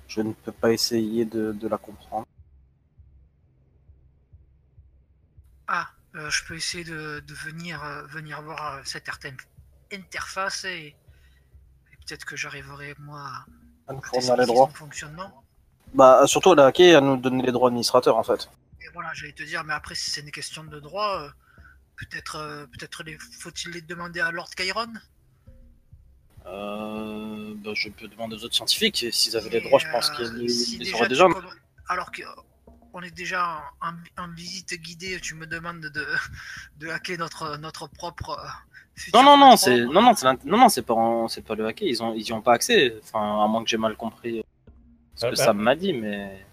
je 0.06 0.20
ne 0.20 0.32
peux 0.32 0.52
pas 0.52 0.70
essayer 0.70 1.24
de, 1.24 1.52
de 1.52 1.68
la 1.68 1.78
comprendre. 1.78 2.26
Ah, 5.66 5.88
euh, 6.14 6.30
je 6.30 6.44
peux 6.44 6.54
essayer 6.54 6.84
de, 6.84 7.20
de 7.26 7.34
venir, 7.34 7.82
euh, 7.82 8.02
venir 8.04 8.42
voir 8.42 8.74
euh, 8.74 8.80
cette 8.84 9.08
interface 9.90 10.64
et, 10.66 10.88
et 10.88 11.96
peut-être 12.06 12.26
que 12.26 12.36
j'arriverai 12.36 12.94
moi 13.00 13.30
à 13.88 13.92
nous 13.92 14.02
fournir 14.02 14.36
les 14.36 14.46
droits. 14.46 14.68
fonctionnement. 14.68 15.42
Bah, 15.94 16.26
surtout 16.26 16.52
à 16.52 16.54
la 16.54 16.66
hacker 16.66 16.92
et 16.92 16.94
à 16.94 17.00
nous 17.00 17.16
donner 17.16 17.42
les 17.42 17.52
droits 17.52 17.68
administrateurs 17.68 18.16
en 18.18 18.22
fait. 18.22 18.48
Et 18.82 18.88
voilà, 18.92 19.10
j'allais 19.14 19.32
te 19.32 19.42
dire, 19.42 19.64
mais 19.64 19.72
après, 19.72 19.94
si 19.94 20.10
c'est 20.10 20.20
une 20.20 20.30
question 20.30 20.62
de 20.64 20.78
droit, 20.78 21.22
euh, 21.22 21.30
peut-être 21.96 22.36
euh, 22.36 22.66
peut-être 22.66 23.02
les- 23.04 23.18
faut-il 23.18 23.70
les 23.72 23.80
demander 23.82 24.20
à 24.20 24.30
Lord 24.30 24.50
Chiron? 24.56 24.92
Euh, 26.46 27.54
bah, 27.56 27.70
je 27.74 27.88
peux 27.88 28.06
demander 28.08 28.36
aux 28.36 28.44
autres 28.44 28.54
scientifiques 28.54 29.06
s'ils 29.12 29.36
avaient 29.36 29.48
les 29.48 29.60
droits, 29.62 29.78
je 29.78 29.88
pense 29.90 30.10
euh, 30.10 30.14
qu'ils 30.16 30.32
les, 30.34 30.48
si 30.48 30.78
les 30.78 30.92
auraient 30.92 31.08
déjà. 31.08 31.24
comm- 31.26 31.42
Alors 31.88 32.10
que 32.12 32.22
euh, 32.22 32.26
on 32.92 33.02
est 33.02 33.10
déjà 33.10 33.62
en, 33.80 33.94
en 34.22 34.28
visite 34.34 34.74
guidée, 34.74 35.18
tu 35.20 35.34
me 35.36 35.46
demandes 35.46 35.80
de, 35.80 36.06
de 36.78 36.88
hacker 36.88 37.18
notre, 37.18 37.56
notre 37.56 37.86
propre. 37.88 38.30
euh, 38.38 38.48
futur 38.94 39.22
Non, 39.22 39.36
non, 39.36 39.38
non, 39.50 39.56
c'est 39.56 39.84
non, 39.86 39.92
non, 40.02 40.12
non, 40.44 40.58
non, 40.58 40.68
c'est 40.68 40.82
pas, 40.82 40.94
en- 40.94 41.28
c'est 41.28 41.42
pas 41.42 41.54
le 41.54 41.66
hacker. 41.66 41.88
Ils 41.88 42.02
ont, 42.02 42.14
ils 42.14 42.26
y 42.28 42.32
ont 42.32 42.42
pas 42.42 42.52
accès. 42.54 42.94
Enfin, 43.02 43.42
à 43.42 43.46
moins 43.48 43.64
que 43.64 43.70
j'ai 43.70 43.78
mal 43.78 43.96
compris 43.96 44.44
ce 45.14 45.26
Ah, 45.26 45.30
que 45.30 45.36
bah. 45.36 45.44
Sam 45.44 45.58
m'a 45.58 45.74
dit, 45.76 45.92
mais 45.94 46.44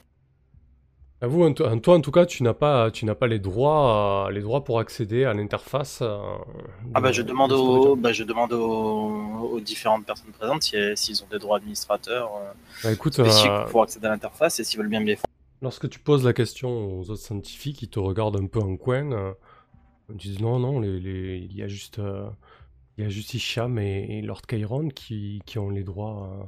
À 1.23 1.27
vous, 1.27 1.43
en, 1.43 1.51
en- 1.51 1.79
toi 1.79 1.95
en 1.97 2.01
tout 2.01 2.11
cas, 2.11 2.25
tu 2.25 2.41
n'as 2.41 2.55
pas, 2.55 2.89
tu 2.89 3.05
n'as 3.05 3.13
pas 3.13 3.27
les 3.27 3.37
droits, 3.37 4.25
euh, 4.27 4.31
les 4.31 4.41
droits 4.41 4.63
pour 4.63 4.79
accéder 4.79 5.23
à 5.23 5.33
l'interface. 5.35 5.99
euh, 6.01 6.17
ah 6.95 6.99
de- 6.99 7.03
bah 7.03 7.11
je 7.11 7.21
demande 7.21 7.51
de 7.51 7.55
aux, 7.55 7.95
bah, 7.95 8.11
je 8.11 8.23
demande 8.23 8.53
aux, 8.53 9.51
aux 9.53 9.59
différentes 9.59 10.03
personnes 10.05 10.31
présentes 10.31 10.63
si- 10.63 10.75
s'ils 10.95 11.21
ont 11.23 11.27
des 11.31 11.37
droits 11.37 11.57
administrateurs 11.57 12.31
euh, 12.37 12.51
Bah, 12.83 12.91
écoute, 12.91 13.13
spécifiques 13.13 13.51
euh, 13.51 13.65
pour 13.67 13.83
accéder 13.83 14.07
à 14.07 14.09
l'interface 14.09 14.59
et 14.59 14.63
s'ils 14.63 14.79
veulent 14.79 14.89
bien 14.89 14.99
me 14.99 15.05
les 15.05 15.15
faire. 15.15 15.25
lorsque 15.61 15.87
tu 15.89 15.99
poses 15.99 16.25
la 16.25 16.33
question 16.33 16.69
aux 16.99 17.09
autres 17.11 17.21
scientifiques, 17.21 17.83
ils 17.83 17.89
te 17.89 17.99
regardent 17.99 18.37
un 18.41 18.47
peu 18.47 18.59
en 18.59 18.75
coin. 18.75 19.35
ils 20.09 20.17
disent 20.17 20.39
non, 20.41 20.57
non, 20.57 20.79
les, 20.79 20.99
les- 20.99 21.37
il 21.37 21.55
y 21.55 21.61
a 21.61 21.67
juste, 21.67 21.99
euh, 21.99 22.27
il 22.97 23.03
y 23.03 23.07
a 23.07 23.09
juste 23.09 23.35
Hicham 23.35 23.77
et, 23.77 24.17
et 24.17 24.21
Lord 24.23 24.41
Chiron 24.49 24.89
qui, 24.89 25.43
qui 25.45 25.59
ont 25.59 25.69
les 25.69 25.83
droits 25.83 26.31
euh, 26.33 26.43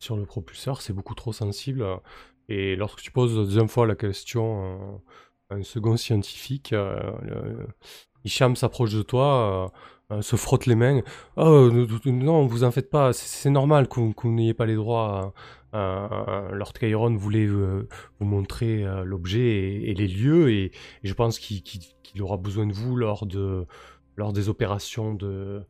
sur 0.00 0.16
le 0.16 0.26
propulseur. 0.26 0.82
C'est 0.82 0.92
beaucoup 0.92 1.14
trop 1.14 1.32
sensible. 1.32 1.86
Et 2.52 2.76
lorsque 2.76 3.00
tu 3.00 3.10
poses 3.10 3.34
la 3.38 3.44
deuxième 3.44 3.68
fois 3.68 3.86
la 3.86 3.94
question 3.94 5.00
euh, 5.50 5.54
à 5.54 5.54
un 5.54 5.62
second 5.62 5.96
scientifique, 5.96 6.74
euh, 6.74 7.66
Hicham 8.24 8.56
s'approche 8.56 8.92
de 8.92 9.00
toi, 9.00 9.72
euh, 10.12 10.16
euh, 10.16 10.22
se 10.22 10.36
frotte 10.36 10.66
les 10.66 10.74
mains. 10.74 11.00
Oh, 11.36 11.70
non, 12.04 12.44
vous 12.44 12.64
en 12.64 12.70
faites 12.70 12.90
pas, 12.90 13.14
c'est 13.14 13.48
normal 13.48 13.88
vous 13.96 14.12
n'ayez 14.24 14.52
pas 14.52 14.66
les 14.66 14.74
droits. 14.74 15.32
euh, 15.74 16.08
euh, 16.28 16.50
Lord 16.52 16.74
Chiron 16.78 17.16
voulait 17.16 17.46
euh, 17.46 17.88
vous 18.20 18.26
montrer 18.26 18.84
euh, 18.84 19.02
l'objet 19.02 19.84
et, 19.84 19.94
les 19.94 20.08
lieux, 20.08 20.50
et, 20.50 20.72
je 21.02 21.14
pense 21.14 21.38
qu'il 21.38 22.20
aura 22.20 22.36
besoin 22.36 22.66
de 22.66 22.74
vous 22.74 22.96
lors, 22.96 23.24
de, 23.24 23.64
lors 24.18 24.34
des 24.34 24.50
opérations 24.50 25.14
de, 25.14 25.62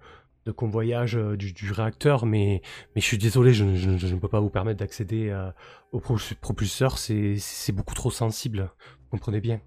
de 0.47 0.53
convoyage 0.53 1.17
euh, 1.17 1.37
du, 1.37 1.53
du 1.53 1.73
réacteur, 1.73 2.27
mais, 2.27 2.63
mais 2.95 3.01
je 3.01 3.07
suis 3.07 3.19
désolé, 3.19 3.53
je, 3.55 3.65
ne- 3.65 3.77
je 3.77 3.91
ne- 3.91 3.99
je 3.99 4.07
ne 4.15 4.19
peux 4.21 4.29
pas 4.29 4.41
vous 4.41 4.51
permettre 4.51 4.81
d'accéder 4.81 5.31
euh, 5.31 5.51
au 5.93 6.01
pro- 6.01 6.17
propulseur, 6.41 6.99
c'est 6.99 7.37
beaucoup 7.73 7.95
trop 7.95 8.11
sensible, 8.11 8.71
vous 9.05 9.09
comprenez 9.11 9.41
bien? 9.41 9.61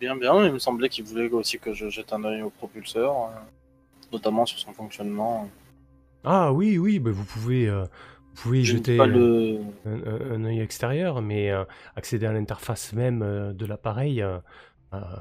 Bien, 0.00 0.16
bien. 0.16 0.44
Il 0.46 0.52
me 0.52 0.58
semblait 0.58 0.88
qu'il 0.88 1.04
voulait 1.04 1.28
aussi 1.30 1.58
que 1.58 1.72
je 1.72 1.88
jette 1.88 2.12
un 2.12 2.22
œil 2.24 2.42
au 2.42 2.50
propulseur, 2.50 3.12
euh, 3.12 3.28
notamment 4.12 4.46
sur 4.46 4.58
son 4.58 4.72
fonctionnement. 4.72 5.48
Ah 6.24 6.52
oui, 6.52 6.78
oui, 6.78 6.98
bah 6.98 7.10
vous 7.10 7.24
pouvez, 7.24 7.68
euh, 7.68 7.84
vous 8.34 8.42
pouvez 8.42 8.60
y 8.62 8.64
Je 8.64 8.72
ne 8.72 8.78
jeter 8.78 8.98
le. 9.06 9.58
un, 9.84 10.02
un- 10.32 10.44
œil 10.44 10.60
extérieur, 10.60 11.20
mais 11.22 11.50
accéder 11.96 12.26
à 12.26 12.32
l'interface 12.32 12.92
même 12.92 13.20
de 13.54 13.66
l'appareil, 13.66 14.24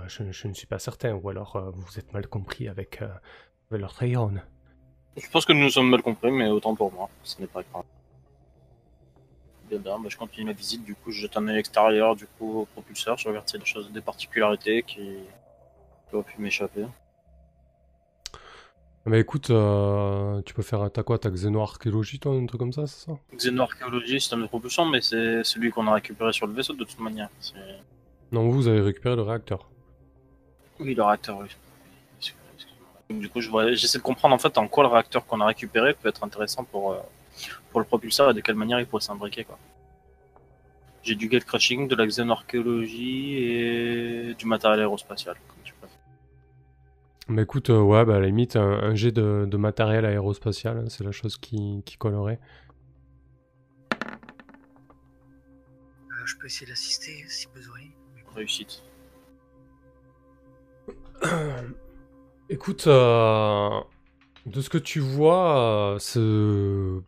je, 0.08 0.32
je 0.32 0.48
ne 0.48 0.54
suis 0.54 0.68
pas 0.68 0.80
certain. 0.80 1.14
Ou 1.16 1.30
alors 1.30 1.56
euh, 1.56 1.72
vous 1.72 2.00
êtes 2.00 2.14
mal 2.14 2.28
compris 2.28 2.68
avec, 2.68 3.02
Lord 3.78 3.94
Chiron. 3.98 4.36
Je 5.18 5.30
pense 5.30 5.46
que 5.46 5.54
nous 5.54 5.62
nous 5.64 5.70
sommes 5.70 5.90
mal 5.90 6.02
compris, 6.02 6.32
mais 6.32 6.48
autant 6.50 6.74
pour 6.76 6.92
moi. 6.92 7.10
Ce 7.24 7.40
n'est 7.40 7.48
pas 7.48 7.62
grave. 7.72 7.84
Bien, 9.70 9.80
bien. 9.80 10.00
Bah, 10.00 10.10
je 10.10 10.18
continue 10.18 10.46
ma 10.48 10.54
visite. 10.54 10.84
Du 10.84 10.96
coup, 10.96 11.12
je 11.12 11.22
jette 11.22 11.38
un 11.38 11.48
œil 11.48 11.60
extérieur 11.60 12.16
du 12.16 12.26
coup 12.28 12.60
au 12.62 12.66
propulseur. 12.66 13.18
Je 13.18 13.28
regarde 13.28 13.48
s'il 13.48 13.60
y 13.60 13.62
a 13.62 13.64
des 13.66 13.70
choses, 13.70 13.92
des 13.92 14.02
particularités 14.02 14.84
qui, 14.84 15.02
qui 16.10 16.16
auraient 16.16 16.24
pu 16.24 16.42
m'échapper. 16.42 16.86
Mais 19.06 19.20
écoute, 19.20 19.50
euh, 19.50 20.42
tu 20.46 20.54
peux 20.54 20.62
faire, 20.62 20.90
t'as 20.90 21.04
quoi, 21.04 21.20
t'as 21.20 21.30
xénoarchéologie, 21.30 22.20
toi, 22.20 22.34
un 22.36 22.46
truc 22.46 22.58
comme 22.60 22.72
ça, 22.72 22.88
c'est 22.88 23.06
ça? 23.06 23.18
Xénoarchéologie, 23.36 24.22
système 24.22 24.42
de 24.44 24.48
propulsion, 24.48 24.86
mais 24.86 25.02
c'est 25.02 25.44
celui 25.44 25.72
qu'on 25.72 25.86
a 25.88 25.94
récupéré 25.96 26.32
sur 26.32 26.48
le 26.48 26.54
vaisseau 26.54 26.72
de 26.74 26.86
toute 26.86 27.00
manière. 27.02 27.28
C'est- 27.42 27.56
Non, 28.32 28.48
vous 28.48 28.68
avez 28.70 28.80
récupéré 28.80 29.18
le 29.18 29.22
réacteur. 29.24 29.70
Oui, 30.80 30.96
le 30.96 31.04
réacteur, 31.04 31.38
oui. 31.40 31.48
Du 33.20 33.30
coup, 33.30 33.42
j'essaie 33.42 33.98
de 33.98 34.04
comprendre 34.04 34.36
en 34.36 34.40
fait 34.40 34.58
en 34.58 34.68
quoi 34.68 34.84
le 34.84 34.90
réacteur 34.90 35.26
qu'on 35.26 35.42
a 35.42 35.46
récupéré 35.46 35.94
peut 35.94 36.10
être 36.10 36.24
intéressant 36.24 36.64
pour, 36.64 36.94
euh, 36.94 37.00
pour 37.72 37.80
le 37.80 37.86
propulseur 37.86 38.32
et 38.32 38.34
de 38.34 38.42
quelle 38.42 38.56
manière 38.56 38.80
il 38.80 38.86
pourrait 38.86 39.02
s'imbriquer. 39.02 39.44
quoi. 39.44 39.58
J'ai 41.04 41.16
du 41.16 41.28
gate 41.28 41.44
crashing, 41.44 41.88
de 41.88 41.96
la 41.96 42.06
xénoarchéologie 42.08 43.36
et 43.36 44.34
du 44.36 44.46
matériel 44.46 44.80
aérospatial. 44.80 45.36
Comme 45.48 45.58
tu. 45.64 45.74
Mais 47.30 47.44
écoute, 47.44 47.70
euh, 47.70 47.80
ouais, 47.82 48.04
bah 48.06 48.16
à 48.16 48.20
la 48.20 48.26
limite, 48.28 48.56
un, 48.58 48.62
un 48.62 48.96
jet 48.96 49.12
de, 49.12 49.46
de 49.48 49.58
matériel 49.58 50.06
aérospatial, 50.06 50.78
hein, 50.78 50.86
c'est 50.90 51.04
la 51.06 51.12
chose 51.12 51.38
qui, 51.38 51.82
qui 51.86 51.98
collerait. 51.98 52.40
Euh, 53.94 56.26
Je 56.26 56.36
peux 56.38 56.48
essayer 56.48 56.70
d'assister 56.70 57.24
si 57.28 57.48
besoin. 57.54 57.80
Réussite. 58.36 58.82
Écoute, 62.50 62.88
euh, 62.88 63.70
de 64.46 64.60
ce 64.60 64.70
que 64.70 64.78
tu 64.78 65.00
vois, 65.00 65.98
euh, 66.18 67.00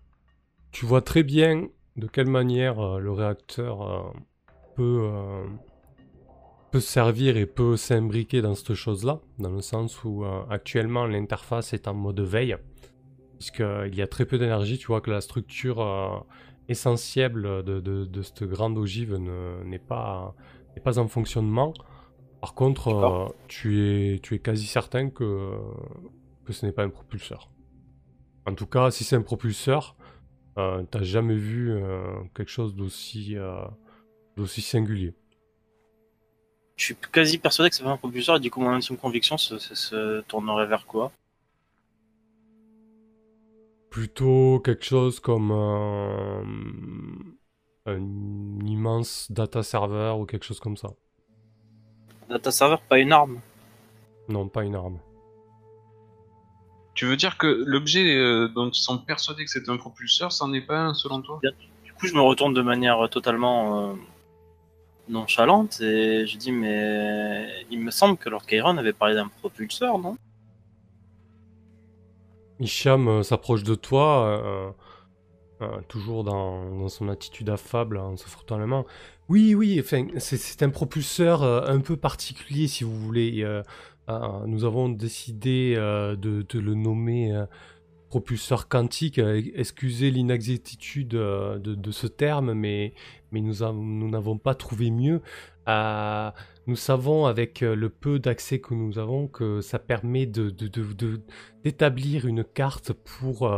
tu 0.72 0.86
vois 0.86 1.02
très 1.02 1.24
bien 1.24 1.68
de 1.98 2.08
quelle 2.08 2.28
manière 2.28 2.80
euh, 2.80 3.00
le 3.00 3.12
réacteur 3.12 4.14
peut, 4.76 5.12
servir 6.80 7.36
et 7.38 7.46
peut 7.46 7.76
s'imbriquer 7.76 8.42
dans 8.42 8.56
cette 8.56 8.76
chose-là, 8.76 9.20
dans 9.38 9.50
le 9.50 9.62
sens 9.62 10.04
où 10.04 10.26
actuellement 10.50 11.06
l'interface 11.06 11.74
est 11.74 11.88
en 11.88 11.94
mode 11.94 12.20
veille. 12.20 12.58
puisqu'il 13.38 13.96
y 13.96 14.02
a 14.02 14.08
très 14.08 14.26
peu 14.26 14.38
d'énergie. 14.38 14.78
Tu 14.78 14.88
vois 14.88 15.00
que 15.00 15.10
la 15.10 15.22
structure 15.22 16.26
essentielle 16.68 17.42
de, 17.42 18.22
cette 18.22 18.44
grande 18.44 18.78
ogive 18.78 19.16
n'est 19.16 19.80
pas 19.80 20.34
en 20.98 21.08
fonctionnement. 21.08 21.74
Par 22.42 22.54
contre, 22.54 22.90
euh, 22.90 23.28
tu, 23.48 23.82
es, 23.82 24.20
tu 24.20 24.36
es 24.36 24.40
quasi 24.40 24.68
certain 24.68 25.10
que, 25.10 25.52
que 26.46 26.54
ce 26.54 26.66
n'est 26.66 26.72
pas 26.72 26.84
un 26.84 26.90
propulseur. 26.90 27.50
En 28.46 28.54
tout 28.54 28.68
cas, 28.68 28.92
si 28.92 29.04
c'est 29.04 29.16
un 29.16 29.22
propulseur, 29.22 29.96
euh, 30.58 30.84
t'as 30.90 31.04
jamais 31.04 31.36
vu 31.36 31.72
euh, 31.72 32.16
quelque 32.36 32.52
chose 32.52 32.76
d'aussi 32.76 33.38
euh, 33.38 33.66
d'aussi 34.38 34.62
singulier. 34.62 35.14
Je 36.78 36.86
suis 36.86 36.96
quasi 37.12 37.38
persuadé 37.38 37.70
que 37.70 37.76
c'est 37.76 37.84
pas 37.84 37.90
un 37.92 37.98
propulseur, 37.98 38.38
et 38.38 38.40
du 38.40 38.50
coup, 38.50 38.62
mon 38.62 38.70
intime 38.72 38.96
conviction 38.96 39.38
se, 39.38 39.58
se- 39.60 39.76
se 39.76 40.22
tournerait 40.22 40.68
vers 40.68 40.86
quoi? 40.86 41.12
Plutôt 43.90 44.60
quelque 44.64 44.84
chose 44.86 45.20
comme 45.20 45.52
un, 45.52 46.44
un 47.88 48.60
immense 48.66 49.32
data 49.32 49.64
server 49.64 50.16
ou 50.20 50.26
quelque 50.26 50.46
chose 50.46 50.60
comme 50.60 50.78
ça. 50.78 50.90
Data 52.30 52.52
server, 52.52 52.78
pas 52.90 52.98
une 53.00 53.12
arme. 53.12 53.40
Non, 54.30 54.48
pas 54.48 54.64
une 54.64 54.76
arme. 54.76 55.00
Tu 56.94 57.06
veux 57.06 57.18
dire 57.18 57.38
que 57.38 57.48
l'objet 57.48 58.16
euh, 58.16 58.48
dont 58.48 58.70
ils 58.70 58.82
sont 58.82 58.98
persuadés 58.98 59.44
que 59.44 59.52
c'est 59.52 59.70
un 59.70 59.78
propulseur, 59.78 60.32
c'en 60.32 60.54
est 60.54 60.62
pas 60.62 60.80
un 60.80 60.94
selon 60.94 61.22
toi? 61.22 61.40
Du 61.84 61.94
coup, 61.94 62.08
je 62.08 62.14
me 62.14 62.22
retourne 62.22 62.54
de 62.54 62.62
manière 62.62 63.10
totalement 63.10 63.92
euh, 63.92 63.94
nonchalante 65.10 65.82
et 65.82 66.26
je 66.26 66.38
dis 66.38 66.52
mais 66.52 67.66
il 67.70 67.80
me 67.80 67.92
semble 67.92 68.18
que 68.18 68.30
Lord 68.30 68.44
Chiron 68.48 68.78
avait 68.78 68.94
parlé 68.94 69.16
d'un 69.16 69.28
propulseur, 69.28 70.00
non? 70.00 70.18
Hicham 72.62 73.08
euh, 73.10 73.24
s'approche 73.24 73.64
de 73.64 73.76
toi, 73.76 74.74
euh, 75.62 75.80
toujours 75.88 76.24
dans, 76.24 76.88
son 76.90 77.08
attitude 77.10 77.50
affable, 77.50 77.98
en 77.98 78.18
se 78.18 78.28
frottant 78.28 78.58
les 78.58 78.66
mains. 78.66 78.86
Oui, 79.30 79.56
oui, 79.56 79.82
c'est- 80.18 80.64
un 80.64 80.70
propulseur 80.70 81.44
euh, 81.44 81.62
un 81.68 81.80
peu 81.80 81.96
particulier, 81.98 82.68
si 82.68 82.84
vous 82.84 82.96
voulez. 82.96 83.44
euh, 83.44 83.64
nous 84.46 84.66
avons 84.66 84.90
décidé 84.90 85.76
de, 85.76 86.46
le 86.54 86.74
nommer 86.76 87.34
propulseur 88.10 88.68
quantique. 88.68 89.20
Excusez 89.56 90.12
l'inexactitude 90.12 91.08
de, 91.08 91.92
ce 91.92 92.06
terme, 92.06 92.54
mais, 92.54 92.94
nous 93.32 93.64
av- 93.64 93.76
nous 93.76 94.08
n'avons 94.10 94.38
pas 94.38 94.54
trouvé 94.54 94.92
mieux. 94.92 95.22
Nous 96.68 96.76
savons, 96.76 97.26
avec 97.26 97.62
le 97.62 97.90
peu 97.90 98.20
d'accès 98.20 98.60
que 98.60 98.76
nous 98.76 99.00
avons, 99.00 99.28
que 99.28 99.62
ça 99.62 99.80
permet 99.80 100.28
d'établir 101.64 102.26
une 102.28 102.44
carte 102.44 102.94
pour, 102.94 103.52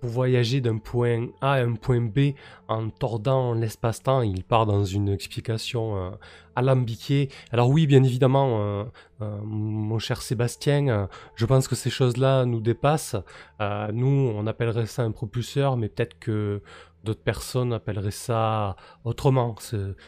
pour 0.00 0.10
voyager 0.10 0.60
d'un 0.60 0.78
point 0.78 1.28
A 1.40 1.54
à 1.54 1.62
un 1.62 1.74
point 1.74 2.00
B 2.00 2.34
en 2.68 2.88
tordant 2.90 3.54
l'espace-temps. 3.54 4.22
Il 4.22 4.44
part 4.44 4.66
dans 4.66 4.84
une 4.84 5.08
explication 5.08 5.96
euh, 5.96 6.10
alambiquée. 6.56 7.28
Alors 7.52 7.70
oui, 7.70 7.86
bien 7.86 8.02
évidemment, 8.02 8.60
euh, 8.60 8.84
euh, 9.22 9.38
mon 9.42 9.98
cher 9.98 10.22
Sébastien, 10.22 11.08
je 11.34 11.46
pense 11.46 11.68
que 11.68 11.74
ces 11.74 11.90
choses-là 11.90 12.44
nous 12.44 12.60
dépassent. 12.60 13.16
Nous, 13.60 14.32
on 14.34 14.46
appellerait 14.46 14.86
ça 14.86 15.02
un 15.02 15.10
propulseur, 15.10 15.76
mais 15.76 15.88
peut-être 15.88 16.18
que 16.18 16.62
d'autres 17.04 17.22
personnes 17.22 17.72
appelleraient 17.72 18.10
ça 18.10 18.76
autrement. 19.04 19.54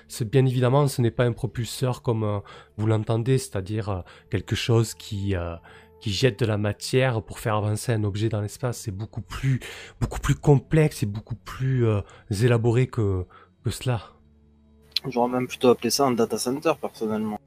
C'est, 0.08 0.30
bien 0.30 0.46
évidemment, 0.46 0.86
ce 0.88 1.02
n'est 1.02 1.10
pas 1.10 1.24
un 1.24 1.32
propulseur 1.32 2.02
comme 2.02 2.42
vous 2.76 2.86
l'entendez, 2.86 3.38
c'est-à-dire 3.38 4.04
quelque 4.30 4.56
chose 4.56 4.94
qui... 4.94 5.34
qui 6.00 6.12
jette 6.12 6.40
de 6.40 6.46
la 6.46 6.58
matière 6.58 7.22
pour 7.22 7.38
faire 7.38 7.56
avancer 7.56 7.92
un 7.92 8.04
objet 8.04 8.28
dans 8.28 8.40
l'espace. 8.40 8.78
C'est 8.78 8.90
beaucoup 8.90 9.22
plus, 9.22 9.60
beaucoup 10.00 10.20
plus 10.20 10.34
complexe 10.34 11.02
et 11.02 11.06
beaucoup 11.06 11.36
plus 11.36 11.86
euh, 11.86 12.00
élaboré 12.30 12.86
que, 12.86 13.26
que 13.64 13.70
cela. 13.70 14.02
J'aurais 15.08 15.30
même 15.30 15.46
plutôt 15.46 15.68
appelé 15.68 15.90
ça 15.90 16.06
un 16.06 16.12
data 16.12 16.38
center 16.38 16.72
personnellement. 16.80 17.38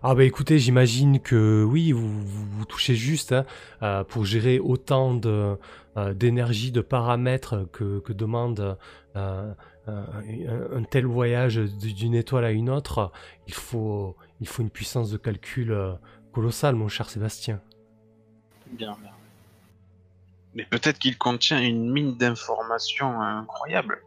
Ah 0.00 0.14
bah 0.14 0.22
écoutez, 0.22 0.60
j'imagine 0.60 1.18
que 1.18 1.64
oui, 1.64 1.90
vous, 1.90 2.06
vous, 2.08 2.46
vous 2.46 2.64
touchez 2.64 2.94
juste 2.94 3.32
hein, 3.32 3.44
euh, 3.82 4.04
pour 4.04 4.24
gérer 4.24 4.60
autant 4.60 5.12
de, 5.12 5.56
euh, 5.96 6.14
d'énergie, 6.14 6.70
de 6.70 6.80
paramètres 6.80 7.68
que, 7.72 7.98
que 7.98 8.12
demande 8.12 8.78
euh, 9.16 9.52
un, 9.88 10.82
tel 10.84 11.04
voyage 11.04 11.56
d'une 11.56 12.14
étoile 12.14 12.44
à 12.44 12.52
une 12.52 12.70
autre. 12.70 13.10
Il 13.48 13.54
faut, 13.54 14.16
il 14.40 14.46
faut 14.46 14.62
une 14.62 14.70
puissance 14.70 15.10
de 15.10 15.16
calcul 15.16 15.76
colossale, 16.32 16.76
mon 16.76 16.86
cher 16.88 17.10
Sébastien. 17.10 17.60
Bien, 18.72 18.96
bien. 19.00 19.10
Mais 20.54 20.64
peut-être 20.64 20.98
qu'il 20.98 21.16
contient 21.18 21.60
une 21.60 21.90
mine 21.90 22.16
d'informations 22.16 23.20
incroyable. 23.20 23.98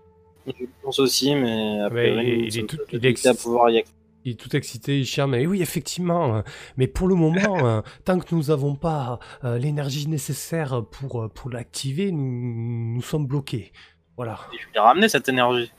Je 0.47 0.65
pense 0.81 0.99
aussi, 0.99 1.35
mais 1.35 1.79
après, 1.81 2.25
il- 2.25 2.57
est 2.57 2.67
tout- 2.67 2.77
peut-être 2.77 2.89
il 2.93 2.95
est 2.97 3.01
limités 3.09 3.27
à 3.27 3.31
ex- 3.31 3.43
pouvoir 3.43 3.69
y 3.69 3.77
accéder. 3.77 3.97
Il 4.23 4.31
est 4.33 4.35
tout 4.35 4.55
excité, 4.55 4.99
Hicham. 4.99 5.31
Mais 5.31 5.45
oui, 5.47 5.61
effectivement. 5.61 6.35
euh, 6.37 6.41
Mais 6.77 6.87
pour 6.87 7.07
le 7.07 7.15
moment, 7.15 7.33
euh, 7.65 7.81
tant 8.05 8.19
que 8.19 8.33
nous 8.35 8.43
n'avons 8.45 8.75
pas 8.75 9.19
euh, 9.43 9.57
l'énergie 9.57 10.07
nécessaire 10.07 10.83
pour, 10.91 11.29
pour 11.33 11.49
l'activer, 11.51 12.11
nous, 12.11 12.93
nous 12.95 13.01
sommes 13.01 13.27
bloqués. 13.27 13.71
Voilà. 14.17 14.39
Et 14.53 14.57
Je 14.57 14.73
vais 14.73 14.79
ramener 14.79 15.09
cette 15.09 15.29
énergie. 15.29 15.71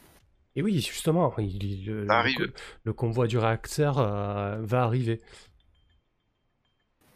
Et 0.54 0.62
oui, 0.62 0.80
justement, 0.80 1.32
il- 1.38 1.62
il- 1.64 1.84
le, 2.84 2.92
convoi 2.92 3.26
du 3.26 3.38
réacteur 3.38 3.98
euh, 3.98 4.58
va 4.60 4.82
arriver. 4.84 5.20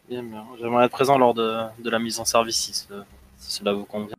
Bien, 0.09 0.23
bien. 0.23 0.45
J'aimerais 0.59 0.85
être 0.85 0.91
présent 0.91 1.17
lors 1.17 1.33
de, 1.33 1.57
de 1.83 1.89
la 1.89 1.99
mise 1.99 2.19
en 2.19 2.25
service 2.25 2.55
si, 2.57 2.73
ce- 2.73 3.03
si 3.37 3.51
cela 3.51 3.73
vous 3.73 3.85
convient. 3.85 4.15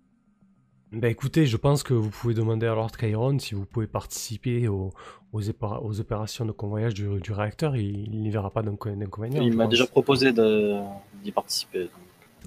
Ben 0.92 1.10
écoutez, 1.10 1.46
je 1.46 1.56
pense 1.56 1.82
que 1.82 1.92
vous 1.92 2.08
pouvez 2.10 2.32
demander 2.34 2.66
à 2.66 2.74
Lord 2.74 2.92
Chiron 2.98 3.38
si 3.38 3.54
vous 3.54 3.66
pouvez 3.66 3.86
participer 3.86 4.68
aux, 4.68 4.90
aux, 5.32 5.40
épara- 5.42 5.80
aux 5.82 6.00
opérations 6.00 6.46
de 6.46 6.52
convoyage 6.52 6.94
du, 6.94 7.08
du 7.20 7.32
réacteur. 7.32 7.76
Il, 7.76 8.10
n'y 8.22 8.30
verra 8.30 8.50
pas 8.50 8.62
d'inco- 8.62 8.90
d'inconvénient. 8.90 9.42
Il 9.42 9.54
m'a 9.54 9.64
pense. 9.64 9.70
déjà 9.70 9.86
proposé 9.86 10.32
de- 10.32 10.76
d'y 11.22 11.32
participer. 11.32 11.80
donc. 11.84 11.90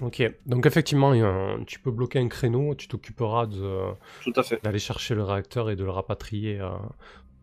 Ok, 0.00 0.22
donc 0.46 0.66
effectivement, 0.66 1.12
un- 1.12 1.62
tu 1.66 1.78
peux 1.78 1.90
bloquer 1.92 2.18
un 2.18 2.26
créneau, 2.28 2.74
tu 2.74 2.88
t'occuperas 2.88 3.46
de, 3.46 3.78
Tout 4.22 4.32
à 4.34 4.42
fait. 4.42 4.60
d'aller 4.64 4.78
chercher 4.80 5.14
le 5.14 5.22
réacteur 5.22 5.70
et 5.70 5.76
de 5.76 5.84
le 5.84 5.90
rapatrier 5.90 6.58
euh, 6.60 6.70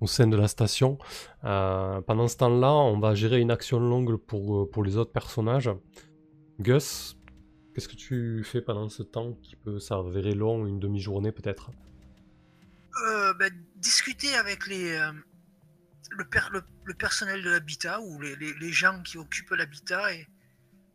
au 0.01 0.07
sein 0.07 0.27
de 0.27 0.37
la 0.37 0.47
station. 0.47 0.97
Euh, 1.43 2.01
pendant 2.01 2.27
ce 2.27 2.37
temps-là, 2.37 2.71
on 2.71 2.99
va 2.99 3.15
gérer 3.15 3.39
une 3.39 3.51
action 3.51 3.79
longue 3.79 4.15
pour, 4.17 4.61
euh, 4.61 4.69
pour 4.69 4.83
les 4.83 4.97
autres 4.97 5.11
personnages. 5.11 5.69
Gus, 6.59 7.17
qu'est-ce 7.73 7.87
que 7.87 7.95
tu 7.95 8.43
fais 8.43 8.61
pendant 8.61 8.89
ce 8.89 9.03
temps 9.03 9.33
qui 9.43 9.55
peut 9.55 9.79
s'avérer 9.79 10.33
long, 10.33 10.65
une 10.65 10.79
demi-journée 10.79 11.31
peut-être? 11.31 11.71
Euh, 13.07 13.33
ben, 13.33 13.51
discuter 13.77 14.35
avec 14.35 14.67
les, 14.67 14.99
le, 16.11 16.25
per- 16.25 16.49
le, 16.51 16.93
personnel 16.93 17.43
de 17.43 17.49
l'habitat 17.49 18.01
ou 18.01 18.19
les, 18.21 18.35
les- 18.35 18.71
gens 18.71 19.01
qui 19.03 19.17
occupent 19.17 19.51
l'habitat, 19.51 20.13
et, 20.13 20.27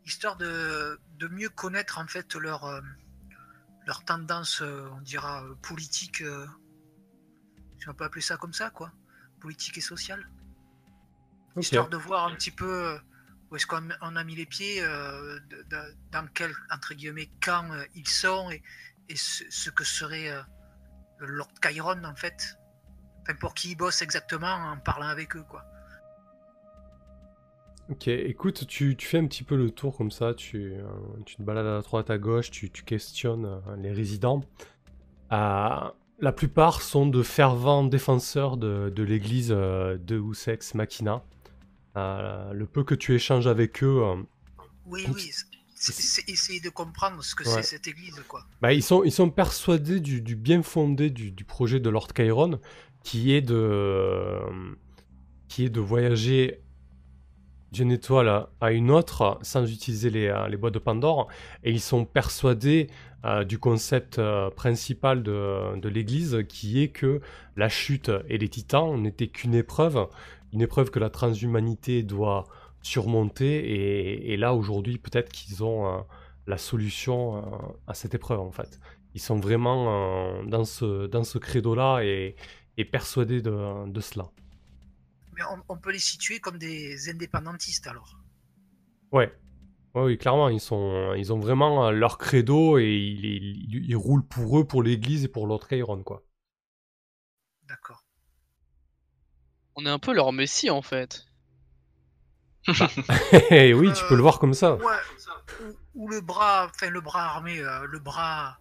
histoire 0.05 0.37
de, 0.37 0.99
de 1.19 1.29
mieux 1.29 1.49
connaître 1.49 1.99
en 1.99 2.07
fait 2.07 2.35
leur, 2.35 2.83
leur 3.87 4.05
tendance, 4.05 4.61
on 4.61 5.01
dira, 5.01 5.45
politique, 5.63 6.23
si 7.85 7.91
on 7.91 7.95
peut 7.95 8.05
appeler 8.05 8.23
ça 8.23 8.39
comme 8.39 8.55
ça, 8.55 8.71
quoi, 8.71 8.91
politique 9.41 9.77
et 9.77 9.83
sociale. 9.83 10.27
Ok. 11.55 11.65
Histoire 11.65 11.91
de 11.91 11.99
voir 11.99 12.25
un 12.27 12.35
petit 12.35 12.51
peu 12.51 12.95
euh, 12.95 12.99
où 13.51 13.57
est-ce 13.57 13.67
qu'on 13.67 13.87
on 14.01 14.17
a 14.17 14.25
mis 14.25 14.35
les 14.35 14.47
pieds, 14.47 14.83
euh, 14.83 15.39
de- 15.51 15.63
de- 15.69 15.95
dans 16.11 16.27
quel, 16.33 16.51
entre 16.75 16.95
guillemets, 16.95 17.29
camp 17.43 17.71
euh, 17.73 17.85
ils 17.95 18.09
sont 18.09 18.51
et, 18.51 18.63
et 19.11 19.17
ce, 19.17 19.45
ce 19.51 19.69
que 19.69 19.85
serait 19.85 20.31
euh, 20.31 20.41
le 21.19 21.27
Lord 21.27 21.53
Chiron 21.63 22.03
en 22.05 22.15
fait. 22.15 22.59
Enfin, 23.21 23.35
pour 23.35 23.53
qui 23.53 23.73
ils 23.73 23.77
bossent 23.77 24.01
exactement 24.01 24.55
en 24.55 24.79
parlant 24.79 25.09
avec 25.09 25.37
eux, 25.37 25.45
quoi. 25.49 25.63
Ok, 27.91 28.09
écoute, 28.09 28.67
tu, 28.67 28.97
tu 28.97 29.07
fais 29.07 29.19
un 29.19 29.27
petit 29.27 29.45
peu 29.45 29.57
le 29.57 29.71
tour 29.71 29.95
comme 29.95 30.11
ça, 30.11 30.33
tu, 30.33 30.73
tu 31.27 31.37
te 31.37 31.43
balades 31.43 31.67
à 31.67 31.83
droite 31.83 32.09
à 32.09 32.17
gauche, 32.17 32.51
tu, 32.51 32.71
tu 32.71 32.83
questionnes 32.83 33.61
les 33.77 33.93
résidents. 33.93 34.43
Euh, 35.33 35.91
la 36.21 36.33
plupart 36.33 36.81
sont 36.83 37.07
de 37.07 37.23
fervents 37.23 37.85
défenseurs 37.85 38.57
de, 38.57 38.91
de 38.95 39.03
l'église 39.03 39.53
euh, 39.55 39.99
de 39.99 40.23
Ex 40.51 40.75
Machina. 40.75 41.25
Euh, 41.97 42.53
le 42.53 42.67
peu 42.67 42.83
que 42.85 42.95
tu 42.95 43.15
échanges 43.15 43.47
avec 43.47 43.83
eux, 43.83 44.01
euh, 44.03 44.17
Oui, 44.87 45.05
oui. 45.15 45.31
c'est- 45.75 46.29
essayer 46.29 46.61
de 46.61 46.71
comprendre 46.71 47.23
ce 47.23 47.35
que 47.35 47.45
Ouais. 47.45 47.51
c'est 47.57 47.63
cette 47.63 47.87
église, 47.87 48.21
quoi. 48.27 48.43
bah, 48.63 48.73
ils, 48.73 48.83
sont, 48.83 49.05
ils 49.05 49.13
sont 49.13 49.31
persuadés 49.31 50.01
du, 50.01 50.21
du 50.23 50.35
bien 50.37 50.63
fondé 50.63 51.11
du, 51.11 51.31
du 51.31 51.45
projet 51.45 51.79
de 51.81 51.91
Lord 51.91 52.09
Chiron, 52.17 52.59
qui 53.03 53.33
est 53.35 53.43
de, 53.43 53.55
euh, 53.55 54.41
qui 55.49 55.67
est 55.67 55.71
de 55.71 55.81
voyager 55.81 56.61
d'une 57.71 57.91
étoile 57.93 58.47
à- 58.61 58.73
une 58.73 58.91
autre 58.91 59.39
sans 59.43 59.71
utiliser 59.71 60.09
les, 60.11 60.33
les 60.49 60.57
boîtes 60.57 60.75
de 60.75 60.79
Pandore. 60.79 61.29
Et 61.65 61.71
ils 61.71 61.81
sont 61.81 62.05
persuadés 62.05 62.89
du 63.47 63.59
concept 63.59 64.19
euh, 64.19 64.51
principal 64.51 65.23
de, 65.23 65.81
de 65.81 65.89
l'Église, 65.89 66.45
qui 66.49 66.83
est 66.83 66.89
que 66.91 67.21
la 67.57 67.69
chute 67.69 68.11
et 68.29 68.37
les 68.37 68.49
titans 68.49 69.01
n'étaient 69.01 69.29
qu'une 69.29 69.55
épreuve, 69.55 70.09
une 70.53 70.61
épreuve 70.61 70.91
que 70.91 70.99
la 70.99 71.11
transhumanité 71.11 72.03
doit 72.03 72.45
surmonter. 72.83 73.53
Et, 73.57 74.33
et 74.33 74.37
là, 74.37 74.53
aujourd'hui, 74.53 74.99
peut-être 74.99 75.33
qu'ils 75.33 75.65
ont 75.65 75.89
un, 75.89 76.07
la 76.47 76.59
solution 76.59 77.39
euh, 77.39 77.41
à 77.87 77.95
cette 77.95 78.15
épreuve 78.15 78.41
en 78.41 78.53
fait. 78.53 78.79
Ils 79.15 79.23
sont 79.23 79.41
vraiment 79.41 79.81
euh, 79.89 80.45
dans 80.45 80.65
ce, 80.65 81.07
dans 81.07 81.25
ce 81.25 81.39
credo-là 81.39 82.03
et, 82.03 82.37
et 82.77 82.85
persuadés 82.85 83.41
de, 83.41 83.89
de 83.89 84.01
cela. 84.01 84.27
Mais 85.35 85.43
on, 85.51 85.75
on 85.75 85.79
peut 85.79 85.93
les 85.93 85.99
situer 85.99 86.41
comme 86.41 86.59
des 86.59 87.09
indépendantistes 87.09 87.87
alors? 87.87 88.21
Ouais. 89.13 89.33
Ouais, 89.95 90.03
oui, 90.03 90.19
clairement, 90.19 90.49
ils, 90.51 90.61
sont, 90.61 91.15
ils 91.15 91.33
ont 91.33 91.39
vraiment 91.39 91.87
euh, 91.87 91.91
leur 91.91 92.19
credo 92.19 92.79
et 92.79 92.85
ils, 92.85 93.25
ils- 93.75 93.87
ils 93.91 93.97
roulent 93.97 94.27
pour 94.27 94.59
eux, 94.59 94.67
pour 94.67 94.83
l'église 94.83 95.25
et 95.25 95.29
pour 95.29 95.47
l'autre 95.47 95.69
Kairon, 95.69 96.03
quoi. 96.03 96.23
D'accord. 97.69 98.03
On 99.77 99.87
est 99.87 99.89
un 99.91 100.01
peu 100.01 100.13
leur 100.13 100.33
messie 100.33 100.69
en 100.69 100.83
fait. 100.83 101.27
Et 103.51 103.75
oui, 103.75 103.93
tu 103.93 104.05
peux 104.09 104.17
le 104.17 104.23
voir 104.23 104.39
comme 104.39 104.55
ça. 104.55 104.77
Ouais. 104.77 104.95
Ou, 105.95 106.05
ou 106.05 106.09
le 106.09 106.21
bras, 106.21 106.67
enfin 106.71 106.91
le 106.91 107.01
bras 107.01 107.25
armé, 107.25 107.61
euh, 107.61 107.87
le 107.87 107.99
bras, 107.99 108.59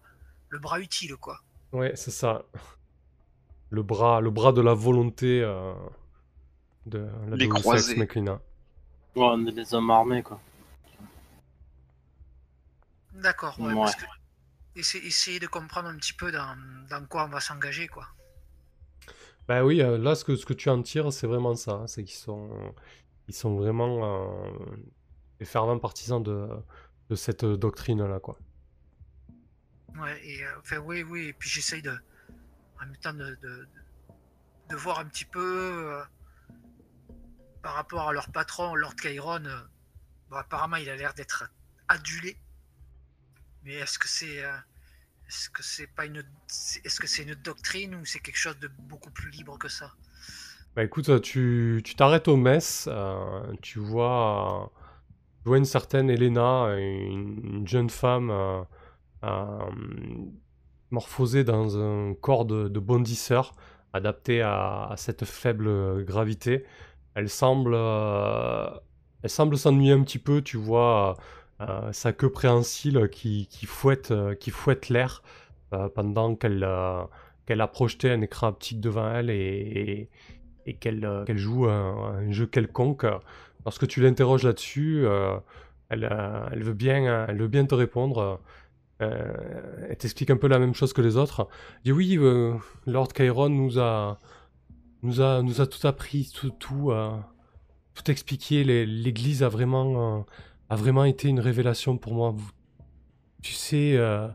le 0.50 0.58
bras 0.58 0.80
utile 0.80 1.16
quoi. 1.16 1.38
Ouais, 1.72 1.92
c'est 1.96 2.10
ça. 2.10 2.44
Le 3.68 3.82
bras, 3.82 4.22
le 4.22 4.30
bras 4.30 4.52
de 4.52 4.62
la 4.62 4.72
volonté 4.72 5.42
euh, 5.42 5.74
de 6.86 7.06
la 7.28 7.36
Les 7.36 7.48
croisés. 7.48 7.96
Ouais, 7.96 8.06
on 9.16 9.46
est 9.46 9.52
des 9.52 9.74
hommes 9.74 9.90
armés, 9.90 10.22
quoi. 10.22 10.40
D'accord. 13.14 13.58
Ouais, 13.60 13.72
Ouais. 13.72 13.80
parce 13.80 13.96
que 13.96 14.04
essa- 14.76 14.98
essayer 14.98 15.38
de 15.40 15.46
comprendre 15.46 15.88
un 15.88 15.96
petit 15.96 16.12
peu 16.12 16.30
dans, 16.32 16.56
dans 16.90 17.04
quoi 17.06 17.24
on 17.24 17.28
va 17.28 17.40
s'engager 17.40 17.86
quoi. 17.88 18.06
Bah 19.46 19.64
oui, 19.64 19.82
euh, 19.82 19.98
là, 19.98 20.14
ce 20.14 20.24
que, 20.24 20.36
ce 20.36 20.46
que 20.46 20.54
tu 20.54 20.68
en 20.70 20.82
tires, 20.82 21.12
c'est 21.12 21.26
vraiment 21.26 21.54
ça. 21.54 21.72
hein, 21.72 21.86
C'est 21.86 22.02
qu'ils 22.04 22.16
sont, 22.18 22.74
ils 23.28 23.34
sont 23.34 23.56
vraiment 23.56 24.46
euh, 24.46 24.50
des 25.38 25.44
fervents 25.44 25.78
partisans 25.78 26.22
de, 26.22 26.48
de 27.10 27.14
cette 27.14 27.44
doctrine-là, 27.44 28.20
quoi. 28.20 28.38
Ouais. 29.98 30.18
Et 30.26 30.44
euh, 30.44 30.58
enfin 30.60 30.78
oui, 30.78 31.02
oui. 31.02 31.26
Et 31.26 31.32
puis 31.34 31.48
j'essaye 31.50 31.82
de, 31.82 31.90
en 31.90 32.86
même 32.86 32.96
temps 32.96 33.12
de, 33.12 33.36
de, 33.42 33.68
de 34.70 34.76
voir 34.76 34.98
un 34.98 35.04
petit 35.04 35.26
peu 35.26 35.92
euh, 35.92 36.02
par 37.62 37.74
rapport 37.74 38.08
à 38.08 38.12
leur 38.12 38.30
patron, 38.32 38.74
Lord 38.74 38.94
Chiron. 39.00 39.44
euh, 39.44 39.60
bon, 40.30 40.36
apparemment, 40.36 40.76
il 40.76 40.88
a 40.88 40.96
l'air 40.96 41.12
d'être 41.14 41.44
adulé. 41.88 42.36
Mais 43.64 43.74
est-ce 43.74 43.98
que 43.98 44.08
c'est 44.08 44.44
euh, 44.44 44.56
est-ce 45.28 45.50
que 45.50 45.62
c'est 45.62 45.86
pas 45.86 46.06
une 46.06 46.22
est-ce 46.84 47.00
que 47.00 47.06
c'est 47.06 47.22
une 47.22 47.34
doctrine 47.34 47.94
ou 47.94 48.04
c'est 48.04 48.20
quelque 48.20 48.38
chose 48.38 48.58
de 48.58 48.68
beaucoup 48.68 49.10
plus 49.10 49.30
libre 49.30 49.58
que 49.58 49.68
ça? 49.68 49.92
Bah 50.76 50.84
écoute, 50.84 51.20
tu 51.22 51.80
tu 51.84 51.94
t'arrêtes 51.94 52.28
au 52.28 52.36
mess, 52.36 52.88
euh, 52.90 53.52
tu 53.62 53.78
vois, 53.78 54.72
tu 55.42 55.48
vois 55.48 55.58
une 55.58 55.64
certaine 55.64 56.10
Elena, 56.10 56.74
une, 56.76 57.40
une 57.58 57.68
jeune 57.68 57.90
femme 57.90 58.30
euh, 58.30 58.62
euh, 59.24 59.70
morphosée 60.90 61.44
dans 61.44 61.78
un 61.78 62.14
corps 62.14 62.44
de, 62.44 62.68
de 62.68 62.80
bondisseur, 62.80 63.54
adapté 63.92 64.42
à, 64.42 64.94
cette 64.96 65.24
faible 65.24 66.04
gravité. 66.04 66.64
Elle 67.14 67.28
semble, 67.28 67.72
euh, 67.74 68.68
elle 69.22 69.30
semble 69.30 69.56
s'ennuyer 69.56 69.92
un 69.92 70.02
petit 70.02 70.18
peu, 70.18 70.42
tu 70.42 70.56
vois 70.56 71.10
euh, 71.10 71.22
sa 71.92 72.12
queue 72.12 72.30
préhensile 72.30 73.08
qui, 73.10 73.46
qui 73.48 73.66
fouette, 73.66 74.10
euh, 74.10 74.34
qui 74.34 74.50
fouette 74.50 74.88
l'air 74.88 75.22
euh, 75.72 75.88
pendant 75.88 76.34
qu'elle 76.34 76.64
euh, 76.64 77.04
a 77.48 77.68
projeté 77.68 78.10
un 78.10 78.20
écran 78.20 78.48
optique 78.48 78.80
devant 78.80 79.10
elle 79.10 79.30
et, 79.30 80.08
qu'elle 80.80 81.04
euh, 81.04 81.24
joue 81.36 81.66
un, 81.66 82.30
jeu 82.30 82.46
quelconque. 82.46 83.06
Lorsque 83.64 83.86
tu 83.86 84.00
l'interroges 84.02 84.44
là-dessus, 84.44 85.06
euh, 85.06 85.36
elle, 85.88 86.08
euh, 86.10 86.48
veut 86.54 86.74
bien, 86.74 87.64
te 87.66 87.74
répondre. 87.74 88.40
Euh, 89.02 89.32
elle 89.88 89.96
t'explique 89.96 90.30
un 90.30 90.36
peu 90.36 90.46
la 90.46 90.58
même 90.58 90.74
chose 90.74 90.92
que 90.92 91.02
les 91.02 91.16
autres. 91.16 91.48
Elle 91.76 91.82
dit 91.84 91.92
oui, 91.92 92.18
euh, 92.18 92.54
Lord 92.86 93.08
Chiron 93.14 93.48
nous 93.48 93.78
a, 93.78 94.18
tout 95.02 95.86
appris, 95.86 96.30
tout, 96.58 96.90
euh, 96.90 97.10
expliqué. 98.06 98.64
L'Église 98.64 99.42
a 99.42 99.48
vraiment, 99.48 100.18
euh, 100.18 100.22
a 100.74 100.76
vraiment 100.76 101.04
été 101.04 101.28
une 101.28 101.38
révélation 101.38 101.96
pour 101.98 102.14
moi. 102.14 102.34
Tu 103.42 103.52
sais, 103.52 103.94
euh, 103.96 104.26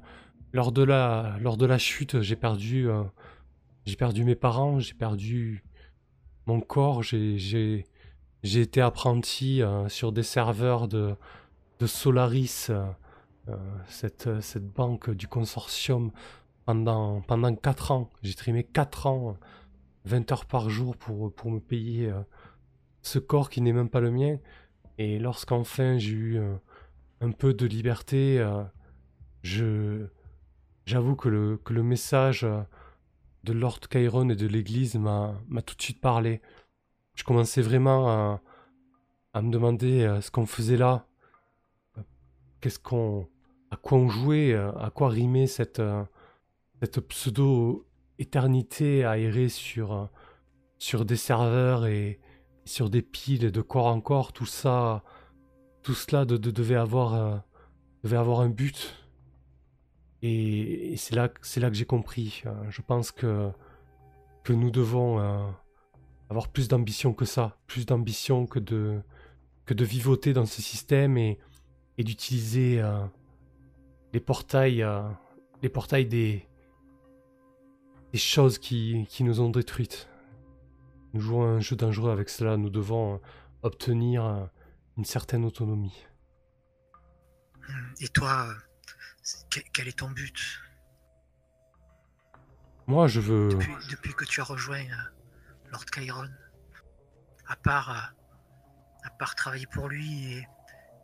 lors 0.53 0.71
de 0.71 0.83
la, 0.83 1.35
lors 1.41 1.57
de 1.57 1.65
la 1.65 1.77
chute, 1.77 2.21
j'ai 2.21 2.37
perdu, 2.37 2.89
euh, 2.89 3.03
j'ai 3.85 3.97
perdu 3.97 4.23
mes 4.23 4.35
parents, 4.35 4.79
j'ai 4.79 4.93
perdu 4.93 5.65
mon 6.45 6.61
corps, 6.61 7.03
j'ai, 7.03 7.85
été 8.41 8.79
apprenti 8.79 9.61
euh, 9.61 9.89
sur 9.89 10.13
des 10.13 10.23
serveurs 10.23 10.87
de, 10.87 11.13
de 11.79 11.87
Solaris, 11.87 12.71
cette, 13.87 14.29
cette 14.41 14.67
banque 14.67 15.09
du 15.09 15.27
consortium, 15.27 16.11
pendant, 16.65 17.19
pendant 17.21 17.53
4 17.53 17.91
ans. 17.91 18.09
J'ai 18.21 18.35
trimé 18.35 18.63
4 18.63 19.07
ans, 19.07 19.35
20 20.05 20.31
heures 20.31 20.45
par 20.45 20.69
jour 20.69 20.95
pour, 20.95 21.33
pour 21.33 21.51
me 21.51 21.59
payer 21.59 22.13
ce 23.01 23.19
corps 23.19 23.49
qui 23.49 23.59
n'est 23.59 23.73
même 23.73 23.89
pas 23.89 23.99
le 23.99 24.11
mien. 24.11 24.37
Et 24.99 25.17
lorsqu'enfin 25.17 25.97
j'ai 25.97 26.11
eu 26.11 26.37
euh, 26.37 26.55
un 27.21 27.31
peu 27.31 27.53
de 27.53 27.65
liberté, 27.65 28.37
euh, 28.37 28.61
je, 29.43 30.07
j'avoue 30.85 31.15
que 31.15 31.29
le, 31.29 31.55
que 31.55 31.71
le 31.71 31.83
message 31.83 32.43
euh, 32.43 32.59
de 33.45 33.53
Lord 33.53 33.79
Chiron 33.89 34.29
et 34.29 34.35
de 34.35 34.45
l'Église 34.45 34.95
m'a, 34.95 35.39
tout 35.65 35.75
de 35.75 35.81
suite 35.81 36.01
parlé. 36.01 36.41
Je 37.15 37.23
commençais 37.23 37.61
vraiment 37.61 38.09
à, 38.09 38.41
à 39.33 39.41
me 39.41 39.49
demander 39.49 40.19
ce 40.21 40.29
qu'on 40.31 40.45
faisait 40.45 40.75
là, 40.75 41.07
qu'est-ce 42.59 42.79
qu'on, 42.79 43.29
à 43.71 43.77
quoi 43.77 43.97
on 43.97 44.09
jouait, 44.09 44.53
à 44.53 44.91
quoi 44.93 45.09
rimait 45.09 45.47
cette, 45.47 45.81
cette 46.81 46.99
pseudo-éternité 46.99 49.05
aérée 49.05 49.49
sur, 49.49 50.09
sur 50.77 51.05
des 51.05 51.15
serveurs 51.15 51.85
et 51.85 52.19
sur 52.69 52.89
des 52.89 53.01
piles 53.01 53.51
de 53.51 53.61
corps 53.61 53.87
en 53.87 53.99
corps, 54.01 54.31
tout 54.31 54.45
ça, 54.45 55.03
tout 55.81 55.93
cela 55.93 56.25
de, 56.25 56.37
de- 56.37 56.51
devait 56.51 56.75
avoir, 56.75 57.13
euh, 57.15 57.37
devait 58.03 58.17
avoir 58.17 58.41
un 58.41 58.49
but. 58.49 58.95
Et, 60.21 60.93
et 60.93 60.97
c'est 60.97 61.15
là, 61.15 61.29
c'est 61.41 61.59
là 61.59 61.69
que 61.69 61.75
j'ai 61.75 61.85
compris. 61.85 62.43
Euh, 62.45 62.53
je 62.69 62.81
pense 62.81 63.11
que, 63.11 63.49
que 64.43 64.53
nous 64.53 64.71
devons 64.71 65.19
euh, 65.19 65.47
avoir 66.29 66.47
plus 66.49 66.67
d'ambition 66.67 67.13
que 67.13 67.25
ça, 67.25 67.57
plus 67.67 67.85
d'ambition 67.85 68.45
que 68.45 68.59
de, 68.59 69.01
que 69.65 69.73
de 69.73 69.83
vivoter 69.85 70.33
dans 70.33 70.45
ce 70.45 70.61
système 70.61 71.17
et, 71.17 71.39
et 71.97 72.03
d'utiliser 72.03 72.81
les 74.13 74.19
portails, 74.19 74.85
les 75.61 75.69
portails 75.69 76.05
des, 76.05 76.47
des 78.13 78.17
choses 78.19 78.57
qui, 78.57 79.05
qui 79.09 79.23
nous 79.23 79.41
ont 79.41 79.49
détruites. 79.49 80.07
Nous 81.13 81.21
jouons 81.21 81.43
un 81.43 81.59
jeu 81.59 81.75
dangereux 81.75 82.11
avec 82.11 82.29
cela, 82.29 82.57
nous 82.57 82.69
devons 82.69 83.15
euh, 83.15 83.17
obtenir 83.63 84.25
euh, 84.25 84.45
une 84.97 85.05
certaine 85.05 85.43
autonomie. 85.45 86.05
Et 87.99 88.07
toi, 88.09 88.53
quel, 89.73 89.87
est 89.87 89.99
ton 89.99 90.09
but? 90.11 90.59
Moi, 92.87 93.07
je 93.07 93.19
veux... 93.19 93.49
depuis, 93.49 93.73
depuis 93.91 94.13
que 94.13 94.25
tu 94.25 94.41
as 94.41 94.43
rejoint 94.43 94.81
euh, 94.83 95.69
Lord 95.71 95.85
Chiron 95.93 96.27
À 97.47 97.55
part, 97.55 98.13
à 99.03 99.09
part 99.19 99.35
travailler 99.35 99.67
pour 99.67 99.87
lui 99.89 100.33
et, 100.33 100.47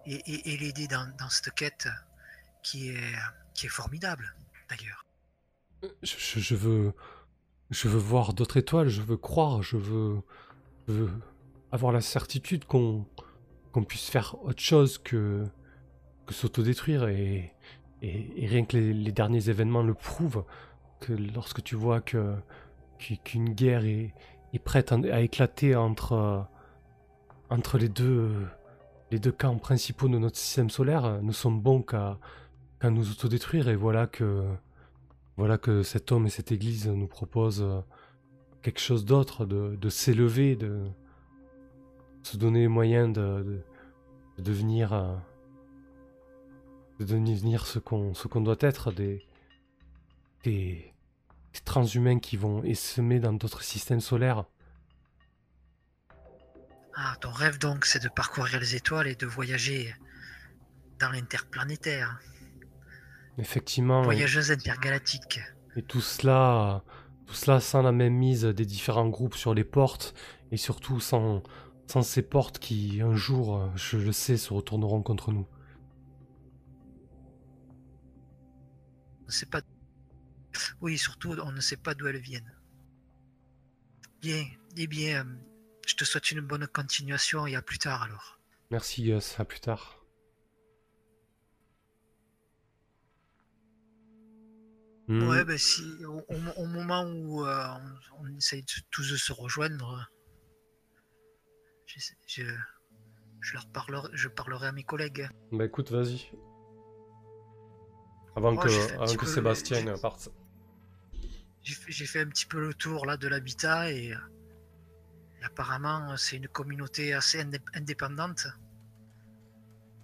et, 0.06 0.16
et- 0.32 0.54
et 0.54 0.58
l'aider 0.58 0.88
dans, 0.88 1.08
dans 1.18 1.30
cette 1.30 1.54
quête 1.54 1.88
qui 2.64 2.90
est, 2.90 3.16
qui 3.54 3.68
est 3.68 3.70
formidable 3.70 4.36
d'ailleurs. 4.70 5.06
Je 6.04 6.56
veux, 6.56 6.94
je 7.72 7.88
veux 7.88 8.00
voir 8.00 8.34
d'autres 8.34 8.58
étoiles, 8.58 8.90
je 8.90 9.02
veux 9.02 9.18
croire, 9.18 9.62
je 9.62 9.78
veux, 9.78 10.22
avoir 11.72 11.92
la 11.92 12.02
certitude 12.02 12.66
qu'on 12.66 13.06
puisse 13.88 14.10
faire 14.10 14.36
autre 14.44 14.62
chose 14.62 14.98
que, 14.98 15.46
s'autodétruire. 16.30 17.08
Et, 17.08 17.52
rien 18.02 18.66
que 18.66 18.78
les, 18.78 19.12
derniers 19.12 19.50
événements 19.50 19.82
le 19.82 19.94
prouvent, 19.94 20.44
que 21.00 21.14
lorsque 21.14 21.64
tu 21.64 21.76
vois 21.76 22.02
que 22.02 22.36
qu'u- 23.00 23.18
qu'une 23.18 23.50
guerre 23.50 23.86
est, 23.86 24.14
prête 24.64 24.92
à, 24.92 25.22
éclater 25.22 25.76
entre, 25.76 26.48
entre 27.50 27.78
les, 27.78 27.90
deux, 27.90 28.48
camps 29.38 29.58
principaux 29.58 30.08
de 30.08 30.18
notre 30.20 30.38
système 30.38 30.70
solaire, 30.70 31.20
nous 31.24 31.34
sommes 31.34 31.60
bons 31.60 31.82
qu'à 31.82 32.20
qu'à 32.80 32.90
nous 32.90 33.12
autodétruire. 33.12 33.70
Et 33.70 33.76
voilà 33.76 34.08
que 34.08 34.46
voilà 35.38 35.58
que 35.58 35.84
cet 35.84 36.12
homme 36.12 36.28
et 36.28 36.30
cette 36.30 36.52
église 36.52 36.88
nous 36.88 37.08
proposent 37.08 37.62
euh, 37.62 37.82
quelque 38.62 38.80
chose 38.80 39.06
d'autre, 39.06 39.46
de, 39.46 39.90
s'élever, 39.90 40.56
de 40.56 40.86
se 42.24 42.38
donner 42.38 42.62
les 42.62 42.68
moyens 42.68 43.14
de, 43.14 43.44
de- 43.44 43.64
de 44.38 44.44
devenir, 44.44 44.92
euh, 44.94 45.16
de 47.00 47.06
devenir 47.06 47.66
ce 47.66 47.80
qu'on 47.80 48.14
ce 48.14 48.28
doit 48.28 48.58
être, 48.60 48.92
des, 48.92 49.26
des, 50.44 50.94
des 51.54 51.60
transhumains 51.64 52.20
qui 52.20 52.36
vont 52.38 52.64
essaimer 52.64 53.20
dans 53.20 53.34
d'autres 53.34 53.64
systèmes 53.64 54.02
solaires. 54.02 54.46
Ah, 56.96 57.16
ton 57.20 57.32
rêve 57.32 57.60
donc, 57.60 57.86
c'est 57.86 58.02
de 58.04 58.10
parcourir 58.10 58.60
les 58.60 58.76
étoiles 58.76 59.08
et 59.08 59.16
de 59.16 59.26
voyager 59.26 59.94
dans 61.00 61.10
l'interplanétaire. 61.10 62.20
Effectivement. 63.38 64.02
et- 64.04 64.06
Voyageuse 64.06 64.52
intergalactique. 64.52 65.40
Et 65.76 65.82
tout 65.82 66.02
cela, 66.02 66.84
tout 67.26 67.34
cela 67.34 67.60
sans 67.60 67.82
la 67.82 67.92
même 67.92 68.14
mise 68.14 68.44
des 68.46 68.66
différents 68.66 69.10
groupes 69.10 69.36
sur 69.36 69.54
les 69.54 69.64
portes, 69.66 70.14
et 70.52 70.58
surtout 70.58 71.00
sans, 71.00 71.44
sans 71.88 72.02
ces 72.02 72.22
portes 72.22 72.60
qui, 72.60 73.02
un 73.02 73.16
jour, 73.16 73.70
je 73.76 73.98
le 73.98 74.12
sais, 74.14 74.38
se 74.38 74.54
retourneront 74.54 75.02
contre 75.02 75.32
nous. 75.32 75.48
On 79.24 79.28
ne 79.28 79.32
sait 79.32 79.48
pas. 79.48 79.62
Oui, 80.82 80.98
surtout, 80.98 81.36
on 81.44 81.52
ne 81.52 81.60
sait 81.60 81.78
pas 81.78 81.94
d'où 81.94 82.08
elles 82.08 82.18
viennent. 82.18 82.54
Bien, 84.22 84.46
eh 84.78 84.88
bien, 84.88 85.26
euh, 85.26 85.30
je 85.86 85.96
te 85.96 86.06
souhaite 86.06 86.32
une 86.32 86.42
bonne 86.42 86.68
continuation 86.68 87.46
et 87.46 87.56
à 87.56 87.62
plus 87.62 87.78
tard 87.80 88.04
alors. 88.04 88.40
Merci 88.72 89.04
Gus, 89.04 89.36
à 89.40 89.46
plus 89.46 89.60
tard. 89.60 90.05
Ouais, 95.08 95.46
ben 95.46 95.58
si, 95.58 95.84
au, 96.06 96.66
moment 96.66 97.04
où 97.04 97.46
euh, 97.46 97.68
on, 98.20 98.26
on 98.26 98.38
essaye 98.38 98.64
de- 98.64 98.82
tous 98.90 99.12
de 99.12 99.18
se 99.18 99.32
rejoindre, 99.34 100.10
je, 101.86 102.00
je, 102.28 102.44
je 103.42 103.54
leur 103.54 103.68
parlerai, 103.68 104.10
je 104.14 104.28
parlerai 104.28 104.68
à 104.68 104.72
mes 104.72 104.84
collègues. 104.84 105.30
Bah 105.52 105.66
écoute, 105.66 105.92
vas-y. 105.92 106.32
Avant 108.36 108.54
Oh, 108.54 108.58
que, 108.58 108.94
avant 108.94 109.16
que 109.16 109.26
Sébastien 109.28 109.98
parte. 109.98 110.30
J'ai 111.62 112.06
fait, 112.06 112.22
un 112.22 112.28
petit 112.28 112.46
peu 112.46 112.60
le 112.60 112.74
tour 112.74 113.06
là 113.06 113.18
de 113.18 113.28
l'habitat 113.28 113.92
et, 113.92 114.08
et 114.08 115.44
apparemment 115.44 116.16
c'est 116.18 116.38
une 116.38 116.48
communauté 116.48 117.14
assez 117.14 117.44
indép- 117.44 117.76
indépendante. 117.76 118.48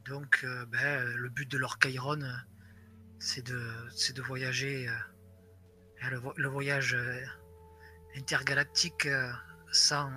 Donc 0.06 0.41
euh, 0.44 0.65
ben, 0.68 1.06
le 1.15 1.30
but 1.30 1.49
de 1.49 1.57
leur 1.57 1.78
Chiron, 1.80 2.22
c'est 3.22 3.45
de, 3.45 3.61
c'est 3.95 4.15
de 4.15 4.22
voyager, 4.23 4.89
euh, 4.89 6.10
le, 6.10 6.18
vo- 6.18 6.34
le 6.35 6.48
voyage 6.48 6.95
euh, 6.95 7.22
intergalactique 8.18 9.06
euh, 9.06 9.31
sans, 9.72 10.10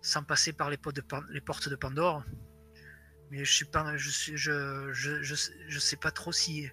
sans 0.00 0.22
passer 0.22 0.52
par 0.52 0.70
les, 0.70 0.76
pots 0.76 0.92
de 0.92 1.02
les 1.30 1.40
portes 1.40 1.68
de 1.68 1.74
Pandore. 1.74 2.22
Mais 3.30 3.44
je 3.44 3.52
suis 3.52 3.64
pas, 3.64 3.96
je, 3.96 4.10
je, 4.36 4.92
je, 4.92 5.22
je, 5.22 5.34
je 5.68 5.78
sais 5.78 5.96
pas 5.96 6.12
trop 6.12 6.30
si, 6.30 6.70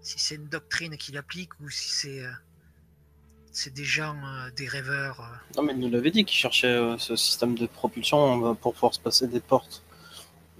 si 0.00 0.18
c'est 0.18 0.36
une 0.36 0.48
doctrine 0.48 0.96
qu'il 0.96 1.18
applique 1.18 1.52
ou 1.60 1.68
si 1.68 1.90
c'est 1.90 2.24
c'est 3.50 3.72
des 3.74 3.84
gens, 3.84 4.16
des 4.56 4.68
rêveurs. 4.68 5.20
Non, 5.56 5.64
mais 5.64 5.72
il 5.72 5.80
nous 5.80 5.90
l'avait 5.90 6.12
dit 6.12 6.24
qu'il 6.24 6.36
cherchait 6.36 6.78
ce 6.98 7.16
système 7.16 7.56
de 7.56 7.66
propulsion 7.66 8.54
pour 8.54 8.72
pouvoir 8.74 8.94
se 8.94 9.00
passer 9.00 9.26
des 9.26 9.40
portes. 9.40 9.82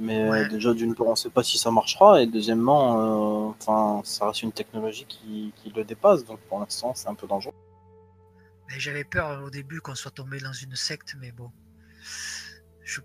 Mais 0.01 0.29
Ouais. 0.29 0.49
déjà, 0.49 0.75
d'une 0.75 0.95
part, 0.95 1.09
on 1.09 1.17
sait 1.17 1.31
pas 1.31 1.43
si 1.43 1.59
ça 1.59 1.71
marchera, 1.73 2.23
et 2.23 2.27
deuxièmement, 2.27 3.49
euh, 3.49 3.53
enfin, 3.59 4.01
ça 4.05 4.29
reste 4.29 4.43
une 4.43 4.53
technologie 4.53 5.07
qui, 5.07 5.53
qui 5.57 5.71
le 5.71 5.83
dépasse, 5.85 6.25
donc 6.25 6.39
pour 6.43 6.61
l'instant, 6.61 6.95
c'est 6.95 7.09
un 7.09 7.15
peu 7.15 7.27
dangereux. 7.27 7.55
Mais 8.69 8.79
j'avais 8.79 9.03
peur 9.05 9.31
euh, 9.31 9.47
au 9.47 9.51
début 9.51 9.81
qu'on 9.81 9.95
soit 9.97 10.11
tombé 10.13 10.39
dans 10.39 10.53
une 10.53 10.77
secte, 10.77 11.17
mais 11.21 11.33
bon. 11.33 11.51
Je 12.85 13.01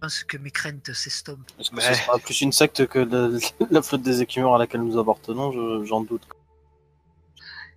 pense 0.00 0.22
que 0.24 0.36
mes 0.36 0.50
craintes 0.50 0.92
s'estompent. 0.92 1.50
Est-ce 1.58 1.70
que 1.70 1.76
Ouais. 1.76 1.82
ce 1.82 1.94
sera 1.94 2.18
plus 2.18 2.40
une 2.40 2.52
secte 2.52 2.86
que 2.86 2.98
le- 3.00 3.38
la 3.70 3.82
flotte 3.82 4.02
des 4.02 4.22
écumeurs 4.22 4.54
à 4.54 4.58
laquelle 4.58 4.82
nous 4.82 4.98
appartenons? 4.98 5.50
Je- 5.52 5.84
J'en 5.84 6.02
doute. 6.02 6.22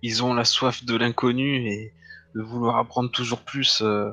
Ils 0.02 0.22
ont 0.22 0.34
la 0.34 0.44
soif 0.44 0.84
de 0.84 0.94
l'inconnu 0.96 1.66
et 1.68 1.92
de 2.34 2.42
vouloir 2.42 2.76
apprendre 2.76 3.10
toujours 3.10 3.40
plus, 3.40 3.80
euh, 3.82 4.12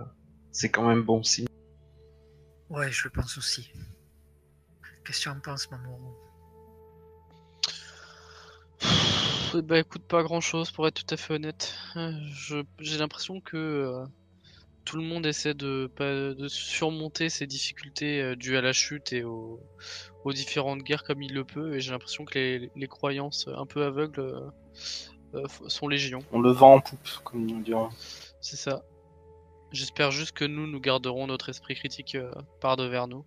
c'est 0.51 0.69
quand 0.69 0.87
même 0.87 1.03
bon 1.03 1.21
signe. 1.23 1.45
Ouais, 2.69 2.91
je 2.91 3.03
le 3.03 3.09
pense 3.11 3.37
aussi. 3.37 3.69
Qu'est-ce 5.05 5.19
que 5.19 5.23
tu 5.23 5.29
en 5.29 5.39
penses, 5.39 5.69
Mamoru? 5.71 6.13
Eh 9.55 9.61
Bah 9.61 9.79
écoute, 9.79 10.03
pas 10.03 10.23
grand 10.23 10.41
chose 10.41 10.71
pour 10.71 10.87
être 10.87 11.05
tout 11.05 11.13
à 11.13 11.17
fait 11.17 11.35
honnête. 11.35 11.75
Euh, 11.95 12.11
je- 12.33 12.63
J'ai 12.79 12.97
l'impression 12.97 13.39
que 13.39 13.57
euh, 13.57 14.05
tout 14.85 14.97
le 14.97 15.03
monde 15.03 15.25
essaie 15.25 15.53
de, 15.53 15.91
pas- 15.95 16.33
de 16.33 16.47
surmonter 16.47 17.29
ces 17.29 17.45
difficultés 17.47 18.21
euh, 18.21 18.35
dues 18.35 18.57
à 18.57 18.61
la 18.61 18.73
chute 18.73 19.13
et 19.13 19.23
aux, 19.23 19.59
aux 20.23 20.33
différentes 20.33 20.81
guerres 20.81 21.03
comme 21.03 21.21
il 21.21 21.33
le 21.33 21.43
peut, 21.45 21.75
et 21.75 21.79
j'ai 21.81 21.91
l'impression 21.91 22.25
que 22.25 22.33
les, 22.39 22.71
les 22.75 22.87
croyances 22.87 23.47
un 23.47 23.65
peu 23.65 23.83
aveugles 23.83 24.21
euh, 25.35 25.47
sont 25.67 25.87
légion. 25.87 26.19
On 26.31 26.41
le 26.41 26.51
vend 26.51 26.75
en 26.75 26.81
poupe, 26.81 27.07
comme 27.23 27.45
nous 27.45 27.61
dirons. 27.61 27.89
C'est 28.41 28.57
ça. 28.57 28.83
J'espère 29.71 30.11
juste 30.11 30.31
que 30.33 30.45
nous, 30.45 30.67
nous 30.67 30.79
garderons 30.79 31.27
notre 31.27 31.49
esprit 31.49 31.75
critique 31.75 32.15
euh, 32.15 32.31
par 32.59 32.75
devers 32.77 33.07
nous. 33.07 33.23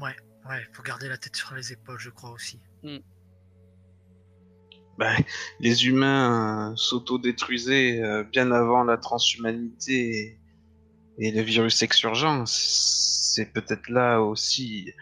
Ouais, 0.00 0.16
ouais, 0.48 0.66
faut 0.72 0.82
garder 0.82 1.08
la 1.08 1.18
tête 1.18 1.36
sur 1.36 1.54
les 1.54 1.72
épaules, 1.72 1.98
je 1.98 2.10
crois 2.10 2.30
aussi. 2.30 2.60
Ben, 4.98 5.16
les 5.60 5.86
humains 5.86 6.72
euh, 6.72 6.76
s'auto-détruisaient 6.76 8.02
euh, 8.02 8.22
bien 8.22 8.52
avant 8.52 8.84
la 8.84 8.96
transhumanité 8.96 10.38
et, 11.18 11.28
et 11.28 11.30
le 11.32 11.42
virus 11.42 11.82
exurgent. 11.82 12.44
C'est 12.46 13.52
peut-être 13.52 13.88
là 13.88 14.20
aussi 14.20 14.92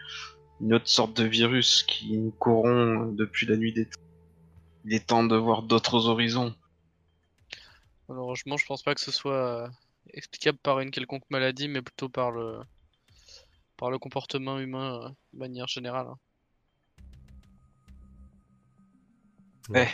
une 0.61 0.73
autre 0.73 0.87
sorte 0.87 1.15
de 1.17 1.25
virus 1.25 1.83
qui 1.83 2.17
nous 2.17 2.31
corrompt 2.31 3.15
depuis 3.15 3.45
la 3.45 3.57
nuit 3.57 3.73
des 3.73 3.85
temps. 3.85 3.99
Il 4.85 4.93
est 4.93 5.07
temps 5.07 5.23
de 5.23 5.35
voir 5.35 5.63
d'autres 5.63 6.07
horizons. 6.07 6.55
Malheureusement, 8.09 8.57
je 8.57 8.65
pense 8.65 8.83
pas 8.83 8.95
que 8.95 9.01
ce 9.01 9.11
soit 9.11 9.65
euh, 9.65 9.69
explicable 10.13 10.57
par 10.57 10.79
une 10.79 10.91
quelconque 10.91 11.23
maladie, 11.29 11.67
mais 11.67 11.81
plutôt 11.81 12.09
par 12.09 12.31
le, 12.31 12.59
par 13.83 13.91
le 13.91 13.99
comportement 13.99 14.59
humain 14.61 15.01
euh, 15.03 15.09
de 15.33 15.39
manière 15.39 15.67
générale. 15.67 16.07
hein. 19.75 19.87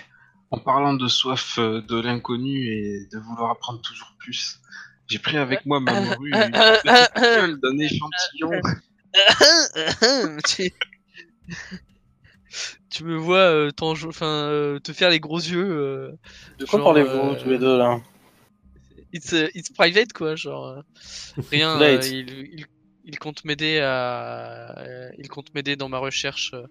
En 0.51 0.59
parlant 0.59 0.93
de 0.93 1.07
soif 1.07 1.57
euh, 1.57 1.81
de 1.81 1.99
l'inconnu 1.99 2.67
et 2.67 3.07
de 3.11 3.17
vouloir 3.17 3.49
apprendre 3.49 3.81
toujours 3.81 4.13
plus, 4.19 4.59
j'ai 5.07 5.17
pris 5.17 5.37
avec 5.37 5.65
moi 5.65 5.79
ma 5.79 5.99
morue 5.99 6.29
une 6.29 6.51
petite 6.83 7.15
gueule 7.15 7.59
d'un 7.59 7.79
échantillon. 7.79 8.61
tu... 10.45 10.71
tu 12.91 13.03
me 13.05 13.15
vois 13.17 13.37
euh, 13.39 13.71
enfin, 13.81 14.27
euh, 14.27 14.77
te 14.77 14.93
faire 14.93 15.09
les 15.09 15.19
gros 15.19 15.39
yeux. 15.39 15.67
euh, 15.67 16.11
De 16.59 16.65
quoi 16.65 16.77
Genre, 16.77 16.85
parlez-vous 16.93 17.31
euh, 17.31 17.41
tous 17.41 17.49
les 17.49 17.57
deux 17.57 17.75
là? 17.79 17.99
It's, 19.13 19.33
euh, 19.33 19.49
it's 19.55 19.71
private 19.71 20.13
quoi, 20.13 20.35
genre. 20.35 20.67
euh, 20.67 20.81
rien. 21.49 21.79
Late. 21.79 22.05
euh, 22.05 22.07
il, 22.07 22.29
il, 22.59 22.65
il 23.09 23.17
compte 23.17 23.43
m'aider 23.43 23.79
à. 23.79 24.77
euh, 24.77 25.09
il 25.17 25.27
compte 25.29 25.53
m'aider 25.53 25.75
dans 25.75 25.89
ma 25.89 25.97
recherche 25.97 26.51
euh, 26.53 26.67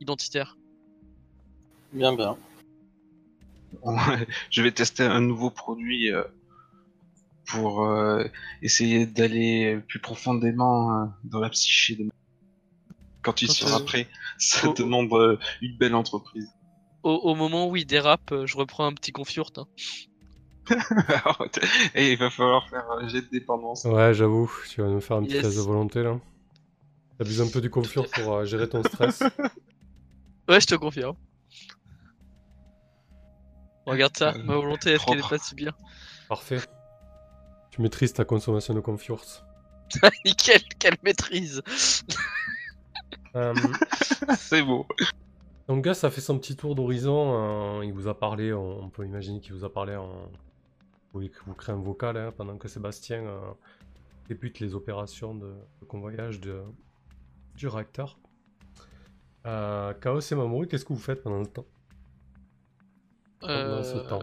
identitaire. 0.00 0.56
Bien, 1.92 2.14
bien. 2.14 2.36
je 4.50 4.62
vais 4.62 4.72
tester 4.72 5.04
un 5.04 5.20
nouveau 5.20 5.50
produit 5.50 6.10
euh, 6.12 6.24
pour 7.46 7.88
essayer 8.60 9.06
d'aller 9.06 9.78
plus 9.88 10.00
profondément 10.00 11.12
dans 11.22 11.38
la 11.38 11.48
psyché 11.50 11.94
de 11.94 12.08
quand 13.22 13.38
seras 13.46 13.80
euh, 13.80 13.84
prêt. 13.84 14.08
Ça 14.38 14.68
oh, 14.68 14.74
demande 14.76 15.38
une 15.62 15.76
belle 15.76 15.94
entreprise. 15.94 16.48
Au, 17.04 17.12
au 17.12 17.34
moment 17.36 17.68
où 17.68 17.76
il 17.76 17.86
dérape, 17.86 18.34
je 18.44 18.56
reprends 18.56 18.86
un 18.86 18.92
petit 18.92 19.12
confiurt. 19.12 19.52
hein. 19.56 19.66
Et 21.94 22.12
il 22.12 22.18
va 22.18 22.30
falloir 22.30 22.68
faire 22.68 22.84
un 22.90 23.06
jet 23.08 23.22
de 23.22 23.28
dépendance. 23.30 23.84
Ouais, 23.84 24.12
j'avoue, 24.14 24.50
tu 24.70 24.80
vas 24.82 24.88
nous 24.88 25.00
faire 25.00 25.16
un 25.18 25.22
petit 25.24 25.34
Yes. 25.34 25.42
test 25.44 25.56
de 25.56 25.62
volonté 25.62 26.02
là. 26.02 26.18
T'abuses 27.18 27.40
un 27.40 27.48
peu 27.48 27.60
du 27.60 27.70
confiance 27.70 28.08
pour 28.08 28.34
euh, 28.34 28.44
gérer 28.44 28.68
ton 28.68 28.82
stress. 28.82 29.22
Ouais, 30.48 30.60
je 30.60 30.66
te 30.68 30.76
confirme. 30.76 31.16
Regarde 33.84 34.16
ça, 34.16 34.32
Euh, 34.34 34.42
ma 34.44 34.54
volonté, 34.54 34.92
est-ce 34.92 35.04
qu'elle 35.04 35.18
est 35.18 35.28
pas 35.28 35.38
si 35.38 35.54
bien 35.56 35.72
Parfait. 36.28 36.60
Tu 37.70 37.80
maîtrises 37.82 38.12
ta 38.12 38.24
consommation 38.24 38.72
de 38.74 38.80
confiance. 38.80 39.44
Nickel, 40.24 40.60
quelle 40.78 40.96
maîtrise 41.02 41.62
Euh, 43.34 43.54
C'est 44.38 44.62
beau. 44.62 44.86
donc 45.68 45.84
Gus 45.84 46.04
a 46.04 46.10
fait 46.10 46.20
son 46.20 46.38
petit 46.38 46.54
tour 46.56 46.74
d'horizon. 46.76 47.80
euh, 47.80 47.84
il 47.84 47.92
vous 47.92 48.06
a 48.08 48.18
parlé, 48.18 48.52
on, 48.52 48.84
on 48.84 48.88
peut 48.88 49.04
imaginer 49.04 49.40
qu'il 49.40 49.52
vous 49.54 49.64
a 49.64 49.72
parlé 49.72 49.94
en... 49.96 50.10
Vous 51.46 51.54
créez 51.54 51.74
un 51.74 51.78
vocal 51.80 52.16
hein, 52.16 52.32
pendant 52.36 52.56
que 52.58 52.68
Sébastien 52.68 53.24
euh, 53.24 53.40
débute 54.28 54.60
les 54.60 54.74
opérations 54.74 55.34
de, 55.34 55.54
de 55.80 55.84
convoyage 55.86 56.40
de, 56.40 56.62
du 57.56 57.68
réacteur. 57.68 58.18
Euh, 59.46 59.94
Chaos 59.94 60.20
et 60.20 60.34
Mamoru, 60.34 60.66
qu'est-ce 60.66 60.84
que 60.84 60.92
vous 60.92 60.98
faites 60.98 61.22
pendant 61.22 61.44
ce 61.44 61.50
temps? 61.50 61.66
Pendant 63.40 63.82
ce 63.82 63.98
temps. 64.08 64.22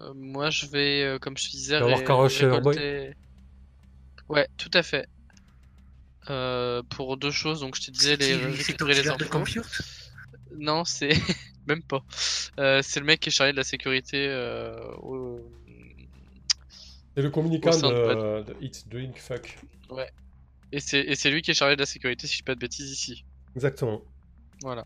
Euh, 0.00 0.12
Moi, 0.14 0.50
je 0.50 0.66
vais, 0.66 1.02
euh, 1.04 1.18
comme 1.18 1.36
je 1.36 1.44
te 1.46 1.50
disais, 1.50 1.78
ré- 1.78 2.04
récolter... 2.56 3.14
Ouais, 4.28 4.48
tout 4.56 4.70
à 4.74 4.82
fait. 4.82 5.08
Euh, 6.30 6.82
pour 6.90 7.16
deux 7.16 7.30
choses, 7.30 7.60
donc 7.60 7.76
je 7.76 7.82
te 7.86 7.90
disais, 7.90 8.16
les, 8.16 8.34
récupérer 8.56 8.94
les 8.94 9.02
infos. 9.08 9.38
Non, 10.58 10.84
c'est 10.84 11.10
même 11.66 11.82
pas. 11.82 12.02
Euh, 12.58 12.80
c'est 12.82 13.00
le 13.00 13.06
mec 13.06 13.20
qui 13.20 13.28
est 13.28 13.32
chargé 13.32 13.52
de 13.52 13.56
la 13.56 13.64
sécurité 13.64 14.26
euh, 14.28 14.74
au- 15.02 15.40
C'est 17.18 17.22
le 17.22 17.30
communicant 17.30 17.70
de, 17.76 18.44
de 18.44 18.54
Eat, 18.60 18.88
Drink, 18.88 19.18
Fuck. 19.18 19.58
et 20.70 20.78
c'est 20.78 21.00
et 21.00 21.16
c'est 21.16 21.30
lui 21.32 21.42
qui 21.42 21.50
est 21.50 21.54
chargé 21.54 21.74
de 21.74 21.80
la 21.80 21.86
sécurité, 21.86 22.28
si 22.28 22.34
je 22.34 22.38
dis 22.38 22.42
pas 22.44 22.54
de 22.54 22.60
bêtises 22.60 22.92
ici. 22.92 23.24
Exactement. 23.56 24.00
Voilà. 24.62 24.84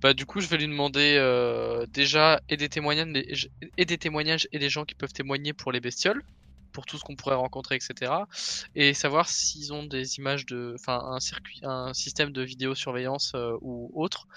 Bah 0.00 0.14
du 0.14 0.24
coup 0.24 0.40
je 0.40 0.46
vais 0.46 0.56
lui 0.56 0.68
demander 0.68 1.16
euh, 1.18 1.84
déjà 1.86 2.40
et 2.48 2.56
des 2.56 2.68
témoignages 2.68 3.48
et 3.76 3.84
des 3.84 3.98
témoignages 3.98 4.46
et 4.52 4.60
des 4.60 4.68
gens 4.68 4.84
qui 4.84 4.94
peuvent 4.94 5.12
témoigner 5.12 5.52
pour 5.52 5.72
les 5.72 5.80
bestioles, 5.80 6.22
pour 6.70 6.86
tout 6.86 6.96
ce 6.96 7.02
qu'on 7.02 7.16
pourrait 7.16 7.34
rencontrer, 7.34 7.74
etc. 7.74 8.28
Et 8.76 8.94
savoir 8.94 9.28
s'ils 9.28 9.72
ont 9.72 9.82
des 9.82 10.18
images 10.18 10.46
de, 10.46 10.76
enfin 10.78 11.00
un 11.10 11.18
circuit, 11.18 11.58
un 11.64 11.92
système 11.92 12.30
de 12.30 12.42
vidéosurveillance 12.42 13.32
euh, 13.34 13.56
ou 13.62 13.90
autre, 14.00 14.28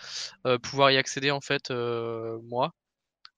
euh, 0.47 0.57
pouvoir 0.57 0.89
y 0.89 0.97
accéder 0.97 1.29
en 1.29 1.41
fait 1.41 1.69
moi 1.69 2.71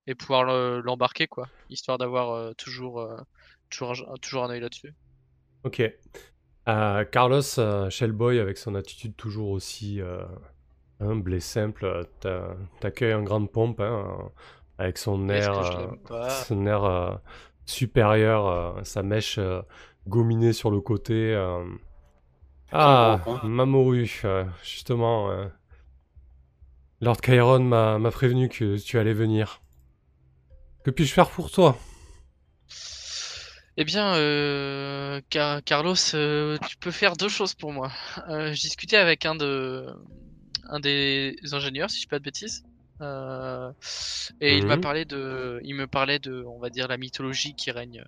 et 0.07 0.15
pouvoir 0.15 0.45
le- 0.45 0.79
l'embarquer 0.79 1.27
quoi, 1.27 1.49
histoire 1.69 1.97
d'avoir 1.97 2.55
toujours 2.55 3.05
toujours 3.69 3.91
un, 4.09 4.15
toujours 4.17 4.43
un 4.45 4.49
œil 4.49 4.59
là-dessus. 4.61 4.93
Ok. 5.63 5.81
Euh, 6.69 7.05
Carlos 7.05 7.59
euh, 7.59 7.89
Shellboy, 7.89 8.39
avec 8.39 8.57
son 8.57 8.75
attitude 8.75 9.15
toujours 9.15 9.49
aussi 9.49 10.01
euh, 10.01 10.23
humble 10.99 11.33
et 11.33 11.39
simple, 11.39 12.07
t'a- 12.21 12.55
t'accueille 12.79 13.13
en 13.13 13.23
grande 13.23 13.51
pompe, 13.51 13.79
hein, 13.81 14.31
avec 14.77 14.97
son 14.97 15.29
air, 15.29 15.97
son 16.27 16.65
air 16.65 16.83
euh, 16.83 17.15
supérieur, 17.65 18.47
euh, 18.47 18.83
sa 18.83 19.03
mèche 19.03 19.37
euh, 19.39 19.61
gominée 20.07 20.53
sur 20.53 20.71
le 20.71 20.81
côté. 20.81 21.33
euh. 21.33 21.63
Ah, 22.71 23.19
quoi. 23.23 23.39
Mamoru, 23.43 24.21
euh, 24.25 24.45
justement. 24.63 25.31
euh, 25.31 25.47
Lord 27.01 27.21
Chiron 27.21 27.59
m'a 27.59 27.99
m'a 27.99 28.09
prévenu 28.09 28.49
que 28.49 28.77
tu 28.77 28.97
allais 28.97 29.13
venir. 29.13 29.61
Que 30.83 30.91
puis-je 30.91 31.13
faire 31.13 31.29
pour 31.29 31.51
toi? 31.51 31.77
Eh 33.77 33.85
bien, 33.85 34.15
euh, 34.15 35.21
Car- 35.29 35.63
Carlos, 35.63 35.95
euh, 36.13 36.57
tu 36.61 36.77
peux 36.77 36.91
faire 36.91 37.15
deux 37.15 37.29
choses 37.29 37.53
pour 37.55 37.71
moi. 37.73 37.91
Euh, 38.29 38.53
je 38.53 38.61
discutais 38.61 38.97
avec 38.97 39.25
un 39.25 39.35
de, 39.35 39.87
un 40.69 40.79
des 40.79 41.35
ingénieurs, 41.53 41.89
si 41.89 41.97
je 41.97 42.01
dis 42.03 42.07
pas 42.07 42.19
de 42.19 42.23
bêtises, 42.23 42.63
et 44.41 44.57
il 44.57 44.65
m'a 44.65 44.77
Mhm. 44.77 44.81
parlé 44.81 45.05
de, 45.05 45.59
il 45.63 45.75
me 45.75 45.87
parlait 45.87 46.19
de, 46.19 46.43
on 46.47 46.59
va 46.59 46.69
dire, 46.69 46.87
la 46.87 46.97
mythologie 46.97 47.55
qui 47.55 47.71
règne 47.71 48.03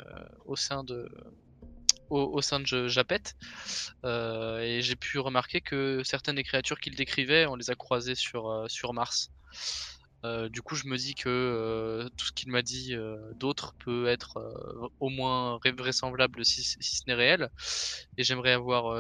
au 0.46 0.56
sein 0.56 0.84
de, 0.84 1.08
au, 2.10 2.22
au 2.22 2.42
sein 2.42 2.60
de 2.60 2.66
Ja- 2.66 2.88
Japet. 2.88 3.22
Et 4.04 4.80
j'ai 4.82 4.96
pu 4.96 5.20
remarquer 5.20 5.62
que 5.62 6.02
certaines 6.04 6.36
des 6.36 6.44
créatures 6.44 6.80
qu'il 6.80 6.96
décrivait, 6.96 7.46
on 7.46 7.56
les 7.56 7.70
a 7.70 7.76
croisées 7.76 8.16
sur, 8.16 8.66
sur 8.68 8.94
Mars. 8.94 9.32
Euh, 10.26 10.50
du 10.50 10.62
coup, 10.62 10.76
je 10.76 10.88
me 10.88 10.98
dis 10.98 11.14
que 11.14 11.30
euh, 11.30 12.10
tout 12.18 12.26
ce 12.26 12.32
qu'il 12.32 12.52
m'a 12.52 12.62
dit 12.62 12.96
euh, 12.96 13.18
d'autre 13.36 13.76
peut 13.84 14.08
être 14.08 14.40
au 15.00 15.10
moins 15.10 15.60
vraisemblable 15.78 16.44
si, 16.44 16.64
ce 16.64 17.04
n'est 17.08 17.14
réel. 17.14 17.50
Et 18.18 18.24
j'aimerais 18.24 18.54
avoir 18.54 18.98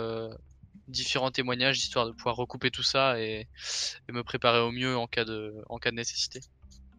différents 0.87 1.31
témoignages 1.31 1.79
histoire 1.79 2.05
de 2.05 2.11
pouvoir 2.11 2.35
recouper 2.35 2.69
tout 2.69 2.83
ça 2.83 3.19
et, 3.19 3.47
me 4.11 4.23
préparer 4.23 4.59
au 4.59 4.71
mieux 4.71 4.95
en 4.95 5.07
cas 5.07 5.25
de, 5.25 5.53
nécessité. 5.91 6.41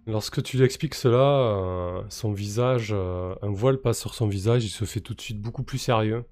Lorsque 0.06 0.42
tu 0.42 0.56
lui 0.56 0.64
expliques 0.64 0.94
cela, 0.94 2.04
son 2.10 2.32
visage, 2.32 2.92
un 2.92 3.50
voile 3.50 3.78
passe 3.78 4.00
sur 4.00 4.14
son 4.14 4.26
visage, 4.26 4.64
il 4.64 4.70
se 4.70 4.84
fait 4.84 5.00
tout 5.00 5.14
de 5.14 5.20
suite 5.20 5.40
beaucoup 5.40 5.62
plus 5.62 5.78
sérieux. 5.78 6.24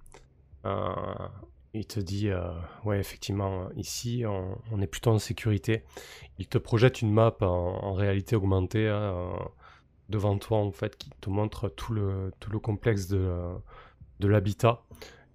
Il 1.77 1.87
te 1.87 1.99
dit, 1.99 2.29
euh, 2.29 2.41
ouais, 2.85 3.01
effectivement, 3.01 3.69
ici, 3.75 4.23
on, 4.27 4.81
est 4.81 4.87
plutôt 4.87 5.11
en 5.11 5.19
sécurité. 5.19 5.83
Il 6.39 6.47
te 6.47 6.57
projette 6.57 7.03
une 7.03 7.11
map 7.11 7.35
en, 7.41 7.95
réalité 7.95 8.37
augmentée 8.37 8.89
hein, 8.89 8.95
euh, 8.95 9.33
devant 10.09 10.39
toi, 10.39 10.59
en 10.59 10.71
fait, 10.71 10.97
qui 10.97 11.11
te 11.21 11.31
montre 11.31 11.69
tout 11.69 11.93
le, 11.93 12.31
tout 12.39 12.53
le 12.53 12.61
complexe 12.61 13.09
de, 13.09 13.29
de 14.21 14.29
l'habitat. 14.29 14.83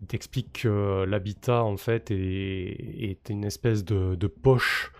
Il 0.02 0.08
t'explique 0.08 0.62
que 0.62 1.04
l'habitat, 1.04 1.62
en 1.62 1.76
fait, 1.76 2.10
est, 2.10 2.16
est 2.18 3.30
une 3.30 3.44
espèce 3.44 3.84
de, 3.84 4.16
de 4.16 4.28
poche 4.28 4.94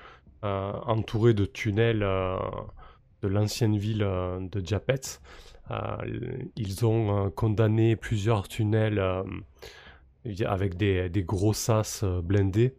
euh, 0.44 0.74
entourée 0.74 1.34
de 1.34 1.46
tunnels 1.46 2.02
de 2.02 3.28
l'ancienne 3.30 3.78
ville 3.78 4.00
de 4.00 4.66
Japet. 4.66 5.00
Ils 6.58 6.86
ont 6.86 7.32
condamné 7.32 7.96
plusieurs 7.96 8.50
tunnels 8.50 9.02
avec 10.46 10.76
des, 10.76 11.10
des 11.10 11.24
gros 11.24 11.54
sas 11.54 12.02
euh, 12.04 12.22
blindés. 12.22 12.76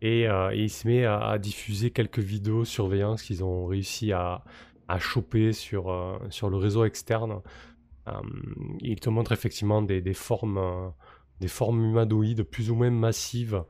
Et, 0.00 0.28
euh, 0.28 0.50
et 0.52 0.62
il 0.62 0.70
se 0.70 0.86
met 0.86 1.04
à, 1.04 1.38
diffuser 1.38 1.90
quelques 1.90 2.20
vidéos 2.20 2.64
surveillance 2.64 3.22
qu'ils 3.22 3.42
ont 3.42 3.66
réussi 3.66 4.12
à, 4.12 4.44
à 4.86 4.98
choper 4.98 5.52
sur, 5.52 5.90
euh, 5.90 6.18
sur 6.30 6.50
le 6.50 6.56
réseau 6.56 6.84
externe. 6.84 7.40
Il 8.80 8.98
te 9.00 9.10
montre 9.10 9.32
effectivement 9.32 9.82
des, 9.82 10.00
des 10.00 10.14
formes, 10.14 10.94
des 11.40 11.48
formes 11.48 11.84
humanoïdes 11.84 12.42
plus 12.42 12.70
ou 12.70 12.74
moins 12.74 12.90
massives. 12.90 13.64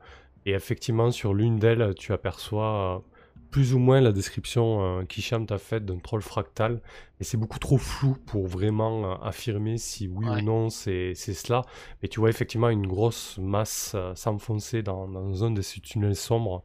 Et 0.45 0.51
effectivement, 0.51 1.11
sur 1.11 1.33
l'une 1.33 1.59
d'elles, 1.59 1.93
tu 1.97 2.13
aperçois 2.13 3.03
plus 3.51 3.73
ou 3.73 3.79
moins 3.79 4.01
la 4.01 4.11
description 4.11 4.99
euh, 4.99 5.05
qu'Hicham 5.05 5.45
t'a 5.45 5.57
faite 5.57 5.85
d'un 5.85 5.97
troll 5.99 6.21
fractal. 6.21 6.81
Et 7.19 7.23
c'est 7.23 7.37
beaucoup 7.37 7.59
trop 7.59 7.77
flou 7.77 8.15
pour 8.25 8.47
vraiment 8.47 9.11
euh, 9.11 9.15
affirmer 9.23 9.77
si 9.77 10.07
oui 10.07 10.27
Ouais. 10.29 10.41
ou 10.41 10.45
non 10.45 10.69
c'est 10.69 11.13
c'est 11.15 11.33
cela. 11.33 11.63
Mais 12.01 12.07
tu 12.09 12.19
vois 12.19 12.29
effectivement 12.29 12.69
une 12.69 12.87
grosse 12.87 13.37
masse 13.39 13.93
euh, 13.95 14.13
s'enfoncer 14.15 14.83
dans, 14.83 15.07
dans 15.07 15.43
un 15.43 15.51
de 15.51 15.61
ces 15.61 15.79
tunnels 15.81 16.15
sombres. 16.15 16.63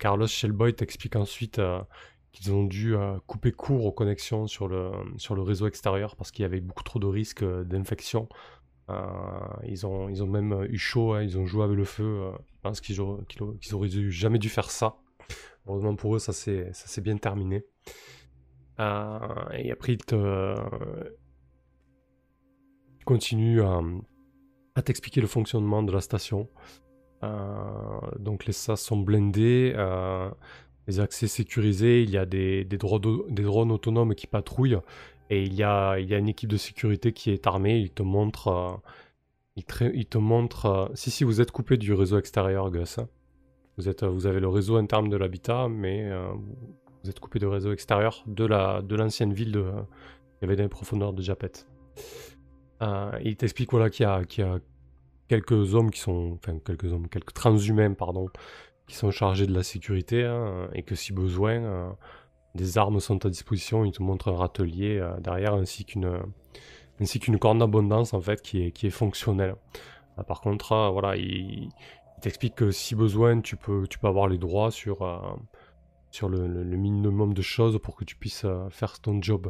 Carlos 0.00 0.26
Shellboy 0.26 0.74
t'explique 0.74 1.14
ensuite 1.14 1.60
qu'ils 2.32 2.52
ont 2.52 2.64
dû 2.64 2.96
euh, 2.96 3.18
couper 3.28 3.52
court 3.52 3.84
aux 3.86 3.92
connexions 3.92 4.48
sur 4.48 4.66
le, 4.66 4.90
sur 5.16 5.36
le 5.36 5.42
réseau 5.42 5.66
extérieur 5.68 6.16
parce 6.16 6.32
qu'il 6.32 6.42
y 6.42 6.46
avait 6.46 6.60
beaucoup 6.60 6.82
trop 6.82 6.98
de 6.98 7.06
risques 7.06 7.42
euh, 7.44 7.62
d'infection. 7.64 8.28
Euh, 8.88 9.06
ils, 9.64 9.86
ont, 9.86 10.08
ils 10.08 10.22
ont 10.24 10.26
même 10.26 10.66
eu 10.68 10.76
chaud, 10.78 11.12
hein, 11.12 11.22
ils 11.22 11.38
ont 11.38 11.46
joué 11.46 11.62
avec 11.62 11.76
le 11.76 11.84
feu. 11.84 12.32
je 12.52 12.58
pense 12.62 12.80
qu'ils 12.80 12.96
qu'ils 13.28 13.42
auraient- 13.42 13.56
qu'ils 13.60 13.74
auraient 13.76 13.88
dû- 13.88 14.10
jamais 14.10 14.38
dû 14.40 14.48
faire 14.48 14.70
ça. 14.72 14.96
Heureusement 15.70 15.94
pour 15.94 16.16
eux, 16.16 16.18
ça 16.18 16.32
s'est 16.32 17.00
bien 17.00 17.16
terminé. 17.16 17.64
Euh, 18.80 19.18
et 19.52 19.70
après, 19.70 19.92
il 19.92 19.98
te 19.98 20.54
il 22.98 23.04
continue 23.04 23.62
à, 23.62 24.82
t'expliquer 24.82 25.20
le 25.20 25.28
fonctionnement 25.28 25.82
de 25.84 25.92
la 25.92 26.00
station. 26.00 26.48
Euh, 27.22 28.00
donc 28.18 28.46
les 28.46 28.52
SAS 28.52 28.80
sont 28.82 28.96
blindés, 28.96 29.72
euh, 29.76 30.28
les 30.88 30.98
accès 30.98 31.28
sécurisés, 31.28 32.02
il 32.02 32.10
y 32.10 32.16
a 32.18 32.26
des, 32.26 32.64
des, 32.64 32.78
drones, 32.78 33.70
autonomes 33.70 34.14
qui 34.16 34.26
patrouillent 34.26 34.80
et 35.28 35.44
il 35.44 35.54
y, 35.54 35.62
a, 35.62 35.98
il 36.00 36.12
une 36.12 36.28
équipe 36.28 36.50
de 36.50 36.56
sécurité 36.56 37.12
qui 37.12 37.30
est 37.30 37.46
armée. 37.46 37.78
Il 37.78 37.90
te 37.90 38.02
montre, 38.02 38.48
euh, 38.48 38.76
il, 39.56 40.06
te- 40.06 40.18
montre 40.18 40.66
euh, 40.66 40.88
si 40.94 41.12
si 41.12 41.22
vous 41.22 41.40
êtes 41.40 41.52
coupé 41.52 41.76
du 41.76 41.92
réseau 41.92 42.18
extérieur, 42.18 42.70
Gus. 42.72 42.98
hein. 42.98 43.08
Vous, 43.76 43.88
êtes, 43.88 44.04
vous 44.04 44.26
avez 44.26 44.40
le 44.40 44.48
réseau 44.48 44.76
interne 44.76 45.08
de 45.08 45.16
l'habitat, 45.16 45.68
mais 45.68 46.10
euh, 46.10 46.32
vous 47.02 47.10
êtes 47.10 47.20
coupé 47.20 47.38
du 47.38 47.46
réseau 47.46 47.72
extérieur 47.72 48.22
de 48.26 48.44
la 48.44 48.82
de 48.82 48.94
l'ancienne 48.94 49.32
ville 49.32 49.52
de, 49.52 49.60
il 49.60 50.42
y 50.42 50.44
avait 50.50 50.56
les 50.62 50.68
profondeurs 50.68 51.12
de 51.12 51.22
Japet. 51.22 51.52
Euh, 52.82 53.10
il 53.22 53.36
t'explique 53.36 53.70
voilà, 53.70 53.90
qu'il 53.90 54.04
y, 54.04 54.08
a- 54.08 54.24
qu'il 54.24 54.44
y 54.44 54.46
a 54.46 54.58
quelques 55.28 55.74
hommes 55.74 55.90
qui 55.90 56.00
sont, 56.00 56.32
enfin 56.34 56.58
quelques 56.64 56.92
hommes, 56.92 57.08
quelques 57.08 57.32
transhumains, 57.32 57.94
pardon, 57.94 58.26
qui 58.86 58.96
sont 58.96 59.10
chargés 59.10 59.46
de 59.46 59.54
la 59.54 59.62
sécurité, 59.62 60.24
hein, 60.24 60.68
et 60.74 60.82
que 60.82 60.94
si 60.94 61.12
besoin, 61.12 61.52
euh, 61.62 61.90
des 62.54 62.78
armes 62.78 63.00
sont 63.00 63.24
à 63.24 63.30
disposition. 63.30 63.84
Il 63.84 63.92
te 63.92 64.02
montre 64.02 64.28
un 64.28 64.36
râtelier 64.36 64.98
euh, 64.98 65.18
derrière, 65.20 65.54
ainsi 65.54 65.84
qu'une 65.84 66.20
ainsi 67.00 67.18
qu'une 67.18 67.38
corne 67.38 67.60
d'abondance 67.60 68.12
en 68.12 68.20
fait 68.20 68.42
qui 68.42 68.62
est, 68.66 68.72
qui 68.72 68.86
est 68.86 68.90
fonctionnelle. 68.90 69.54
Par 70.26 70.42
contre, 70.42 70.72
euh, 70.72 70.90
voilà, 70.90 71.16
il, 71.16 71.68
il 72.20 72.22
t'explique 72.22 72.54
que 72.54 72.70
si 72.70 72.94
besoin, 72.94 73.40
tu 73.40 73.56
peux, 73.56 73.86
tu 73.88 73.98
peux 73.98 74.06
avoir 74.06 74.28
les 74.28 74.36
droits 74.36 74.70
sur, 74.70 75.00
euh, 75.00 75.18
sur 76.10 76.28
le, 76.28 76.46
le- 76.46 76.64
le 76.64 76.76
minimum 76.76 77.32
de 77.32 77.42
choses 77.42 77.78
pour 77.82 77.96
que 77.96 78.04
tu 78.04 78.14
puisses 78.14 78.44
euh, 78.44 78.68
faire 78.68 79.00
ton 79.00 79.22
job. 79.22 79.48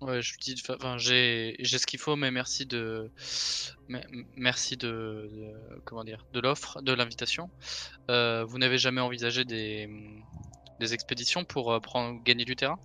Ouais, 0.00 0.22
je 0.22 0.38
dis, 0.38 0.54
enfin, 0.70 0.96
j'ai, 0.96 1.56
j'ai 1.60 1.76
ce 1.76 1.86
qu'il 1.86 1.98
faut, 1.98 2.16
mais 2.16 2.30
merci 2.30 2.64
de, 2.64 3.10
merci 4.36 4.78
de, 4.78 4.86
de- 4.88 5.80
comment 5.84 6.04
dire, 6.04 6.24
de 6.32 6.40
l'offre, 6.40 6.80
de 6.80 6.92
l'invitation. 6.94 7.50
Euh, 8.10 8.42
vous 8.46 8.56
n'avez 8.58 8.78
jamais 8.78 9.02
envisagé 9.02 9.44
des, 9.44 9.90
des 10.80 10.94
expéditions 10.94 11.44
pour 11.44 11.78
prendre, 11.82 12.22
gagner 12.24 12.46
du 12.46 12.56
terrain? 12.56 12.78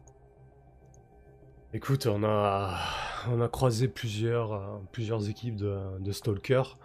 Écoute, 1.73 2.05
on 2.05 2.23
a, 2.23 2.79
on 3.27 3.41
a 3.41 3.49
croisé 3.49 3.87
plusieurs, 3.87 4.81
plusieurs 4.91 5.29
équipes 5.29 5.57
de, 5.57 5.99
de 5.99 6.11
stalkers. 6.11 6.77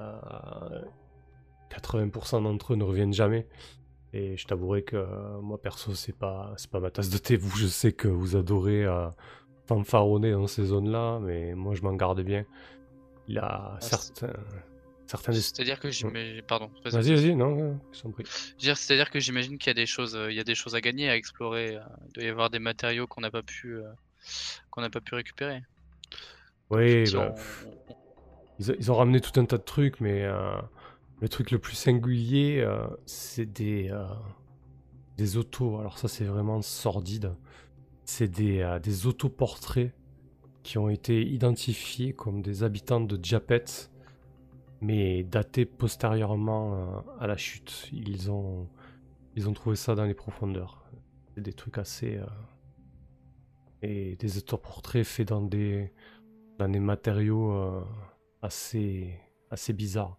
Euh, 0.00 0.82
80% 1.70 2.42
d'entre 2.42 2.72
eux 2.72 2.76
ne 2.76 2.84
reviennent 2.84 3.12
jamais. 3.12 3.46
Et 4.12 4.36
je 4.36 4.46
t'avouerai 4.46 4.82
que 4.82 4.96
euh, 4.96 5.40
moi 5.40 5.60
perso, 5.62 5.94
c'est 5.94 6.16
pas, 6.16 6.52
c'est 6.56 6.70
pas 6.70 6.80
ma 6.80 6.90
tasse 6.90 7.10
de 7.10 7.18
thé. 7.18 7.36
Vous, 7.36 7.56
je 7.56 7.66
sais 7.68 7.92
que 7.92 8.08
vous 8.08 8.34
adorez 8.34 8.84
euh, 8.84 9.08
fanfaronner 9.66 10.32
dans 10.32 10.48
ces 10.48 10.64
zones-là, 10.64 11.20
mais 11.20 11.54
moi 11.54 11.74
je 11.76 11.82
m'en 11.82 11.94
garde 11.94 12.20
bien. 12.22 12.44
Il 13.28 13.38
a 13.38 13.76
c'est- 13.80 13.90
certains, 13.90 14.32
certains. 15.06 15.32
C'est-à-dire 15.32 15.78
que 15.78 15.90
j'imagine, 15.92 16.42
pardon. 16.42 16.70
vas-y. 16.84 17.14
Vas-y, 17.14 17.36
non, 17.36 17.78
C'est-à-dire 18.56 19.10
que 19.10 19.20
j'imagine 19.20 19.58
qu'il 19.58 19.68
y 19.68 19.70
a 19.70 19.74
des 19.74 19.86
choses, 19.86 20.16
euh, 20.16 20.32
il 20.32 20.36
y 20.36 20.40
a 20.40 20.44
des 20.44 20.56
choses 20.56 20.74
à 20.74 20.80
gagner, 20.80 21.08
à 21.08 21.14
explorer. 21.16 21.76
euh, 21.76 21.80
Il 22.08 22.12
doit 22.14 22.24
y 22.24 22.28
avoir 22.28 22.50
des 22.50 22.58
matériaux 22.58 23.06
qu'on 23.06 23.20
n'a 23.20 23.30
pas 23.30 23.42
pu, 23.44 23.76
euh, 23.76 23.84
qu'on 24.70 24.80
n'a 24.80 24.90
pas 24.90 25.00
pu 25.00 25.14
récupérer. 25.14 25.62
Oui, 26.70 27.04
bah, 27.12 27.32
on- 27.88 27.89
Ils, 28.60 28.92
ont 28.92 28.94
ramené 28.94 29.20
tout 29.20 29.40
un 29.40 29.46
tas 29.46 29.56
de 29.56 29.62
trucs, 29.62 30.00
mais 30.00 30.22
euh, 30.22 30.52
le 31.20 31.28
truc 31.30 31.50
le 31.50 31.58
plus 31.58 31.74
singulier, 31.74 32.60
euh, 32.60 32.86
c'est 33.06 33.50
des, 33.50 33.88
euh, 33.90 34.04
des 35.16 35.38
autos. 35.38 35.78
Alors 35.78 35.98
ça, 35.98 36.08
c'est 36.08 36.24
vraiment 36.24 36.60
sordide. 36.60 37.34
C'est 38.04 38.28
des, 38.28 38.78
des 38.82 39.06
autoportraits 39.06 39.94
qui 40.62 40.76
ont 40.76 40.90
été 40.90 41.22
identifiés 41.26 42.12
comme 42.12 42.42
des 42.42 42.62
habitants 42.62 43.00
de 43.00 43.18
Japet, 43.24 43.64
mais 44.82 45.22
datés 45.22 45.64
postérieurement 45.64 47.02
à 47.18 47.26
la 47.26 47.38
chute. 47.38 47.88
Ils 47.92 48.30
ont, 48.30 48.68
ils 49.36 49.48
ont 49.48 49.54
trouvé 49.54 49.76
ça 49.76 49.94
dans 49.94 50.04
les 50.04 50.14
profondeurs. 50.14 50.84
C'est 51.34 51.40
des 51.40 51.52
trucs 51.54 51.78
assez... 51.78 52.20
et 53.80 54.16
des 54.16 54.38
autoportraits 54.38 55.06
faits 55.06 55.28
dans 55.28 55.40
des, 55.40 55.92
dans 56.58 56.68
des 56.68 56.80
matériaux 56.80 57.86
assez, 58.42 59.18
assez 59.50 59.72
bizarres. 59.72 60.18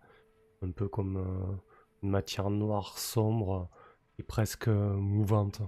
Un 0.61 0.71
peu 0.71 0.87
comme 0.87 1.17
euh, 1.17 1.55
une 2.03 2.09
matière 2.09 2.49
noire 2.49 2.97
sombre 2.99 3.69
et 4.19 4.23
presque 4.23 4.67
euh, 4.67 4.93
mouvante. 4.93 5.61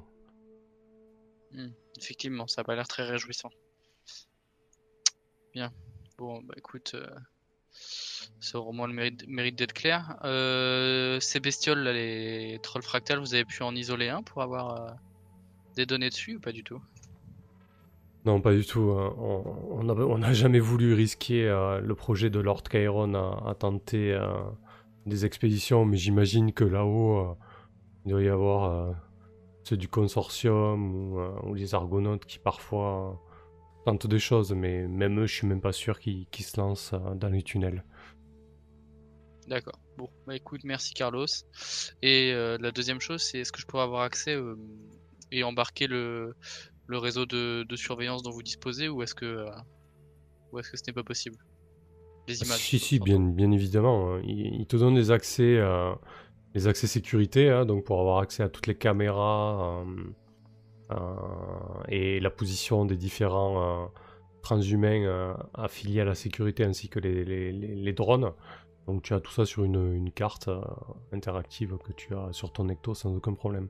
Effectivement, 1.97 2.47
ça 2.47 2.61
a 2.61 2.63
pas 2.63 2.75
l'air 2.75 2.87
très 2.87 3.03
réjouissant. 3.03 3.49
Bien. 5.53 5.71
Bon, 6.17 6.41
bah 6.41 6.53
écoute, 6.57 6.93
euh, 6.95 7.07
ça 8.39 8.59
au 8.59 8.71
moins 8.71 8.87
le 8.87 8.93
mérite, 8.93 9.27
mérite 9.27 9.55
d'être 9.55 9.73
clair. 9.73 10.19
Euh, 10.23 11.19
ces 11.19 11.39
bestioles, 11.39 11.83
les 11.83 12.59
trolls 12.61 12.83
fractales, 12.83 13.19
vous 13.19 13.33
avez 13.33 13.45
pu 13.45 13.63
en 13.63 13.75
isoler 13.75 14.09
un 14.09 14.23
pour 14.23 14.41
avoir 14.41 14.95
des 15.75 15.85
données 15.85 16.09
dessus 16.09 16.35
ou 16.35 16.39
pas 16.39 16.51
du 16.51 16.63
tout? 16.63 16.81
Non, 18.25 18.39
pas 18.39 18.53
du 18.53 18.65
tout. 18.65 18.91
hein. 18.91 19.13
On 19.17 20.17
n'a 20.17 20.33
jamais 20.33 20.59
voulu 20.59 20.93
risquer 20.93 21.47
euh, 21.47 21.81
le 21.81 21.95
projet 21.95 22.29
de 22.29 22.39
Lord 22.39 22.63
Chiron 22.69 23.13
à, 23.13 23.53
tenter 23.55 24.13
euh, 24.13 24.41
des 25.05 25.25
expéditions, 25.25 25.83
mais 25.83 25.97
j'imagine 25.97 26.53
que 26.53 26.63
là-haut, 26.63 27.17
euh, 27.17 27.33
il 28.05 28.11
doit 28.11 28.23
y 28.23 28.29
avoir 28.29 28.95
ceux 29.63 29.77
du 29.77 29.87
consortium 29.87 31.13
ou, 31.45 31.53
les 31.53 31.75
argonautes 31.75 32.25
qui 32.25 32.39
parfois 32.39 33.21
tentent 33.85 34.07
des 34.07 34.19
choses, 34.19 34.53
mais 34.53 34.87
même 34.87 35.19
eux, 35.19 35.25
je 35.25 35.35
suis 35.35 35.47
même 35.47 35.61
pas 35.61 35.73
sûr 35.73 35.99
qu'ils 35.99 36.27
se 36.39 36.59
lancent 36.59 36.93
dans 37.15 37.29
les 37.29 37.43
tunnels. 37.43 37.83
D'accord. 39.47 39.79
Bon, 39.97 40.09
bah 40.25 40.35
écoute, 40.35 40.61
merci 40.63 40.93
Carlos. 40.93 41.27
Et 42.01 42.33
la 42.33 42.71
deuxième 42.71 42.99
chose, 42.99 43.21
c'est 43.21 43.39
est-ce 43.39 43.53
que 43.53 43.61
je 43.61 43.65
pourrais 43.65 43.83
avoir 43.83 44.01
accès 44.01 44.37
et 45.31 45.43
embarquer 45.43 45.87
le, 45.87 46.35
le 46.93 46.99
réseau 46.99 47.25
de, 47.25 47.63
de 47.63 47.75
surveillance 47.75 48.21
dont 48.23 48.31
vous 48.31 48.43
disposez 48.43 48.87
ou 48.87 49.01
est-ce 49.03 49.15
que, 49.15 49.25
euh, 49.25 49.49
ou 50.51 50.59
est-ce 50.59 50.69
que 50.71 50.77
ce 50.77 50.83
n'est 50.87 50.93
pas 50.93 51.03
possible? 51.03 51.37
Les 52.27 52.41
images. 52.43 52.59
Si, 52.59 52.79
si, 52.79 52.99
bien, 52.99 53.19
bien 53.19 53.51
évidemment. 53.51 54.13
hein. 54.13 54.21
Il, 54.23 54.61
il 54.61 54.65
te 54.67 54.77
donne 54.77 54.95
des 54.95 55.09
accès, 55.11 55.57
euh, 55.57 55.93
des 56.53 56.67
accès 56.67 56.87
sécurité, 56.87 57.49
hein, 57.49 57.65
donc 57.65 57.83
pour 57.83 57.99
avoir 57.99 58.19
accès 58.19 58.43
à 58.43 58.49
toutes 58.49 58.67
les 58.67 58.77
caméras 58.77 59.83
euh, 60.91 60.95
et 61.89 62.19
la 62.19 62.29
position 62.29 62.85
des 62.85 62.95
différents 62.97 63.91
transhumains 64.43 65.35
affiliés 65.53 66.01
à 66.01 66.05
la 66.05 66.15
sécurité 66.15 66.63
ainsi 66.63 66.89
que 66.89 66.99
les, 66.99 67.25
les- 67.25 67.51
les- 67.51 67.75
les 67.75 67.93
drones. 67.93 68.31
Donc 68.87 69.01
tu 69.01 69.13
as 69.13 69.19
tout 69.21 69.31
ça 69.31 69.45
sur 69.45 69.63
une, 69.63 69.93
une 69.95 70.11
carte 70.11 70.49
interactive 71.11 71.77
que 71.85 71.93
tu 71.93 72.13
as 72.15 72.31
sur 72.33 72.51
ton 72.51 72.69
Ecto 72.69 72.93
sans 72.93 73.15
aucun 73.15 73.33
problème. 73.33 73.69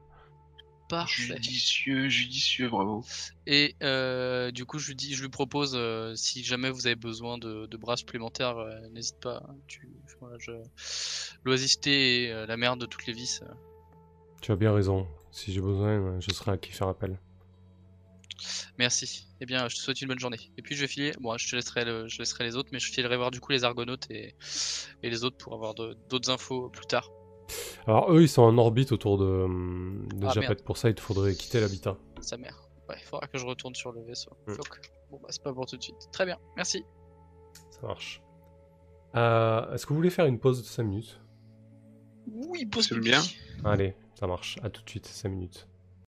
Parfait. 0.99 1.24
Judicieux, 1.41 2.07
judicieux, 2.10 2.70
bravo. 2.70 3.03
Et 3.48 3.76
euh, 3.84 4.52
du 4.52 4.65
coup, 4.65 4.80
je 4.80 4.88
lui 4.90 4.95
dis, 4.95 5.14
je 5.15 5.22
lui 5.22 5.30
propose, 5.30 5.74
euh, 5.76 6.14
si 6.15 6.44
jamais 6.44 6.70
vous 6.70 6.88
avez 6.88 6.95
besoin 6.95 7.38
de, 7.38 7.65
de 7.65 7.78
bras 7.78 7.98
supplémentaires, 7.98 8.57
euh, 8.57 8.88
n'hésite 8.90 9.20
pas. 9.20 9.44
hein, 9.48 9.56
Tu, 9.68 9.90
voilà, 10.20 10.38
je... 10.40 10.52
L'oisiveté 11.44 12.26
est 12.26 12.32
euh, 12.32 12.45
la 12.45 12.57
mère 12.57 12.78
de 12.78 12.86
toutes 12.86 13.06
les 13.06 13.14
vices. 13.14 13.41
euh. 13.44 13.53
Tu 14.41 14.52
as 14.52 14.56
bien 14.56 14.74
raison. 14.74 15.07
Si 15.32 15.52
j'ai 15.53 15.61
besoin, 15.61 16.20
je 16.20 16.32
serai 16.32 16.52
à 16.52 16.57
qui 16.57 16.72
faire 16.72 16.88
appel. 16.88 17.18
Merci. 18.78 19.28
Eh 19.40 19.45
bien, 19.45 19.68
je 19.68 19.76
te 19.76 19.82
souhaite 19.82 20.02
une 20.02 20.07
bonne 20.07 20.20
journée. 20.20 20.40
Et 20.57 20.61
puis 20.61 20.76
je 20.76 20.82
vais 20.82 20.88
filer. 20.88 21.11
Bon, 21.22 21.38
je 21.38 21.49
te 21.49 21.56
laisserai, 21.56 21.86
le- 21.86 22.07
je 22.07 22.18
laisserai 22.20 22.44
les 22.44 22.56
autres, 22.56 22.70
mais 22.72 22.80
je 22.80 22.91
filerai 22.91 23.18
voir 23.18 23.32
du 23.32 23.40
coup 23.40 23.52
les 23.52 23.64
argonautes 23.64 24.10
et, 24.10 24.36
et 25.03 25.10
les 25.10 25.24
autres 25.24 25.38
pour 25.38 25.53
avoir 25.53 25.74
de- 25.76 25.98
d'autres 26.10 26.30
infos 26.32 26.70
plus 26.70 26.86
tard. 26.86 27.10
Alors 27.88 28.11
eux, 28.11 28.21
ils 28.21 28.30
sont 28.30 28.41
en 28.41 28.57
orbite 28.57 28.91
autour 28.91 29.17
de, 29.17 29.25
hum, 29.25 30.07
de 30.15 30.27
Ah, 30.27 30.31
Japet. 30.34 30.55
Pour 30.63 30.77
ça, 30.77 30.89
il 30.89 30.95
te 30.95 31.01
faudrait 31.01 31.34
quitter 31.35 31.59
l'habitat. 31.59 31.97
Sa 32.21 32.38
mère. 32.38 32.69
Ouais, 32.89 32.95
il 32.99 33.05
faudra 33.05 33.27
que 33.27 33.38
je 33.38 33.45
retourne 33.45 33.75
sur 33.75 33.91
le 33.91 34.01
vaisseau. 34.03 34.31
Mm. 34.47 34.55
Donc, 34.55 34.80
bon, 35.09 35.19
bah, 35.21 35.27
c'est 35.30 35.43
pas 35.43 35.53
pour 35.53 35.65
tout 35.65 35.77
de 35.77 35.84
suite. 35.84 36.09
Très 36.11 36.25
bien, 36.25 36.38
merci. 36.55 36.84
Ça 37.71 37.88
marche. 37.88 38.21
Euh, 39.15 39.73
Est-ce 39.73 39.85
que 39.85 39.89
vous 39.89 39.97
voulez 39.97 40.09
faire 40.09 40.25
une 40.25 40.39
pause 40.39 40.61
de 40.61 40.65
5 40.65 40.84
minutes? 40.84 41.19
Oui, 42.27 42.67
le 42.91 42.99
bien? 42.99 43.21
Allez, 43.63 43.95
ça 44.15 44.27
marche. 44.27 44.57
À 44.63 44.69
tout 44.69 44.84
de 44.84 44.89
suite, 44.89 45.05
5 45.05 45.30
minutes. 45.30 45.67